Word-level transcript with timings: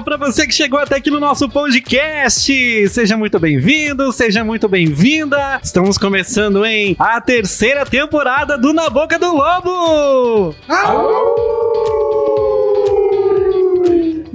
Olá 0.00 0.16
para 0.16 0.16
você 0.16 0.46
que 0.46 0.54
chegou 0.54 0.78
até 0.78 0.96
aqui 0.96 1.10
no 1.10 1.20
nosso 1.20 1.46
podcast. 1.46 2.88
Seja 2.88 3.18
muito 3.18 3.38
bem-vindo, 3.38 4.10
seja 4.12 4.42
muito 4.42 4.66
bem-vinda. 4.66 5.60
Estamos 5.62 5.98
começando 5.98 6.64
em 6.64 6.96
a 6.98 7.20
terceira 7.20 7.84
temporada 7.84 8.56
do 8.56 8.72
Na 8.72 8.88
Boca 8.88 9.18
do 9.18 9.30
Lobo. 9.36 10.54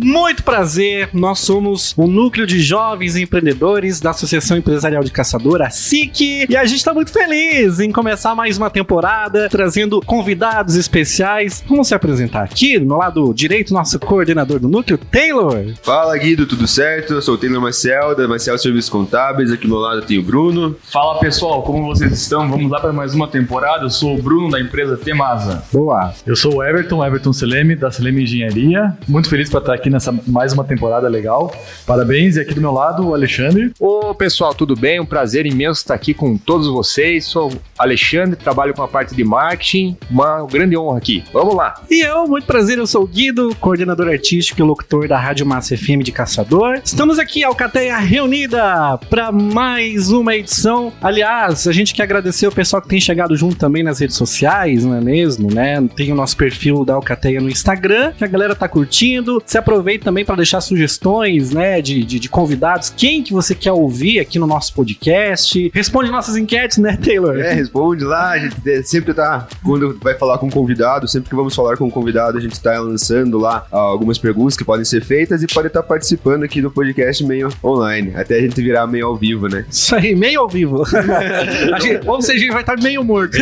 Muito 0.06 0.44
prazer, 0.44 1.10
nós 1.14 1.40
somos 1.40 1.92
o 1.98 2.06
núcleo 2.06 2.46
de 2.46 2.60
jovens 2.60 3.16
empreendedores 3.16 4.00
da 4.00 4.12
Associação 4.12 4.56
Empresarial 4.56 5.04
de 5.04 5.10
Caçadora, 5.10 5.66
a 5.66 5.72
SIC, 5.72 6.46
e 6.48 6.56
a 6.56 6.64
gente 6.64 6.78
está 6.78 6.94
muito 6.94 7.12
feliz 7.12 7.80
em 7.80 7.92
começar 7.92 8.36
mais 8.36 8.56
uma 8.56 8.70
temporada, 8.70 9.50
trazendo 9.50 10.00
convidados 10.06 10.76
especiais. 10.76 11.64
Vamos 11.68 11.88
se 11.88 11.96
apresentar 11.96 12.44
aqui, 12.44 12.78
no 12.78 12.98
lado 12.98 13.34
direito, 13.34 13.74
nosso 13.74 13.98
coordenador 13.98 14.60
do 14.60 14.70
núcleo, 14.70 15.00
Taylor. 15.12 15.74
Fala 15.82 16.16
Guido, 16.20 16.46
tudo 16.46 16.68
certo? 16.68 17.14
Eu 17.14 17.22
sou 17.24 17.34
o 17.34 17.38
Taylor 17.40 17.60
Marcel, 17.60 18.16
da 18.16 18.28
Marcel 18.28 18.60
Serviços 18.60 18.92
Contábeis, 18.92 19.52
aqui 19.52 19.64
do 19.64 19.70
meu 19.70 19.80
lado 19.80 20.04
tem 20.04 20.20
o 20.20 20.24
Bruno. 20.24 20.76
Fala 20.84 21.18
pessoal, 21.18 21.64
como 21.64 21.84
vocês 21.84 22.12
estão? 22.12 22.48
Vamos 22.48 22.70
lá 22.70 22.80
para 22.80 22.94
mais 22.94 23.16
uma 23.16 23.28
temporada. 23.28 23.86
Eu 23.86 23.90
sou 23.90 24.16
o 24.16 24.22
Bruno 24.22 24.52
da 24.52 24.62
empresa 24.62 24.98
Temasa. 24.98 25.64
Boa. 25.74 26.14
Eu 26.28 26.36
sou 26.36 26.58
o 26.58 26.64
Everton, 26.64 27.04
Everton 27.04 27.34
Seleme, 27.34 27.76
da 27.76 27.90
Seleme 27.90 28.22
Engenharia. 28.22 28.96
Muito 29.08 29.28
feliz 29.28 29.50
para 29.50 29.62
estar 29.62 29.74
aqui 29.74 29.95
nessa 29.96 30.14
mais 30.28 30.54
uma 30.54 30.64
temporada 30.64 31.08
legal. 31.08 31.54
Parabéns. 31.86 32.36
E 32.36 32.42
aqui 32.42 32.54
do 32.54 32.62
meu 32.62 32.72
lado, 32.72 33.08
o 33.08 33.14
Alexandre. 33.14 33.72
Ô 33.80 34.14
pessoal, 34.14 34.54
tudo 34.54 34.76
bem? 34.76 35.00
Um 35.00 35.06
prazer 35.06 35.46
imenso 35.46 35.82
estar 35.82 35.94
aqui 35.94 36.14
com 36.14 36.38
todos 36.38 36.68
vocês. 36.68 37.26
Sou 37.26 37.52
o 37.52 37.58
Alexandre, 37.78 38.36
trabalho 38.36 38.74
com 38.74 38.84
a 38.84 38.88
parte 38.88 39.16
de 39.16 39.24
marketing. 39.24 39.98
Uma 40.12 40.46
grande 40.46 40.78
honra 40.78 40.98
aqui. 40.98 41.24
Vamos 41.32 41.56
lá. 41.56 41.82
E 41.90 42.06
eu, 42.06 42.28
muito 42.28 42.46
prazer, 42.46 42.78
eu 42.78 42.86
sou 42.86 43.04
o 43.04 43.08
Guido, 43.08 43.56
coordenador 43.60 44.08
artístico 44.10 44.60
e 44.60 44.64
locutor 44.64 45.08
da 45.08 45.18
Rádio 45.18 45.46
Massa 45.46 45.78
FM 45.78 46.04
de 46.04 46.12
Caçador. 46.12 46.82
Estamos 46.84 47.18
aqui, 47.18 47.44
Alcateia 47.44 47.98
reunida, 47.98 48.98
para 49.10 49.32
mais 49.32 50.12
uma 50.12 50.36
edição. 50.36 50.92
Aliás, 51.02 51.68
a 51.68 51.72
gente 51.72 51.94
quer 51.94 52.04
agradecer 52.04 52.48
o 52.48 52.52
pessoal 52.52 52.82
que 52.82 52.90
tem 52.90 53.00
chegado 53.00 53.36
junto 53.36 53.56
também 53.56 53.84
nas 53.84 54.00
redes 54.00 54.16
sociais, 54.18 54.84
não 54.84 54.96
é 54.96 55.02
mesmo, 55.02 55.54
né? 55.54 55.82
Tem 55.96 56.12
o 56.12 56.16
nosso 56.16 56.36
perfil 56.36 56.84
da 56.84 56.96
Alcateia 56.96 57.40
no 57.40 57.50
Instagram, 57.50 58.12
que 58.18 58.24
a 58.24 58.28
galera 58.28 58.56
tá 58.56 58.68
curtindo. 58.68 59.42
Se 59.46 59.58
aproveita 59.58 59.85
também 60.00 60.26
para 60.26 60.36
deixar 60.36 60.62
sugestões, 60.62 61.52
né, 61.52 61.82
de, 61.82 62.04
de, 62.04 62.20
de, 62.20 62.30
convidados, 62.30 62.94
quem 62.96 63.24
que 63.24 63.32
você 63.32 63.54
quer 63.54 63.72
ouvir 63.72 64.20
aqui 64.20 64.40
no 64.40 64.48
nosso 64.48 64.74
podcast. 64.74 65.72
Responde 65.74 66.12
nossas 66.12 66.36
enquetes, 66.36 66.78
né, 66.78 66.98
Taylor? 66.98 67.38
É, 67.38 67.54
responde 67.54 68.04
lá. 68.04 68.32
A 68.32 68.40
gente 68.40 68.84
sempre 68.84 69.14
tá, 69.14 69.48
quando 69.64 69.98
vai 70.02 70.16
falar 70.16 70.38
com 70.38 70.48
um 70.48 70.50
convidado, 70.52 71.08
sempre 71.08 71.30
que 71.30 71.36
vamos 71.36 71.56
falar 71.56 71.78
com 71.78 71.86
um 71.86 71.90
convidado, 71.90 72.38
a 72.38 72.42
gente 72.42 72.60
tá 72.60 72.80
lançando 72.80 73.38
lá 73.38 73.66
algumas 73.72 74.18
perguntas 74.18 74.58
que 74.58 74.64
podem 74.64 74.86
ser 74.86 75.04
feitas 75.04 75.44
e 75.44 75.48
pode 75.48 75.68
estar 75.68 75.82
tá 75.82 75.88
participando 75.88 76.44
aqui 76.44 76.62
do 76.62 76.72
podcast 76.72 77.24
meio 77.24 77.50
online, 77.64 78.14
até 78.16 78.38
a 78.38 78.42
gente 78.42 78.62
virar 78.62 78.88
meio 78.88 79.08
ao 79.08 79.16
vivo, 79.16 79.48
né? 79.48 79.66
Isso 79.70 79.96
aí, 79.96 80.16
meio 80.16 80.42
ao 80.42 80.50
vivo. 80.50 80.84
gente, 81.82 82.08
ou 82.08 82.22
seja, 82.22 82.38
a 82.38 82.42
gente 82.42 82.52
vai 82.52 82.62
estar 82.62 82.82
meio 82.82 83.04
morto. 83.04 83.38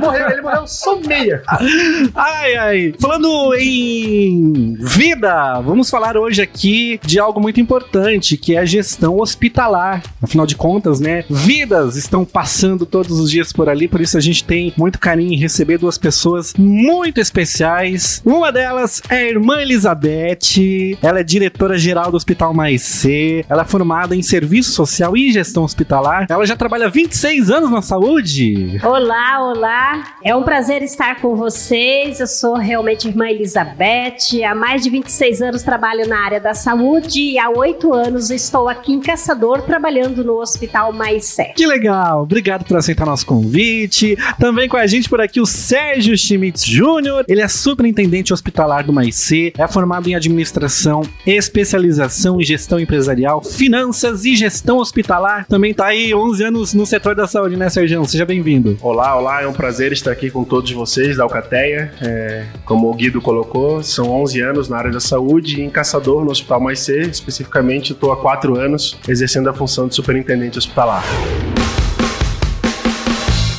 morreu, 0.00 0.30
ele 0.30 0.42
morreu 0.42 0.66
só 0.66 0.98
meia. 1.00 1.42
Ai, 2.14 2.56
ai. 2.56 2.94
Falando 3.00 3.54
em 3.54 4.74
vida, 4.78 5.17
vamos 5.64 5.90
falar 5.90 6.16
hoje 6.16 6.40
aqui 6.40 7.00
de 7.04 7.18
algo 7.18 7.40
muito 7.40 7.60
importante, 7.60 8.36
que 8.36 8.54
é 8.54 8.58
a 8.58 8.64
gestão 8.64 9.18
hospitalar. 9.18 10.02
Afinal 10.22 10.46
de 10.46 10.56
contas, 10.56 11.00
né? 11.00 11.24
Vidas 11.28 11.96
estão 11.96 12.24
passando 12.24 12.86
todos 12.86 13.18
os 13.18 13.30
dias 13.30 13.52
por 13.52 13.68
ali, 13.68 13.88
por 13.88 14.00
isso 14.00 14.16
a 14.16 14.20
gente 14.20 14.44
tem 14.44 14.72
muito 14.76 14.98
carinho 14.98 15.32
em 15.32 15.38
receber 15.38 15.78
duas 15.78 15.98
pessoas 15.98 16.54
muito 16.56 17.20
especiais. 17.20 18.22
Uma 18.24 18.52
delas 18.52 19.02
é 19.08 19.16
a 19.16 19.28
irmã 19.28 19.60
Elizabeth, 19.60 20.98
ela 21.02 21.20
é 21.20 21.24
diretora-geral 21.24 22.10
do 22.10 22.16
Hospital 22.16 22.54
Mais 22.54 22.82
C, 22.82 23.44
ela 23.48 23.62
é 23.62 23.64
formada 23.64 24.14
em 24.14 24.22
Serviço 24.22 24.72
Social 24.72 25.16
e 25.16 25.32
Gestão 25.32 25.64
Hospitalar. 25.64 26.26
Ela 26.28 26.46
já 26.46 26.56
trabalha 26.56 26.86
há 26.86 26.90
26 26.90 27.50
anos 27.50 27.70
na 27.70 27.82
saúde. 27.82 28.80
Olá, 28.82 29.40
olá. 29.42 30.04
É 30.24 30.34
um 30.34 30.42
prazer 30.42 30.82
estar 30.82 31.20
com 31.20 31.34
vocês. 31.34 32.20
Eu 32.20 32.26
sou 32.26 32.56
realmente 32.56 33.08
irmã 33.08 33.28
Elizabeth. 33.28 34.44
Há 34.46 34.54
mais 34.54 34.82
de 34.82 34.90
26 35.08 35.40
anos 35.40 35.62
trabalho 35.62 36.06
na 36.06 36.22
área 36.22 36.38
da 36.38 36.52
saúde 36.52 37.18
e 37.18 37.38
há 37.38 37.48
oito 37.48 37.94
anos 37.94 38.30
estou 38.30 38.68
aqui 38.68 38.92
em 38.92 39.00
Caçador 39.00 39.62
trabalhando 39.62 40.22
no 40.22 40.38
Hospital 40.38 40.92
Mais. 40.92 41.34
Que 41.56 41.66
legal! 41.66 42.24
Obrigado 42.24 42.66
por 42.66 42.76
aceitar 42.76 43.06
nosso 43.06 43.24
convite. 43.24 44.18
Também 44.38 44.68
com 44.68 44.76
a 44.76 44.86
gente 44.86 45.08
por 45.08 45.18
aqui 45.18 45.40
o 45.40 45.46
Sérgio 45.46 46.16
Schmitz 46.16 46.62
Júnior. 46.62 47.24
Ele 47.26 47.40
é 47.40 47.48
superintendente 47.48 48.34
hospitalar 48.34 48.84
do 48.84 48.92
Mais 48.92 49.16
C, 49.16 49.50
é 49.56 49.66
formado 49.66 50.10
em 50.10 50.14
administração, 50.14 51.00
especialização 51.26 52.38
em 52.38 52.44
gestão 52.44 52.78
empresarial, 52.78 53.42
finanças 53.42 54.26
e 54.26 54.36
gestão 54.36 54.76
hospitalar. 54.76 55.46
Também 55.46 55.72
tá 55.72 55.86
aí 55.86 56.14
11 56.14 56.44
anos 56.44 56.74
no 56.74 56.84
setor 56.84 57.14
da 57.14 57.26
saúde, 57.26 57.56
né, 57.56 57.70
Sérgio? 57.70 58.04
Seja 58.04 58.26
bem-vindo. 58.26 58.76
Olá, 58.82 59.16
olá. 59.16 59.40
É 59.40 59.48
um 59.48 59.54
prazer 59.54 59.90
estar 59.90 60.10
aqui 60.10 60.30
com 60.30 60.44
todos 60.44 60.70
vocês 60.70 61.16
da 61.16 61.22
Alcateia. 61.22 61.94
É, 62.02 62.44
como 62.66 62.90
o 62.90 62.94
Guido 62.94 63.22
colocou, 63.22 63.82
são 63.82 64.10
11 64.10 64.40
anos 64.42 64.68
na 64.68 64.76
área 64.76 64.90
da 64.90 64.97
saúde 65.00 65.60
e 65.60 65.64
em 65.64 65.70
Caçador, 65.70 66.24
no 66.24 66.30
Hospital 66.30 66.60
Mais 66.60 66.80
C. 66.80 67.00
Especificamente, 67.00 67.92
estou 67.92 68.12
há 68.12 68.16
quatro 68.16 68.58
anos 68.58 68.98
exercendo 69.08 69.48
a 69.48 69.54
função 69.54 69.88
de 69.88 69.94
superintendente 69.94 70.58
hospitalar. 70.58 71.04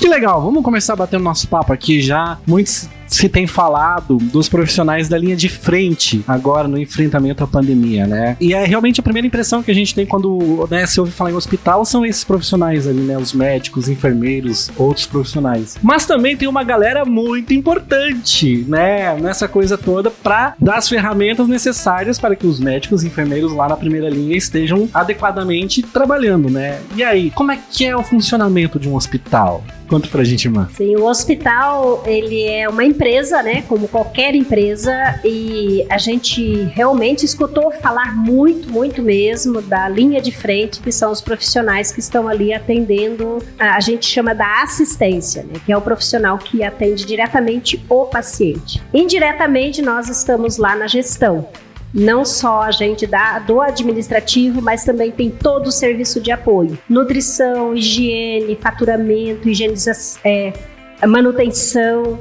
Legal, 0.09 0.41
vamos 0.41 0.63
começar 0.63 0.95
batendo 0.95 1.23
nosso 1.23 1.47
papo 1.47 1.71
aqui 1.71 2.01
já. 2.01 2.39
Muitos 2.47 2.89
se 3.09 3.27
tem 3.27 3.47
falado 3.47 4.17
dos 4.17 4.47
profissionais 4.47 5.09
da 5.09 5.17
linha 5.17 5.35
de 5.35 5.49
frente 5.49 6.23
agora 6.27 6.67
no 6.67 6.77
enfrentamento 6.77 7.43
à 7.43 7.47
pandemia, 7.47 8.05
né? 8.05 8.37
E 8.39 8.53
é 8.53 8.63
realmente 8.65 8.99
a 8.99 9.03
primeira 9.03 9.27
impressão 9.27 9.63
que 9.63 9.71
a 9.71 9.73
gente 9.73 9.95
tem 9.95 10.05
quando 10.05 10.67
né, 10.69 10.85
se 10.85 10.99
ouve 10.99 11.11
falar 11.11 11.31
em 11.31 11.33
hospital 11.33 11.83
são 11.85 12.05
esses 12.05 12.23
profissionais 12.23 12.87
ali, 12.87 13.01
né? 13.01 13.17
Os 13.17 13.33
médicos, 13.33 13.89
enfermeiros, 13.89 14.71
outros 14.77 15.05
profissionais. 15.05 15.77
Mas 15.81 16.05
também 16.05 16.37
tem 16.37 16.47
uma 16.47 16.63
galera 16.63 17.03
muito 17.03 17.53
importante, 17.53 18.63
né? 18.67 19.15
Nessa 19.19 19.47
coisa 19.47 19.77
toda 19.77 20.11
para 20.11 20.53
dar 20.59 20.77
as 20.77 20.87
ferramentas 20.87 21.47
necessárias 21.47 22.19
para 22.19 22.35
que 22.35 22.45
os 22.45 22.59
médicos 22.59 23.03
e 23.03 23.07
enfermeiros 23.07 23.51
lá 23.51 23.67
na 23.67 23.75
primeira 23.75 24.09
linha 24.09 24.37
estejam 24.37 24.87
adequadamente 24.93 25.81
trabalhando, 25.81 26.49
né? 26.49 26.79
E 26.95 27.03
aí, 27.03 27.31
como 27.31 27.51
é 27.51 27.59
que 27.71 27.85
é 27.85 27.95
o 27.95 28.03
funcionamento 28.03 28.79
de 28.79 28.87
um 28.87 28.95
hospital? 28.95 29.63
Conta 29.89 30.07
pra 30.07 30.23
gente, 30.23 30.45
irmã. 30.45 30.69
Sim, 30.73 30.95
o 30.97 31.05
hospital, 31.05 32.03
ele 32.05 32.43
é 32.43 32.69
uma 32.69 32.85
empresa, 32.85 33.41
né? 33.41 33.63
Como 33.63 33.87
qualquer 33.87 34.35
empresa, 34.35 34.93
e 35.25 35.83
a 35.89 35.97
gente 35.97 36.63
realmente 36.75 37.25
escutou 37.25 37.71
falar 37.71 38.15
muito, 38.15 38.69
muito 38.69 39.01
mesmo 39.01 39.61
da 39.63 39.89
linha 39.89 40.21
de 40.21 40.31
frente, 40.31 40.79
que 40.79 40.91
são 40.91 41.11
os 41.11 41.21
profissionais 41.21 41.91
que 41.91 41.99
estão 41.99 42.27
ali 42.27 42.53
atendendo, 42.53 43.39
a 43.57 43.79
gente 43.79 44.05
chama 44.05 44.35
da 44.35 44.61
assistência, 44.61 45.43
né? 45.43 45.53
Que 45.65 45.71
é 45.71 45.77
o 45.77 45.81
profissional 45.81 46.37
que 46.37 46.63
atende 46.63 47.03
diretamente 47.03 47.83
o 47.89 48.05
paciente. 48.05 48.81
Indiretamente, 48.93 49.81
nós 49.81 50.07
estamos 50.07 50.57
lá 50.57 50.75
na 50.75 50.85
gestão 50.85 51.47
não 51.93 52.23
só 52.23 52.61
a 52.61 52.71
gente 52.71 53.07
da, 53.07 53.39
do 53.39 53.61
administrativo, 53.61 54.61
mas 54.61 54.83
também 54.83 55.11
tem 55.11 55.29
todo 55.29 55.67
o 55.67 55.71
serviço 55.71 56.19
de 56.21 56.31
apoio: 56.31 56.77
nutrição, 56.87 57.75
higiene, 57.75 58.55
faturamento, 58.55 59.49
higienização, 59.49 60.21
é, 60.23 60.53
manutenção. 61.07 62.19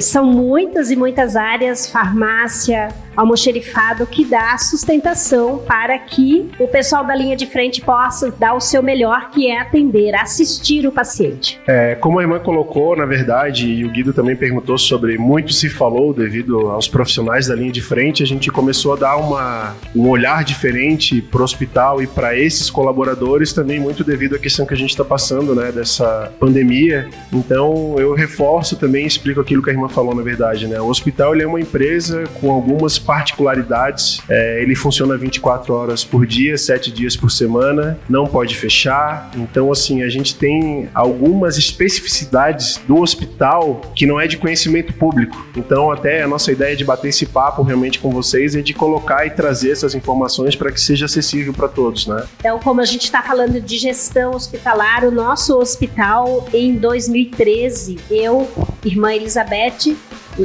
são 0.00 0.24
muitas 0.24 0.90
e 0.90 0.96
muitas 0.96 1.36
áreas, 1.36 1.86
farmácia, 1.86 2.88
almoxerifado 3.16 4.06
que 4.06 4.24
dá 4.24 4.56
sustentação 4.58 5.58
para 5.58 5.98
que 5.98 6.50
o 6.58 6.66
pessoal 6.66 7.04
da 7.04 7.14
linha 7.14 7.36
de 7.36 7.46
frente 7.46 7.80
possa 7.80 8.30
dar 8.30 8.54
o 8.54 8.60
seu 8.60 8.82
melhor, 8.82 9.30
que 9.30 9.48
é 9.48 9.60
atender, 9.60 10.14
assistir 10.14 10.86
o 10.86 10.92
paciente. 10.92 11.60
É, 11.66 11.94
como 11.94 12.18
a 12.18 12.22
irmã 12.22 12.38
colocou, 12.38 12.96
na 12.96 13.04
verdade, 13.04 13.66
e 13.66 13.84
o 13.84 13.90
Guido 13.90 14.12
também 14.12 14.36
perguntou 14.36 14.78
sobre 14.78 15.18
muito 15.18 15.52
se 15.52 15.68
falou 15.68 16.12
devido 16.12 16.70
aos 16.70 16.88
profissionais 16.88 17.46
da 17.48 17.54
linha 17.54 17.72
de 17.72 17.80
frente, 17.80 18.22
a 18.22 18.26
gente 18.26 18.50
começou 18.50 18.94
a 18.94 18.96
dar 18.96 19.16
uma, 19.16 19.74
um 19.94 20.08
olhar 20.08 20.44
diferente 20.44 21.20
para 21.20 21.40
o 21.40 21.44
hospital 21.44 22.02
e 22.02 22.06
para 22.06 22.36
esses 22.36 22.70
colaboradores 22.70 23.52
também 23.52 23.80
muito 23.80 24.04
devido 24.04 24.36
à 24.36 24.38
questão 24.38 24.66
que 24.66 24.74
a 24.74 24.76
gente 24.76 24.90
está 24.90 25.04
passando, 25.04 25.54
né, 25.54 25.72
dessa 25.72 26.32
pandemia. 26.38 27.08
Então 27.32 27.96
eu 27.98 28.14
reforço 28.14 28.76
também, 28.76 29.06
explico 29.06 29.40
aquilo 29.40 29.62
que 29.62 29.70
a 29.70 29.72
irmã 29.72 29.88
falou 29.88 30.14
na 30.14 30.22
verdade, 30.22 30.66
né? 30.66 30.80
O 30.80 30.88
hospital 30.88 31.34
ele 31.34 31.42
é 31.42 31.46
uma 31.46 31.60
empresa 31.60 32.24
com 32.40 32.50
algumas 32.50 32.98
particularidades. 33.00 34.20
É, 34.28 34.62
ele 34.62 34.74
funciona 34.74 35.16
24 35.16 35.74
horas 35.74 36.04
por 36.04 36.26
dia, 36.26 36.56
7 36.56 36.92
dias 36.92 37.16
por 37.16 37.30
semana, 37.30 37.98
não 38.08 38.26
pode 38.26 38.56
fechar. 38.56 39.30
Então, 39.34 39.72
assim, 39.72 40.02
a 40.02 40.08
gente 40.08 40.34
tem 40.34 40.88
algumas 40.94 41.58
especificidades 41.58 42.80
do 42.86 43.00
hospital 43.00 43.80
que 43.94 44.06
não 44.06 44.20
é 44.20 44.26
de 44.26 44.36
conhecimento 44.36 44.92
público. 44.92 45.44
Então, 45.56 45.90
até 45.90 46.22
a 46.22 46.28
nossa 46.28 46.52
ideia 46.52 46.76
de 46.76 46.84
bater 46.84 47.08
esse 47.08 47.26
papo 47.26 47.62
realmente 47.62 47.98
com 47.98 48.10
vocês 48.10 48.54
é 48.54 48.60
de 48.60 48.74
colocar 48.74 49.26
e 49.26 49.30
trazer 49.30 49.72
essas 49.72 49.94
informações 49.94 50.54
para 50.54 50.70
que 50.70 50.80
seja 50.80 51.06
acessível 51.06 51.52
para 51.52 51.68
todos, 51.68 52.06
né? 52.06 52.24
Então, 52.38 52.58
como 52.58 52.80
a 52.80 52.84
gente 52.84 53.04
está 53.04 53.22
falando 53.22 53.60
de 53.60 53.78
gestão 53.78 54.32
hospitalar, 54.32 55.04
o 55.04 55.10
nosso 55.10 55.56
hospital 55.58 56.46
em 56.52 56.74
2013, 56.76 57.98
eu, 58.10 58.48
irmã 58.84 59.12
Elizabeth, 59.12 59.96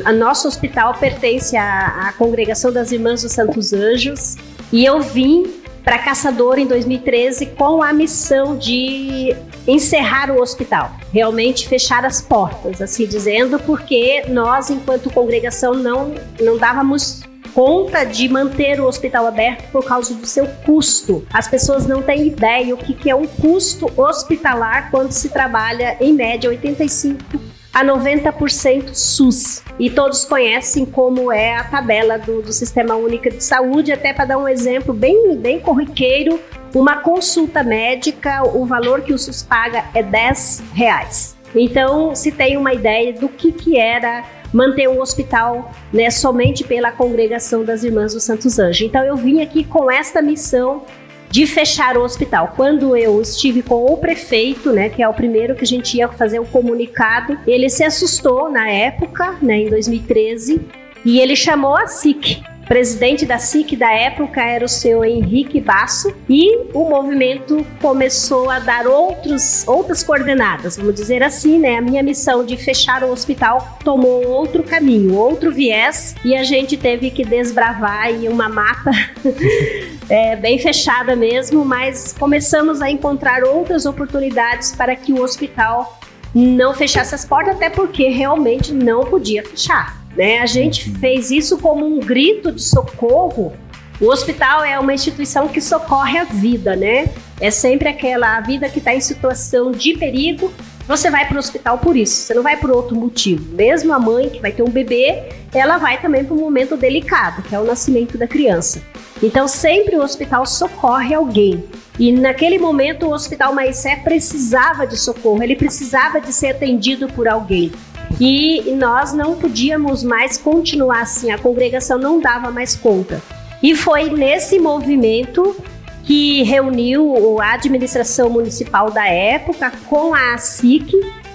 a 0.03 0.11
nosso 0.11 0.47
hospital 0.47 0.93
pertence 0.95 1.55
à, 1.55 2.09
à 2.09 2.13
congregação 2.13 2.71
das 2.71 2.91
Irmãs 2.91 3.21
dos 3.21 3.31
Santos 3.31 3.73
Anjos 3.73 4.35
e 4.71 4.83
eu 4.83 4.99
vim 5.01 5.45
para 5.83 5.99
Caçador 5.99 6.57
em 6.57 6.65
2013 6.65 7.45
com 7.47 7.83
a 7.83 7.93
missão 7.93 8.57
de 8.57 9.35
encerrar 9.67 10.31
o 10.31 10.41
hospital, 10.41 10.91
realmente 11.13 11.67
fechar 11.67 12.03
as 12.03 12.21
portas, 12.21 12.81
assim 12.81 13.05
dizendo, 13.05 13.59
porque 13.59 14.23
nós, 14.27 14.71
enquanto 14.71 15.11
congregação, 15.11 15.75
não, 15.75 16.15
não 16.41 16.57
dávamos 16.57 17.21
conta 17.53 18.03
de 18.03 18.27
manter 18.27 18.81
o 18.81 18.85
hospital 18.85 19.27
aberto 19.27 19.71
por 19.71 19.85
causa 19.85 20.13
do 20.13 20.25
seu 20.25 20.45
custo. 20.65 21.25
As 21.31 21.47
pessoas 21.47 21.87
não 21.87 22.01
têm 22.01 22.27
ideia 22.27 22.73
o 22.73 22.77
que, 22.77 23.09
é 23.09 23.15
um 23.15 23.25
custo 23.25 23.89
hospitalar 23.95 24.91
quando 24.91 25.11
se 25.11 25.29
trabalha, 25.29 25.95
em 26.01 26.13
média, 26.13 26.49
85 26.49 27.54
a 27.75 27.83
90% 27.83 28.93
SUS. 28.93 29.61
E 29.77 29.89
todos 29.89 30.23
conhecem 30.23 30.85
como 30.85 31.29
é 31.29 31.57
a 31.57 31.63
tabela 31.65 32.17
do, 32.17 32.41
do 32.41 32.53
Sistema 32.53 32.95
Único 32.95 33.29
de 33.29 33.43
Saúde, 33.43 33.91
até 33.91 34.13
para 34.13 34.23
dar 34.23 34.37
um 34.37 34.47
exemplo 34.47 34.93
bem, 34.93 35.35
bem 35.35 35.59
corriqueiro, 35.59 36.39
uma 36.73 37.01
consulta 37.01 37.63
médica, 37.63 38.43
o 38.43 38.65
valor 38.65 39.01
que 39.01 39.13
o 39.13 39.17
SUS 39.19 39.43
paga 39.43 39.83
é 39.93 40.01
10 40.01 40.63
reais. 40.73 41.35
Então, 41.53 42.15
se 42.15 42.31
tem 42.31 42.55
uma 42.55 42.73
ideia 42.73 43.11
do 43.11 43.27
que, 43.27 43.51
que 43.51 43.77
era 43.77 44.23
manter 44.53 44.87
um 44.87 45.01
hospital 45.01 45.69
né, 45.91 46.09
somente 46.09 46.63
pela 46.63 46.93
congregação 46.93 47.65
das 47.65 47.83
Irmãs 47.83 48.13
dos 48.13 48.23
Santos 48.23 48.57
Anjos. 48.57 48.83
Então, 48.83 49.03
eu 49.03 49.17
vim 49.17 49.41
aqui 49.41 49.65
com 49.65 49.91
esta 49.91 50.21
missão 50.21 50.85
de 51.29 51.45
fechar 51.45 51.97
o 51.97 52.03
hospital. 52.03 52.53
Quando 52.55 52.95
eu 52.95 53.21
estive 53.21 53.61
com 53.61 53.85
o 53.85 53.97
prefeito, 53.97 54.71
né, 54.71 54.89
que 54.89 55.03
é 55.03 55.07
o 55.07 55.13
primeiro 55.13 55.55
que 55.55 55.63
a 55.63 55.67
gente 55.67 55.97
ia 55.97 56.07
fazer 56.07 56.39
o 56.39 56.45
comunicado, 56.45 57.37
ele 57.45 57.69
se 57.69 57.83
assustou 57.83 58.49
na 58.49 58.69
época, 58.69 59.37
né, 59.41 59.57
em 59.57 59.69
2013, 59.69 60.61
e 61.03 61.19
ele 61.19 61.35
chamou 61.35 61.75
a 61.75 61.87
SIC 61.87 62.41
presidente 62.67 63.25
da 63.25 63.37
SIC 63.37 63.75
da 63.75 63.91
época 63.91 64.41
era 64.41 64.65
o 64.65 64.69
seu 64.69 65.03
Henrique 65.03 65.61
Basso 65.61 66.13
e 66.27 66.67
o 66.73 66.89
movimento 66.89 67.65
começou 67.81 68.49
a 68.49 68.59
dar 68.59 68.87
outros, 68.87 69.67
outras 69.67 70.03
coordenadas, 70.03 70.77
vamos 70.77 70.95
dizer 70.95 71.23
assim, 71.23 71.59
né? 71.59 71.77
A 71.77 71.81
minha 71.81 72.01
missão 72.01 72.45
de 72.45 72.57
fechar 72.57 73.03
o 73.03 73.11
hospital 73.11 73.77
tomou 73.83 74.27
outro 74.27 74.63
caminho, 74.63 75.15
outro 75.15 75.51
viés 75.51 76.15
e 76.23 76.35
a 76.35 76.43
gente 76.43 76.75
teve 76.75 77.11
que 77.11 77.23
desbravar 77.23 78.05
aí 78.05 78.27
uma 78.27 78.49
mata 78.49 78.91
é, 80.09 80.35
bem 80.35 80.57
fechada 80.57 81.15
mesmo, 81.15 81.63
mas 81.63 82.13
começamos 82.13 82.81
a 82.81 82.89
encontrar 82.89 83.43
outras 83.43 83.85
oportunidades 83.85 84.71
para 84.71 84.95
que 84.95 85.13
o 85.13 85.21
hospital 85.21 85.99
não 86.33 86.73
fechasse 86.73 87.15
as 87.15 87.23
portas, 87.23 87.55
até 87.55 87.69
porque 87.69 88.09
realmente 88.09 88.73
não 88.73 89.05
podia 89.05 89.41
fechar. 89.43 90.04
Né? 90.15 90.39
A 90.39 90.45
gente 90.45 90.89
fez 90.97 91.31
isso 91.31 91.57
como 91.57 91.85
um 91.85 91.99
grito 91.99 92.51
de 92.51 92.63
socorro. 92.63 93.53
O 93.99 94.07
hospital 94.07 94.63
é 94.63 94.77
uma 94.77 94.93
instituição 94.93 95.47
que 95.47 95.61
socorre 95.61 96.17
a 96.17 96.25
vida, 96.25 96.75
né? 96.75 97.07
É 97.39 97.49
sempre 97.49 97.87
aquela 97.87 98.35
a 98.35 98.41
vida 98.41 98.67
que 98.67 98.79
está 98.79 98.93
em 98.93 98.99
situação 98.99 99.71
de 99.71 99.97
perigo. 99.97 100.51
Você 100.85 101.09
vai 101.09 101.25
para 101.27 101.37
o 101.37 101.39
hospital 101.39 101.77
por 101.77 101.95
isso, 101.95 102.13
você 102.13 102.33
não 102.33 102.43
vai 102.43 102.57
por 102.57 102.69
outro 102.69 102.95
motivo. 102.95 103.55
Mesmo 103.55 103.93
a 103.93 103.99
mãe 103.99 104.29
que 104.29 104.39
vai 104.39 104.51
ter 104.51 104.63
um 104.63 104.69
bebê, 104.69 105.23
ela 105.53 105.77
vai 105.77 105.99
também 105.99 106.23
para 106.23 106.35
um 106.35 106.39
momento 106.39 106.75
delicado, 106.77 107.41
que 107.41 107.55
é 107.55 107.59
o 107.59 107.63
nascimento 107.63 108.17
da 108.17 108.27
criança. 108.27 108.81
Então 109.23 109.47
sempre 109.47 109.95
o 109.95 110.03
hospital 110.03 110.45
socorre 110.45 111.15
alguém. 111.15 111.63
E 111.97 112.11
naquele 112.11 112.59
momento 112.59 113.05
o 113.05 113.13
Hospital 113.13 113.53
Maicé 113.53 113.95
precisava 113.95 114.85
de 114.85 114.97
socorro, 114.97 115.41
ele 115.41 115.55
precisava 115.55 116.19
de 116.19 116.33
ser 116.33 116.47
atendido 116.49 117.07
por 117.07 117.27
alguém. 117.27 117.71
E 118.19 118.71
nós 118.77 119.13
não 119.13 119.35
podíamos 119.35 120.03
mais 120.03 120.37
continuar 120.37 121.01
assim, 121.01 121.31
a 121.31 121.37
congregação 121.37 121.97
não 121.97 122.19
dava 122.19 122.49
mais 122.49 122.75
conta. 122.75 123.21
E 123.61 123.75
foi 123.75 124.09
nesse 124.09 124.59
movimento 124.59 125.55
que 126.03 126.43
reuniu 126.43 127.41
a 127.41 127.53
administração 127.53 128.29
municipal 128.29 128.91
da 128.91 129.07
época 129.07 129.71
com 129.87 130.13
a 130.13 130.33
ASIC, 130.33 130.91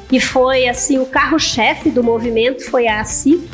que 0.08 0.20
foi 0.20 0.68
assim 0.68 0.98
o 0.98 1.06
carro-chefe 1.06 1.90
do 1.90 2.02
movimento 2.02 2.64
foi 2.70 2.86
a 2.86 3.00
ASIC. 3.00 3.50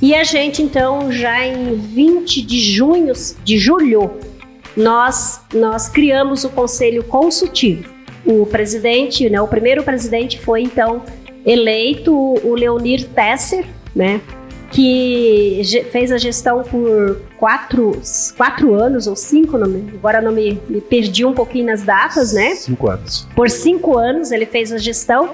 E 0.00 0.14
a 0.14 0.22
gente 0.22 0.62
então 0.62 1.10
já 1.10 1.44
em 1.44 1.74
20 1.74 2.42
de 2.42 2.60
junho, 2.60 3.12
de 3.42 3.58
julho, 3.58 4.12
nós 4.76 5.40
nós 5.52 5.88
criamos 5.88 6.44
o 6.44 6.50
conselho 6.50 7.02
consultivo. 7.02 7.88
O 8.24 8.46
presidente, 8.46 9.28
né, 9.28 9.40
o 9.40 9.48
primeiro 9.48 9.82
presidente 9.82 10.38
foi 10.38 10.62
então 10.62 11.02
eleito 11.48 12.12
o 12.14 12.54
Leonir 12.54 13.08
Tesser, 13.08 13.64
né? 13.96 14.20
Que 14.70 15.62
fez 15.90 16.12
a 16.12 16.18
gestão 16.18 16.62
por 16.62 17.22
quatro, 17.38 17.98
quatro 18.36 18.74
anos 18.74 19.06
ou 19.06 19.16
cinco, 19.16 19.56
não 19.56 19.66
me, 19.66 19.90
agora 19.94 20.20
não 20.20 20.30
me, 20.30 20.60
me 20.68 20.82
perdi 20.82 21.24
um 21.24 21.32
pouquinho 21.32 21.66
nas 21.66 21.82
datas, 21.82 22.34
né? 22.34 22.54
Cinco 22.54 22.90
anos. 22.90 23.26
Por 23.34 23.48
cinco 23.48 23.96
anos 23.96 24.30
ele 24.30 24.44
fez 24.44 24.70
a 24.70 24.76
gestão 24.76 25.30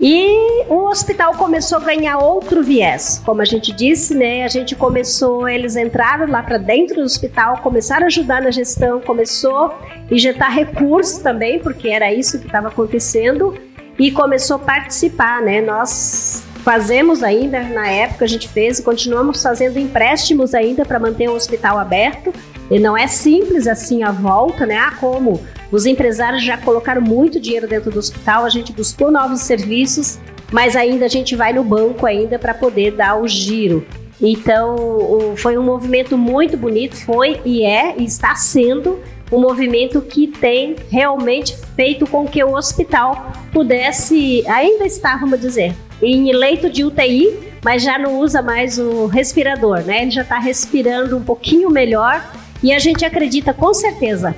e 0.00 0.64
o 0.68 0.88
hospital 0.88 1.34
começou 1.34 1.78
a 1.78 1.80
ganhar 1.80 2.18
outro 2.18 2.60
viés. 2.60 3.22
Como 3.24 3.40
a 3.40 3.44
gente 3.44 3.72
disse, 3.72 4.16
né? 4.16 4.44
A 4.44 4.48
gente 4.48 4.74
começou, 4.74 5.48
eles 5.48 5.76
entraram 5.76 6.26
lá 6.26 6.42
para 6.42 6.58
dentro 6.58 6.96
do 6.96 7.02
hospital, 7.02 7.58
começaram 7.58 8.02
a 8.02 8.06
ajudar 8.06 8.42
na 8.42 8.50
gestão, 8.50 9.00
começou 9.00 9.56
a 9.56 9.78
injetar 10.10 10.52
recursos 10.52 11.20
também, 11.20 11.60
porque 11.60 11.88
era 11.88 12.12
isso 12.12 12.40
que 12.40 12.46
estava 12.46 12.66
acontecendo 12.66 13.56
e 13.98 14.10
começou 14.10 14.56
a 14.56 14.60
participar, 14.60 15.42
né? 15.42 15.60
Nós 15.60 16.44
fazemos 16.62 17.22
ainda, 17.22 17.62
na 17.62 17.88
época 17.88 18.24
a 18.24 18.28
gente 18.28 18.48
fez 18.48 18.78
e 18.78 18.82
continuamos 18.82 19.42
fazendo 19.42 19.78
empréstimos 19.78 20.54
ainda 20.54 20.84
para 20.84 20.98
manter 20.98 21.28
o 21.28 21.34
hospital 21.34 21.78
aberto. 21.78 22.32
E 22.70 22.78
não 22.78 22.96
é 22.96 23.06
simples 23.06 23.66
assim 23.66 24.02
a 24.02 24.10
volta, 24.10 24.66
né? 24.66 24.76
Ah, 24.76 24.92
como 24.98 25.40
os 25.70 25.86
empresários 25.86 26.42
já 26.42 26.58
colocaram 26.58 27.00
muito 27.00 27.38
dinheiro 27.38 27.68
dentro 27.68 27.90
do 27.90 27.98
hospital, 27.98 28.44
a 28.44 28.48
gente 28.48 28.72
buscou 28.72 29.10
novos 29.10 29.40
serviços, 29.40 30.18
mas 30.52 30.74
ainda 30.74 31.04
a 31.04 31.08
gente 31.08 31.36
vai 31.36 31.52
no 31.52 31.62
banco 31.62 32.04
ainda 32.04 32.38
para 32.38 32.52
poder 32.52 32.92
dar 32.92 33.20
o 33.20 33.28
giro. 33.28 33.86
Então, 34.20 35.34
foi 35.36 35.58
um 35.58 35.62
movimento 35.62 36.16
muito 36.16 36.56
bonito, 36.56 36.96
foi 36.96 37.40
e 37.44 37.64
é 37.64 37.94
e 37.98 38.04
está 38.04 38.34
sendo 38.34 38.98
um 39.30 39.40
movimento 39.40 40.00
que 40.00 40.26
tem 40.26 40.76
realmente 40.90 41.56
feito 41.74 42.06
com 42.06 42.26
que 42.26 42.42
o 42.42 42.54
hospital 42.54 43.32
pudesse, 43.52 44.44
ainda 44.46 44.86
está, 44.86 45.16
vamos 45.16 45.40
dizer, 45.40 45.74
em 46.02 46.32
leito 46.32 46.70
de 46.70 46.84
UTI, 46.84 47.38
mas 47.64 47.82
já 47.82 47.98
não 47.98 48.20
usa 48.20 48.42
mais 48.42 48.78
o 48.78 49.06
respirador, 49.06 49.82
né? 49.82 50.02
Ele 50.02 50.10
já 50.10 50.22
está 50.22 50.38
respirando 50.38 51.16
um 51.16 51.22
pouquinho 51.22 51.70
melhor 51.70 52.24
e 52.62 52.72
a 52.72 52.78
gente 52.78 53.04
acredita 53.04 53.52
com 53.52 53.74
certeza 53.74 54.34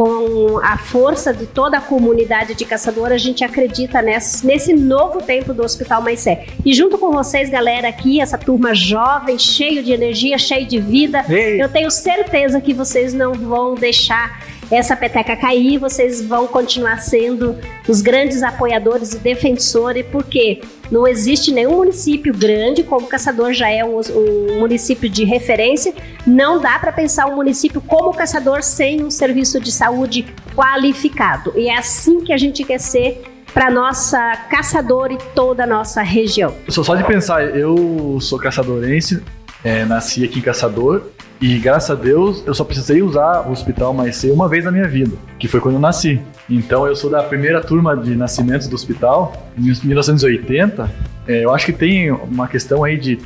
com 0.00 0.58
a 0.62 0.78
força 0.78 1.30
de 1.30 1.44
toda 1.44 1.76
a 1.76 1.80
comunidade 1.82 2.54
de 2.54 2.64
caçador, 2.64 3.12
a 3.12 3.18
gente 3.18 3.44
acredita 3.44 4.00
nesse, 4.00 4.46
nesse 4.46 4.72
novo 4.72 5.20
tempo 5.20 5.52
do 5.52 5.62
Hospital 5.62 6.00
Maicé. 6.00 6.46
E 6.64 6.72
junto 6.72 6.96
com 6.96 7.12
vocês, 7.12 7.50
galera, 7.50 7.88
aqui, 7.88 8.18
essa 8.18 8.38
turma 8.38 8.74
jovem, 8.74 9.38
cheio 9.38 9.82
de 9.82 9.92
energia, 9.92 10.38
cheio 10.38 10.64
de 10.64 10.80
vida, 10.80 11.22
Ei. 11.28 11.62
eu 11.62 11.68
tenho 11.68 11.90
certeza 11.90 12.62
que 12.62 12.72
vocês 12.72 13.12
não 13.12 13.34
vão 13.34 13.74
deixar 13.74 14.42
essa 14.70 14.96
peteca 14.96 15.36
cair, 15.36 15.78
vocês 15.78 16.22
vão 16.22 16.46
continuar 16.46 16.98
sendo 16.98 17.56
os 17.88 18.00
grandes 18.00 18.42
apoiadores 18.42 19.14
e 19.14 19.18
defensores, 19.18 20.06
porque 20.12 20.60
não 20.90 21.06
existe 21.06 21.50
nenhum 21.50 21.76
município 21.76 22.32
grande, 22.32 22.84
como 22.84 23.06
Caçador 23.06 23.52
já 23.52 23.68
é 23.68 23.84
um, 23.84 23.98
um 23.98 24.60
município 24.60 25.08
de 25.08 25.24
referência, 25.24 25.92
não 26.26 26.60
dá 26.60 26.78
para 26.78 26.92
pensar 26.92 27.26
um 27.26 27.36
município 27.36 27.80
como 27.80 28.14
Caçador 28.14 28.62
sem 28.62 29.02
um 29.02 29.10
serviço 29.10 29.58
de 29.58 29.72
saúde 29.72 30.26
qualificado. 30.54 31.52
E 31.56 31.68
é 31.68 31.76
assim 31.76 32.20
que 32.20 32.32
a 32.32 32.38
gente 32.38 32.62
quer 32.62 32.78
ser 32.78 33.22
para 33.52 33.68
nossa 33.68 34.36
caçador 34.48 35.10
e 35.10 35.18
toda 35.34 35.64
a 35.64 35.66
nossa 35.66 36.02
região. 36.02 36.54
Só, 36.68 36.84
só 36.84 36.94
de 36.94 37.02
pensar, 37.02 37.42
eu 37.56 38.18
sou 38.20 38.38
caçadorense, 38.38 39.20
é, 39.64 39.84
nasci 39.84 40.24
aqui 40.24 40.38
em 40.38 40.42
Caçador 40.42 41.02
e 41.40 41.58
graças 41.58 41.90
a 41.90 41.94
Deus 41.94 42.42
eu 42.46 42.54
só 42.54 42.64
precisei 42.64 43.02
usar 43.02 43.48
o 43.48 43.52
hospital 43.52 43.94
mais 43.94 44.16
cedo 44.16 44.34
uma 44.34 44.48
vez 44.48 44.64
na 44.64 44.70
minha 44.70 44.86
vida, 44.86 45.16
que 45.38 45.48
foi 45.48 45.60
quando 45.60 45.76
eu 45.76 45.80
nasci. 45.80 46.20
Então 46.48 46.86
eu 46.86 46.94
sou 46.94 47.08
da 47.08 47.22
primeira 47.22 47.62
turma 47.62 47.96
de 47.96 48.14
nascimentos 48.14 48.68
do 48.68 48.74
hospital, 48.74 49.48
em 49.56 49.62
1980. 49.62 50.90
É, 51.26 51.44
eu 51.44 51.54
acho 51.54 51.66
que 51.66 51.72
tem 51.72 52.10
uma 52.10 52.46
questão 52.46 52.84
aí 52.84 52.98
de 52.98 53.18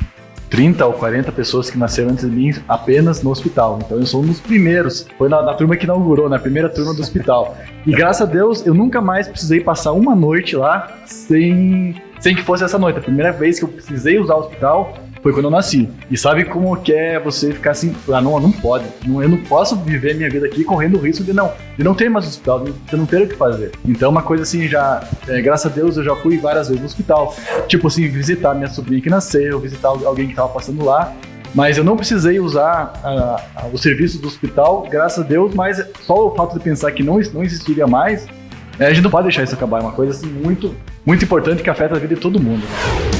30 0.49 0.85
ou 0.85 0.93
40 0.93 1.31
pessoas 1.33 1.69
que 1.69 1.77
nasceram 1.77 2.11
antes 2.11 2.29
de 2.29 2.33
mim 2.33 2.53
apenas 2.67 3.21
no 3.21 3.31
hospital. 3.31 3.79
Então 3.83 3.97
eu 3.97 4.05
sou 4.05 4.21
um 4.21 4.27
dos 4.27 4.39
primeiros. 4.39 5.05
Foi 5.17 5.27
na, 5.27 5.41
na 5.41 5.53
turma 5.53 5.75
que 5.75 5.83
inaugurou, 5.83 6.29
na 6.29 6.39
primeira 6.39 6.69
turma 6.69 6.93
do 6.93 7.01
hospital. 7.01 7.57
E 7.85 7.91
graças 7.91 8.21
a 8.21 8.31
Deus 8.31 8.65
eu 8.65 8.73
nunca 8.73 9.01
mais 9.01 9.27
precisei 9.27 9.59
passar 9.59 9.91
uma 9.91 10.15
noite 10.15 10.55
lá 10.55 11.01
sem, 11.05 11.95
sem 12.21 12.33
que 12.33 12.41
fosse 12.41 12.63
essa 12.63 12.77
noite. 12.77 12.99
A 12.99 13.01
primeira 13.01 13.33
vez 13.33 13.59
que 13.59 13.65
eu 13.65 13.69
precisei 13.69 14.17
usar 14.17 14.35
o 14.35 14.39
hospital 14.39 14.93
foi 15.25 15.33
quando 15.33 15.45
eu 15.45 15.51
nasci. 15.51 15.89
E 16.11 16.15
sabe 16.15 16.45
como 16.45 16.77
que 16.77 16.93
é 16.93 17.19
você 17.19 17.51
ficar 17.51 17.71
assim, 17.71 17.95
ah, 18.13 18.21
não, 18.21 18.39
não 18.39 18.51
pode. 18.51 18.85
Não, 19.07 19.23
eu 19.23 19.27
não 19.27 19.39
posso 19.39 19.75
viver 19.75 20.13
minha 20.13 20.29
vida 20.29 20.45
aqui 20.45 20.63
correndo 20.63 20.99
o 20.99 21.01
risco 21.01 21.23
de 21.23 21.33
não, 21.33 21.51
de 21.75 21.83
não 21.83 21.95
ter 21.95 22.11
mais 22.11 22.27
hospital, 22.27 22.63
de 22.63 22.95
não 22.95 23.07
ter 23.07 23.23
o 23.23 23.27
que 23.27 23.33
fazer. 23.33 23.71
Então, 23.83 24.11
uma 24.11 24.21
coisa 24.21 24.43
assim, 24.43 24.67
já, 24.67 25.03
é, 25.27 25.41
graças 25.41 25.71
a 25.71 25.73
Deus, 25.73 25.97
eu 25.97 26.03
já 26.03 26.15
fui 26.17 26.37
várias 26.37 26.67
vezes 26.67 26.79
no 26.79 26.85
hospital. 26.85 27.35
Tipo 27.67 27.87
assim, 27.87 28.07
visitar 28.07 28.53
minha 28.53 28.67
sobrinha 28.67 29.01
que 29.01 29.09
nasceu, 29.09 29.59
visitar 29.59 29.87
alguém 29.87 30.27
que 30.27 30.35
tava 30.35 30.49
passando 30.49 30.85
lá. 30.85 31.11
Mas 31.55 31.75
eu 31.79 31.83
não 31.83 31.97
precisei 31.97 32.39
usar 32.39 32.93
uh, 33.03 33.73
o 33.73 33.79
serviço 33.79 34.21
do 34.21 34.27
hospital, 34.27 34.85
graças 34.91 35.25
a 35.25 35.27
Deus, 35.27 35.55
mas 35.55 35.83
só 36.01 36.27
o 36.27 36.35
fato 36.35 36.53
de 36.53 36.59
pensar 36.59 36.91
que 36.91 37.01
não, 37.01 37.19
não 37.33 37.43
existiria 37.43 37.87
mais, 37.87 38.27
é, 38.77 38.85
a 38.85 38.89
gente 38.93 39.01
não 39.01 39.09
pode 39.09 39.23
deixar 39.23 39.41
isso 39.41 39.55
acabar. 39.55 39.79
É 39.79 39.81
uma 39.81 39.91
coisa 39.91 40.11
assim, 40.11 40.27
muito, 40.27 40.75
muito 41.03 41.25
importante 41.25 41.63
que 41.63 41.69
afeta 41.69 41.95
a 41.95 41.97
vida 41.97 42.13
de 42.13 42.21
todo 42.21 42.39
mundo. 42.39 42.61
Né? 42.61 43.14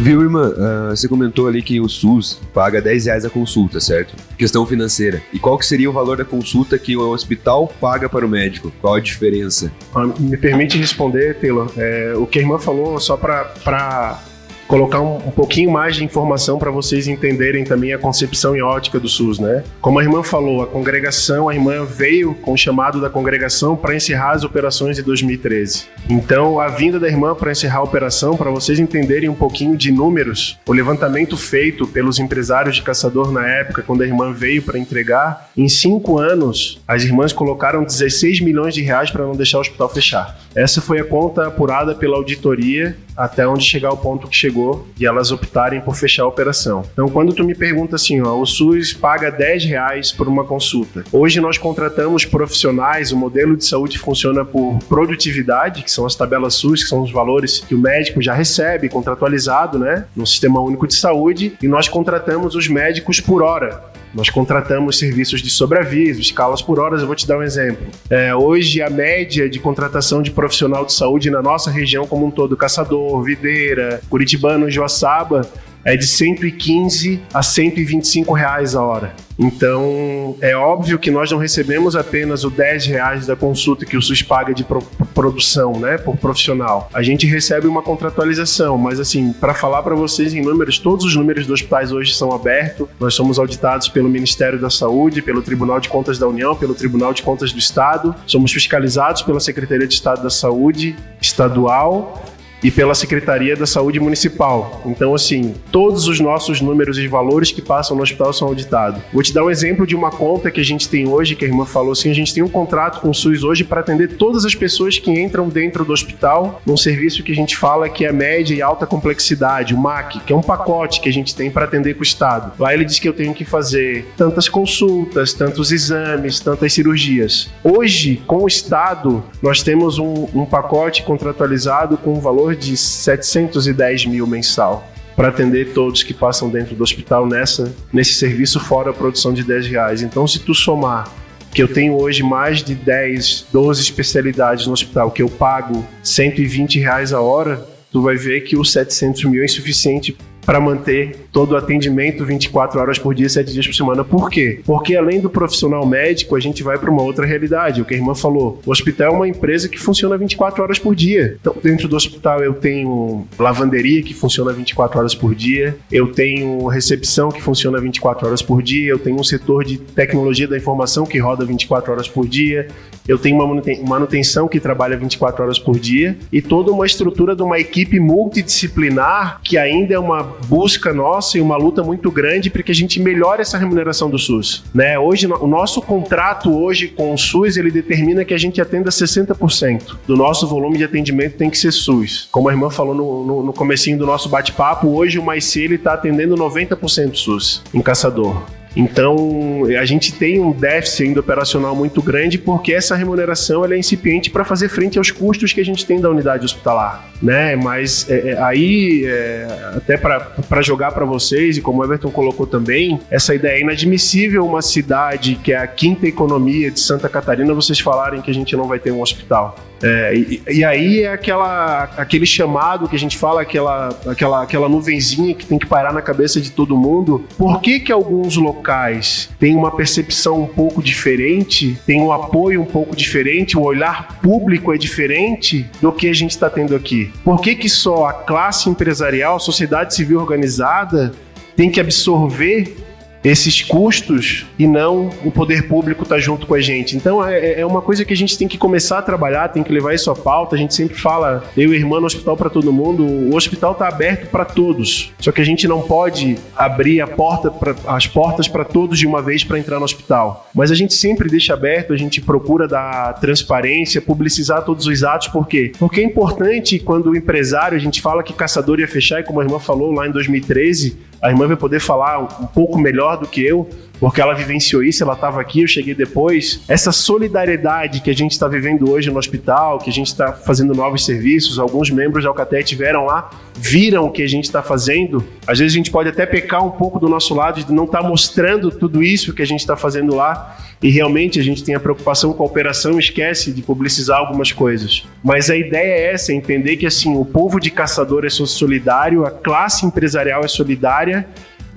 Viu, 0.00 0.22
irmã? 0.22 0.50
Uh, 0.50 0.90
você 0.90 1.08
comentou 1.08 1.48
ali 1.48 1.60
que 1.60 1.80
o 1.80 1.88
SUS 1.88 2.40
paga 2.54 2.80
10 2.80 3.06
reais 3.06 3.24
a 3.24 3.30
consulta, 3.30 3.80
certo? 3.80 4.14
Questão 4.36 4.64
financeira. 4.64 5.20
E 5.32 5.40
qual 5.40 5.58
que 5.58 5.66
seria 5.66 5.90
o 5.90 5.92
valor 5.92 6.16
da 6.16 6.24
consulta 6.24 6.78
que 6.78 6.96
o 6.96 7.10
hospital 7.10 7.66
paga 7.80 8.08
para 8.08 8.24
o 8.24 8.28
médico? 8.28 8.72
Qual 8.80 8.94
a 8.94 9.00
diferença? 9.00 9.72
Ah, 9.92 10.06
me 10.06 10.36
permite 10.36 10.78
responder, 10.78 11.34
Taylor. 11.40 11.68
É, 11.76 12.14
o 12.16 12.26
que 12.26 12.38
a 12.38 12.42
irmã 12.42 12.60
falou, 12.60 13.00
só 13.00 13.16
para 13.16 14.22
colocar 14.68 15.00
um, 15.00 15.16
um 15.16 15.30
pouquinho 15.30 15.70
mais 15.70 15.96
de 15.96 16.04
informação 16.04 16.58
para 16.58 16.70
vocês 16.70 17.08
entenderem 17.08 17.64
também 17.64 17.94
a 17.94 17.98
concepção 17.98 18.54
e 18.54 18.60
ótica 18.60 19.00
do 19.00 19.08
SUS, 19.08 19.38
né? 19.38 19.64
Como 19.80 19.98
a 19.98 20.02
irmã 20.02 20.22
falou, 20.22 20.62
a 20.62 20.66
congregação, 20.66 21.48
a 21.48 21.54
irmã 21.54 21.84
veio 21.86 22.34
com 22.34 22.52
o 22.52 22.56
chamado 22.56 23.00
da 23.00 23.08
congregação 23.08 23.74
para 23.74 23.96
encerrar 23.96 24.32
as 24.32 24.44
operações 24.44 24.96
de 24.96 25.02
2013. 25.02 25.86
Então, 26.08 26.60
a 26.60 26.68
vinda 26.68 27.00
da 27.00 27.08
irmã 27.08 27.34
para 27.34 27.50
encerrar 27.50 27.78
a 27.78 27.82
operação, 27.82 28.36
para 28.36 28.50
vocês 28.50 28.78
entenderem 28.78 29.28
um 29.28 29.34
pouquinho 29.34 29.74
de 29.74 29.90
números, 29.90 30.58
o 30.66 30.72
levantamento 30.72 31.36
feito 31.36 31.86
pelos 31.86 32.18
empresários 32.18 32.76
de 32.76 32.82
caçador 32.82 33.32
na 33.32 33.48
época, 33.48 33.82
quando 33.82 34.02
a 34.02 34.06
irmã 34.06 34.32
veio 34.32 34.62
para 34.62 34.78
entregar, 34.78 35.50
em 35.56 35.68
cinco 35.68 36.18
anos, 36.18 36.78
as 36.86 37.04
irmãs 37.04 37.32
colocaram 37.32 37.82
16 37.82 38.40
milhões 38.40 38.74
de 38.74 38.82
reais 38.82 39.10
para 39.10 39.24
não 39.24 39.32
deixar 39.32 39.58
o 39.58 39.60
hospital 39.62 39.88
fechar. 39.88 40.38
Essa 40.54 40.82
foi 40.82 41.00
a 41.00 41.04
conta 41.04 41.46
apurada 41.46 41.94
pela 41.94 42.16
auditoria 42.16 42.96
até 43.18 43.46
onde 43.46 43.64
chegar 43.64 43.90
o 43.92 43.96
ponto 43.96 44.28
que 44.28 44.36
chegou 44.36 44.86
e 44.98 45.04
elas 45.04 45.32
optarem 45.32 45.80
por 45.80 45.96
fechar 45.96 46.22
a 46.22 46.28
operação. 46.28 46.84
Então, 46.92 47.08
quando 47.08 47.32
tu 47.32 47.42
me 47.42 47.54
pergunta 47.54 47.96
assim, 47.96 48.22
ó, 48.22 48.38
o 48.38 48.46
SUS 48.46 48.92
paga 48.92 49.28
10 49.28 49.64
reais 49.64 50.12
por 50.12 50.28
uma 50.28 50.44
consulta. 50.44 51.02
Hoje 51.10 51.40
nós 51.40 51.58
contratamos 51.58 52.24
profissionais, 52.24 53.10
o 53.10 53.16
modelo 53.16 53.56
de 53.56 53.64
saúde 53.64 53.98
funciona 53.98 54.44
por 54.44 54.78
produtividade, 54.88 55.82
que 55.82 55.90
são 55.90 56.06
as 56.06 56.14
tabelas 56.14 56.54
SUS, 56.54 56.84
que 56.84 56.88
são 56.88 57.02
os 57.02 57.10
valores 57.10 57.58
que 57.58 57.74
o 57.74 57.78
médico 57.78 58.22
já 58.22 58.32
recebe, 58.32 58.88
contratualizado, 58.88 59.78
né, 59.78 60.06
no 60.14 60.26
Sistema 60.26 60.60
Único 60.60 60.86
de 60.86 60.94
Saúde, 60.94 61.56
e 61.60 61.66
nós 61.66 61.88
contratamos 61.88 62.54
os 62.54 62.68
médicos 62.68 63.18
por 63.18 63.42
hora. 63.42 63.82
Nós 64.18 64.30
contratamos 64.30 64.98
serviços 64.98 65.40
de 65.40 65.48
sobreaviso, 65.48 66.20
escalas 66.20 66.60
por 66.60 66.80
horas. 66.80 67.00
Eu 67.00 67.06
vou 67.06 67.14
te 67.14 67.24
dar 67.24 67.38
um 67.38 67.42
exemplo. 67.44 67.86
É, 68.10 68.34
hoje, 68.34 68.82
a 68.82 68.90
média 68.90 69.48
de 69.48 69.60
contratação 69.60 70.20
de 70.20 70.32
profissional 70.32 70.84
de 70.84 70.92
saúde 70.92 71.30
na 71.30 71.40
nossa 71.40 71.70
região 71.70 72.04
como 72.04 72.26
um 72.26 72.30
todo, 72.32 72.56
Caçador, 72.56 73.22
Videira, 73.22 74.00
Curitibano, 74.10 74.68
Joaçaba, 74.68 75.42
é 75.84 75.96
de 75.96 76.06
115 76.06 77.20
a 77.32 77.42
125 77.42 78.32
reais 78.32 78.74
a 78.74 78.82
hora. 78.82 79.14
Então, 79.38 80.36
é 80.40 80.56
óbvio 80.56 80.98
que 80.98 81.12
nós 81.12 81.30
não 81.30 81.38
recebemos 81.38 81.94
apenas 81.94 82.42
o 82.42 82.50
10 82.50 82.86
reais 82.86 83.26
da 83.26 83.36
consulta 83.36 83.86
que 83.86 83.96
o 83.96 84.02
SUS 84.02 84.20
paga 84.20 84.52
de 84.52 84.64
pro 84.64 84.82
produção, 85.14 85.78
né, 85.78 85.98
por 85.98 86.16
profissional. 86.16 86.88
A 86.92 87.02
gente 87.02 87.26
recebe 87.26 87.66
uma 87.66 87.82
contratualização, 87.82 88.78
mas 88.78 89.00
assim, 89.00 89.32
para 89.32 89.52
falar 89.52 89.82
para 89.82 89.94
vocês 89.94 90.32
em 90.32 90.40
números, 90.40 90.78
todos 90.78 91.04
os 91.04 91.14
números 91.16 91.44
dos 91.44 91.54
hospitais 91.54 91.92
hoje 91.92 92.14
são 92.14 92.32
abertos. 92.32 92.88
Nós 93.00 93.14
somos 93.14 93.38
auditados 93.38 93.88
pelo 93.88 94.08
Ministério 94.08 94.60
da 94.60 94.70
Saúde, 94.70 95.22
pelo 95.22 95.42
Tribunal 95.42 95.80
de 95.80 95.88
Contas 95.88 96.18
da 96.18 96.28
União, 96.28 96.54
pelo 96.54 96.74
Tribunal 96.74 97.12
de 97.12 97.22
Contas 97.22 97.52
do 97.52 97.58
Estado. 97.58 98.14
Somos 98.26 98.52
fiscalizados 98.52 99.22
pela 99.22 99.40
Secretaria 99.40 99.86
de 99.86 99.94
Estado 99.94 100.22
da 100.22 100.30
Saúde 100.30 100.96
estadual 101.20 102.22
e 102.62 102.70
pela 102.70 102.94
Secretaria 102.94 103.56
da 103.56 103.66
Saúde 103.66 104.00
Municipal. 104.00 104.82
Então, 104.84 105.14
assim, 105.14 105.54
todos 105.70 106.08
os 106.08 106.20
nossos 106.20 106.60
números 106.60 106.98
e 106.98 107.06
valores 107.06 107.52
que 107.52 107.62
passam 107.62 107.96
no 107.96 108.02
hospital 108.02 108.32
são 108.32 108.48
auditados. 108.48 109.00
Vou 109.12 109.22
te 109.22 109.32
dar 109.32 109.44
um 109.44 109.50
exemplo 109.50 109.86
de 109.86 109.94
uma 109.94 110.10
conta 110.10 110.50
que 110.50 110.60
a 110.60 110.64
gente 110.64 110.88
tem 110.88 111.08
hoje, 111.08 111.34
que 111.34 111.44
a 111.44 111.48
irmã 111.48 111.64
falou 111.64 111.92
assim, 111.92 112.10
a 112.10 112.14
gente 112.14 112.34
tem 112.34 112.42
um 112.42 112.48
contrato 112.48 113.00
com 113.00 113.10
o 113.10 113.14
SUS 113.14 113.44
hoje 113.44 113.64
para 113.64 113.80
atender 113.80 114.16
todas 114.16 114.44
as 114.44 114.54
pessoas 114.54 114.98
que 114.98 115.10
entram 115.10 115.48
dentro 115.48 115.84
do 115.84 115.92
hospital, 115.92 116.60
num 116.66 116.76
serviço 116.76 117.22
que 117.22 117.32
a 117.32 117.34
gente 117.34 117.56
fala 117.56 117.88
que 117.88 118.04
é 118.04 118.12
média 118.12 118.54
e 118.54 118.62
alta 118.62 118.86
complexidade, 118.86 119.74
o 119.74 119.78
MAC, 119.78 120.20
que 120.20 120.32
é 120.32 120.36
um 120.36 120.42
pacote 120.42 121.00
que 121.00 121.08
a 121.08 121.12
gente 121.12 121.34
tem 121.34 121.50
para 121.50 121.64
atender 121.64 121.94
com 121.94 122.00
o 122.00 122.02
Estado. 122.04 122.52
Lá 122.58 122.74
ele 122.74 122.84
diz 122.84 122.98
que 122.98 123.08
eu 123.08 123.12
tenho 123.12 123.34
que 123.34 123.44
fazer 123.44 124.06
tantas 124.16 124.48
consultas, 124.48 125.32
tantos 125.32 125.72
exames, 125.72 126.40
tantas 126.40 126.72
cirurgias. 126.72 127.48
Hoje, 127.62 128.22
com 128.26 128.44
o 128.44 128.46
Estado, 128.46 129.22
nós 129.42 129.62
temos 129.62 129.98
um, 129.98 130.26
um 130.34 130.44
pacote 130.44 131.02
contratualizado 131.02 131.96
com 131.96 132.14
um 132.14 132.20
valor 132.20 132.47
valor 132.48 132.56
de 132.56 132.76
710 132.76 134.06
mil 134.06 134.26
mensal 134.26 134.88
para 135.14 135.28
atender 135.28 135.72
todos 135.72 136.02
que 136.02 136.14
passam 136.14 136.48
dentro 136.48 136.74
do 136.74 136.82
hospital 136.82 137.26
nessa, 137.26 137.74
nesse 137.92 138.14
serviço 138.14 138.60
fora 138.60 138.90
a 138.90 138.92
produção 138.92 139.32
de 139.32 139.42
10 139.42 139.66
reais. 139.66 140.02
Então, 140.02 140.26
se 140.26 140.38
tu 140.38 140.54
somar 140.54 141.12
que 141.52 141.62
eu 141.62 141.68
tenho 141.68 142.00
hoje 142.00 142.22
mais 142.22 142.62
de 142.62 142.74
10, 142.74 143.46
12 143.52 143.82
especialidades 143.82 144.66
no 144.66 144.72
hospital 144.72 145.10
que 145.10 145.22
eu 145.22 145.28
pago 145.28 145.84
120 146.02 146.78
reais 146.78 147.12
a 147.12 147.20
hora, 147.20 147.66
tu 147.90 148.00
vai 148.00 148.16
ver 148.16 148.42
que 148.42 148.56
os 148.56 148.70
700 148.70 149.24
mil 149.24 149.42
é 149.42 149.44
insuficiente 149.44 150.16
para 150.46 150.60
manter 150.60 151.27
todo 151.38 151.56
atendimento 151.56 152.24
24 152.24 152.80
horas 152.80 152.98
por 152.98 153.14
dia, 153.14 153.28
7 153.28 153.52
dias 153.52 153.64
por 153.64 153.72
semana. 153.72 154.02
Por 154.02 154.28
quê? 154.28 154.60
Porque 154.64 154.96
além 154.96 155.20
do 155.20 155.30
profissional 155.30 155.86
médico, 155.86 156.34
a 156.34 156.40
gente 156.40 156.64
vai 156.64 156.76
para 156.76 156.90
uma 156.90 157.00
outra 157.00 157.24
realidade. 157.24 157.80
O 157.80 157.84
que 157.84 157.94
a 157.94 157.96
irmã 157.96 158.12
falou, 158.12 158.60
o 158.66 158.72
hospital 158.72 159.12
é 159.12 159.16
uma 159.18 159.28
empresa 159.28 159.68
que 159.68 159.78
funciona 159.78 160.18
24 160.18 160.60
horas 160.60 160.80
por 160.80 160.96
dia. 160.96 161.36
Então, 161.40 161.54
dentro 161.62 161.86
do 161.86 161.94
hospital 161.94 162.42
eu 162.42 162.54
tenho 162.54 163.24
lavanderia 163.38 164.02
que 164.02 164.14
funciona 164.14 164.52
24 164.52 164.98
horas 164.98 165.14
por 165.14 165.32
dia, 165.32 165.76
eu 165.92 166.08
tenho 166.08 166.66
recepção 166.66 167.28
que 167.28 167.40
funciona 167.40 167.80
24 167.80 168.26
horas 168.26 168.42
por 168.42 168.60
dia, 168.60 168.90
eu 168.90 168.98
tenho 168.98 169.20
um 169.20 169.22
setor 169.22 169.64
de 169.64 169.78
tecnologia 169.78 170.48
da 170.48 170.56
informação 170.56 171.06
que 171.06 171.18
roda 171.20 171.44
24 171.44 171.92
horas 171.92 172.08
por 172.08 172.26
dia, 172.26 172.66
eu 173.06 173.16
tenho 173.16 173.36
uma 173.36 173.62
manutenção 173.86 174.48
que 174.48 174.58
trabalha 174.58 174.96
24 174.96 175.44
horas 175.44 175.58
por 175.58 175.78
dia 175.78 176.18
e 176.32 176.42
toda 176.42 176.72
uma 176.72 176.84
estrutura 176.84 177.36
de 177.36 177.42
uma 177.42 177.60
equipe 177.60 178.00
multidisciplinar 178.00 179.40
que 179.42 179.56
ainda 179.56 179.94
é 179.94 179.98
uma 179.98 180.22
busca 180.22 180.92
nossa 180.92 181.27
e 181.36 181.40
uma 181.40 181.56
luta 181.56 181.82
muito 181.82 182.10
grande 182.10 182.48
para 182.48 182.62
que 182.62 182.72
a 182.72 182.74
gente 182.74 183.00
melhore 183.00 183.42
essa 183.42 183.58
remuneração 183.58 184.08
do 184.08 184.18
SUS. 184.18 184.64
Né? 184.74 184.98
Hoje, 184.98 185.26
o 185.26 185.46
nosso 185.46 185.82
contrato 185.82 186.50
hoje 186.56 186.88
com 186.88 187.12
o 187.12 187.18
SUS, 187.18 187.56
ele 187.56 187.70
determina 187.70 188.24
que 188.24 188.32
a 188.32 188.38
gente 188.38 188.60
atenda 188.60 188.90
60% 188.90 189.96
do 190.06 190.16
nosso 190.16 190.46
volume 190.46 190.78
de 190.78 190.84
atendimento 190.84 191.36
tem 191.36 191.50
que 191.50 191.58
ser 191.58 191.72
SUS. 191.72 192.28
Como 192.30 192.48
a 192.48 192.52
irmã 192.52 192.70
falou 192.70 192.94
no, 192.94 193.24
no, 193.24 193.42
no 193.42 193.52
comecinho 193.52 193.98
do 193.98 194.06
nosso 194.06 194.28
bate-papo, 194.28 194.88
hoje 194.88 195.18
o 195.18 195.24
MyC 195.24 195.74
está 195.74 195.94
atendendo 195.94 196.34
90% 196.36 197.14
SUS 197.14 197.62
em 197.74 197.80
Caçador. 197.80 198.57
Então, 198.76 199.62
a 199.78 199.84
gente 199.84 200.12
tem 200.12 200.40
um 200.40 200.52
déficit 200.52 201.04
ainda 201.04 201.20
operacional 201.20 201.74
muito 201.74 202.00
grande 202.02 202.38
porque 202.38 202.72
essa 202.72 202.94
remuneração 202.94 203.64
é 203.64 203.78
incipiente 203.78 204.30
para 204.30 204.44
fazer 204.44 204.68
frente 204.68 204.98
aos 204.98 205.10
custos 205.10 205.52
que 205.52 205.60
a 205.60 205.64
gente 205.64 205.84
tem 205.84 206.00
da 206.00 206.08
unidade 206.10 206.44
hospitalar, 206.44 207.08
né? 207.20 207.56
Mas 207.56 208.08
é, 208.08 208.30
é 208.30 208.42
aí, 208.42 209.04
é, 209.04 209.46
até 209.76 209.96
para 209.96 210.62
jogar 210.62 210.92
para 210.92 211.04
vocês, 211.04 211.56
e 211.56 211.60
como 211.60 211.80
o 211.80 211.84
Everton 211.84 212.10
colocou 212.10 212.46
também, 212.46 213.00
essa 213.10 213.34
ideia 213.34 213.58
é 213.58 213.60
inadmissível 213.60 214.46
uma 214.46 214.62
cidade 214.62 215.34
que 215.42 215.52
é 215.52 215.56
a 215.56 215.66
quinta 215.66 216.06
economia 216.06 216.70
de 216.70 216.80
Santa 216.80 217.08
Catarina, 217.08 217.52
vocês 217.54 217.80
falarem 217.80 218.20
que 218.20 218.30
a 218.30 218.34
gente 218.34 218.54
não 218.56 218.66
vai 218.66 218.78
ter 218.78 218.92
um 218.92 219.00
hospital. 219.00 219.56
É, 219.82 220.14
e, 220.14 220.42
e, 220.48 220.64
aí 220.64 221.02
é 221.02 221.12
aquela, 221.12 221.84
aquele 221.96 222.26
chamado 222.26 222.88
que 222.88 222.96
a 222.96 222.98
gente 222.98 223.16
fala, 223.16 223.42
aquela, 223.42 223.88
aquela, 224.06 224.42
aquela 224.42 224.68
nuvenzinha 224.68 225.34
que 225.34 225.46
tem 225.46 225.58
que 225.58 225.66
parar 225.66 225.92
na 225.92 226.02
cabeça 226.02 226.40
de 226.40 226.50
todo 226.50 226.76
mundo. 226.76 227.24
Por 227.36 227.60
que, 227.60 227.80
que 227.80 227.92
alguns 227.92 228.36
locais 228.36 229.30
têm 229.38 229.56
uma 229.56 229.70
percepção 229.70 230.42
um 230.42 230.46
pouco 230.46 230.82
diferente, 230.82 231.78
têm 231.86 232.02
um 232.02 232.12
apoio 232.12 232.60
um 232.60 232.66
pouco 232.66 232.96
diferente, 232.96 233.56
o 233.56 233.62
olhar 233.62 234.18
público 234.20 234.72
é 234.72 234.78
diferente 234.78 235.66
do 235.80 235.92
que 235.92 236.08
a 236.08 236.14
gente 236.14 236.32
está 236.32 236.50
tendo 236.50 236.74
aqui? 236.74 237.12
Por 237.24 237.40
que, 237.40 237.54
que 237.54 237.68
só 237.68 238.06
a 238.06 238.12
classe 238.12 238.68
empresarial, 238.68 239.36
a 239.36 239.40
sociedade 239.40 239.94
civil 239.94 240.18
organizada, 240.18 241.12
tem 241.56 241.70
que 241.70 241.80
absorver 241.80 242.87
esses 243.22 243.62
custos 243.62 244.46
e 244.58 244.66
não 244.66 245.10
o 245.24 245.30
poder 245.30 245.68
público 245.68 246.04
tá 246.04 246.18
junto 246.18 246.46
com 246.46 246.54
a 246.54 246.60
gente. 246.60 246.96
Então 246.96 247.24
é, 247.24 247.60
é, 247.60 247.66
uma 247.66 247.82
coisa 247.82 248.04
que 248.04 248.12
a 248.12 248.16
gente 248.16 248.38
tem 248.38 248.46
que 248.46 248.56
começar 248.58 248.98
a 248.98 249.02
trabalhar, 249.02 249.48
tem 249.48 249.62
que 249.62 249.72
levar 249.72 249.94
isso 249.94 250.10
à 250.10 250.14
pauta. 250.14 250.54
A 250.54 250.58
gente 250.58 250.74
sempre 250.74 250.96
fala, 250.96 251.44
eu 251.56 251.72
e 251.72 251.76
irmã 251.76 252.00
no 252.00 252.06
hospital 252.06 252.36
para 252.36 252.50
todo 252.50 252.72
mundo, 252.72 253.04
o 253.04 253.34
hospital 253.34 253.72
está 253.72 253.88
aberto 253.88 254.30
para 254.30 254.44
todos. 254.44 255.12
Só 255.18 255.32
que 255.32 255.40
a 255.40 255.44
gente 255.44 255.66
não 255.66 255.82
pode 255.82 256.36
abrir 256.56 257.00
porta 257.08 257.50
pra, 257.50 257.74
as 257.86 258.06
portas 258.06 258.48
para 258.48 258.64
todos 258.64 258.98
de 258.98 259.06
uma 259.06 259.20
vez 259.20 259.42
para 259.42 259.58
entrar 259.58 259.78
no 259.78 259.84
hospital. 259.84 260.48
Mas 260.54 260.70
a 260.70 260.74
gente 260.74 260.94
sempre 260.94 261.28
deixa 261.28 261.54
aberto, 261.54 261.92
a 261.92 261.96
gente 261.96 262.20
procura 262.20 262.68
dar 262.68 263.14
transparência, 263.14 264.00
publicizar 264.00 264.64
todos 264.64 264.86
os 264.86 265.02
atos, 265.02 265.28
por 265.28 265.46
quê? 265.46 265.72
Porque 265.78 266.00
é 266.00 266.04
importante 266.04 266.78
quando 266.78 267.10
o 267.10 267.16
empresário, 267.16 267.76
a 267.76 267.80
gente 267.80 268.00
fala 268.00 268.22
que 268.22 268.32
caçador 268.32 268.80
ia 268.80 268.88
fechar, 268.88 269.20
e 269.20 269.24
como 269.24 269.40
a 269.40 269.44
irmã 269.44 269.58
falou 269.58 269.92
lá 269.92 270.06
em 270.06 270.12
2013, 270.12 270.96
a 271.20 271.30
irmã 271.30 271.46
vai 271.46 271.56
poder 271.56 271.80
falar 271.80 272.20
um 272.20 272.46
pouco 272.46 272.78
melhor 272.78 273.18
do 273.18 273.26
que 273.26 273.44
eu, 273.44 273.68
porque 274.00 274.20
ela 274.20 274.34
vivenciou 274.34 274.82
isso, 274.82 275.02
ela 275.02 275.14
estava 275.14 275.40
aqui, 275.40 275.62
eu 275.62 275.66
cheguei 275.66 275.94
depois. 275.94 276.60
Essa 276.68 276.92
solidariedade 276.92 278.00
que 278.00 278.10
a 278.10 278.14
gente 278.14 278.32
está 278.32 278.46
vivendo 278.46 278.90
hoje 278.90 279.10
no 279.10 279.18
hospital, 279.18 279.78
que 279.78 279.90
a 279.90 279.92
gente 279.92 280.06
está 280.06 280.32
fazendo 280.32 280.74
novos 280.74 281.04
serviços, 281.04 281.58
alguns 281.58 281.90
membros 281.90 282.24
da 282.24 282.30
Alcatel 282.30 282.62
tiveram 282.62 283.04
lá, 283.04 283.30
viram 283.56 284.06
o 284.06 284.10
que 284.10 284.22
a 284.22 284.28
gente 284.28 284.44
está 284.44 284.62
fazendo. 284.62 285.24
Às 285.46 285.58
vezes 285.58 285.74
a 285.74 285.76
gente 285.76 285.90
pode 285.90 286.08
até 286.08 286.24
pecar 286.24 286.64
um 286.64 286.70
pouco 286.70 286.98
do 286.98 287.08
nosso 287.08 287.34
lado 287.34 287.64
de 287.64 287.72
não 287.72 287.84
estar 287.84 288.02
tá 288.02 288.08
mostrando 288.08 288.70
tudo 288.70 289.02
isso 289.02 289.34
que 289.34 289.42
a 289.42 289.46
gente 289.46 289.60
está 289.60 289.76
fazendo 289.76 290.14
lá. 290.14 290.56
E 290.80 290.90
realmente 290.90 291.40
a 291.40 291.42
gente 291.42 291.64
tem 291.64 291.74
a 291.74 291.80
preocupação 291.80 292.32
com 292.32 292.42
a 292.44 292.46
operação 292.46 293.00
esquece 293.00 293.52
de 293.52 293.62
publicizar 293.62 294.18
algumas 294.18 294.52
coisas. 294.52 295.04
Mas 295.24 295.50
a 295.50 295.56
ideia 295.56 295.92
é 295.92 296.12
essa, 296.12 296.30
é 296.30 296.36
entender 296.36 296.76
que 296.76 296.86
assim, 296.86 297.16
o 297.16 297.24
povo 297.24 297.58
de 297.58 297.68
caçador 297.68 298.24
é 298.24 298.30
solidário, 298.30 299.26
a 299.26 299.30
classe 299.30 299.84
empresarial 299.84 300.44
é 300.44 300.48
solidária 300.48 301.26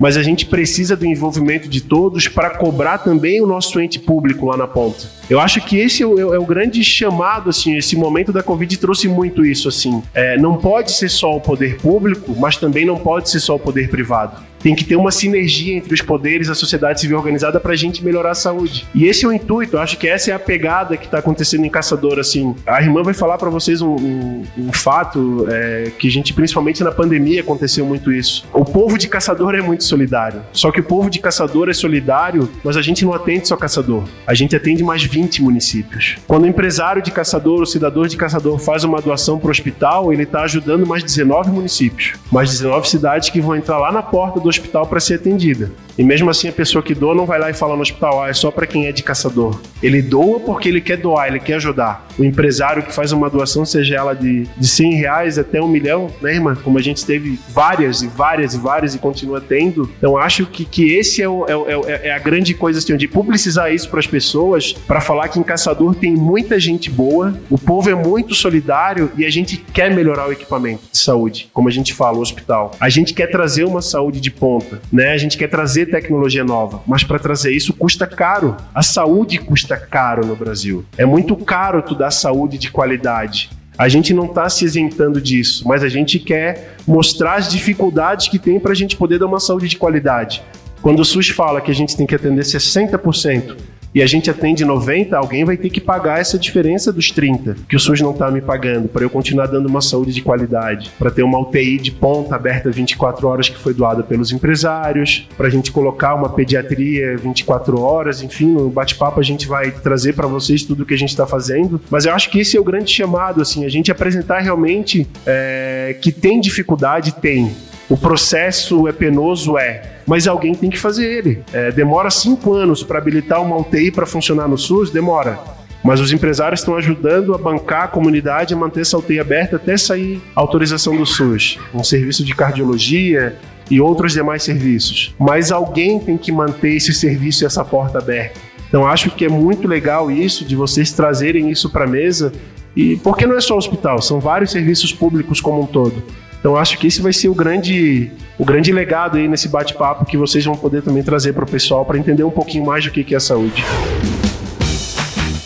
mas 0.02 0.16
a 0.16 0.22
gente 0.22 0.46
precisa 0.46 0.96
do 0.96 1.06
envolvimento 1.06 1.68
de 1.68 1.80
todos 1.80 2.26
para 2.26 2.50
cobrar 2.50 2.98
também 2.98 3.40
o 3.40 3.46
nosso 3.46 3.80
ente 3.80 4.00
público 4.00 4.46
lá 4.46 4.56
na 4.56 4.66
ponta. 4.66 5.08
Eu 5.30 5.38
acho 5.38 5.60
que 5.60 5.78
esse 5.78 6.02
é 6.02 6.06
o, 6.06 6.34
é 6.34 6.38
o, 6.40 6.44
grande 6.44 6.82
chamado, 6.82 7.50
assim, 7.50 7.76
esse 7.76 7.94
momento 7.94 8.32
da 8.32 8.42
Covid 8.42 8.76
trouxe 8.78 9.06
muito 9.06 9.46
isso, 9.46 9.68
assim. 9.68 10.02
É, 10.12 10.36
não 10.36 10.56
pode 10.56 10.90
ser 10.90 11.08
só 11.08 11.36
o 11.36 11.40
poder 11.40 11.76
público, 11.76 12.34
mas 12.36 12.56
também 12.56 12.84
não 12.84 12.96
pode 12.96 13.30
ser 13.30 13.38
só 13.38 13.54
o 13.54 13.60
poder 13.60 13.88
privado. 13.90 14.42
Tem 14.62 14.74
que 14.74 14.84
ter 14.84 14.96
uma 14.96 15.10
sinergia 15.10 15.76
entre 15.76 15.92
os 15.92 16.00
poderes, 16.00 16.48
a 16.48 16.54
sociedade 16.54 17.00
civil 17.00 17.16
organizada 17.16 17.58
para 17.58 17.72
a 17.72 17.76
gente 17.76 18.04
melhorar 18.04 18.30
a 18.30 18.34
saúde. 18.34 18.86
E 18.94 19.06
esse 19.06 19.24
é 19.24 19.28
o 19.28 19.32
intuito, 19.32 19.78
acho 19.78 19.96
que 19.98 20.08
essa 20.08 20.30
é 20.30 20.34
a 20.34 20.38
pegada 20.38 20.96
que 20.96 21.06
está 21.06 21.18
acontecendo 21.18 21.64
em 21.64 21.70
Caçador, 21.70 22.18
assim. 22.18 22.54
A 22.66 22.80
irmã 22.80 23.02
vai 23.02 23.14
falar 23.14 23.38
para 23.38 23.50
vocês 23.50 23.82
um, 23.82 23.94
um, 23.94 24.42
um 24.56 24.72
fato 24.72 25.46
é, 25.50 25.90
que 25.98 26.08
a 26.08 26.10
gente, 26.10 26.32
principalmente 26.32 26.82
na 26.84 26.92
pandemia, 26.92 27.40
aconteceu 27.40 27.84
muito 27.84 28.12
isso. 28.12 28.46
O 28.52 28.64
povo 28.64 28.96
de 28.96 29.08
Caçador 29.08 29.54
é 29.54 29.60
muito 29.60 29.84
solidário. 29.84 30.42
Só 30.52 30.70
que 30.70 30.80
o 30.80 30.84
povo 30.84 31.10
de 31.10 31.18
Caçador 31.18 31.68
é 31.68 31.72
solidário, 31.72 32.48
mas 32.62 32.76
a 32.76 32.82
gente 32.82 33.04
não 33.04 33.12
atende 33.12 33.48
só 33.48 33.56
Caçador. 33.56 34.04
A 34.26 34.34
gente 34.34 34.54
atende 34.54 34.82
mais 34.84 35.02
20 35.02 35.42
municípios. 35.42 36.16
Quando 36.26 36.44
o 36.44 36.46
empresário 36.46 37.02
de 37.02 37.10
Caçador, 37.10 37.62
o 37.62 37.66
cidadão 37.66 38.06
de 38.06 38.16
Caçador 38.16 38.58
faz 38.58 38.84
uma 38.84 39.00
doação 39.00 39.38
para 39.38 39.48
o 39.48 39.50
hospital, 39.50 40.12
ele 40.12 40.22
está 40.22 40.42
ajudando 40.42 40.86
mais 40.86 41.02
19 41.02 41.50
municípios. 41.50 42.14
Mais 42.30 42.50
19 42.50 42.88
cidades 42.88 43.30
que 43.30 43.40
vão 43.40 43.56
entrar 43.56 43.78
lá 43.78 43.90
na 43.90 44.02
porta 44.02 44.38
do 44.38 44.51
hospital 44.52 44.86
para 44.86 45.00
ser 45.00 45.14
atendida. 45.14 45.70
E 45.98 46.02
mesmo 46.02 46.30
assim 46.30 46.48
a 46.48 46.52
pessoa 46.52 46.82
que 46.82 46.94
doa 46.94 47.14
não 47.14 47.26
vai 47.26 47.38
lá 47.38 47.50
e 47.50 47.54
fala 47.54 47.76
no 47.76 47.82
hospital, 47.82 48.22
ah, 48.22 48.28
é 48.28 48.32
só 48.32 48.50
para 48.50 48.66
quem 48.66 48.86
é 48.86 48.92
de 48.92 49.02
caçador. 49.02 49.60
Ele 49.82 50.00
doa 50.00 50.40
porque 50.40 50.68
ele 50.68 50.80
quer 50.80 50.96
doar, 50.96 51.28
ele 51.28 51.40
quer 51.40 51.54
ajudar. 51.54 52.06
O 52.18 52.24
empresário 52.24 52.82
que 52.82 52.94
faz 52.94 53.12
uma 53.12 53.28
doação, 53.28 53.64
seja 53.64 53.96
ela 53.96 54.14
de, 54.14 54.44
de 54.56 54.68
100 54.68 54.94
reais 54.94 55.38
até 55.38 55.60
um 55.60 55.68
milhão, 55.68 56.10
né, 56.20 56.34
irmã? 56.34 56.54
Como 56.54 56.78
a 56.78 56.82
gente 56.82 57.04
teve 57.04 57.38
várias 57.50 58.02
e 58.02 58.08
várias 58.08 58.54
e 58.54 58.58
várias 58.58 58.94
e 58.94 58.98
continua 58.98 59.40
tendo. 59.40 59.90
Então 59.98 60.16
acho 60.16 60.46
que, 60.46 60.64
que 60.64 60.94
esse 60.94 61.22
é, 61.22 61.28
o, 61.28 61.44
é, 61.46 61.92
é, 61.92 62.08
é 62.08 62.12
a 62.12 62.18
grande 62.18 62.54
coisa 62.54 62.78
assim, 62.78 62.96
de 62.96 63.08
publicizar 63.08 63.72
isso 63.72 63.88
para 63.88 64.00
as 64.00 64.06
pessoas, 64.06 64.72
para 64.72 65.00
falar 65.00 65.28
que 65.28 65.38
em 65.38 65.42
Caçador 65.42 65.94
tem 65.94 66.14
muita 66.14 66.58
gente 66.58 66.90
boa, 66.90 67.34
o 67.50 67.58
povo 67.58 67.90
é 67.90 67.94
muito 67.94 68.34
solidário 68.34 69.10
e 69.16 69.24
a 69.24 69.30
gente 69.30 69.56
quer 69.56 69.94
melhorar 69.94 70.28
o 70.28 70.32
equipamento 70.32 70.82
de 70.90 70.98
saúde, 70.98 71.50
como 71.52 71.68
a 71.68 71.70
gente 71.70 71.92
fala, 71.92 72.18
o 72.18 72.20
hospital. 72.20 72.72
A 72.80 72.88
gente 72.88 73.14
quer 73.14 73.26
trazer 73.26 73.64
uma 73.64 73.82
saúde 73.82 74.20
de 74.20 74.30
ponta, 74.42 74.82
né? 74.92 75.12
A 75.12 75.16
gente 75.16 75.38
quer 75.38 75.46
trazer 75.46 75.86
tecnologia 75.86 76.42
nova, 76.42 76.82
mas 76.84 77.04
para 77.04 77.16
trazer 77.16 77.52
isso 77.52 77.72
custa 77.72 78.08
caro. 78.08 78.56
A 78.74 78.82
saúde 78.82 79.38
custa 79.38 79.76
caro 79.76 80.26
no 80.26 80.34
Brasil. 80.34 80.84
É 80.98 81.06
muito 81.06 81.36
caro 81.36 81.80
tu 81.80 81.94
dar 81.94 82.10
saúde 82.10 82.58
de 82.58 82.68
qualidade. 82.68 83.50
A 83.78 83.88
gente 83.88 84.12
não 84.12 84.24
está 84.24 84.48
se 84.48 84.64
isentando 84.64 85.20
disso, 85.20 85.62
mas 85.64 85.84
a 85.84 85.88
gente 85.88 86.18
quer 86.18 86.74
mostrar 86.84 87.34
as 87.36 87.48
dificuldades 87.48 88.26
que 88.26 88.36
tem 88.36 88.58
para 88.58 88.72
a 88.72 88.74
gente 88.74 88.96
poder 88.96 89.20
dar 89.20 89.26
uma 89.26 89.38
saúde 89.38 89.68
de 89.68 89.76
qualidade. 89.76 90.42
Quando 90.82 90.98
o 90.98 91.04
SUS 91.04 91.28
fala 91.28 91.60
que 91.60 91.70
a 91.70 91.74
gente 91.74 91.96
tem 91.96 92.04
que 92.04 92.14
atender 92.16 92.42
60% 92.42 93.56
e 93.94 94.02
a 94.02 94.06
gente 94.06 94.30
atende 94.30 94.64
90, 94.64 95.16
alguém 95.16 95.44
vai 95.44 95.56
ter 95.56 95.70
que 95.70 95.80
pagar 95.80 96.20
essa 96.20 96.38
diferença 96.38 96.92
dos 96.92 97.10
30 97.10 97.56
que 97.68 97.76
o 97.76 97.80
SUS 97.80 98.00
não 98.00 98.12
está 98.12 98.30
me 98.30 98.40
pagando 98.40 98.88
para 98.88 99.02
eu 99.02 99.10
continuar 99.10 99.46
dando 99.46 99.66
uma 99.66 99.80
saúde 99.80 100.12
de 100.12 100.22
qualidade, 100.22 100.90
para 100.98 101.10
ter 101.10 101.22
uma 101.22 101.38
UTI 101.38 101.78
de 101.78 101.90
ponta 101.90 102.34
aberta 102.34 102.70
24 102.70 103.26
horas 103.26 103.48
que 103.48 103.58
foi 103.58 103.74
doada 103.74 104.02
pelos 104.02 104.32
empresários, 104.32 105.28
para 105.36 105.46
a 105.46 105.50
gente 105.50 105.70
colocar 105.70 106.14
uma 106.14 106.28
pediatria 106.28 107.16
24 107.16 107.80
horas, 107.80 108.22
enfim, 108.22 108.46
no 108.46 108.70
bate-papo 108.70 109.20
a 109.20 109.22
gente 109.22 109.46
vai 109.46 109.70
trazer 109.70 110.14
para 110.14 110.26
vocês 110.26 110.62
tudo 110.62 110.82
o 110.82 110.86
que 110.86 110.94
a 110.94 110.98
gente 110.98 111.10
está 111.10 111.26
fazendo. 111.26 111.80
Mas 111.90 112.04
eu 112.06 112.14
acho 112.14 112.30
que 112.30 112.40
esse 112.40 112.56
é 112.56 112.60
o 112.60 112.64
grande 112.64 112.90
chamado, 112.90 113.42
assim, 113.42 113.64
a 113.64 113.68
gente 113.68 113.90
apresentar 113.90 114.40
realmente 114.40 115.06
é, 115.26 115.96
que 116.00 116.10
tem 116.12 116.40
dificuldade, 116.40 117.12
tem. 117.14 117.52
O 117.88 117.96
processo 117.96 118.88
é 118.88 118.92
penoso, 118.92 119.58
é 119.58 119.92
mas 120.06 120.26
alguém 120.26 120.54
tem 120.54 120.70
que 120.70 120.78
fazer 120.78 121.06
ele. 121.06 121.42
É, 121.52 121.70
demora 121.70 122.10
cinco 122.10 122.52
anos 122.52 122.82
para 122.82 122.98
habilitar 122.98 123.42
uma 123.42 123.56
UTI 123.56 123.90
para 123.90 124.06
funcionar 124.06 124.48
no 124.48 124.58
SUS? 124.58 124.90
Demora. 124.90 125.38
Mas 125.84 126.00
os 126.00 126.12
empresários 126.12 126.60
estão 126.60 126.76
ajudando 126.76 127.34
a 127.34 127.38
bancar 127.38 127.84
a 127.84 127.88
comunidade 127.88 128.54
a 128.54 128.56
manter 128.56 128.82
essa 128.82 128.96
UTI 128.96 129.18
aberta 129.18 129.56
até 129.56 129.76
sair 129.76 130.22
a 130.34 130.40
autorização 130.40 130.96
do 130.96 131.04
SUS. 131.04 131.58
Um 131.74 131.82
serviço 131.82 132.24
de 132.24 132.34
cardiologia 132.34 133.36
e 133.70 133.80
outros 133.80 134.12
demais 134.12 134.42
serviços. 134.42 135.14
Mas 135.18 135.50
alguém 135.50 135.98
tem 135.98 136.16
que 136.16 136.30
manter 136.30 136.76
esse 136.76 136.92
serviço 136.92 137.42
e 137.42 137.46
essa 137.46 137.64
porta 137.64 137.98
aberta. 137.98 138.38
Então 138.68 138.86
acho 138.86 139.10
que 139.10 139.24
é 139.24 139.28
muito 139.28 139.66
legal 139.66 140.10
isso, 140.10 140.44
de 140.44 140.54
vocês 140.54 140.92
trazerem 140.92 141.50
isso 141.50 141.68
para 141.68 141.84
a 141.84 141.88
mesa. 141.88 142.32
E 142.76 142.96
porque 142.96 143.26
não 143.26 143.36
é 143.36 143.40
só 143.40 143.56
hospital, 143.56 144.00
são 144.00 144.18
vários 144.18 144.50
serviços 144.50 144.92
públicos 144.92 145.40
como 145.40 145.62
um 145.62 145.66
todo. 145.66 146.02
Então 146.42 146.56
acho 146.56 146.76
que 146.76 146.88
esse 146.88 147.00
vai 147.00 147.12
ser 147.12 147.28
o 147.28 147.34
grande, 147.36 148.10
o 148.36 148.44
grande 148.44 148.72
legado 148.72 149.16
aí 149.16 149.28
nesse 149.28 149.46
bate-papo 149.46 150.04
que 150.04 150.16
vocês 150.16 150.44
vão 150.44 150.56
poder 150.56 150.82
também 150.82 151.00
trazer 151.00 151.32
para 151.32 151.44
o 151.44 151.46
pessoal 151.46 151.84
para 151.84 151.96
entender 151.96 152.24
um 152.24 152.32
pouquinho 152.32 152.66
mais 152.66 152.84
do 152.84 152.90
que 152.90 153.14
é 153.14 153.20
saúde. 153.20 153.64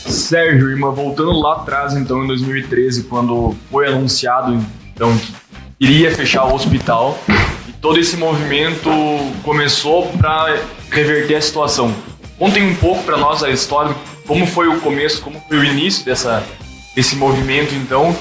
Sérgio, 0.06 0.70
irmã, 0.70 0.90
voltando 0.90 1.32
lá 1.32 1.56
atrás, 1.56 1.92
então, 1.92 2.24
em 2.24 2.26
2013, 2.26 3.02
quando 3.02 3.54
foi 3.70 3.86
anunciado 3.86 4.58
então, 4.94 5.14
que 5.18 5.34
iria 5.78 6.10
fechar 6.10 6.46
o 6.46 6.54
hospital, 6.54 7.18
e 7.68 7.72
todo 7.74 8.00
esse 8.00 8.16
movimento 8.16 8.88
começou 9.42 10.06
para 10.12 10.58
reverter 10.90 11.34
a 11.34 11.40
situação. 11.42 11.94
Contem 12.38 12.66
um 12.66 12.74
pouco 12.74 13.04
para 13.04 13.18
nós 13.18 13.42
a 13.42 13.50
história, 13.50 13.94
como 14.26 14.46
foi 14.46 14.66
o 14.66 14.80
começo, 14.80 15.20
como 15.20 15.38
foi 15.46 15.58
o 15.58 15.64
início 15.64 16.06
dessa, 16.06 16.42
desse 16.94 17.16
movimento, 17.16 17.74
então, 17.74 18.16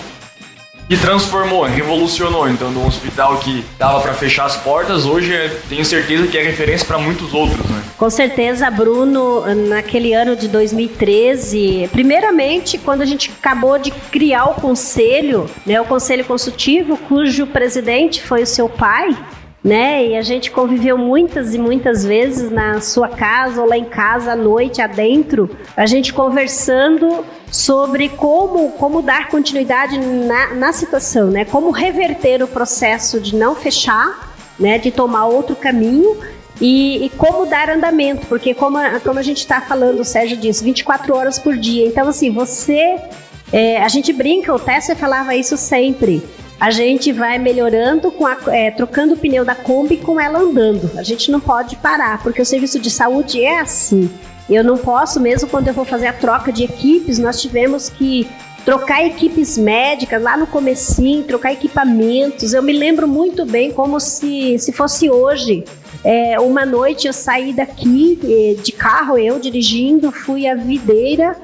que 0.88 0.98
transformou, 0.98 1.64
revolucionou. 1.64 2.48
Então, 2.50 2.72
de 2.72 2.78
um 2.78 2.88
hospital 2.88 3.38
que 3.38 3.66
dava 3.78 4.00
para 4.02 4.14
fechar 4.14 4.46
as 4.46 4.56
portas, 4.56 5.06
hoje 5.06 5.32
tenho 5.68 5.84
certeza 5.84 6.28
que 6.28 6.38
é 6.38 6.44
referência 6.44 6.86
para 6.86 6.98
muitos 6.98 7.34
outros, 7.34 7.66
né? 7.70 7.82
Com 7.98 8.10
certeza, 8.10 8.70
Bruno, 8.70 9.44
naquele 9.68 10.14
ano 10.14 10.36
de 10.36 10.48
2013, 10.48 11.90
primeiramente, 11.92 12.78
quando 12.78 13.02
a 13.02 13.06
gente 13.06 13.32
acabou 13.40 13.80
de 13.80 13.90
criar 13.90 14.46
o 14.46 14.56
conselho, 14.56 15.50
né, 15.66 15.80
o 15.80 15.86
conselho 15.86 16.26
consultivo, 16.26 16.98
cujo 16.98 17.48
presidente 17.48 18.22
foi 18.22 18.44
o 18.44 18.48
seu 18.48 18.68
pai, 18.68 19.16
né? 19.66 20.10
E 20.10 20.16
a 20.16 20.22
gente 20.22 20.52
conviveu 20.52 20.96
muitas 20.96 21.56
e 21.56 21.58
muitas 21.58 22.06
vezes 22.06 22.52
na 22.52 22.80
sua 22.82 23.10
casa 23.10 23.60
ou 23.60 23.68
lá 23.68 23.76
em 23.76 23.86
casa 23.86 24.34
à 24.34 24.36
noite 24.36 24.80
adentro, 24.80 25.50
a 25.76 25.88
gente 25.88 26.14
conversando 26.14 27.26
sobre 27.52 28.10
como, 28.10 28.74
como 28.74 29.02
dar 29.02 29.28
continuidade 29.28 29.98
na, 29.98 30.54
na 30.54 30.72
situação, 30.72 31.32
né? 31.32 31.46
Como 31.46 31.72
reverter 31.72 32.44
o 32.44 32.48
processo 32.48 33.20
de 33.20 33.36
não 33.36 33.56
fechar, 33.56 34.36
né? 34.60 34.78
De 34.78 34.92
tomar 34.92 35.26
outro 35.26 35.56
caminho 35.56 36.16
e, 36.62 37.08
e, 37.08 37.10
como 37.18 37.48
dar 37.48 37.68
andamento, 37.68 38.28
porque 38.28 38.54
como 38.54 38.78
a, 38.78 39.00
como 39.00 39.18
a 39.18 39.24
gente 39.24 39.40
está 39.40 39.62
falando, 39.62 40.00
o 40.00 40.06
Sérgio 40.06 40.38
disse, 40.38 40.64
24 40.64 41.16
horas 41.16 41.40
por 41.40 41.58
dia. 41.58 41.88
Então, 41.88 42.08
assim, 42.08 42.30
você. 42.30 43.00
É, 43.52 43.82
a 43.82 43.88
gente 43.88 44.14
brinca, 44.14 44.54
o 44.54 44.60
Tessa 44.60 44.96
falava 44.96 45.36
isso 45.36 45.56
sempre 45.56 46.24
a 46.60 46.72
gente 46.72 47.12
vai 47.12 47.38
melhorando, 47.38 48.12
com 48.12 48.26
a, 48.26 48.38
é, 48.48 48.72
trocando 48.72 49.14
o 49.14 49.18
pneu 49.18 49.44
da 49.44 49.56
Kombi 49.56 49.98
com 49.98 50.20
ela 50.20 50.40
andando. 50.40 50.90
A 50.98 51.04
gente 51.04 51.32
não 51.32 51.40
pode 51.40 51.76
parar, 51.76 52.22
porque 52.24 52.42
o 52.42 52.46
serviço 52.46 52.80
de 52.80 52.90
saúde 52.90 53.44
é 53.44 53.60
assim. 53.60 54.10
Eu 54.50 54.64
não 54.64 54.78
posso, 54.78 55.20
mesmo 55.20 55.50
quando 55.50 55.68
eu 55.68 55.74
vou 55.74 55.86
fazer 55.86 56.08
a 56.08 56.14
troca 56.14 56.52
de 56.52 56.64
equipes, 56.64 57.20
nós 57.20 57.42
tivemos 57.42 57.90
que 57.90 58.28
trocar 58.64 59.06
equipes 59.06 59.58
médicas 59.58 60.22
lá 60.22 60.38
no 60.38 60.48
comecinho, 60.48 61.24
trocar 61.24 61.52
equipamentos. 61.52 62.54
Eu 62.54 62.64
me 62.64 62.74
lembro 62.74 63.08
muito 63.08 63.46
bem 63.46 63.72
como 63.72 64.00
se, 64.00 64.58
se 64.58 64.72
fosse 64.72 65.10
hoje. 65.10 65.64
É, 66.04 66.40
uma 66.40 66.66
noite 66.66 67.08
eu 67.08 67.14
saí 67.14 67.52
daqui 67.52 68.20
eh, 68.24 68.62
de 68.62 68.72
carro, 68.72 69.18
eu 69.18 69.40
dirigindo, 69.40 70.12
fui 70.12 70.48
à 70.48 70.54
videira 70.54 71.36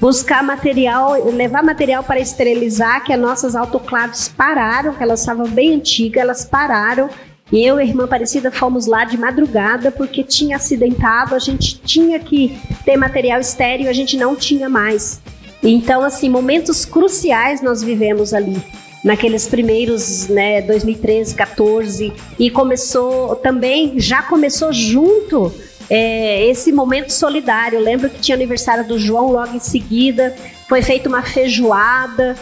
buscar 0.00 0.42
material, 0.42 1.30
levar 1.30 1.62
material 1.62 2.02
para 2.02 2.18
esterilizar, 2.18 3.04
que 3.04 3.12
as 3.12 3.20
nossas 3.20 3.54
autoclaves 3.54 4.28
pararam, 4.28 4.94
que 4.94 5.02
elas 5.02 5.20
estavam 5.20 5.46
bem 5.46 5.74
antigas, 5.74 6.22
elas 6.22 6.44
pararam. 6.44 7.10
E 7.52 7.64
eu 7.64 7.78
e 7.78 7.82
a 7.82 7.84
irmã 7.84 8.04
Aparecida 8.04 8.50
fomos 8.50 8.86
lá 8.86 9.04
de 9.04 9.18
madrugada 9.18 9.90
porque 9.90 10.22
tinha 10.22 10.56
acidentado, 10.56 11.34
a 11.34 11.38
gente 11.38 11.80
tinha 11.80 12.18
que 12.18 12.56
ter 12.84 12.96
material 12.96 13.40
estéreo, 13.40 13.90
a 13.90 13.92
gente 13.92 14.16
não 14.16 14.34
tinha 14.34 14.68
mais. 14.68 15.20
Então, 15.62 16.02
assim, 16.02 16.30
momentos 16.30 16.84
cruciais 16.84 17.60
nós 17.60 17.82
vivemos 17.82 18.32
ali 18.32 18.62
naqueles 19.04 19.48
primeiros, 19.48 20.28
né, 20.28 20.62
2013, 20.62 21.34
14 21.34 22.12
e 22.38 22.50
começou 22.50 23.34
também, 23.36 23.98
já 23.98 24.22
começou 24.22 24.72
junto 24.72 25.52
é, 25.90 26.46
esse 26.46 26.70
momento 26.70 27.10
solidário. 27.10 27.78
Eu 27.78 27.82
lembro 27.82 28.08
que 28.08 28.20
tinha 28.20 28.36
aniversário 28.36 28.86
do 28.86 28.98
João 28.98 29.32
logo 29.32 29.54
em 29.54 29.60
seguida, 29.60 30.34
foi 30.68 30.80
feita 30.80 31.08
uma 31.08 31.22
feijoada. 31.22 32.36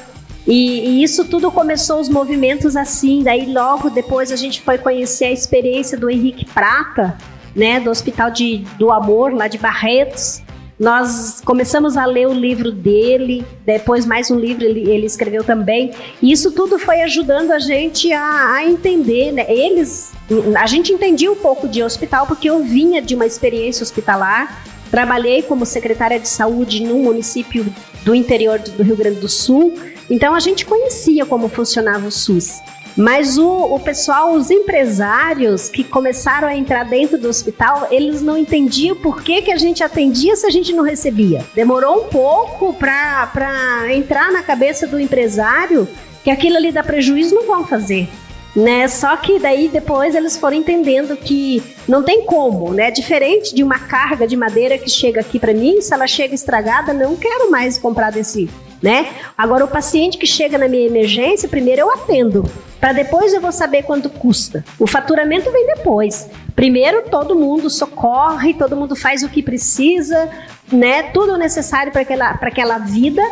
E, 0.47 0.81
e, 0.89 1.03
isso 1.03 1.25
tudo 1.25 1.51
começou 1.51 2.01
os 2.01 2.09
movimentos 2.09 2.77
assim. 2.77 3.23
Daí 3.23 3.51
logo 3.51 3.89
depois 3.89 4.31
a 4.31 4.37
gente 4.37 4.61
foi 4.61 4.77
conhecer 4.77 5.27
a 5.27 5.33
experiência 5.33 5.97
do 5.97 6.11
Henrique 6.11 6.45
Prata, 6.45 7.17
né, 7.57 7.81
do 7.81 7.91
Hospital 7.91 8.31
de, 8.31 8.59
do 8.79 8.93
Amor 8.93 9.33
lá 9.33 9.49
de 9.49 9.59
Barretos. 9.59 10.43
Nós 10.79 11.41
começamos 11.45 11.97
a 11.97 12.07
ler 12.07 12.29
o 12.29 12.33
livro 12.33 12.71
dele, 12.71 13.45
depois 13.67 14.07
mais 14.07 14.31
um 14.31 14.39
livro 14.39 14.65
ele, 14.65 14.89
ele 14.89 15.07
escreveu 15.07 15.43
também. 15.43 15.91
E 16.23 16.31
isso 16.31 16.53
tudo 16.53 16.79
foi 16.79 17.01
ajudando 17.01 17.51
a 17.51 17.59
gente 17.59 18.13
a, 18.13 18.53
a 18.55 18.65
entender, 18.65 19.33
né? 19.33 19.45
Eles, 19.49 20.13
a 20.57 20.67
gente 20.69 20.93
entendia 20.93 21.33
um 21.33 21.37
pouco 21.37 21.67
de 21.67 21.83
hospital 21.83 22.29
porque 22.29 22.49
eu 22.49 22.63
vinha 22.63 23.03
de 23.03 23.17
uma 23.17 23.27
experiência 23.27 23.83
hospitalar. 23.83 24.63
Trabalhei 24.89 25.43
como 25.43 25.67
secretária 25.67 26.19
de 26.19 26.29
saúde 26.29 26.83
num 26.85 27.03
município 27.03 27.67
do 28.05 28.15
interior 28.15 28.61
do 28.61 28.83
Rio 28.83 28.97
Grande 28.97 29.19
do 29.19 29.29
Sul. 29.29 29.75
Então 30.09 30.33
a 30.33 30.41
gente 30.41 30.65
conhecia 30.65 31.27
como 31.27 31.49
funcionava 31.49 32.07
o 32.07 32.13
SUS. 32.13 32.61
Mas 32.99 33.39
o, 33.39 33.49
o 33.49 33.79
pessoal, 33.79 34.33
os 34.33 34.51
empresários 34.51 35.69
que 35.69 35.85
começaram 35.85 36.49
a 36.49 36.57
entrar 36.57 36.83
dentro 36.83 37.17
do 37.17 37.29
hospital, 37.29 37.87
eles 37.93 38.21
não 38.21 38.37
entendiam 38.37 38.97
por 38.97 39.23
que, 39.23 39.41
que 39.41 39.53
a 39.53 39.57
gente 39.57 39.85
atendia 39.85 40.35
se 40.35 40.45
a 40.45 40.51
gente 40.51 40.73
não 40.73 40.83
recebia. 40.83 41.47
Demorou 41.55 42.01
um 42.01 42.05
pouco 42.09 42.75
para 42.75 43.85
entrar 43.91 44.33
na 44.33 44.43
cabeça 44.43 44.85
do 44.85 44.99
empresário 44.99 45.87
que 46.25 46.31
aquilo 46.31 46.57
ali 46.57 46.73
dá 46.73 46.83
prejuízo, 46.83 47.37
não 47.37 47.47
vão 47.47 47.65
fazer. 47.65 48.09
Né? 48.57 48.89
Só 48.89 49.17
que 49.17 49.39
daí 49.39 49.69
depois 49.69 50.17
eles 50.17 50.37
foram 50.37 50.57
entendendo 50.57 51.17
que 51.17 51.63
não 51.87 52.03
tem 52.03 52.25
como, 52.25 52.75
né? 52.75 52.91
Diferente 52.91 53.55
de 53.55 53.63
uma 53.63 53.79
carga 53.79 54.27
de 54.27 54.37
madeira 54.37 54.77
que 54.77 54.91
chega 54.91 55.21
aqui 55.21 55.39
para 55.39 55.55
mim, 55.55 55.81
se 55.81 55.95
ela 55.95 56.09
chega 56.09 56.35
estragada, 56.35 56.93
não 56.93 57.15
quero 57.15 57.49
mais 57.49 57.79
comprar 57.79 58.11
desse, 58.11 58.51
né? 58.83 59.11
Agora 59.37 59.65
o 59.65 59.69
paciente 59.69 60.19
que 60.19 60.27
chega 60.27 60.59
na 60.59 60.67
minha 60.67 60.87
emergência, 60.87 61.49
primeiro 61.49 61.83
eu 61.83 61.93
atendo. 61.93 62.45
Para 62.81 62.93
depois 62.93 63.33
eu 63.35 63.41
vou 63.41 63.53
saber 63.53 63.83
quanto 63.83 64.09
custa. 64.09 64.65
O 64.79 64.87
faturamento 64.87 65.51
vem 65.51 65.67
depois. 65.67 66.29
Primeiro 66.55 67.03
todo 67.11 67.35
mundo 67.35 67.69
socorre, 67.69 68.55
todo 68.55 68.77
mundo 68.77 68.95
faz 68.95 69.23
o 69.23 69.29
que 69.29 69.43
precisa, 69.43 70.29
né? 70.71 71.05
Tudo 71.05 71.37
necessário 71.37 71.93
para 71.93 72.03
aquela, 72.03 72.31
aquela 72.31 72.79
vida. 72.79 73.23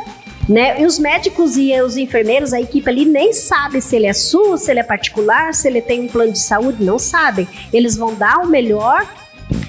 Né? 0.49 0.81
E 0.81 0.87
os 0.87 0.97
médicos 0.97 1.57
e 1.57 1.73
os 1.81 1.97
enfermeiros, 1.97 2.53
a 2.53 2.61
equipe 2.61 2.89
ali 2.89 3.05
nem 3.05 3.33
sabe 3.33 3.81
se 3.81 3.97
ele 3.97 4.07
é 4.07 4.13
SUS, 4.13 4.63
se 4.63 4.71
ele 4.71 4.79
é 4.79 4.85
particular, 4.85 5.53
se 5.53 5.67
ele 5.67 5.81
tem 5.81 6.03
um 6.03 6.07
plano 6.07 6.33
de 6.33 6.39
saúde, 6.39 6.85
não 6.85 7.01
sabem. 7.01 7.49
Eles 7.73 7.97
vão 7.97 8.15
dar 8.15 8.39
o 8.39 8.47
melhor 8.47 9.05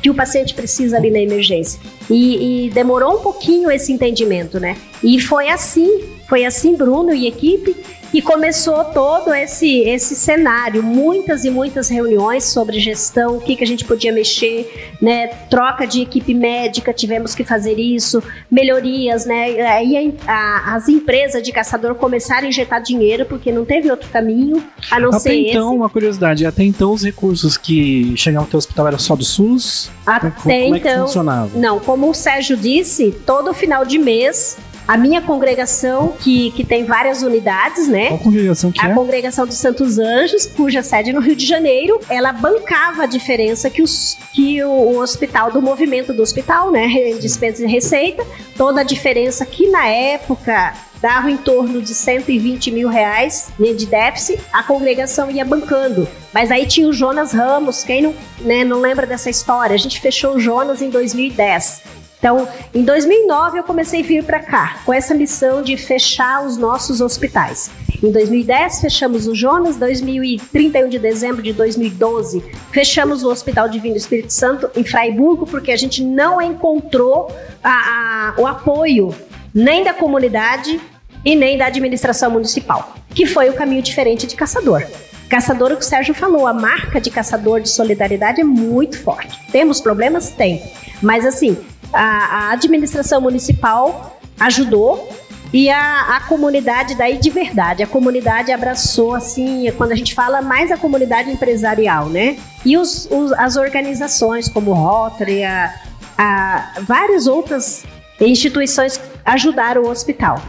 que 0.02 0.10
o 0.10 0.14
paciente 0.14 0.54
precisa 0.54 0.98
ali 0.98 1.10
na 1.10 1.20
emergência. 1.20 1.80
E, 2.10 2.68
e, 2.68 2.70
demorou 2.70 3.18
um 3.18 3.22
pouquinho 3.22 3.72
esse 3.72 3.92
entendimento, 3.92 4.60
né? 4.60 4.78
E 5.04 5.20
foi 5.20 5.50
assim, 5.50 6.04
foi 6.28 6.46
assim, 6.46 6.76
Bruno 6.76 7.14
e 7.14 7.28
equipe, 7.28 7.76
e 8.14 8.22
começou 8.22 8.84
todo 8.86 9.34
esse, 9.34 9.82
esse 9.82 10.16
cenário, 10.16 10.82
muitas 10.82 11.44
e 11.44 11.50
muitas 11.50 11.90
reuniões 11.90 12.44
sobre 12.46 12.80
gestão, 12.80 13.38
o 13.38 13.42
que, 13.42 13.56
que 13.56 13.64
a 13.64 13.68
gente 13.68 13.86
podia 13.86 14.12
mexer, 14.12 14.92
né? 15.02 15.28
Troca 15.50 15.86
de 15.86 16.02
equipe 16.02 16.34
médica, 16.34 16.94
tivemos 16.94 17.36
que 17.36 17.44
fazer 17.44 17.78
isso, 17.80 18.22
melhorias, 18.50 19.26
né? 19.26 19.60
Aí 19.62 20.18
as 20.28 20.88
empresas 20.88 21.44
de 21.44 21.52
caçador 21.52 21.96
começaram 21.96 22.46
a 22.46 22.50
injetar 22.50 22.82
dinheiro, 22.82 23.26
porque 23.26 23.52
não 23.52 23.66
teve 23.66 23.90
outro 23.90 24.10
caminho 24.10 24.64
a 24.90 25.00
não 25.00 25.10
até 25.10 25.20
ser 25.20 25.36
então, 25.36 25.70
esse. 25.70 25.78
uma 25.78 25.90
curiosidade, 25.90 26.46
até 26.46 26.64
então 26.64 26.94
os 26.94 27.04
recursos 27.04 27.58
que 27.58 28.16
chegavam 28.16 28.48
até 28.48 28.56
o 28.56 28.60
hospital 28.60 28.88
eram 28.88 29.00
só 29.00 29.16
do 29.16 29.26
SUS? 29.26 29.90
Até 30.06 30.30
como, 30.32 30.42
como 30.42 30.76
é 30.76 30.80
que 30.80 30.88
então, 30.88 31.06
funcionava? 31.06 31.58
Não, 31.58 31.80
como 31.80 32.10
o 32.10 32.14
Sérgio 32.14 32.56
disse, 32.56 33.12
todo 33.26 33.54
final 33.54 33.86
de 33.86 33.98
mês 33.98 34.58
a 34.88 34.96
minha 34.96 35.22
congregação, 35.22 36.14
que, 36.20 36.52
que 36.52 36.64
tem 36.64 36.86
várias 36.86 37.22
unidades, 37.22 37.88
né? 37.88 38.08
Qual 38.08 38.20
congregação 38.20 38.72
que 38.72 38.80
A 38.84 38.90
é? 38.90 38.94
congregação 38.94 39.46
dos 39.46 39.58
Santos 39.58 40.00
Anjos, 40.00 40.46
cuja 40.46 40.82
sede 40.82 41.10
é 41.10 41.14
no 41.14 41.20
Rio 41.20 41.36
de 41.36 41.46
Janeiro, 41.46 42.00
ela 42.10 42.32
bancava 42.32 43.04
a 43.04 43.06
diferença 43.06 43.70
que, 43.70 43.82
os, 43.82 44.18
que 44.34 44.64
o, 44.64 44.70
o 44.70 45.00
hospital, 45.00 45.52
do 45.52 45.62
movimento 45.62 46.14
do 46.14 46.22
hospital, 46.22 46.72
né? 46.72 46.88
Despesa 47.20 47.66
e 47.66 47.68
receita, 47.68 48.26
toda 48.56 48.82
a 48.82 48.84
diferença 48.84 49.46
que 49.46 49.68
na 49.70 49.86
época 49.88 50.74
dava 51.02 51.30
em 51.30 51.38
torno 51.38 51.82
de 51.82 51.94
120 51.94 52.72
mil 52.72 52.90
reais 52.90 53.50
né, 53.60 53.74
de 53.74 53.86
déficit, 53.86 54.40
a 54.52 54.64
congregação 54.64 55.30
ia 55.30 55.46
bancando. 55.46 56.08
Mas 56.34 56.52
aí 56.52 56.66
tinha 56.66 56.88
o 56.88 56.94
Jonas 56.94 57.32
Ramos, 57.32 57.84
quem 57.84 58.02
não, 58.02 58.16
né, 58.40 58.64
não 58.64 58.80
lembra 58.80 59.06
dessa 59.06 59.30
história? 59.30 59.74
A 59.74 59.78
gente 59.78 60.00
fechou 60.00 60.36
o 60.36 60.40
Jonas 60.40 60.82
em 60.82 60.90
2010. 60.90 61.84
Então, 62.20 62.48
em 62.74 62.84
2009 62.84 63.60
eu 63.60 63.64
comecei 63.64 64.02
a 64.02 64.04
vir 64.04 64.24
para 64.24 64.40
cá 64.40 64.78
com 64.86 64.92
essa 64.94 65.14
missão 65.14 65.62
de 65.62 65.78
fechar 65.78 66.44
os 66.46 66.58
nossos 66.58 67.00
hospitais. 67.00 67.70
Em 68.04 68.12
2010 68.12 68.82
fechamos 68.82 69.28
o 69.28 69.36
Jonas, 69.36 69.76
2031 69.78 70.90
de 70.90 71.00
dezembro 71.00 71.42
de 71.42 71.54
2012 71.54 72.44
fechamos 72.72 73.24
o 73.24 73.30
Hospital 73.30 73.70
Divino 73.70 73.96
Espírito 73.96 74.32
Santo 74.34 74.70
em 74.76 74.84
Fraiburgo 74.84 75.46
porque 75.48 75.72
a 75.72 75.78
gente 75.78 76.04
não 76.04 76.42
encontrou 76.42 77.32
a- 77.64 77.70
a- 77.70 78.42
o 78.42 78.46
apoio 78.46 79.14
nem 79.54 79.84
da 79.84 79.94
comunidade 79.94 80.80
e 81.26 81.36
nem 81.36 81.58
da 81.58 81.66
administração 81.66 82.30
municipal, 82.32 82.94
que 83.16 83.26
foi 83.26 83.50
o 83.50 83.54
caminho 83.54 83.82
diferente 83.82 84.28
de 84.28 84.36
Caçador. 84.36 84.84
Caçador, 85.30 85.72
o 85.72 85.76
que 85.76 85.82
o 85.84 85.86
Sérgio 85.88 86.14
falou, 86.14 86.46
a 86.48 86.54
marca 86.54 87.02
de 87.02 87.10
Caçador 87.10 87.60
de 87.62 87.70
solidariedade 87.70 88.40
é 88.42 88.44
muito 88.44 88.98
forte. 89.02 89.38
Temos 89.52 89.82
problemas? 89.82 90.30
Tem. 90.30 90.64
Mas 91.02 91.26
assim, 91.26 91.58
a, 91.94 92.02
a 92.50 92.52
administração 92.52 93.22
municipal 93.22 94.20
ajudou 94.40 95.10
e 95.54 95.70
a, 95.70 96.18
a 96.18 96.20
comunidade 96.22 96.94
daí 96.96 97.18
de 97.18 97.30
verdade. 97.30 97.82
A 97.82 97.88
comunidade 97.88 98.52
abraçou, 98.52 99.16
assim, 99.16 99.72
quando 99.78 99.92
a 99.94 99.96
gente 99.96 100.14
fala 100.14 100.42
mais 100.42 100.72
a 100.72 100.78
comunidade 100.78 101.30
empresarial, 101.32 102.08
né? 102.08 102.38
E 102.66 102.78
os, 102.78 103.08
os- 103.10 103.32
as 103.34 103.56
organizações 103.56 104.50
como 104.50 104.74
Rotary, 104.74 105.44
a, 105.46 105.74
a, 106.18 106.74
várias 106.82 107.28
outras 107.28 107.86
instituições 108.20 109.00
ajudaram 109.24 109.84
o 109.84 109.90
hospital. 109.90 110.42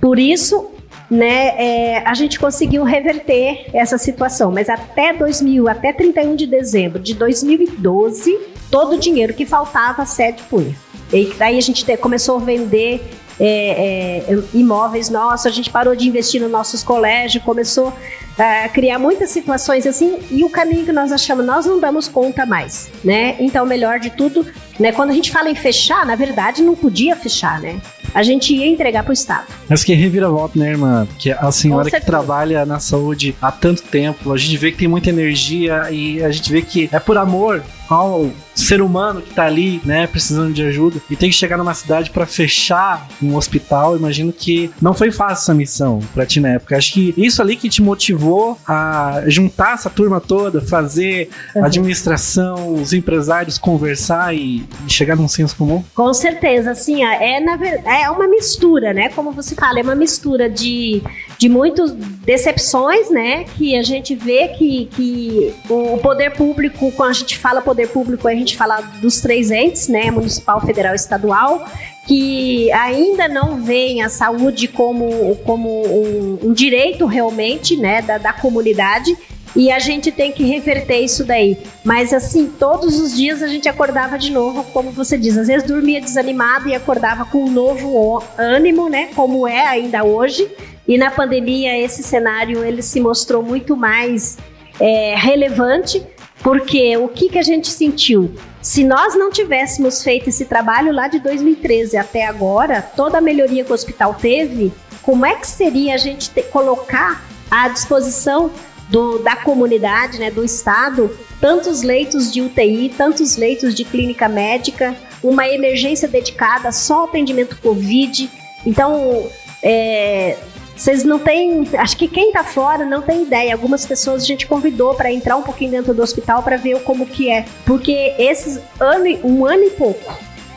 Por 0.00 0.18
isso, 0.18 0.70
né, 1.10 1.48
é, 1.58 2.02
a 2.06 2.14
gente 2.14 2.38
conseguiu 2.38 2.82
reverter 2.82 3.66
essa 3.74 3.98
situação. 3.98 4.50
Mas 4.50 4.68
até 4.70 5.12
2000, 5.12 5.68
até 5.68 5.92
31 5.92 6.34
de 6.34 6.46
dezembro 6.46 6.98
de 6.98 7.14
2012, 7.14 8.38
todo 8.70 8.94
o 8.96 8.98
dinheiro 8.98 9.34
que 9.34 9.44
faltava 9.44 10.02
a 10.02 10.06
sede 10.06 10.42
punha. 10.44 10.74
E 11.12 11.32
daí 11.38 11.56
a 11.58 11.60
gente 11.62 11.84
te- 11.84 11.96
começou 11.96 12.36
a 12.36 12.40
vender 12.40 13.02
é, 13.38 14.24
é, 14.28 14.38
imóveis 14.54 15.10
nossos, 15.10 15.46
a 15.46 15.50
gente 15.50 15.70
parou 15.70 15.94
de 15.94 16.08
investir 16.08 16.40
nos 16.40 16.50
nossos 16.50 16.82
colégios, 16.82 17.44
começou 17.44 17.92
a 18.38 18.68
criar 18.68 18.98
muitas 18.98 19.30
situações 19.30 19.86
assim, 19.86 20.18
e 20.30 20.42
o 20.44 20.48
caminho 20.50 20.84
que 20.84 20.92
nós 20.92 21.10
achamos, 21.12 21.44
nós 21.44 21.64
não 21.66 21.78
damos 21.80 22.06
conta 22.08 22.44
mais, 22.46 22.90
né? 23.04 23.36
Então, 23.38 23.64
o 23.64 23.66
melhor 23.68 23.98
de 23.98 24.10
tudo, 24.10 24.44
né? 24.78 24.92
Quando 24.92 25.10
a 25.10 25.12
gente 25.12 25.30
fala 25.30 25.50
em 25.50 25.54
fechar, 25.54 26.04
na 26.06 26.14
verdade, 26.16 26.62
não 26.62 26.74
podia 26.74 27.14
fechar, 27.16 27.60
né? 27.60 27.80
A 28.14 28.22
gente 28.22 28.54
ia 28.54 28.66
entregar 28.66 29.02
para 29.02 29.10
o 29.10 29.14
Estado. 29.14 29.46
Mas 29.68 29.84
que 29.84 29.92
reviravolta, 29.94 30.58
né, 30.58 30.70
irmã? 30.70 31.06
Porque 31.06 31.30
a 31.30 31.50
senhora 31.52 31.90
que 31.90 32.00
trabalha 32.00 32.64
na 32.64 32.78
saúde 32.78 33.34
há 33.40 33.52
tanto 33.52 33.82
tempo, 33.82 34.32
a 34.32 34.36
gente 34.38 34.56
vê 34.56 34.70
que 34.72 34.78
tem 34.78 34.88
muita 34.88 35.10
energia 35.10 35.88
e 35.90 36.22
a 36.24 36.30
gente 36.30 36.50
vê 36.50 36.62
que 36.62 36.88
é 36.92 36.98
por 36.98 37.18
amor 37.18 37.62
ao 37.88 38.30
ser 38.54 38.80
humano 38.80 39.20
que 39.20 39.34
tá 39.34 39.44
ali, 39.44 39.80
né, 39.84 40.06
precisando 40.06 40.52
de 40.52 40.62
ajuda 40.62 41.00
e 41.10 41.16
tem 41.16 41.28
que 41.28 41.36
chegar 41.36 41.58
numa 41.58 41.74
cidade 41.74 42.10
pra 42.10 42.26
fechar 42.26 43.06
um 43.22 43.36
hospital. 43.36 43.96
Imagino 43.96 44.32
que 44.32 44.70
não 44.80 44.94
foi 44.94 45.10
fácil 45.10 45.42
essa 45.42 45.54
missão 45.54 46.00
pra 46.14 46.24
ti 46.24 46.40
na 46.40 46.50
época. 46.50 46.76
Acho 46.76 46.94
que 46.94 47.14
isso 47.16 47.42
ali 47.42 47.56
que 47.56 47.68
te 47.68 47.82
motivou 47.82 48.58
a 48.66 49.22
juntar 49.26 49.74
essa 49.74 49.90
turma 49.90 50.20
toda, 50.20 50.60
fazer 50.60 51.28
a 51.54 51.66
administração, 51.66 52.74
os 52.74 52.92
empresários 52.92 53.58
conversar 53.58 54.34
e, 54.34 54.66
e 54.86 54.90
chegar 54.90 55.16
num 55.16 55.28
senso 55.28 55.54
comum. 55.56 55.84
Com 55.94 56.12
certeza, 56.14 56.70
assim, 56.70 57.04
é, 57.04 57.40
na 57.40 57.56
é 57.86 58.10
uma 58.10 58.28
mistura, 58.28 58.92
né? 58.92 59.08
Como 59.10 59.32
você 59.32 59.54
fala, 59.54 59.80
é 59.80 59.82
uma 59.82 59.94
mistura 59.94 60.48
de, 60.48 61.02
de 61.38 61.48
muitas 61.48 61.92
decepções, 61.92 63.10
né? 63.10 63.44
Que 63.56 63.76
a 63.76 63.82
gente 63.82 64.14
vê 64.14 64.48
que, 64.48 64.86
que 64.86 65.54
o 65.68 65.98
poder 65.98 66.30
público, 66.30 66.90
quando 66.92 67.10
a 67.10 67.14
gente 67.14 67.36
fala 67.36 67.60
poder 67.60 67.88
público, 67.88 68.26
a 68.26 68.34
gente 68.34 68.56
fala 68.56 68.80
dos 69.00 69.20
três 69.20 69.50
entes, 69.50 69.88
né? 69.88 70.10
Municipal, 70.10 70.60
federal 70.60 70.92
e 70.92 70.96
estadual, 70.96 71.66
que 72.06 72.70
ainda 72.72 73.28
não 73.28 73.62
veem 73.62 74.02
a 74.02 74.08
saúde 74.08 74.68
como, 74.68 75.36
como 75.44 75.68
um, 75.86 76.38
um 76.44 76.52
direito 76.52 77.06
realmente, 77.06 77.76
né? 77.76 78.02
Da, 78.02 78.18
da 78.18 78.32
comunidade 78.32 79.16
e 79.56 79.70
a 79.72 79.78
gente 79.78 80.12
tem 80.12 80.30
que 80.30 80.44
reverter 80.44 81.00
isso 81.00 81.24
daí. 81.24 81.56
Mas 81.82 82.12
assim, 82.12 82.46
todos 82.58 83.00
os 83.00 83.16
dias 83.16 83.42
a 83.42 83.48
gente 83.48 83.66
acordava 83.66 84.18
de 84.18 84.30
novo, 84.30 84.62
como 84.64 84.90
você 84.90 85.16
diz, 85.16 85.36
às 85.38 85.48
vezes 85.48 85.66
dormia 85.66 86.00
desanimado 86.00 86.68
e 86.68 86.74
acordava 86.74 87.24
com 87.24 87.44
um 87.44 87.50
novo 87.50 88.22
ânimo, 88.36 88.90
né? 88.90 89.08
Como 89.14 89.48
é 89.48 89.66
ainda 89.66 90.04
hoje. 90.04 90.46
E 90.86 90.96
na 90.96 91.10
pandemia 91.10 91.76
esse 91.78 92.02
cenário 92.02 92.64
ele 92.64 92.82
se 92.82 93.00
mostrou 93.00 93.42
muito 93.42 93.76
mais 93.76 94.38
é, 94.78 95.14
relevante, 95.16 96.04
porque 96.42 96.96
o 96.96 97.08
que, 97.08 97.28
que 97.28 97.38
a 97.38 97.42
gente 97.42 97.68
sentiu? 97.68 98.34
Se 98.62 98.84
nós 98.84 99.14
não 99.14 99.30
tivéssemos 99.30 100.02
feito 100.02 100.28
esse 100.28 100.44
trabalho 100.44 100.92
lá 100.92 101.08
de 101.08 101.18
2013 101.18 101.96
até 101.96 102.26
agora, 102.26 102.82
toda 102.82 103.18
a 103.18 103.20
melhoria 103.20 103.64
que 103.64 103.70
o 103.70 103.74
hospital 103.74 104.14
teve, 104.14 104.72
como 105.02 105.24
é 105.24 105.34
que 105.34 105.46
seria 105.46 105.94
a 105.94 105.96
gente 105.96 106.30
ter, 106.30 106.44
colocar 106.44 107.24
à 107.50 107.68
disposição 107.68 108.50
do, 108.88 109.18
da 109.18 109.36
comunidade, 109.36 110.18
né, 110.18 110.30
do 110.30 110.44
estado, 110.44 111.16
tantos 111.40 111.82
leitos 111.82 112.32
de 112.32 112.42
UTI, 112.42 112.92
tantos 112.96 113.36
leitos 113.36 113.74
de 113.74 113.84
clínica 113.84 114.28
médica, 114.28 114.96
uma 115.22 115.48
emergência 115.48 116.08
dedicada 116.08 116.70
só 116.72 117.00
ao 117.00 117.04
atendimento 117.04 117.56
Covid. 117.60 118.30
Então, 118.64 119.28
é, 119.62 120.36
vocês 120.76 121.02
não 121.04 121.18
têm. 121.18 121.66
Acho 121.78 121.96
que 121.96 122.06
quem 122.06 122.28
está 122.28 122.44
fora 122.44 122.84
não 122.84 123.00
tem 123.00 123.22
ideia. 123.22 123.54
Algumas 123.54 123.86
pessoas 123.86 124.22
a 124.22 124.26
gente 124.26 124.46
convidou 124.46 124.94
para 124.94 125.10
entrar 125.10 125.36
um 125.36 125.42
pouquinho 125.42 125.70
dentro 125.70 125.94
do 125.94 126.02
hospital 126.02 126.42
para 126.42 126.56
ver 126.56 126.82
como 126.82 127.06
que 127.06 127.30
é. 127.30 127.46
Porque 127.64 128.14
esses 128.18 128.60
ano, 128.78 129.06
um 129.24 129.46
ano 129.46 129.64
e 129.64 129.70
pouco 129.70 130.14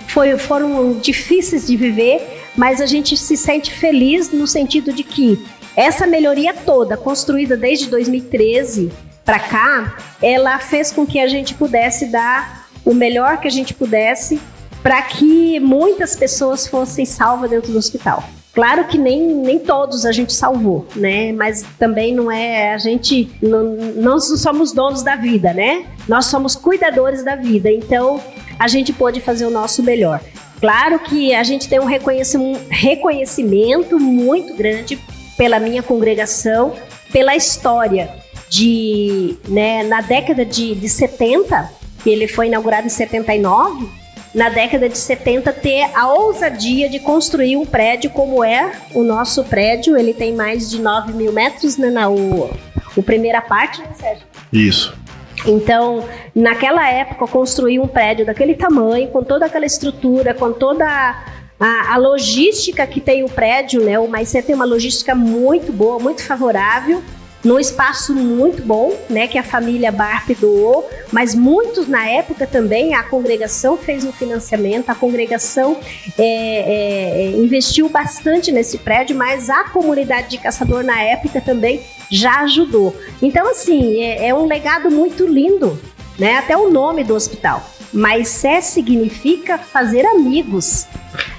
foi, 0.08 0.38
foram 0.38 0.94
difíceis 1.00 1.68
de 1.68 1.78
viver, 1.78 2.44
mas 2.58 2.82
a 2.82 2.86
gente 2.86 3.16
se 3.16 3.38
sente 3.38 3.72
feliz 3.72 4.32
no 4.32 4.46
sentido 4.46 4.92
de 4.92 5.04
que 5.04 5.40
essa 5.76 6.06
melhoria 6.06 6.54
toda, 6.54 6.98
construída 6.98 7.56
desde 7.56 7.88
2013 7.88 8.92
para 9.24 9.40
cá, 9.40 9.98
ela 10.22 10.60
fez 10.60 10.92
com 10.92 11.06
que 11.06 11.20
a 11.20 11.28
gente 11.28 11.54
pudesse 11.54 12.08
dar 12.08 12.68
o 12.84 12.94
melhor 12.94 13.40
que 13.40 13.48
a 13.48 13.52
gente 13.52 13.74
pudesse 13.74 14.42
para 14.82 15.02
que 15.04 15.60
muitas 15.60 16.16
pessoas 16.16 16.68
fossem 16.68 17.06
salvas 17.06 17.50
dentro 17.50 17.72
do 17.72 17.78
hospital. 17.78 18.24
Claro 18.54 18.86
que 18.86 18.98
nem, 18.98 19.22
nem 19.22 19.60
todos 19.60 20.06
a 20.06 20.12
gente 20.12 20.34
salvou, 20.34 20.88
né? 20.96 21.32
Mas 21.32 21.64
também 21.78 22.14
não 22.14 22.32
é 22.32 22.74
a 22.74 22.78
gente 22.78 23.30
não, 23.42 23.64
não 23.96 24.20
somos 24.20 24.72
donos 24.72 25.04
da 25.04 25.16
vida, 25.16 25.54
né? 25.54 25.86
Nós 26.08 26.26
somos 26.26 26.56
cuidadores 26.56 27.24
da 27.24 27.36
vida. 27.36 27.72
Então 27.72 28.22
a 28.58 28.68
gente 28.68 28.92
pôde 28.92 29.22
fazer 29.22 29.46
o 29.46 29.50
nosso 29.50 29.84
melhor. 29.84 30.20
Claro 30.60 31.00
que 31.00 31.34
a 31.34 31.44
gente 31.44 31.70
tem 31.70 31.80
um 31.80 31.86
reconhecimento 31.86 34.00
muito 34.00 34.54
grande 34.56 35.00
pela 35.38 35.60
minha 35.60 35.82
congregação, 35.82 36.74
pela 37.14 37.36
história 37.36 38.10
de, 38.50 39.38
né, 39.48 39.84
na 39.84 40.02
década 40.02 40.44
de, 40.44 40.76
de 40.76 40.90
70, 40.90 41.72
que 42.04 42.10
ele 42.10 42.28
foi 42.28 42.48
inaugurado 42.48 42.88
em 42.88 42.90
79, 42.90 43.88
na 44.34 44.50
década 44.50 44.88
de 44.88 44.98
70 44.98 45.52
ter 45.54 45.90
a 45.96 46.12
ousadia 46.12 46.90
de 46.90 47.00
construir 47.00 47.58
um 47.58 47.66
prédio 47.66 48.10
como 48.12 48.44
é 48.44 48.72
o 48.94 49.04
nosso 49.04 49.44
prédio. 49.44 49.98
Ele 49.98 50.14
tem 50.14 50.34
mais 50.34 50.70
de 50.70 50.82
9 50.82 51.14
mil 51.14 51.32
metros, 51.32 51.78
né, 51.78 51.90
na 51.90 52.10
o, 52.10 52.50
o 52.96 53.04
primeira 53.04 53.42
parte, 53.42 53.82
né, 53.82 53.88
Sérgio? 54.00 54.24
Isso. 54.52 54.98
Então, 55.46 56.04
naquela 56.36 56.88
época, 56.90 57.26
construir 57.28 57.80
um 57.80 57.88
prédio 57.88 58.26
daquele 58.26 58.56
tamanho, 58.56 59.08
com 59.08 59.24
toda 59.24 59.46
aquela 59.46 59.66
estrutura, 59.66 60.34
com 60.34 60.52
toda 60.52 60.86
a, 60.86 61.94
a, 61.94 61.98
logística 61.98 62.86
que 62.86 63.00
tem 63.00 63.24
o 63.24 63.30
prédio, 63.30 63.82
né? 63.82 63.98
O 64.00 64.08
Maicê 64.08 64.42
tem 64.42 64.54
uma 64.54 64.66
logística 64.66 65.16
muito 65.16 65.72
boa, 65.72 65.98
muito 65.98 66.24
favorável, 66.24 67.02
num 67.44 67.60
espaço 67.60 68.14
muito 68.14 68.62
bom, 68.62 68.94
né? 69.10 69.28
Que 69.28 69.38
a 69.38 69.44
família 69.44 69.92
Barp 69.92 70.30
doou, 70.40 70.90
mas 71.12 71.34
muitos 71.34 71.88
na 71.88 72.06
época 72.08 72.46
também 72.46 72.96
a 72.96 73.04
congregação 73.04 73.78
fez 73.78 74.04
um 74.04 74.12
financiamento, 74.12 74.90
a 74.90 74.96
congregação 74.96 75.78
é, 76.18 76.24
é, 76.24 77.22
é, 77.22 77.32
investiu 77.32 77.90
bastante 77.90 78.52
nesse 78.52 78.78
prédio, 78.80 79.16
mas 79.16 79.50
a 79.50 79.64
comunidade 79.66 80.30
de 80.30 80.38
caçador 80.38 80.84
na 80.84 81.02
época 81.02 81.40
também 81.40 81.82
já 82.12 82.42
ajudou. 82.42 82.96
Então, 83.22 83.50
assim, 83.50 84.02
é, 84.02 84.28
é 84.28 84.36
um 84.36 84.46
legado 84.46 84.92
muito 84.92 85.26
lindo, 85.26 85.80
né? 86.18 86.38
Até 86.38 86.58
o 86.58 86.70
nome 86.70 87.04
do 87.04 87.16
hospital. 87.16 87.64
Maicé 87.92 88.62
significa 88.62 89.58
fazer 89.58 90.06
amigos. 90.06 90.86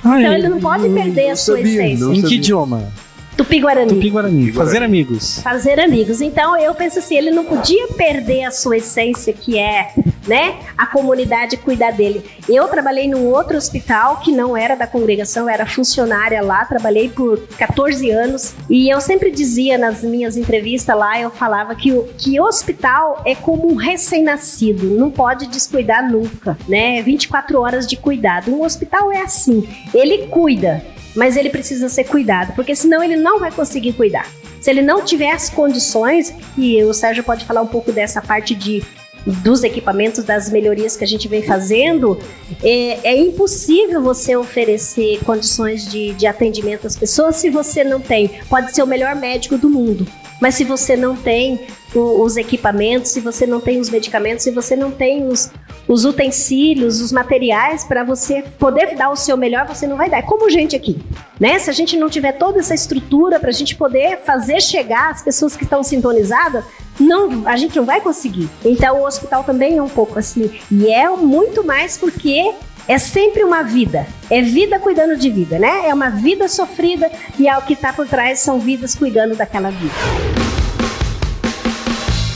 Ai, 0.04 0.22
então 0.22 0.34
ele 0.34 0.48
não 0.48 0.60
pode 0.60 0.88
perder 0.88 1.30
a 1.30 1.36
sua 1.36 1.56
sabia, 1.56 1.86
essência. 1.86 2.04
Em 2.06 2.22
que 2.22 2.34
idioma? 2.36 2.92
Tupi-Guarani. 3.40 3.94
Tupi-Guarani. 3.94 4.52
Fazer 4.52 4.82
amigos. 4.82 5.40
Fazer 5.40 5.80
amigos. 5.80 6.20
Então 6.20 6.58
eu 6.58 6.74
penso 6.74 6.98
assim, 6.98 7.16
ele 7.16 7.30
não 7.30 7.44
podia 7.44 7.88
perder 7.88 8.44
a 8.44 8.50
sua 8.50 8.76
essência, 8.76 9.32
que 9.32 9.58
é, 9.58 9.94
né, 10.26 10.56
a 10.76 10.86
comunidade 10.86 11.56
cuidar 11.56 11.92
dele. 11.92 12.22
Eu 12.46 12.68
trabalhei 12.68 13.08
num 13.08 13.26
outro 13.28 13.56
hospital 13.56 14.18
que 14.18 14.30
não 14.30 14.54
era 14.54 14.74
da 14.74 14.86
congregação, 14.86 15.48
era 15.48 15.64
funcionária 15.64 16.42
lá, 16.42 16.66
trabalhei 16.66 17.08
por 17.08 17.38
14 17.56 18.10
anos 18.10 18.54
e 18.68 18.92
eu 18.92 19.00
sempre 19.00 19.30
dizia 19.30 19.78
nas 19.78 20.02
minhas 20.02 20.36
entrevistas 20.36 20.94
lá, 20.94 21.18
eu 21.18 21.30
falava 21.30 21.74
que 21.74 21.92
o 21.92 22.04
que 22.18 22.38
o 22.38 22.44
hospital 22.44 23.22
é 23.24 23.34
como 23.34 23.72
um 23.72 23.76
recém-nascido, 23.76 24.86
não 24.98 25.10
pode 25.10 25.46
descuidar 25.46 26.10
nunca, 26.10 26.58
né? 26.68 27.00
24 27.02 27.58
horas 27.58 27.86
de 27.86 27.96
cuidado. 27.96 28.50
Um 28.50 28.64
hospital 28.64 29.10
é 29.10 29.22
assim, 29.22 29.66
ele 29.94 30.26
cuida, 30.26 30.84
mas 31.14 31.36
ele 31.36 31.50
precisa 31.50 31.88
ser 31.88 32.04
cuidado, 32.04 32.54
porque 32.54 32.74
senão 32.74 33.02
ele 33.02 33.16
não 33.16 33.38
vai 33.38 33.50
conseguir 33.50 33.92
cuidar. 33.92 34.30
Se 34.60 34.70
ele 34.70 34.82
não 34.82 35.04
tiver 35.04 35.32
as 35.32 35.48
condições, 35.48 36.34
e 36.56 36.82
o 36.84 36.92
Sérgio 36.92 37.24
pode 37.24 37.44
falar 37.44 37.62
um 37.62 37.66
pouco 37.66 37.92
dessa 37.92 38.20
parte 38.20 38.54
de 38.54 38.82
dos 39.26 39.62
equipamentos, 39.62 40.24
das 40.24 40.50
melhorias 40.50 40.96
que 40.96 41.04
a 41.04 41.06
gente 41.06 41.28
vem 41.28 41.42
fazendo, 41.42 42.18
é, 42.62 43.10
é 43.10 43.16
impossível 43.16 44.00
você 44.00 44.34
oferecer 44.34 45.20
condições 45.24 45.86
de, 45.86 46.14
de 46.14 46.26
atendimento 46.26 46.86
às 46.86 46.96
pessoas 46.96 47.36
se 47.36 47.50
você 47.50 47.84
não 47.84 48.00
tem. 48.00 48.30
Pode 48.48 48.74
ser 48.74 48.82
o 48.82 48.86
melhor 48.86 49.14
médico 49.14 49.58
do 49.58 49.68
mundo, 49.68 50.06
mas 50.40 50.54
se 50.54 50.64
você 50.64 50.96
não 50.96 51.14
tem 51.14 51.60
os 51.94 52.36
equipamentos, 52.36 53.10
se 53.10 53.20
você 53.20 53.46
não 53.46 53.60
tem 53.60 53.80
os 53.80 53.90
medicamentos, 53.90 54.44
se 54.44 54.50
você 54.50 54.76
não 54.76 54.90
tem 54.90 55.26
os, 55.26 55.50
os 55.88 56.04
utensílios, 56.04 57.00
os 57.00 57.10
materiais 57.10 57.84
para 57.84 58.04
você 58.04 58.44
poder 58.58 58.94
dar 58.96 59.10
o 59.10 59.16
seu 59.16 59.36
melhor, 59.36 59.66
você 59.66 59.86
não 59.86 59.96
vai 59.96 60.08
dar. 60.08 60.18
É 60.18 60.22
como 60.22 60.48
gente 60.48 60.76
aqui, 60.76 60.98
né? 61.38 61.58
Se 61.58 61.68
a 61.68 61.72
gente 61.72 61.96
não 61.96 62.08
tiver 62.08 62.32
toda 62.32 62.60
essa 62.60 62.74
estrutura 62.74 63.40
para 63.40 63.50
a 63.50 63.52
gente 63.52 63.74
poder 63.74 64.18
fazer 64.18 64.60
chegar 64.60 65.10
as 65.10 65.22
pessoas 65.22 65.56
que 65.56 65.64
estão 65.64 65.82
sintonizadas, 65.82 66.64
não, 66.98 67.46
a 67.46 67.56
gente 67.56 67.76
não 67.76 67.84
vai 67.84 68.00
conseguir. 68.00 68.48
Então 68.64 69.00
o 69.00 69.06
hospital 69.06 69.42
também 69.42 69.78
é 69.78 69.82
um 69.82 69.88
pouco 69.88 70.18
assim. 70.18 70.50
E 70.70 70.92
é 70.92 71.08
muito 71.10 71.64
mais 71.64 71.98
porque 71.98 72.52
é 72.86 72.98
sempre 72.98 73.42
uma 73.42 73.62
vida. 73.62 74.06
É 74.28 74.42
vida 74.42 74.78
cuidando 74.78 75.16
de 75.16 75.30
vida, 75.30 75.58
né? 75.58 75.88
É 75.88 75.94
uma 75.94 76.10
vida 76.10 76.48
sofrida 76.48 77.10
e 77.38 77.48
é 77.48 77.56
o 77.56 77.62
que 77.62 77.72
está 77.72 77.92
por 77.92 78.06
trás 78.06 78.40
são 78.40 78.60
vidas 78.60 78.94
cuidando 78.94 79.34
daquela 79.34 79.70
vida. 79.70 80.49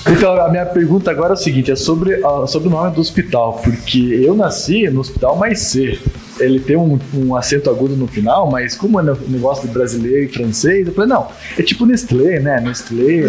Então, 0.07 0.35
a 0.35 0.49
minha 0.51 0.67
pergunta 0.67 1.11
agora 1.11 1.33
é 1.33 1.35
o 1.35 1.37
seguinte: 1.37 1.71
é 1.71 1.77
sobre, 1.77 2.21
uh, 2.21 2.47
sobre 2.47 2.69
o 2.69 2.71
nome 2.71 2.95
do 2.95 3.01
hospital, 3.01 3.61
porque 3.65 3.99
eu 3.99 4.35
nasci 4.35 4.89
no 4.91 5.01
hospital 5.01 5.37
mais 5.37 5.61
cedo 5.61 6.24
ele 6.39 6.59
tem 6.61 6.77
um, 6.77 6.99
um, 7.15 7.37
acento 7.37 7.71
agudo 7.71 7.97
no 7.97 8.07
final, 8.07 8.51
mas 8.51 8.77
como 8.77 8.99
é 8.99 9.03
um 9.03 9.17
negócio 9.29 9.67
de 9.67 9.75
brasileiro 9.75 10.25
e 10.25 10.29
francês, 10.29 10.87
eu 10.87 10.93
falei, 10.93 11.11
não, 11.11 11.29
é 11.59 11.63
tipo 11.63 11.87
Nestlé, 11.87 12.41
né? 12.41 12.61
Nestlé, 12.61 13.25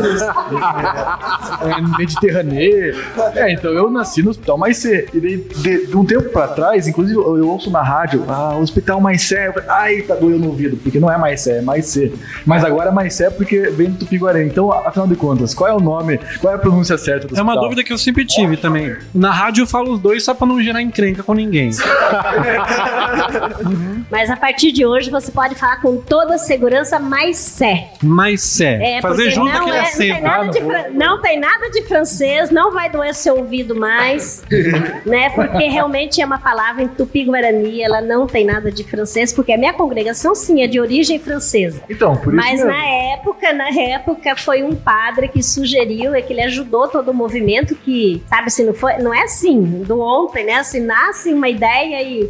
é, 1.61 1.71
é 1.71 1.97
Mediterrâneo. 1.97 2.95
É, 3.35 3.51
então 3.51 3.71
eu 3.71 3.89
nasci 3.89 4.23
no 4.23 4.31
hospital 4.31 4.57
mais 4.57 4.77
C. 4.77 5.07
E 5.13 5.19
de, 5.19 5.37
de, 5.37 5.87
de 5.87 5.97
um 5.97 6.05
tempo 6.05 6.29
pra 6.29 6.47
trás, 6.47 6.87
inclusive 6.87 7.17
eu, 7.17 7.37
eu 7.37 7.49
ouço 7.49 7.69
na 7.69 7.81
rádio, 7.81 8.23
ah, 8.27 8.55
hospital 8.57 8.99
mais 8.99 9.21
C. 9.23 9.35
Ai, 9.67 10.01
tá 10.01 10.15
doendo 10.15 10.39
no 10.39 10.47
ouvido, 10.47 10.77
porque 10.77 10.99
não 10.99 11.11
é 11.11 11.17
mais 11.17 11.41
C, 11.41 11.51
é 11.53 11.61
mais 11.61 11.87
C. 11.87 12.13
Mas 12.45 12.63
agora 12.63 12.89
é 12.89 12.93
mais 12.93 13.13
C 13.13 13.29
porque 13.29 13.61
vem 13.69 13.89
do 13.89 13.99
Tupi-Guarani. 13.99 14.47
Então, 14.47 14.71
afinal 14.71 15.07
de 15.07 15.15
contas, 15.15 15.53
qual 15.53 15.69
é 15.69 15.73
o 15.73 15.79
nome, 15.79 16.19
qual 16.39 16.53
é 16.53 16.55
a 16.55 16.59
pronúncia 16.59 16.97
certa 16.97 17.27
do 17.27 17.37
É 17.37 17.41
uma 17.41 17.55
dúvida 17.55 17.83
que 17.83 17.93
eu 17.93 17.97
sempre 17.97 18.25
tive 18.25 18.57
também. 18.57 18.95
Na 19.13 19.31
rádio 19.31 19.63
eu 19.63 19.67
falo 19.67 19.93
os 19.93 19.99
dois 19.99 20.23
só 20.23 20.33
pra 20.33 20.47
não 20.47 20.61
gerar 20.61 20.81
encrenca 20.81 21.23
com 21.23 21.33
ninguém. 21.33 21.71
Uhum. 23.65 24.05
Mas 24.11 24.29
a 24.29 24.35
partir 24.37 24.71
de 24.71 24.85
hoje 24.85 25.09
você 25.09 25.31
pode 25.31 25.55
falar 25.55 25.81
com 25.81 25.97
toda 25.97 26.37
segurança 26.37 26.99
mais 26.99 27.37
sé. 27.37 27.89
Mas 28.03 28.59
é, 28.61 28.97
É, 28.97 29.01
fazer 29.01 29.29
junto 29.31 29.51
não, 29.51 29.61
aquele 29.61 29.77
é, 29.77 29.81
não, 29.81 29.91
tem 29.97 30.11
acento. 30.11 30.23
nada 30.23 30.47
de 30.49 30.59
fran- 30.61 30.89
não 30.93 31.21
tem 31.21 31.39
nada 31.39 31.69
de 31.69 31.81
francês, 31.83 32.49
não 32.51 32.71
vai 32.71 32.89
doer 32.89 33.13
seu 33.15 33.37
ouvido 33.37 33.75
mais, 33.75 34.43
né? 35.05 35.29
Porque 35.31 35.65
realmente 35.67 36.21
é 36.21 36.25
uma 36.25 36.37
palavra 36.39 36.83
em 36.83 36.87
tupi-guarani, 36.87 37.81
ela 37.81 38.01
não 38.01 38.27
tem 38.27 38.45
nada 38.45 38.71
de 38.71 38.83
francês, 38.83 39.33
porque 39.33 39.51
a 39.53 39.57
minha 39.57 39.73
congregação 39.73 40.35
sim 40.35 40.61
é 40.61 40.67
de 40.67 40.79
origem 40.79 41.19
francesa. 41.19 41.81
Então, 41.89 42.15
por 42.15 42.33
isso 42.33 42.35
Mas 42.35 42.51
mesmo. 42.63 42.67
na 42.67 42.85
época, 43.13 43.53
na 43.53 43.69
época, 43.69 44.35
foi 44.35 44.63
um 44.63 44.75
padre 44.75 45.27
que 45.27 45.41
sugeriu, 45.41 46.13
é 46.13 46.21
que 46.21 46.31
ele 46.33 46.41
ajudou 46.43 46.87
todo 46.87 47.09
o 47.11 47.13
movimento 47.13 47.75
que, 47.75 48.23
sabe, 48.27 48.47
assim, 48.47 48.65
não, 48.65 48.73
foi, 48.73 48.97
não 48.97 49.13
é 49.13 49.23
assim, 49.23 49.61
do 49.83 49.99
ontem, 49.99 50.45
né? 50.45 50.53
Assim, 50.55 50.79
nasce 50.79 51.33
uma 51.33 51.49
ideia 51.49 52.01
e 52.03 52.29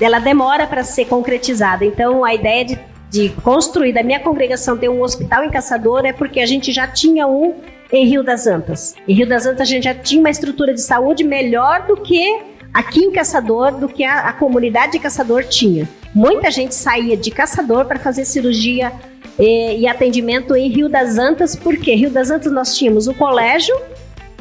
ela 0.00 0.18
demora 0.18 0.66
para 0.66 0.82
ser 0.82 1.06
concretizada. 1.06 1.84
Então, 1.84 2.24
a 2.24 2.34
ideia 2.34 2.64
de, 2.64 2.78
de 3.10 3.28
construir 3.42 3.92
da 3.92 4.02
minha 4.02 4.20
congregação 4.20 4.76
ter 4.76 4.88
um 4.88 5.02
hospital 5.02 5.44
em 5.44 5.50
Caçador 5.50 6.04
é 6.04 6.12
porque 6.12 6.40
a 6.40 6.46
gente 6.46 6.72
já 6.72 6.86
tinha 6.86 7.26
um 7.26 7.54
em 7.92 8.06
Rio 8.06 8.22
das 8.22 8.46
Antas. 8.46 8.94
Em 9.06 9.14
Rio 9.14 9.28
das 9.28 9.44
Antas 9.44 9.60
a 9.60 9.64
gente 9.64 9.84
já 9.84 9.94
tinha 9.94 10.20
uma 10.20 10.30
estrutura 10.30 10.72
de 10.72 10.80
saúde 10.80 11.22
melhor 11.22 11.86
do 11.86 11.96
que 11.96 12.40
aqui 12.72 13.00
em 13.00 13.12
Caçador, 13.12 13.72
do 13.72 13.88
que 13.88 14.02
a, 14.02 14.28
a 14.28 14.32
comunidade 14.32 14.92
de 14.92 14.98
Caçador 14.98 15.44
tinha. 15.44 15.86
Muita 16.14 16.50
gente 16.50 16.74
saía 16.74 17.16
de 17.16 17.30
Caçador 17.30 17.84
para 17.84 17.98
fazer 17.98 18.24
cirurgia 18.24 18.92
eh, 19.38 19.76
e 19.76 19.86
atendimento 19.86 20.56
em 20.56 20.68
Rio 20.68 20.88
das 20.88 21.18
Antas, 21.18 21.54
porque 21.54 21.94
Rio 21.94 22.10
das 22.10 22.30
Antas 22.30 22.50
nós 22.50 22.76
tínhamos 22.76 23.08
o 23.08 23.14
colégio, 23.14 23.74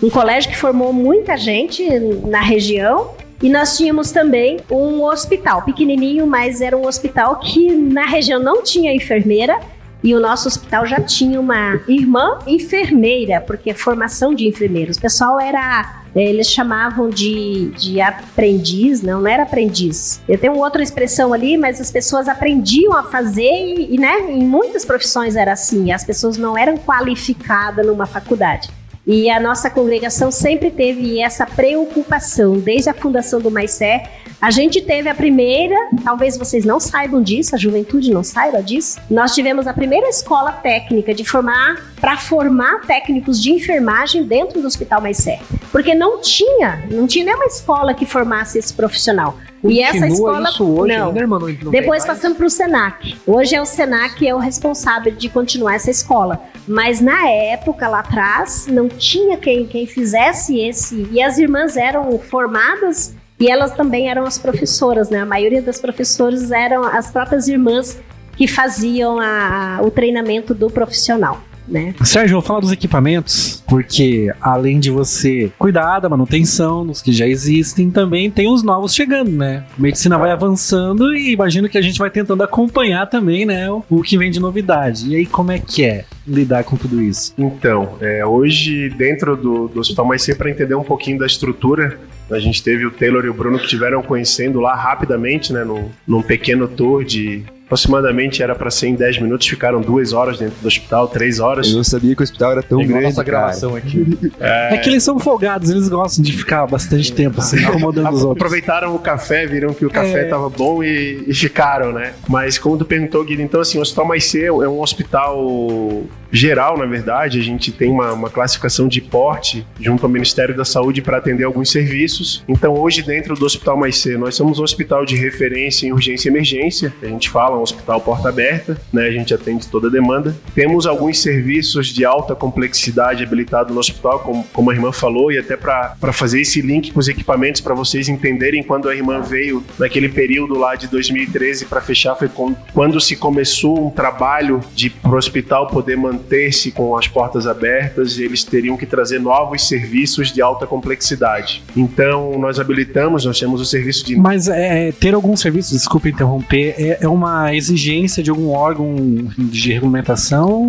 um 0.02 0.10
colégio 0.10 0.50
que 0.50 0.58
formou 0.58 0.94
muita 0.94 1.36
gente 1.38 1.88
na 2.26 2.42
região, 2.42 3.14
e 3.42 3.50
nós 3.50 3.78
tínhamos 3.78 4.12
também 4.12 4.60
um 4.70 5.04
hospital, 5.04 5.64
pequenininho, 5.64 6.28
mas 6.28 6.62
era 6.62 6.78
um 6.78 6.86
hospital 6.86 7.38
que 7.40 7.72
na 7.72 8.06
região 8.06 8.40
não 8.40 8.62
tinha 8.62 8.94
enfermeira, 8.94 9.60
e 10.04 10.16
o 10.16 10.20
nosso 10.20 10.48
hospital 10.48 10.86
já 10.86 11.00
tinha 11.00 11.40
uma 11.40 11.80
irmã 11.88 12.40
enfermeira, 12.48 13.40
porque 13.40 13.70
é 13.70 13.74
formação 13.74 14.34
de 14.34 14.48
enfermeiros. 14.48 14.98
O 14.98 15.02
pessoal 15.02 15.40
era, 15.40 16.04
eh, 16.16 16.24
eles 16.24 16.48
chamavam 16.48 17.10
de, 17.10 17.70
de 17.78 18.02
aprendiz, 18.02 19.04
não, 19.04 19.22
não 19.22 19.28
era 19.28 19.44
aprendiz. 19.44 20.20
Eu 20.28 20.40
tenho 20.40 20.58
outra 20.58 20.82
expressão 20.82 21.34
ali, 21.34 21.56
mas 21.56 21.80
as 21.80 21.92
pessoas 21.92 22.28
aprendiam 22.28 22.94
a 22.94 23.04
fazer 23.04 23.44
e, 23.44 23.94
e, 23.94 23.98
né, 24.00 24.22
em 24.32 24.44
muitas 24.44 24.84
profissões 24.84 25.36
era 25.36 25.54
assim, 25.54 25.92
as 25.92 26.04
pessoas 26.04 26.36
não 26.36 26.58
eram 26.58 26.78
qualificadas 26.78 27.86
numa 27.86 28.08
faculdade. 28.08 28.70
E 29.06 29.30
a 29.30 29.40
nossa 29.40 29.70
congregação 29.70 30.32
sempre 30.32 30.70
teve 30.70 31.20
essa 31.20 31.46
preocupação, 31.46 32.60
desde 32.60 32.90
a 32.90 32.94
fundação 32.94 33.40
do 33.40 33.50
Maicé. 33.50 34.10
A 34.42 34.50
gente 34.50 34.82
teve 34.82 35.08
a 35.08 35.14
primeira, 35.14 35.76
talvez 36.04 36.36
vocês 36.36 36.66
não 36.66 36.80
saibam 36.80 37.22
disso, 37.22 37.54
a 37.54 37.60
juventude 37.60 38.12
não 38.12 38.24
saiba 38.24 38.60
disso. 38.64 39.00
Nós 39.08 39.36
tivemos 39.36 39.68
a 39.68 39.74
primeira 39.74 40.10
escola 40.10 40.52
técnica 40.52 41.14
de 41.14 41.24
formar, 41.24 41.94
para 42.02 42.18
formar 42.18 42.82
técnicos 42.88 43.40
de 43.40 43.52
enfermagem 43.52 44.24
dentro 44.24 44.60
do 44.60 44.66
Hospital 44.66 45.00
Maicé. 45.00 45.40
Porque 45.72 45.94
não 45.94 46.20
tinha, 46.20 46.84
não 46.90 47.06
tinha 47.06 47.24
nenhuma 47.24 47.46
escola 47.46 47.94
que 47.94 48.04
formasse 48.04 48.58
esse 48.58 48.74
profissional. 48.74 49.38
E 49.64 49.80
essa 49.80 50.08
Continua 50.08 50.32
escola. 50.32 50.50
isso 50.50 50.66
hoje 50.66 50.98
não. 50.98 51.08
ainda, 51.10 51.20
irmão? 51.20 51.40
Não, 51.40 51.72
Depois 51.72 52.04
passamos 52.04 52.36
para 52.36 52.48
o 52.48 52.50
Senac. 52.50 53.16
Hoje 53.28 53.54
é 53.56 53.62
o 53.62 53.66
Senac 53.66 54.16
que 54.16 54.28
é 54.28 54.34
o 54.34 54.40
responsável 54.40 55.12
de 55.12 55.30
continuar 55.30 55.76
essa 55.76 55.92
escola. 55.92 56.42
Mas 56.68 57.00
na 57.00 57.30
época, 57.30 57.88
lá 57.88 58.00
atrás, 58.00 58.66
não 58.66 58.90
tinha 58.90 59.38
quem, 59.38 59.68
quem 59.68 59.86
fizesse 59.86 60.60
esse. 60.60 61.08
E 61.12 61.22
as 61.22 61.38
irmãs 61.38 61.78
eram 61.78 62.18
formadas 62.18 63.14
e 63.42 63.50
elas 63.50 63.74
também 63.74 64.10
eram 64.10 64.26
as 64.26 64.38
professoras, 64.38 65.10
né? 65.10 65.20
A 65.22 65.26
maioria 65.26 65.62
das 65.62 65.80
professoras 65.80 66.52
eram 66.52 66.84
as 66.84 67.12
próprias 67.12 67.48
irmãs 67.48 68.00
que 68.38 68.48
faziam 68.48 69.20
a- 69.20 69.78
a- 69.80 69.82
o 69.82 69.92
treinamento 69.92 70.54
do 70.54 70.70
profissional. 70.70 71.42
Né? 71.68 71.94
Sérgio, 72.04 72.34
vou 72.34 72.42
falar 72.42 72.60
dos 72.60 72.72
equipamentos, 72.72 73.64
porque 73.68 74.30
além 74.42 74.78
de 74.80 74.90
você 74.90 75.52
cuidar 75.58 76.00
da 76.00 76.10
manutenção 76.10 76.86
dos 76.86 77.02
que 77.02 77.14
já 77.14 77.26
existem, 77.26 77.90
também 77.90 78.30
tem 78.30 78.52
os 78.52 78.62
novos 78.62 78.94
chegando, 78.94 79.30
né? 79.32 79.64
A 79.78 79.82
medicina 79.82 80.18
vai 80.18 80.32
avançando 80.32 81.14
e 81.16 81.32
imagino 81.32 81.70
que 81.70 81.78
a 81.78 81.82
gente 81.82 81.98
vai 82.00 82.10
tentando 82.10 82.44
acompanhar 82.44 83.06
também, 83.08 83.46
né? 83.46 83.72
O, 83.72 83.84
o 83.90 84.02
que 84.02 84.18
vem 84.18 84.30
de 84.32 84.40
novidade. 84.40 85.08
E 85.10 85.16
aí, 85.16 85.26
como 85.26 85.52
é 85.52 85.60
que 85.60 85.86
é 85.86 86.04
lidar 86.28 86.64
com 86.66 86.76
tudo 86.76 87.02
isso? 87.02 87.34
Então, 87.38 87.94
é, 88.02 88.26
hoje, 88.26 88.90
dentro 88.90 89.38
do, 89.38 89.68
do 89.70 89.80
Hospital 89.80 90.06
Mais 90.06 90.24
C, 90.24 90.36
para 90.36 90.50
entender 90.50 90.76
um 90.76 90.84
pouquinho 90.84 91.20
da 91.20 91.26
estrutura, 91.28 91.98
a 92.32 92.40
gente 92.40 92.64
teve 92.64 92.86
o 92.86 92.92
Taylor 92.92 93.26
e 93.26 93.30
o 93.30 93.34
Bruno 93.34 93.58
que 93.58 93.66
estiveram 93.66 94.02
conhecendo 94.02 94.60
lá 94.60 94.76
rapidamente, 94.76 95.52
né, 95.54 95.64
num, 95.64 95.90
num 96.08 96.22
pequeno 96.22 96.68
tour 96.68 97.04
de 97.04 97.44
aproximadamente 97.66 98.44
era 98.44 98.54
para 98.54 98.70
ser 98.70 98.88
em 98.88 98.96
10 98.96 99.20
minutos, 99.20 99.48
ficaram 99.48 99.80
duas 99.80 100.12
horas 100.12 100.38
dentro 100.38 100.56
do 100.62 100.68
hospital, 100.68 101.08
três 101.08 101.40
horas. 101.40 101.70
Eu 101.70 101.78
não 101.78 101.86
sabia 101.86 102.14
que 102.14 102.22
o 102.22 102.24
hospital 102.26 102.52
era 102.52 102.62
tão 102.62 102.82
É 102.82 102.86
grande, 102.86 103.04
nossa 103.06 103.24
cara. 103.24 103.38
gravação 103.38 103.76
aqui. 103.78 104.06
É... 104.42 104.78
que 104.78 104.90
eles 104.90 105.02
são 105.04 105.18
folgados, 105.18 105.70
eles 105.70 105.88
gostam 105.88 106.22
de 106.22 106.34
ficar 106.34 106.68
bastante 106.68 107.14
tempo 107.14 107.40
assim, 107.40 107.58
incomodando 107.64 108.10
os 108.10 108.24
outros. 108.26 108.42
Aproveitaram 108.46 108.94
o 108.94 109.00
café, 109.00 109.46
viram 109.46 109.74
que 109.74 109.86
o 109.86 109.90
café 109.90 110.24
É. 110.24 110.26
tava 110.26 110.50
bom 110.50 110.84
e, 110.84 111.24
e 111.26 111.34
ficaram, 111.34 111.94
né? 111.94 112.12
Mas 112.28 112.58
como 112.58 112.78
tu 112.78 112.84
perguntou, 112.84 113.24
Guido, 113.24 113.42
então 113.42 113.62
assim, 113.62 113.78
o 113.78 113.82
Hospital 113.82 114.06
Mais 114.06 114.26
C 114.26 114.44
é 114.44 114.52
um 114.52 114.82
hospital 114.82 116.04
geral, 116.32 116.78
na 116.78 116.86
verdade. 116.86 117.40
A 117.40 117.44
gente 117.44 117.72
tem 117.72 117.92
uma, 117.92 118.14
uma 118.14 118.30
classificação 118.30 118.88
de 118.88 119.02
porte 119.02 119.66
junto 119.80 120.06
ao 120.06 120.12
Ministério 120.12 120.56
da 120.56 120.66
Saúde 120.66 121.02
para 121.02 121.18
atender 121.18 121.44
alguns 121.44 121.72
serviços. 121.72 122.44
Então 122.48 122.74
hoje, 122.74 123.02
dentro 123.02 123.36
do 123.36 123.46
Hospital 123.46 123.78
Mais 123.78 123.98
C, 123.98 124.18
nós 124.18 124.36
somos 124.36 124.60
um 124.60 124.64
hospital 124.64 125.06
de 125.06 125.16
referência 125.16 125.88
em 125.88 125.92
urgência 125.92 126.30
e 126.30 126.32
emergência. 126.32 126.94
A 127.02 127.08
gente 127.08 127.30
fala 127.30 127.58
um 127.58 127.62
hospital 127.62 128.00
porta 128.02 128.30
aberta, 128.30 128.80
né? 128.92 129.08
A 129.08 129.12
gente 129.12 129.34
atende 129.34 129.68
toda 129.68 129.88
a 129.88 129.92
demanda. 129.92 130.36
Temos 130.56 130.86
alguns 130.86 131.20
serviços 131.20 131.88
de 131.88 132.06
alta 132.06 132.36
complexidade 132.36 133.24
habilitados 133.24 133.74
no 133.74 133.80
hospital, 133.80 134.20
como, 134.20 134.44
como 134.54 134.72
a 134.72 134.74
irmã 134.74 134.92
falou, 134.92 135.32
e 135.32 135.38
até 135.38 135.58
para 135.58 136.14
fazer 136.14 136.42
esse 136.42 136.62
link 136.62 136.92
com 136.92 137.00
os 137.00 137.08
equipamentos 137.08 137.62
para 137.62 137.74
vocês 137.74 138.08
entenderem 138.08 138.64
quando 138.64 138.90
a 138.90 138.96
irmã 138.96 139.22
veio 139.22 139.64
naquele 139.78 140.10
período 140.10 140.58
lá 140.58 140.76
de 140.76 140.88
2013 140.88 141.66
para 141.66 141.82
fechar 141.82 142.16
foi 142.16 142.30
quando 142.74 143.00
se 143.00 143.16
começou 143.16 143.88
um 143.88 143.90
trabalho 143.90 144.62
de 144.74 144.90
para 144.90 145.12
o 145.12 145.18
hospital 145.18 145.68
poder 145.68 145.98
manter-se 146.22 146.72
com 146.72 146.96
as 146.96 147.08
portas 147.08 147.48
abertas 147.48 148.18
e 148.18 148.24
eles 148.24 148.44
teriam 148.44 148.78
que 148.78 148.86
trazer 148.86 149.20
novos 149.20 149.68
serviços 149.68 150.32
de 150.32 150.42
alta 150.42 150.68
complexidade. 150.68 151.64
Então 151.76 152.38
nós 152.38 152.60
habilitamos, 152.60 153.26
nós 153.26 153.40
temos 153.40 153.60
o 153.60 153.66
serviço 153.66 154.06
de 154.06 154.16
Mas 154.16 154.48
é, 154.48 154.92
ter 154.92 155.14
algum 155.14 155.36
serviço, 155.36 155.74
desculpa 155.74 156.08
interromper, 156.08 156.76
é, 156.78 157.00
é 157.02 157.08
uma 157.08 157.54
exigência 157.56 158.22
de 158.22 158.30
algum 158.30 158.50
órgão 158.50 158.96
de 159.38 159.74
regulamentação? 159.74 160.68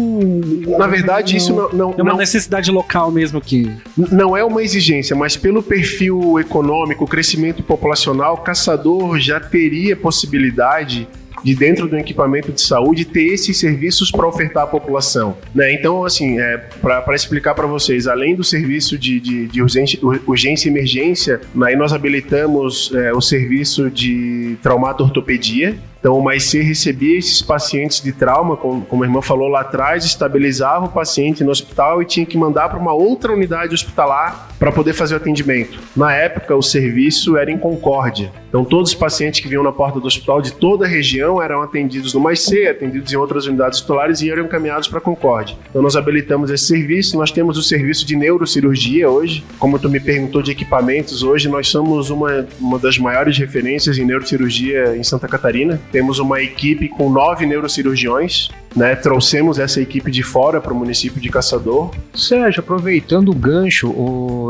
na 0.79 0.87
verdade, 0.87 1.37
isso 1.37 1.55
não, 1.55 1.73
não, 1.73 1.91
É 1.99 2.03
uma 2.03 2.13
não- 2.13 2.17
necessidade 2.17 2.71
local 2.71 3.11
mesmo 3.11 3.41
que. 3.41 3.71
Não 3.97 4.37
é 4.37 4.45
uma 4.45 4.63
exigência, 4.63 5.15
mas 5.15 5.37
pelo 5.37 5.63
perfil 5.63 6.39
econômico, 6.41 7.07
crescimento 7.07 7.63
populacional, 7.63 8.39
caçador 8.39 9.19
já 9.19 9.39
teria 9.39 9.95
possibilidade 9.97 11.07
de 11.43 11.55
dentro 11.55 11.89
do 11.89 11.97
equipamento 11.97 12.53
de 12.53 12.61
saúde 12.61 13.05
ter 13.05 13.33
esses 13.33 13.59
serviços 13.59 14.11
para 14.11 14.27
ofertar 14.27 14.65
à 14.65 14.67
população, 14.67 15.37
né? 15.55 15.73
Então, 15.73 16.05
assim, 16.05 16.39
é, 16.41 16.59
para 16.81 17.15
explicar 17.15 17.55
para 17.55 17.67
vocês, 17.67 18.07
além 18.07 18.35
do 18.35 18.45
serviço 18.45 18.99
de, 18.99 19.21
de, 19.21 19.47
de 19.47 19.63
urgência, 19.63 19.99
urgência 20.27 20.69
e 20.69 20.73
emergência, 20.73 21.41
aí 21.63 21.77
nós 21.77 21.93
habilitamos 21.93 22.93
é, 22.95 23.13
o 23.13 23.21
serviço 23.21 23.91
de 23.91 24.57
traumato-ortopedia, 24.63 25.77
então, 26.03 26.19
o 26.19 26.21
MAIC 26.21 26.61
recebia 26.63 27.17
esses 27.17 27.41
pacientes 27.41 28.01
de 28.01 28.13
trauma, 28.13 28.57
como, 28.57 28.85
como 28.85 29.05
a 29.05 29.07
irmã 29.07 29.23
falou 29.23 29.47
lá 29.47 29.61
atrás, 29.61 30.05
estabilizava 30.05 30.87
o 30.87 30.89
paciente 30.89 31.45
no 31.45 31.53
hospital 31.53 32.03
e 32.03 32.05
tinha 32.05 32.27
que 32.27 32.37
mandar 32.37 32.69
para 32.69 32.79
uma 32.81 32.93
outra 32.93 33.33
unidade 33.33 33.73
hospitalar 33.73 34.49
para 34.59 34.73
poder 34.73 34.95
fazer 34.95 35.15
o 35.15 35.19
atendimento. 35.19 35.79
Na 35.97 36.13
época, 36.13 36.57
o 36.57 36.63
serviço 36.63 37.37
era 37.37 37.53
em 37.53 37.57
Concórdia. 37.57 38.33
Então, 38.49 38.65
todos 38.65 38.91
os 38.91 38.95
pacientes 38.97 39.39
que 39.41 39.49
vinham 39.49 39.63
na 39.63 39.71
porta 39.71 40.01
do 40.01 40.07
hospital 40.07 40.43
de 40.43 40.53
toda 40.53 40.87
a 40.87 40.89
região 40.89 41.41
eram 41.41 41.63
atendidos 41.63 42.15
no 42.15 42.21
MAIC, 42.21 42.67
atendidos 42.67 43.13
em 43.13 43.17
outras 43.17 43.47
unidades 43.47 43.79
hospitalares 43.79 44.23
e 44.23 44.31
eram 44.31 44.45
encaminhados 44.45 44.89
para 44.89 45.01
Concórdia. 45.01 45.57
Então, 45.71 45.81
nós 45.81 45.95
habilitamos 45.95 46.51
esse 46.51 46.65
serviço. 46.65 47.17
Nós 47.17 47.31
temos 47.31 47.57
o 47.57 47.63
serviço 47.63 48.05
de 48.05 48.17
neurocirurgia 48.17 49.09
hoje. 49.09 49.45
Como 49.57 49.79
tu 49.79 49.89
me 49.89 50.01
perguntou 50.01 50.43
de 50.43 50.51
equipamentos, 50.51 51.23
hoje 51.23 51.49
nós 51.49 51.69
somos 51.69 52.11
uma, 52.11 52.47
uma 52.61 52.79
das 52.79 52.99
maiores 52.99 53.39
referências 53.39 53.97
em 53.99 54.05
neurocirurgia 54.05 54.97
em 54.97 55.03
Santa 55.05 55.29
Catarina. 55.29 55.81
Temos 55.93 56.19
uma 56.19 56.41
equipe 56.41 56.89
com 56.89 57.11
nove 57.11 57.45
neurocirurgiões. 57.45 58.49
Né? 58.75 58.95
Trouxemos 58.97 59.59
essa 59.59 59.81
equipe 59.81 60.11
de 60.11 60.23
fora 60.23 60.61
para 60.61 60.73
o 60.73 60.77
município 60.77 61.21
de 61.21 61.29
Caçador. 61.29 61.91
Sérgio, 62.15 62.61
aproveitando 62.61 63.31
o 63.31 63.35
gancho, 63.35 63.93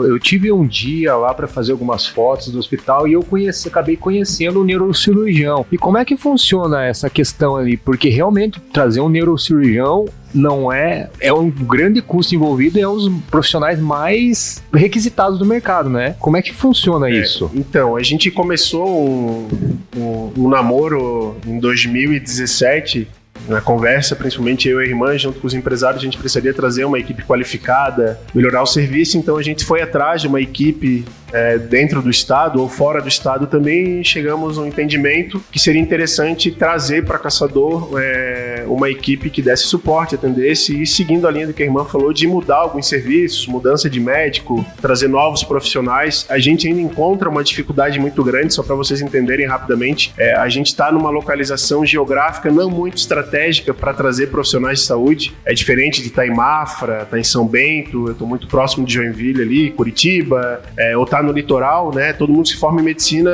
eu 0.07 0.19
tive 0.19 0.51
um 0.53 0.67
dia 0.67 1.15
lá 1.17 1.33
para 1.35 1.47
fazer 1.47 1.73
algumas 1.73 2.07
fotos 2.07 2.49
do 2.51 2.59
hospital 2.59 3.07
e 3.09 3.13
eu 3.15 3.23
conheci, 3.23 3.69
acabei 3.69 3.97
conhecendo 3.97 4.61
o 4.61 4.65
neurocirurgião. 4.65 5.67
E 5.71 5.79
como 5.79 5.99
é 5.99 6.05
que 6.05 6.17
funciona 6.17 6.85
essa 6.85 7.09
questão 7.11 7.57
ali? 7.57 7.77
Porque 7.77 8.09
realmente 8.09 8.61
trazer 8.73 9.01
um 9.01 9.09
neurocirurgião 9.09 10.07
não 10.35 10.73
é 10.73 11.11
é 11.21 11.31
um 11.31 11.51
grande 11.51 12.01
custo 12.01 12.35
envolvido 12.35 12.79
e 12.79 12.81
é 12.81 12.89
um 12.89 12.97
dos 12.97 13.13
profissionais 13.31 13.79
mais 13.79 14.63
requisitados 14.73 15.39
do 15.39 15.45
mercado, 15.45 15.91
né? 15.91 16.17
Como 16.19 16.39
é 16.39 16.43
que 16.43 16.55
funciona 16.55 17.11
isso? 17.11 17.51
Então, 17.55 17.97
a 17.97 18.03
gente 18.03 18.31
começou 18.31 18.89
um, 18.89 19.49
um- 19.95 20.33
um 20.39 20.49
namoro 20.49 21.37
em 21.47 21.59
2017. 21.59 23.07
Na 23.49 23.61
conversa, 23.61 24.15
principalmente 24.15 24.69
eu 24.69 24.81
e 24.81 24.85
a 24.85 24.89
irmã, 24.89 25.19
junto 25.19 25.41
com 25.41 25.47
os 25.47 25.55
empresários, 25.55 26.01
a 26.01 26.05
gente 26.05 26.17
precisaria 26.17 26.55
trazer 26.55 26.85
uma 26.85 26.99
equipe 26.99 27.25
qualificada, 27.25 28.21
melhorar 28.35 28.63
o 28.63 28.67
serviço. 28.67 29.19
Então, 29.19 29.37
a 29.37 29.43
gente 29.43 29.65
foi 29.65 29.83
atrás 29.83 30.21
de 30.21 30.29
uma 30.29 30.41
equipe 30.41 31.05
é, 31.33 31.59
dentro 31.59 32.03
do 32.03 32.11
estado 32.11 32.61
ou 32.61 32.69
fora 32.69 33.01
do 33.01 33.09
estado 33.09 33.47
também. 33.47 34.05
Chegamos 34.05 34.59
a 34.59 34.63
um 34.63 34.67
entendimento 34.67 35.43
que 35.51 35.59
seria 35.59 35.81
interessante 35.81 36.51
trazer 36.51 37.05
para 37.05 37.19
Caçador 37.19 37.99
é, 37.99 38.65
uma 38.67 38.91
equipe 38.91 39.31
que 39.31 39.43
desse 39.43 39.65
suporte, 39.65 40.15
atendesse 40.15 40.81
e 40.81 40.87
seguindo 40.87 41.27
a 41.27 41.31
linha 41.31 41.47
do 41.47 41.53
que 41.53 41.63
a 41.63 41.67
irmã 41.67 41.85
falou 41.85 42.13
de 42.13 42.27
mudar 42.27 42.57
alguns 42.57 42.87
serviços, 42.87 43.47
mudança 43.47 43.89
de 43.89 43.99
médico, 43.99 44.65
trazer 44.81 45.09
novos 45.09 45.43
profissionais. 45.43 46.27
A 46.29 46.39
gente 46.39 46.69
ainda 46.69 46.81
encontra 46.81 47.29
uma 47.29 47.43
dificuldade 47.43 47.99
muito 47.99 48.23
grande, 48.23 48.55
só 48.55 48.63
para 48.63 48.75
vocês 48.75 49.01
entenderem 49.01 49.47
rapidamente. 49.47 50.13
É, 50.17 50.35
a 50.35 50.49
gente 50.49 50.67
está 50.67 50.93
numa 50.93 51.11
localização 51.11 51.85
geográfica 51.85 52.51
não 52.51 52.71
muito 52.71 52.99
estratégica 52.99 53.32
para 53.79 53.93
trazer 53.95 54.29
profissionais 54.29 54.81
de 54.81 54.87
saúde. 54.87 55.35
É 55.45 55.55
diferente 55.55 56.01
de 56.03 56.09
estar 56.09 56.27
em 56.27 56.35
Mafra, 56.35 57.03
estar 57.03 57.19
em 57.19 57.25
São 57.25 57.47
Bento, 57.47 58.07
eu 58.07 58.13
estou 58.13 58.27
muito 58.27 58.47
próximo 58.47 58.87
de 58.87 58.95
Joinville 58.95 59.43
ali, 59.43 59.71
Curitiba, 59.71 60.63
é, 60.77 60.97
ou 60.97 61.05
estar 61.05 61.23
no 61.23 61.33
litoral, 61.33 61.95
né? 61.95 62.13
Todo 62.13 62.33
mundo 62.33 62.49
se 62.49 62.57
forma 62.57 62.81
em 62.81 62.85
medicina, 62.85 63.31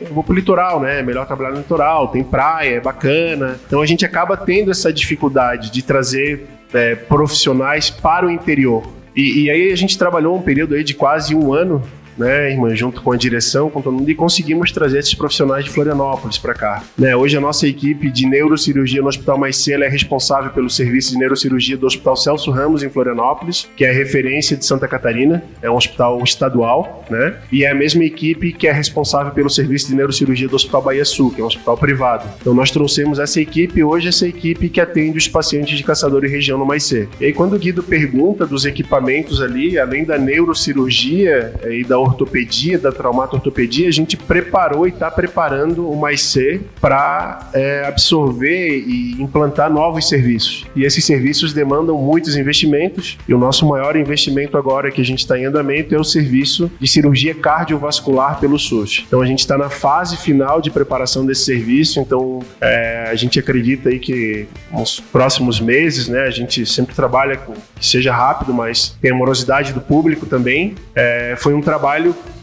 eu 0.00 0.08
vou 0.12 0.24
pro 0.24 0.34
litoral, 0.34 0.80
né? 0.80 1.00
É 1.00 1.02
melhor 1.02 1.26
trabalhar 1.26 1.50
no 1.50 1.58
litoral, 1.58 2.08
tem 2.08 2.22
praia, 2.22 2.76
é 2.76 2.80
bacana. 2.80 3.58
Então 3.66 3.80
a 3.80 3.86
gente 3.86 4.04
acaba 4.04 4.36
tendo 4.36 4.70
essa 4.70 4.92
dificuldade 4.92 5.70
de 5.70 5.82
trazer 5.82 6.46
é, 6.72 6.94
profissionais 6.94 7.90
para 7.90 8.26
o 8.26 8.30
interior. 8.30 8.82
E, 9.14 9.44
e 9.44 9.50
aí 9.50 9.72
a 9.72 9.76
gente 9.76 9.98
trabalhou 9.98 10.36
um 10.36 10.42
período 10.42 10.74
aí 10.74 10.82
de 10.82 10.94
quase 10.94 11.34
um 11.34 11.52
ano 11.52 11.82
né, 12.16 12.52
irmã, 12.52 12.74
junto 12.74 13.02
com 13.02 13.12
a 13.12 13.16
direção, 13.16 13.70
com 13.70 13.80
todo 13.80 13.94
mundo, 13.94 14.10
e 14.10 14.14
conseguimos 14.14 14.72
trazer 14.72 14.98
esses 14.98 15.14
profissionais 15.14 15.64
de 15.64 15.70
Florianópolis 15.70 16.38
para 16.38 16.54
cá. 16.54 16.82
Né, 16.96 17.14
hoje 17.14 17.36
a 17.36 17.40
nossa 17.40 17.66
equipe 17.66 18.10
de 18.10 18.26
neurocirurgia 18.26 19.02
no 19.02 19.08
Hospital 19.08 19.38
Maicê 19.38 19.72
ela 19.72 19.84
é 19.84 19.88
responsável 19.88 20.50
pelo 20.50 20.68
serviço 20.70 21.12
de 21.12 21.18
neurocirurgia 21.18 21.76
do 21.76 21.86
Hospital 21.86 22.16
Celso 22.16 22.50
Ramos 22.50 22.82
em 22.82 22.88
Florianópolis, 22.88 23.68
que 23.76 23.84
é 23.84 23.90
a 23.90 23.92
referência 23.92 24.56
de 24.56 24.64
Santa 24.64 24.86
Catarina, 24.88 25.42
é 25.60 25.70
um 25.70 25.76
hospital 25.76 26.22
estadual, 26.22 27.04
né? 27.10 27.36
E 27.50 27.64
é 27.64 27.70
a 27.70 27.74
mesma 27.74 28.04
equipe 28.04 28.52
que 28.52 28.66
é 28.66 28.72
responsável 28.72 29.32
pelo 29.32 29.50
serviço 29.50 29.88
de 29.88 29.94
neurocirurgia 29.94 30.48
do 30.48 30.56
Hospital 30.56 30.82
Bahia 30.82 31.04
Sul, 31.04 31.30
que 31.32 31.40
é 31.40 31.44
um 31.44 31.46
hospital 31.46 31.76
privado. 31.76 32.28
Então 32.40 32.54
nós 32.54 32.70
trouxemos 32.70 33.18
essa 33.18 33.40
equipe, 33.40 33.82
hoje 33.82 34.08
essa 34.08 34.26
equipe 34.26 34.68
que 34.68 34.80
atende 34.80 35.18
os 35.18 35.28
pacientes 35.28 35.76
de 35.76 35.84
Caçador 35.84 36.24
e 36.24 36.28
região 36.28 36.58
no 36.58 36.66
Maicê. 36.66 37.08
E 37.20 37.26
aí 37.26 37.32
quando 37.32 37.54
o 37.54 37.58
Guido 37.58 37.82
pergunta 37.82 38.46
dos 38.46 38.64
equipamentos 38.64 39.40
ali, 39.40 39.78
além 39.78 40.04
da 40.04 40.18
neurocirurgia 40.18 41.52
eh, 41.62 41.78
e 41.80 41.84
da 41.84 41.98
ortopedia, 42.02 42.78
da 42.78 42.92
traumato-ortopedia, 42.92 43.88
a 43.88 43.92
gente 43.92 44.16
preparou 44.16 44.86
e 44.86 44.90
está 44.90 45.10
preparando 45.10 45.88
o 45.88 45.96
MAIC 45.96 46.60
para 46.80 47.50
absorver 47.86 48.84
e 48.86 49.20
implantar 49.20 49.72
novos 49.72 50.08
serviços. 50.08 50.66
E 50.74 50.84
esses 50.84 51.04
serviços 51.04 51.52
demandam 51.52 51.96
muitos 51.96 52.36
investimentos, 52.36 53.18
e 53.28 53.34
o 53.34 53.38
nosso 53.38 53.66
maior 53.66 53.96
investimento 53.96 54.56
agora 54.56 54.90
que 54.90 55.00
a 55.00 55.04
gente 55.04 55.20
está 55.20 55.38
em 55.38 55.44
andamento 55.44 55.94
é 55.94 55.98
o 55.98 56.04
serviço 56.04 56.70
de 56.78 56.86
cirurgia 56.86 57.34
cardiovascular 57.34 58.38
pelo 58.40 58.58
SUS. 58.58 59.04
Então 59.06 59.20
a 59.20 59.26
gente 59.26 59.40
está 59.40 59.56
na 59.58 59.70
fase 59.70 60.16
final 60.16 60.60
de 60.60 60.70
preparação 60.70 61.24
desse 61.24 61.44
serviço, 61.44 62.00
então 62.00 62.40
eh, 62.60 63.08
a 63.10 63.14
gente 63.14 63.38
acredita 63.38 63.88
aí 63.88 63.98
que 63.98 64.46
nos 64.70 65.00
próximos 65.00 65.60
meses, 65.60 66.08
né, 66.08 66.22
a 66.22 66.30
gente 66.30 66.64
sempre 66.66 66.94
trabalha 66.94 67.36
com 67.36 67.52
que 67.52 67.86
seja 67.86 68.12
rápido, 68.12 68.54
mas 68.54 68.96
tem 69.00 69.12
morosidade 69.12 69.72
do 69.72 69.80
público 69.80 70.24
também. 70.26 70.74
Eh, 70.94 71.34
foi 71.38 71.52
um 71.52 71.60
trabalho 71.60 71.91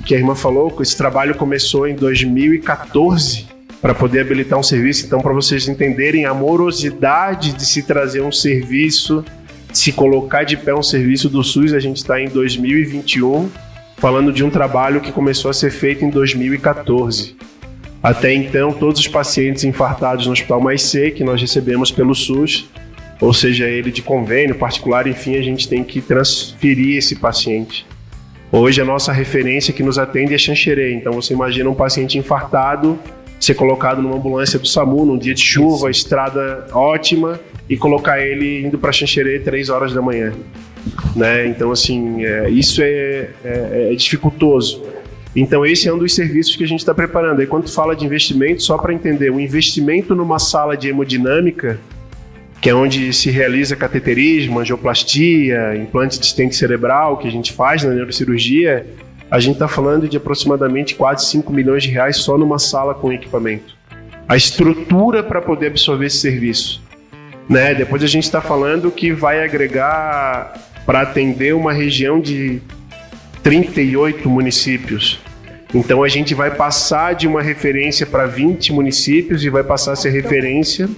que 0.06 0.16
a 0.16 0.18
irmã 0.18 0.36
falou, 0.36 0.76
esse 0.82 0.98
trabalho 0.98 1.36
começou 1.36 1.88
em 1.88 1.96
2014 1.96 3.48
para 3.82 3.94
poder 3.94 4.22
habilitar 4.22 4.60
um 4.60 4.64
serviço. 4.64 5.06
Então, 5.06 5.22
para 5.22 5.34
vocês 5.34 5.68
entenderem 5.68 6.26
a 6.26 6.34
morosidade 6.34 7.54
de 7.54 7.66
se 7.66 7.84
trazer 7.84 8.22
um 8.22 8.32
serviço, 8.32 9.24
se 9.72 9.92
colocar 9.92 10.44
de 10.44 10.58
pé 10.58 10.74
um 10.74 10.84
serviço 10.84 11.30
do 11.30 11.44
SUS, 11.44 11.74
a 11.74 11.80
gente 11.80 11.98
está 11.98 12.20
em 12.20 12.28
2021, 12.28 13.50
falando 13.98 14.34
de 14.34 14.44
um 14.44 14.50
trabalho 14.50 15.02
que 15.02 15.12
começou 15.12 15.50
a 15.50 15.54
ser 15.54 15.72
feito 15.72 16.04
em 16.04 16.10
2014. 16.10 17.36
Até 18.02 18.34
então, 18.34 18.72
todos 18.72 19.02
os 19.02 19.08
pacientes 19.08 19.64
infartados 19.64 20.26
no 20.26 20.34
Hospital 20.34 20.62
Mais 20.62 20.82
C, 20.84 21.12
que 21.12 21.24
nós 21.24 21.40
recebemos 21.40 21.92
pelo 21.92 22.16
SUS, 22.16 22.70
ou 23.20 23.34
seja, 23.34 23.68
ele 23.68 23.92
de 23.92 24.02
convênio 24.02 24.56
particular, 24.56 25.06
enfim, 25.06 25.36
a 25.36 25.42
gente 25.42 25.68
tem 25.68 25.84
que 25.84 26.00
transferir 26.02 26.98
esse 26.98 27.16
paciente. 27.16 27.86
Hoje 28.52 28.82
a 28.82 28.86
nossa 28.86 29.12
referência 29.12 29.74
que 29.74 29.84
nos 29.84 30.00
atende 30.00 30.34
é 30.34 30.38
Xanxerê. 30.38 30.94
Então 30.94 31.14
você 31.14 31.34
imagina 31.34 31.70
um 31.70 31.76
paciente 31.76 32.18
infartado 32.18 32.98
ser 33.40 33.54
colocado 33.54 34.02
numa 34.02 34.16
ambulância 34.16 34.60
do 34.60 34.68
SAMU 34.68 35.06
num 35.06 35.18
dia 35.18 35.34
de 35.34 35.42
chuva, 35.42 35.90
estrada 35.90 36.68
ótima, 36.74 37.40
e 37.70 37.78
colocar 37.78 38.20
ele 38.20 38.66
indo 38.66 38.78
para 38.78 38.92
Xanxerê 38.92 39.40
três 39.40 39.70
horas 39.70 39.94
da 39.94 40.02
manhã. 40.02 40.34
Né? 41.16 41.48
Então, 41.48 41.72
assim, 41.72 42.26
é, 42.26 42.50
isso 42.50 42.82
é, 42.82 43.30
é, 43.44 43.90
é 43.92 43.96
dificultoso. 43.96 44.84
Então, 45.36 45.66
esse 45.66 45.88
é 45.88 45.94
um 45.94 45.98
dos 45.98 46.14
serviços 46.14 46.56
que 46.56 46.64
a 46.64 46.68
gente 46.68 46.80
está 46.80 46.94
preparando. 46.94 47.40
Aí, 47.40 47.48
quando 47.48 47.70
fala 47.70 47.96
de 47.96 48.04
investimento, 48.04 48.64
só 48.64 48.78
para 48.78 48.94
entender, 48.94 49.30
o 49.30 49.40
investimento 49.40 50.16
numa 50.16 50.40
sala 50.40 50.76
de 50.76 50.90
hemodinâmica, 50.90 51.80
que 52.62 52.70
é 52.70 52.76
onde 52.76 53.14
se 53.14 53.30
realiza 53.32 53.76
cateterismo, 53.76 54.60
angioplastia, 54.60 55.76
implante 55.78 56.20
de 56.20 56.26
estente 56.26 56.56
cerebral, 56.56 57.18
que 57.18 57.28
a 57.28 57.32
gente 57.32 57.54
faz 57.54 57.84
na 57.84 57.92
neurocirurgia, 57.92 58.86
a 59.32 59.40
gente 59.40 59.54
está 59.54 59.68
falando 59.68 60.10
de 60.10 60.18
aproximadamente 60.18 60.96
quase 60.96 61.26
5 61.28 61.54
milhões 61.54 61.84
de 61.84 61.90
reais 61.90 62.18
só 62.18 62.38
numa 62.38 62.60
sala 62.60 62.94
com 62.94 63.14
equipamento. 63.14 63.78
A 64.28 64.36
estrutura 64.36 65.24
para 65.24 65.42
poder 65.42 65.68
absorver 65.68 66.08
esse 66.08 66.18
serviço. 66.18 66.82
Né? 67.48 67.74
Depois 67.74 68.04
a 68.04 68.08
gente 68.08 68.26
está 68.26 68.42
falando 68.42 68.92
que 68.92 69.12
vai 69.12 69.44
agregar 69.44 70.54
para 70.86 71.02
atender 71.02 71.56
uma 71.56 71.72
região 71.72 72.20
de 72.20 72.62
38 73.42 74.30
municípios. 74.30 75.20
Então 75.74 76.04
a 76.04 76.08
gente 76.08 76.34
vai 76.34 76.52
passar 76.52 77.14
de 77.14 77.28
uma 77.28 77.42
referência 77.42 78.06
para 78.06 78.26
20 78.26 78.74
municípios 78.74 79.44
e 79.44 79.50
vai 79.50 79.64
passar 79.64 79.94
a 79.94 79.96
ser 79.96 80.10
referência 80.10 80.90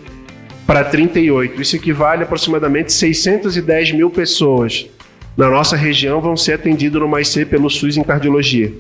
para 0.72 0.86
38. 0.86 1.61
Isso 1.61 1.76
equivale 1.76 2.22
a 2.22 2.24
aproximadamente 2.24 2.93
610 2.93 3.91
mil 3.91 4.09
pessoas 4.09 4.88
na 5.36 5.49
nossa 5.49 5.76
região 5.76 6.22
vão 6.22 6.38
ser 6.38 6.53
atendidas 6.53 7.01
no 7.01 7.09
Mais 7.09 7.28
C 7.28 7.45
pelo 7.45 7.69
SUS 7.69 7.97
em 7.97 8.03
cardiologia. 8.03 8.72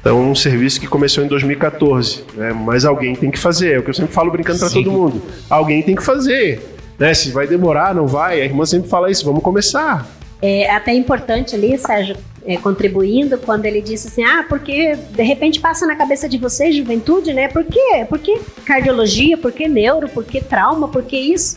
Então, 0.00 0.20
um 0.28 0.34
serviço 0.34 0.80
que 0.80 0.88
começou 0.88 1.24
em 1.24 1.28
2014, 1.28 2.24
né? 2.34 2.52
mas 2.52 2.84
alguém 2.84 3.14
tem 3.14 3.30
que 3.30 3.38
fazer. 3.38 3.74
É 3.74 3.78
o 3.78 3.84
que 3.84 3.90
eu 3.90 3.94
sempre 3.94 4.12
falo 4.12 4.28
brincando 4.32 4.58
para 4.58 4.70
todo 4.70 4.90
mundo. 4.90 5.22
Alguém 5.48 5.82
tem 5.82 5.94
que 5.94 6.02
fazer. 6.02 6.60
Né? 6.98 7.14
Se 7.14 7.30
vai 7.30 7.46
demorar, 7.46 7.94
não 7.94 8.08
vai. 8.08 8.40
A 8.40 8.44
irmã 8.44 8.66
sempre 8.66 8.88
fala 8.88 9.08
isso. 9.08 9.24
Vamos 9.24 9.42
começar. 9.42 10.08
É 10.42 10.68
até 10.68 10.92
importante 10.92 11.54
ali, 11.54 11.78
Sérgio, 11.78 12.16
é, 12.46 12.56
contribuindo, 12.56 13.38
quando 13.38 13.64
ele 13.64 13.80
disse 13.80 14.08
assim: 14.08 14.22
ah, 14.22 14.44
porque 14.48 14.96
de 14.96 15.22
repente 15.22 15.60
passa 15.60 15.86
na 15.86 15.96
cabeça 15.96 16.28
de 16.28 16.38
vocês, 16.38 16.76
juventude, 16.76 17.32
né? 17.32 17.48
Por 17.48 17.64
quê? 17.64 18.04
Por 18.08 18.18
que 18.18 18.38
cardiologia? 18.64 19.38
Por 19.38 19.52
que 19.52 19.66
neuro? 19.66 20.08
Por 20.08 20.24
que 20.24 20.40
trauma? 20.40 20.88
Por 20.88 21.02
que 21.04 21.16
isso? 21.16 21.56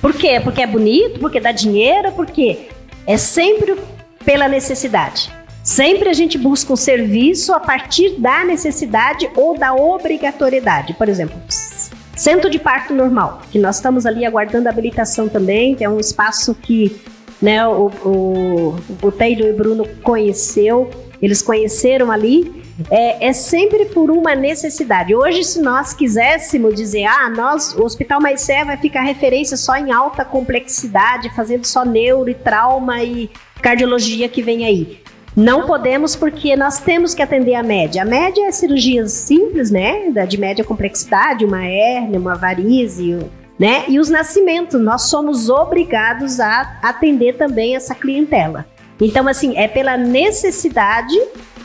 Por 0.00 0.12
quê? 0.12 0.40
Porque 0.42 0.62
é 0.62 0.66
bonito? 0.66 1.18
Porque 1.18 1.40
dá 1.40 1.52
dinheiro? 1.52 2.12
Por 2.12 2.26
quê? 2.26 2.68
É 3.06 3.16
sempre 3.16 3.76
pela 4.24 4.46
necessidade. 4.48 5.32
Sempre 5.62 6.08
a 6.08 6.12
gente 6.12 6.38
busca 6.38 6.72
um 6.72 6.76
serviço 6.76 7.52
a 7.52 7.58
partir 7.58 8.20
da 8.20 8.44
necessidade 8.44 9.28
ou 9.34 9.58
da 9.58 9.74
obrigatoriedade. 9.74 10.94
Por 10.94 11.08
exemplo, 11.08 11.36
centro 12.14 12.48
de 12.48 12.58
parto 12.58 12.94
normal, 12.94 13.42
que 13.50 13.58
nós 13.58 13.76
estamos 13.76 14.06
ali 14.06 14.24
aguardando 14.24 14.68
a 14.68 14.70
habilitação 14.70 15.28
também, 15.28 15.74
que 15.74 15.82
é 15.82 15.88
um 15.88 15.98
espaço 15.98 16.54
que 16.54 17.00
né, 17.40 17.66
o, 17.66 17.90
o, 18.04 18.76
o 19.02 19.12
Taylor 19.12 19.48
e 19.48 19.52
o 19.52 19.56
Bruno 19.56 19.86
conheceu, 20.02 20.90
eles 21.20 21.42
conheceram 21.42 22.10
ali. 22.10 22.64
É, 22.90 23.28
é, 23.28 23.32
sempre 23.32 23.86
por 23.86 24.10
uma 24.10 24.34
necessidade. 24.34 25.14
Hoje, 25.14 25.42
se 25.44 25.62
nós 25.62 25.94
quiséssemos 25.94 26.74
dizer, 26.74 27.04
ah, 27.04 27.30
nós, 27.30 27.74
o 27.74 27.82
Hospital 27.82 28.20
Maicé 28.20 28.66
vai 28.66 28.76
ficar 28.76 29.00
referência 29.00 29.56
só 29.56 29.76
em 29.76 29.90
alta 29.90 30.26
complexidade, 30.26 31.34
fazendo 31.34 31.64
só 31.64 31.86
neuro 31.86 32.28
e 32.28 32.34
trauma 32.34 33.02
e 33.02 33.30
cardiologia 33.62 34.28
que 34.28 34.42
vem 34.42 34.66
aí. 34.66 35.00
Não 35.34 35.66
podemos 35.66 36.16
porque 36.16 36.56
nós 36.56 36.80
temos 36.80 37.14
que 37.14 37.22
atender 37.22 37.54
a 37.54 37.62
média. 37.62 38.02
A 38.02 38.04
média 38.06 38.46
é 38.46 38.52
cirurgias 38.52 39.12
simples, 39.12 39.70
né? 39.70 40.10
De 40.26 40.38
média 40.38 40.64
complexidade, 40.64 41.44
uma 41.44 41.62
hérnia, 41.62 42.18
uma 42.18 42.34
varize, 42.34 43.18
né? 43.58 43.84
E 43.88 43.98
os 43.98 44.08
nascimentos, 44.08 44.80
nós 44.80 45.02
somos 45.02 45.48
obrigados 45.48 46.40
a 46.40 46.78
atender 46.82 47.36
também 47.36 47.74
essa 47.74 47.94
clientela. 47.94 48.66
Então, 49.00 49.28
assim, 49.28 49.56
é 49.56 49.68
pela 49.68 49.96
necessidade 49.96 51.16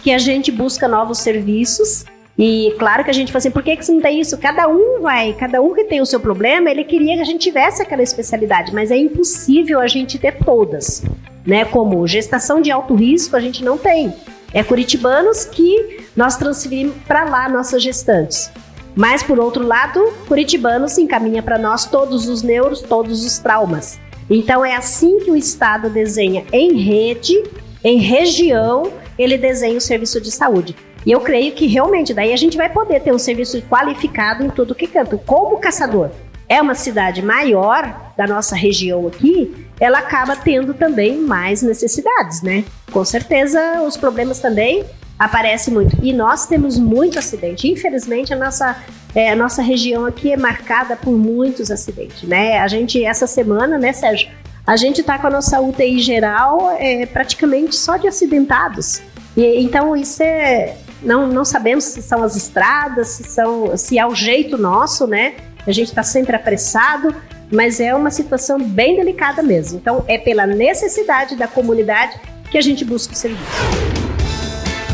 que 0.01 0.11
a 0.11 0.17
gente 0.17 0.51
busca 0.51 0.87
novos 0.87 1.19
serviços. 1.19 2.05
E 2.37 2.73
claro 2.79 3.03
que 3.03 3.09
a 3.09 3.13
gente 3.13 3.31
fala 3.31 3.39
assim, 3.39 3.51
por 3.51 3.61
que, 3.61 3.75
que 3.75 3.85
você 3.85 3.91
não 3.91 4.01
tem 4.01 4.19
isso? 4.19 4.37
Cada 4.37 4.67
um 4.67 5.01
vai, 5.01 5.33
cada 5.33 5.61
um 5.61 5.73
que 5.73 5.83
tem 5.83 6.01
o 6.01 6.05
seu 6.05 6.19
problema, 6.19 6.71
ele 6.71 6.83
queria 6.83 7.15
que 7.15 7.21
a 7.21 7.25
gente 7.25 7.41
tivesse 7.41 7.81
aquela 7.81 8.01
especialidade, 8.01 8.73
mas 8.73 8.89
é 8.89 8.97
impossível 8.97 9.79
a 9.79 9.87
gente 9.87 10.17
ter 10.17 10.37
todas. 10.43 11.03
Né? 11.45 11.65
Como 11.65 12.07
gestação 12.07 12.61
de 12.61 12.71
alto 12.71 12.95
risco, 12.95 13.35
a 13.35 13.39
gente 13.39 13.63
não 13.63 13.77
tem. 13.77 14.13
É 14.53 14.63
curitibanos 14.63 15.45
que 15.45 16.05
nós 16.15 16.35
transferimos 16.35 16.95
para 17.07 17.23
lá 17.25 17.47
nossas 17.47 17.81
gestantes. 17.81 18.51
Mas, 18.95 19.23
por 19.23 19.39
outro 19.39 19.65
lado, 19.65 20.13
curitibanos 20.27 20.97
encaminha 20.97 21.41
para 21.41 21.57
nós 21.57 21.85
todos 21.85 22.27
os 22.27 22.41
neuros, 22.41 22.81
todos 22.81 23.25
os 23.25 23.37
traumas. 23.37 23.99
Então, 24.29 24.65
é 24.65 24.75
assim 24.75 25.19
que 25.19 25.31
o 25.31 25.35
Estado 25.35 25.89
desenha 25.89 26.45
em 26.51 26.77
rede, 26.77 27.41
em 27.83 27.97
região, 27.97 28.91
ele 29.17 29.37
desenha 29.37 29.77
o 29.77 29.81
serviço 29.81 30.19
de 30.19 30.31
saúde. 30.31 30.75
E 31.05 31.11
eu 31.11 31.19
creio 31.19 31.53
que 31.53 31.65
realmente 31.67 32.13
daí 32.13 32.31
a 32.31 32.37
gente 32.37 32.55
vai 32.57 32.69
poder 32.69 33.01
ter 33.01 33.13
um 33.13 33.17
serviço 33.17 33.61
qualificado 33.63 34.43
em 34.43 34.49
tudo 34.49 34.75
que 34.75 34.87
canta. 34.87 35.17
Como 35.17 35.59
caçador 35.59 36.11
é 36.47 36.61
uma 36.61 36.75
cidade 36.75 37.21
maior 37.21 38.13
da 38.15 38.27
nossa 38.27 38.55
região 38.55 39.07
aqui, 39.07 39.67
ela 39.79 39.99
acaba 39.99 40.35
tendo 40.35 40.73
também 40.73 41.17
mais 41.17 41.61
necessidades, 41.61 42.41
né? 42.41 42.63
Com 42.91 43.03
certeza 43.03 43.81
os 43.81 43.97
problemas 43.97 44.39
também 44.39 44.85
aparecem 45.21 45.71
muito. 45.71 45.95
E 46.01 46.11
nós 46.11 46.47
temos 46.47 46.79
muito 46.79 47.19
acidente. 47.19 47.67
Infelizmente, 47.67 48.33
a 48.33 48.35
nossa, 48.35 48.75
é, 49.13 49.29
a 49.29 49.35
nossa 49.35 49.61
região 49.61 50.03
aqui 50.03 50.31
é 50.31 50.37
marcada 50.37 50.95
por 50.95 51.11
muitos 51.11 51.69
acidentes, 51.69 52.23
né? 52.23 52.57
A 52.57 52.67
gente, 52.67 53.05
essa 53.05 53.27
semana, 53.27 53.77
né, 53.77 53.93
Sérgio? 53.93 54.29
A 54.65 54.75
gente 54.75 55.03
tá 55.03 55.19
com 55.19 55.27
a 55.27 55.29
nossa 55.29 55.61
UTI 55.61 55.99
geral 55.99 56.75
é, 56.79 57.05
praticamente 57.05 57.75
só 57.75 57.97
de 57.97 58.07
acidentados. 58.07 58.99
E, 59.37 59.61
então, 59.61 59.95
isso 59.95 60.23
é. 60.23 60.75
Não, 61.03 61.27
não 61.27 61.45
sabemos 61.45 61.83
se 61.83 62.01
são 62.01 62.23
as 62.23 62.35
estradas, 62.35 63.09
se, 63.09 63.23
são, 63.23 63.77
se 63.77 63.99
é 63.99 64.05
o 64.05 64.15
jeito 64.15 64.57
nosso, 64.57 65.05
né? 65.05 65.35
A 65.67 65.71
gente 65.71 65.89
está 65.89 66.01
sempre 66.01 66.35
apressado, 66.35 67.15
mas 67.51 67.79
é 67.79 67.93
uma 67.93 68.09
situação 68.09 68.59
bem 68.59 68.95
delicada 68.95 69.43
mesmo. 69.43 69.77
Então, 69.77 70.03
é 70.07 70.17
pela 70.17 70.47
necessidade 70.47 71.35
da 71.35 71.47
comunidade 71.47 72.19
que 72.49 72.57
a 72.57 72.61
gente 72.61 72.83
busca 72.83 73.13
o 73.13 73.15
serviço. 73.15 74.10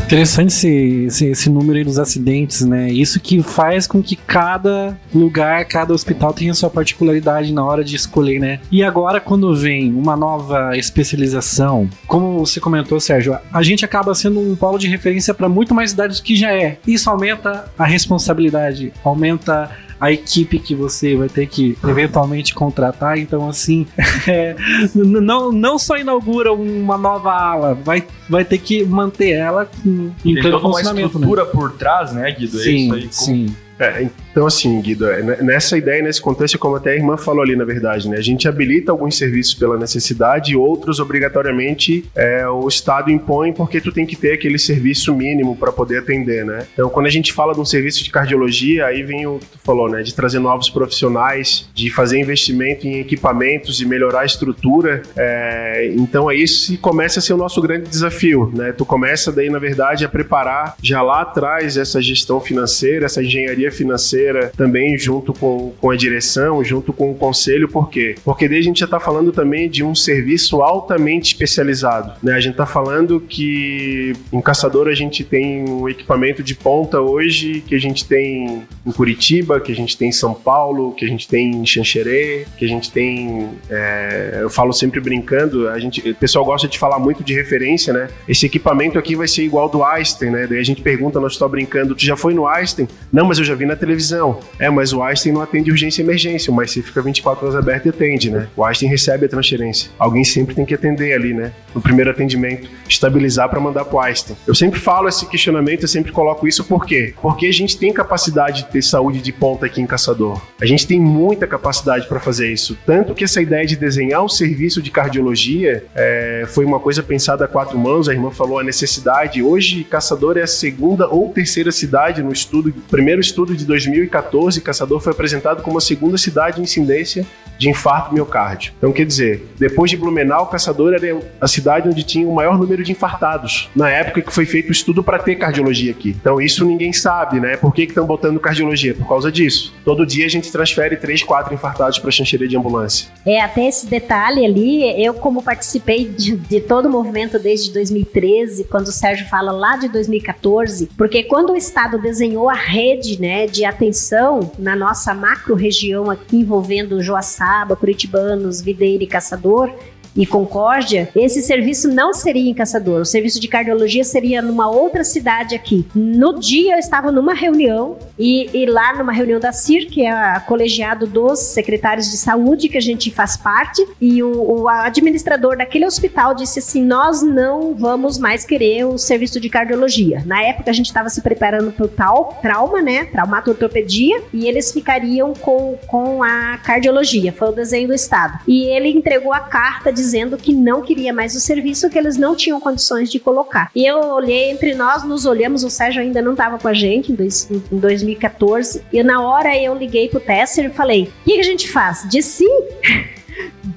Interessante 0.08 0.48
esse, 0.48 0.68
esse, 1.04 1.26
esse, 1.26 1.50
número 1.50 1.76
aí 1.76 1.84
dos 1.84 1.98
acidentes, 1.98 2.62
né? 2.62 2.88
Isso 2.90 3.20
que 3.20 3.42
faz 3.42 3.86
com 3.86 4.02
que 4.02 4.16
cada 4.16 4.98
lugar, 5.14 5.66
cada 5.66 5.92
hospital 5.92 6.32
tenha 6.32 6.54
sua 6.54 6.70
particularidade 6.70 7.52
na 7.52 7.62
hora 7.62 7.84
de 7.84 7.94
escolher, 7.94 8.40
né? 8.40 8.58
E 8.72 8.82
agora, 8.82 9.20
quando 9.20 9.54
vem 9.54 9.92
uma 9.92 10.16
nova 10.16 10.74
especialização, 10.78 11.90
como 12.06 12.38
você 12.38 12.58
comentou, 12.58 12.98
Sérgio, 12.98 13.38
a 13.52 13.62
gente 13.62 13.84
acaba 13.84 14.14
sendo 14.14 14.40
um 14.40 14.56
polo 14.56 14.78
de 14.78 14.88
referência 14.88 15.34
para 15.34 15.46
muito 15.46 15.74
mais 15.74 15.90
cidades 15.90 16.20
do 16.20 16.22
que 16.22 16.34
já 16.34 16.54
é. 16.54 16.78
Isso 16.86 17.10
aumenta 17.10 17.70
a 17.78 17.84
responsabilidade, 17.84 18.94
aumenta 19.04 19.70
a 20.00 20.12
equipe 20.12 20.58
que 20.58 20.74
você 20.74 21.16
vai 21.16 21.28
ter 21.28 21.46
que 21.46 21.76
eventualmente 21.86 22.54
contratar. 22.54 23.18
Então, 23.18 23.48
assim, 23.48 23.86
é, 24.28 24.54
não, 24.94 25.50
não 25.52 25.78
só 25.78 25.96
inaugura 25.96 26.52
uma 26.52 26.96
nova 26.96 27.32
ala, 27.32 27.74
vai, 27.74 28.04
vai 28.28 28.44
ter 28.44 28.58
que 28.58 28.84
manter 28.84 29.30
ela 29.32 29.68
em, 29.84 30.14
em 30.24 30.34
Tem 30.34 30.34
pleno 30.34 30.50
toda 30.50 30.56
uma 30.58 30.72
funcionamento. 30.74 31.06
estrutura 31.06 31.44
né? 31.44 31.50
por 31.52 31.72
trás, 31.72 32.12
né, 32.12 32.30
Guido? 32.30 32.58
É 32.60 32.62
Sim, 32.62 32.84
isso 32.86 32.94
aí. 32.94 33.08
sim. 33.10 33.56
É, 33.78 34.08
então 34.38 34.46
assim, 34.46 34.80
Guido, 34.80 35.10
é, 35.10 35.20
ne- 35.20 35.36
nessa 35.42 35.76
ideia, 35.76 36.00
nesse 36.00 36.22
contexto, 36.22 36.60
como 36.60 36.76
até 36.76 36.90
a 36.92 36.94
irmã 36.94 37.16
falou 37.16 37.42
ali, 37.42 37.56
na 37.56 37.64
verdade, 37.64 38.08
né? 38.08 38.18
A 38.18 38.22
gente 38.22 38.46
habilita 38.46 38.92
alguns 38.92 39.18
serviços 39.18 39.52
pela 39.52 39.76
necessidade 39.76 40.52
e 40.52 40.56
outros, 40.56 41.00
obrigatoriamente, 41.00 42.04
é, 42.14 42.46
o 42.46 42.68
Estado 42.68 43.10
impõe 43.10 43.52
porque 43.52 43.80
tu 43.80 43.90
tem 43.90 44.06
que 44.06 44.14
ter 44.14 44.34
aquele 44.34 44.56
serviço 44.56 45.12
mínimo 45.12 45.56
para 45.56 45.72
poder 45.72 45.98
atender, 45.98 46.44
né? 46.44 46.68
Então, 46.72 46.88
quando 46.88 47.06
a 47.06 47.10
gente 47.10 47.32
fala 47.32 47.52
de 47.52 47.58
um 47.58 47.64
serviço 47.64 48.04
de 48.04 48.10
cardiologia, 48.12 48.86
aí 48.86 49.02
vem 49.02 49.26
o 49.26 49.40
que 49.40 49.46
tu 49.46 49.58
falou, 49.64 49.90
né? 49.90 50.04
De 50.04 50.14
trazer 50.14 50.38
novos 50.38 50.70
profissionais, 50.70 51.68
de 51.74 51.90
fazer 51.90 52.20
investimento 52.20 52.86
em 52.86 53.00
equipamentos, 53.00 53.76
de 53.76 53.84
melhorar 53.84 54.20
a 54.20 54.24
estrutura. 54.24 55.02
É, 55.16 55.92
então, 55.96 56.30
é 56.30 56.36
isso 56.36 56.70
que 56.70 56.78
começa 56.78 57.18
a 57.18 57.22
ser 57.22 57.32
o 57.32 57.36
nosso 57.36 57.60
grande 57.60 57.90
desafio, 57.90 58.52
né? 58.54 58.70
Tu 58.70 58.86
começa 58.86 59.32
daí, 59.32 59.50
na 59.50 59.58
verdade, 59.58 60.04
a 60.04 60.08
preparar 60.08 60.76
já 60.80 61.02
lá 61.02 61.22
atrás 61.22 61.76
essa 61.76 62.00
gestão 62.00 62.40
financeira, 62.40 63.06
essa 63.06 63.20
engenharia 63.20 63.72
financeira 63.72 64.27
também 64.56 64.96
junto 64.98 65.32
com, 65.32 65.72
com 65.80 65.90
a 65.90 65.96
direção, 65.96 66.62
junto 66.64 66.92
com 66.92 67.10
o 67.10 67.14
conselho, 67.14 67.68
por 67.68 67.90
quê? 67.90 68.14
Porque 68.24 68.48
daí 68.48 68.58
a 68.58 68.62
gente 68.62 68.80
já 68.80 68.84
está 68.84 69.00
falando 69.00 69.32
também 69.32 69.68
de 69.68 69.82
um 69.84 69.94
serviço 69.94 70.62
altamente 70.62 71.32
especializado, 71.32 72.12
né? 72.22 72.34
A 72.34 72.40
gente 72.40 72.52
está 72.52 72.66
falando 72.66 73.20
que 73.20 74.12
em 74.32 74.40
Caçador 74.40 74.88
a 74.88 74.94
gente 74.94 75.24
tem 75.24 75.68
um 75.68 75.88
equipamento 75.88 76.42
de 76.42 76.54
ponta 76.54 77.00
hoje 77.00 77.62
que 77.66 77.74
a 77.74 77.78
gente 77.78 78.04
tem 78.04 78.62
em 78.86 78.92
Curitiba, 78.92 79.60
que 79.60 79.72
a 79.72 79.74
gente 79.74 79.96
tem 79.96 80.08
em 80.08 80.12
São 80.12 80.34
Paulo, 80.34 80.92
que 80.92 81.04
a 81.04 81.08
gente 81.08 81.28
tem 81.28 81.50
em 81.50 81.66
Xanxerê, 81.66 82.46
que 82.56 82.64
a 82.64 82.68
gente 82.68 82.90
tem, 82.90 83.48
é, 83.70 84.38
eu 84.42 84.50
falo 84.50 84.72
sempre 84.72 85.00
brincando, 85.00 85.68
a 85.68 85.78
gente, 85.78 86.10
o 86.10 86.14
pessoal 86.14 86.44
gosta 86.44 86.68
de 86.68 86.78
falar 86.78 86.98
muito 86.98 87.22
de 87.22 87.34
referência, 87.34 87.92
né? 87.92 88.08
Esse 88.28 88.46
equipamento 88.46 88.98
aqui 88.98 89.14
vai 89.14 89.28
ser 89.28 89.42
igual 89.42 89.68
do 89.68 89.82
Einstein, 89.84 90.30
né? 90.30 90.46
Daí 90.46 90.58
a 90.58 90.64
gente 90.64 90.82
pergunta, 90.82 91.20
nós 91.20 91.32
estamos 91.32 91.52
brincando, 91.52 91.94
tu 91.94 92.04
já 92.04 92.16
foi 92.16 92.34
no 92.34 92.46
Einstein? 92.46 92.88
Não, 93.12 93.26
mas 93.26 93.38
eu 93.38 93.44
já 93.44 93.54
vi 93.54 93.66
na 93.66 93.76
televisão. 93.76 94.17
É, 94.58 94.68
mas 94.70 94.92
o 94.92 95.02
Einstein 95.02 95.32
não 95.32 95.42
atende 95.42 95.70
urgência 95.70 96.02
e 96.02 96.04
emergência, 96.04 96.52
mas 96.52 96.70
você 96.70 96.82
fica 96.82 97.00
24 97.02 97.46
horas 97.46 97.56
aberto 97.56 97.86
e 97.86 97.88
atende, 97.90 98.30
né? 98.30 98.48
O 98.56 98.64
Einstein 98.64 98.88
recebe 98.88 99.26
a 99.26 99.28
transferência. 99.28 99.90
Alguém 99.98 100.24
sempre 100.24 100.54
tem 100.54 100.64
que 100.64 100.74
atender 100.74 101.12
ali, 101.12 101.32
né? 101.34 101.52
No 101.74 101.80
primeiro 101.80 102.10
atendimento, 102.10 102.68
estabilizar 102.88 103.48
para 103.48 103.60
mandar 103.60 103.84
pro 103.84 104.00
Einstein. 104.00 104.36
Eu 104.46 104.54
sempre 104.54 104.80
falo 104.80 105.08
esse 105.08 105.26
questionamento, 105.26 105.82
eu 105.82 105.88
sempre 105.88 106.12
coloco 106.12 106.46
isso 106.46 106.64
por 106.64 106.84
quê? 106.84 107.14
Porque 107.20 107.46
a 107.46 107.52
gente 107.52 107.78
tem 107.78 107.92
capacidade 107.92 108.62
de 108.62 108.68
ter 108.68 108.82
saúde 108.82 109.20
de 109.20 109.32
ponta 109.32 109.66
aqui 109.66 109.80
em 109.80 109.86
Caçador. 109.86 110.40
A 110.60 110.66
gente 110.66 110.86
tem 110.86 111.00
muita 111.00 111.46
capacidade 111.46 112.06
para 112.06 112.20
fazer 112.20 112.52
isso. 112.52 112.76
Tanto 112.86 113.14
que 113.14 113.24
essa 113.24 113.40
ideia 113.40 113.66
de 113.66 113.76
desenhar 113.76 114.24
um 114.24 114.28
serviço 114.28 114.82
de 114.82 114.90
cardiologia 114.90 115.84
é, 115.94 116.44
foi 116.48 116.64
uma 116.64 116.80
coisa 116.80 117.02
pensada 117.02 117.44
a 117.44 117.48
quatro 117.48 117.78
mãos, 117.78 118.08
a 118.08 118.12
irmã 118.12 118.30
falou 118.30 118.58
a 118.58 118.64
necessidade. 118.64 119.42
Hoje, 119.42 119.84
Caçador 119.84 120.36
é 120.36 120.42
a 120.42 120.46
segunda 120.46 121.08
ou 121.08 121.30
terceira 121.30 121.70
cidade 121.70 122.22
no 122.22 122.32
estudo, 122.32 122.72
primeiro 122.90 123.20
estudo 123.20 123.56
de 123.56 123.64
2014, 124.00 124.60
Caçador 124.60 125.00
foi 125.00 125.12
apresentado 125.12 125.62
como 125.62 125.78
a 125.78 125.80
segunda 125.80 126.16
cidade 126.16 126.60
em 126.60 126.64
incidência 126.64 127.26
de 127.58 127.68
infarto 127.68 128.14
miocárdio. 128.14 128.72
Então, 128.78 128.92
quer 128.92 129.04
dizer, 129.04 129.46
depois 129.58 129.90
de 129.90 129.96
Blumenau, 129.96 130.46
Caçador 130.46 130.94
era 130.94 131.18
a 131.40 131.48
cidade 131.48 131.88
onde 131.88 132.04
tinha 132.04 132.26
o 132.26 132.34
maior 132.34 132.56
número 132.56 132.84
de 132.84 132.92
infartados, 132.92 133.68
na 133.74 133.90
época 133.90 134.22
que 134.22 134.32
foi 134.32 134.46
feito 134.46 134.68
o 134.68 134.72
estudo 134.72 135.02
para 135.02 135.18
ter 135.18 135.34
cardiologia 135.34 135.90
aqui. 135.90 136.16
Então, 136.20 136.40
isso 136.40 136.64
ninguém 136.64 136.92
sabe, 136.92 137.40
né? 137.40 137.56
Por 137.56 137.74
que 137.74 137.82
estão 137.82 138.06
botando 138.06 138.38
cardiologia? 138.38 138.94
Por 138.94 139.08
causa 139.08 139.32
disso. 139.32 139.74
Todo 139.84 140.06
dia 140.06 140.24
a 140.26 140.28
gente 140.28 140.52
transfere 140.52 140.96
três, 140.96 141.22
quatro 141.22 141.52
infartados 141.52 141.98
para 141.98 142.10
Xanxerê 142.10 142.46
de 142.46 142.56
ambulância. 142.56 143.08
É, 143.26 143.40
até 143.40 143.66
esse 143.66 143.86
detalhe 143.86 144.46
ali, 144.46 145.04
eu 145.04 145.14
como 145.14 145.42
participei 145.42 146.06
de, 146.06 146.36
de 146.36 146.60
todo 146.60 146.86
o 146.86 146.90
movimento 146.90 147.38
desde 147.38 147.72
2013, 147.72 148.64
quando 148.64 148.86
o 148.86 148.92
Sérgio 148.92 149.26
fala 149.26 149.50
lá 149.50 149.76
de 149.76 149.88
2014, 149.88 150.90
porque 150.96 151.24
quando 151.24 151.50
o 151.50 151.56
Estado 151.56 151.98
desenhou 151.98 152.48
a 152.48 152.54
rede 152.54 153.20
né, 153.20 153.46
de 153.46 153.64
atenção 153.88 154.52
na 154.58 154.76
nossa 154.76 155.14
macro-região 155.14 156.10
aqui 156.10 156.36
envolvendo 156.36 157.00
Joaçaba, 157.00 157.74
Curitibanos, 157.74 158.60
Videira 158.60 159.02
e 159.02 159.06
Caçador, 159.06 159.72
e 160.18 160.26
Concórdia, 160.26 161.08
esse 161.14 161.40
serviço 161.40 161.86
não 161.86 162.12
seria 162.12 162.50
em 162.50 162.52
Caçador. 162.52 163.02
O 163.02 163.04
serviço 163.04 163.38
de 163.38 163.46
cardiologia 163.46 164.02
seria 164.02 164.42
numa 164.42 164.68
outra 164.68 165.04
cidade 165.04 165.54
aqui. 165.54 165.86
No 165.94 166.40
dia 166.40 166.74
eu 166.74 166.78
estava 166.78 167.12
numa 167.12 167.32
reunião 167.32 167.96
e, 168.18 168.50
e 168.52 168.66
lá 168.66 168.96
numa 168.96 169.12
reunião 169.12 169.38
da 169.38 169.52
CIR, 169.52 169.86
que 169.86 170.04
é 170.04 170.10
a 170.10 170.40
colegiado 170.40 171.06
dos 171.06 171.38
secretários 171.38 172.10
de 172.10 172.16
saúde, 172.16 172.68
que 172.68 172.76
a 172.76 172.80
gente 172.80 173.12
faz 173.12 173.36
parte, 173.36 173.86
e 174.00 174.20
o, 174.20 174.62
o 174.62 174.68
administrador 174.68 175.56
daquele 175.56 175.86
hospital 175.86 176.34
disse 176.34 176.58
assim: 176.58 176.84
Nós 176.84 177.22
não 177.22 177.74
vamos 177.74 178.18
mais 178.18 178.44
querer 178.44 178.86
o 178.86 178.98
serviço 178.98 179.38
de 179.38 179.48
cardiologia. 179.48 180.24
Na 180.26 180.42
época 180.42 180.70
a 180.70 180.74
gente 180.74 180.86
estava 180.86 181.08
se 181.08 181.22
preparando 181.22 181.70
para 181.70 181.84
o 181.84 181.88
tal 181.88 182.40
trauma, 182.42 182.82
né? 182.82 183.04
Traumatortopedia, 183.04 184.20
e 184.32 184.48
eles 184.48 184.72
ficariam 184.72 185.32
com, 185.32 185.78
com 185.86 186.24
a 186.24 186.58
cardiologia. 186.58 187.32
Foi 187.32 187.50
o 187.50 187.52
desenho 187.52 187.86
do 187.86 187.94
Estado. 187.94 188.40
E 188.48 188.64
ele 188.64 188.88
entregou 188.88 189.32
a 189.32 189.40
carta 189.40 189.92
dizendo 189.92 190.07
que 190.36 190.52
não 190.52 190.82
queria 190.82 191.12
mais 191.12 191.34
o 191.34 191.40
serviço, 191.40 191.88
que 191.90 191.98
eles 191.98 192.16
não 192.16 192.34
tinham 192.34 192.60
condições 192.60 193.10
de 193.10 193.18
colocar. 193.18 193.70
E 193.74 193.84
eu 193.84 193.98
olhei 193.98 194.50
entre 194.50 194.74
nós, 194.74 195.04
nos 195.04 195.26
olhamos, 195.26 195.64
o 195.64 195.70
Sérgio 195.70 196.02
ainda 196.02 196.22
não 196.22 196.32
estava 196.32 196.58
com 196.58 196.68
a 196.68 196.74
gente 196.74 197.12
em, 197.12 197.14
dois, 197.14 197.48
em 197.50 197.78
2014, 197.78 198.82
e 198.92 199.02
na 199.02 199.20
hora 199.22 199.56
eu 199.56 199.74
liguei 199.74 200.08
pro 200.08 200.20
Tesser 200.20 200.66
e 200.66 200.70
falei: 200.70 201.04
o 201.04 201.24
que, 201.24 201.34
que 201.34 201.40
a 201.40 201.44
gente 201.44 201.68
faz? 201.68 202.06
Diz 202.08 202.24
sim. 202.24 202.48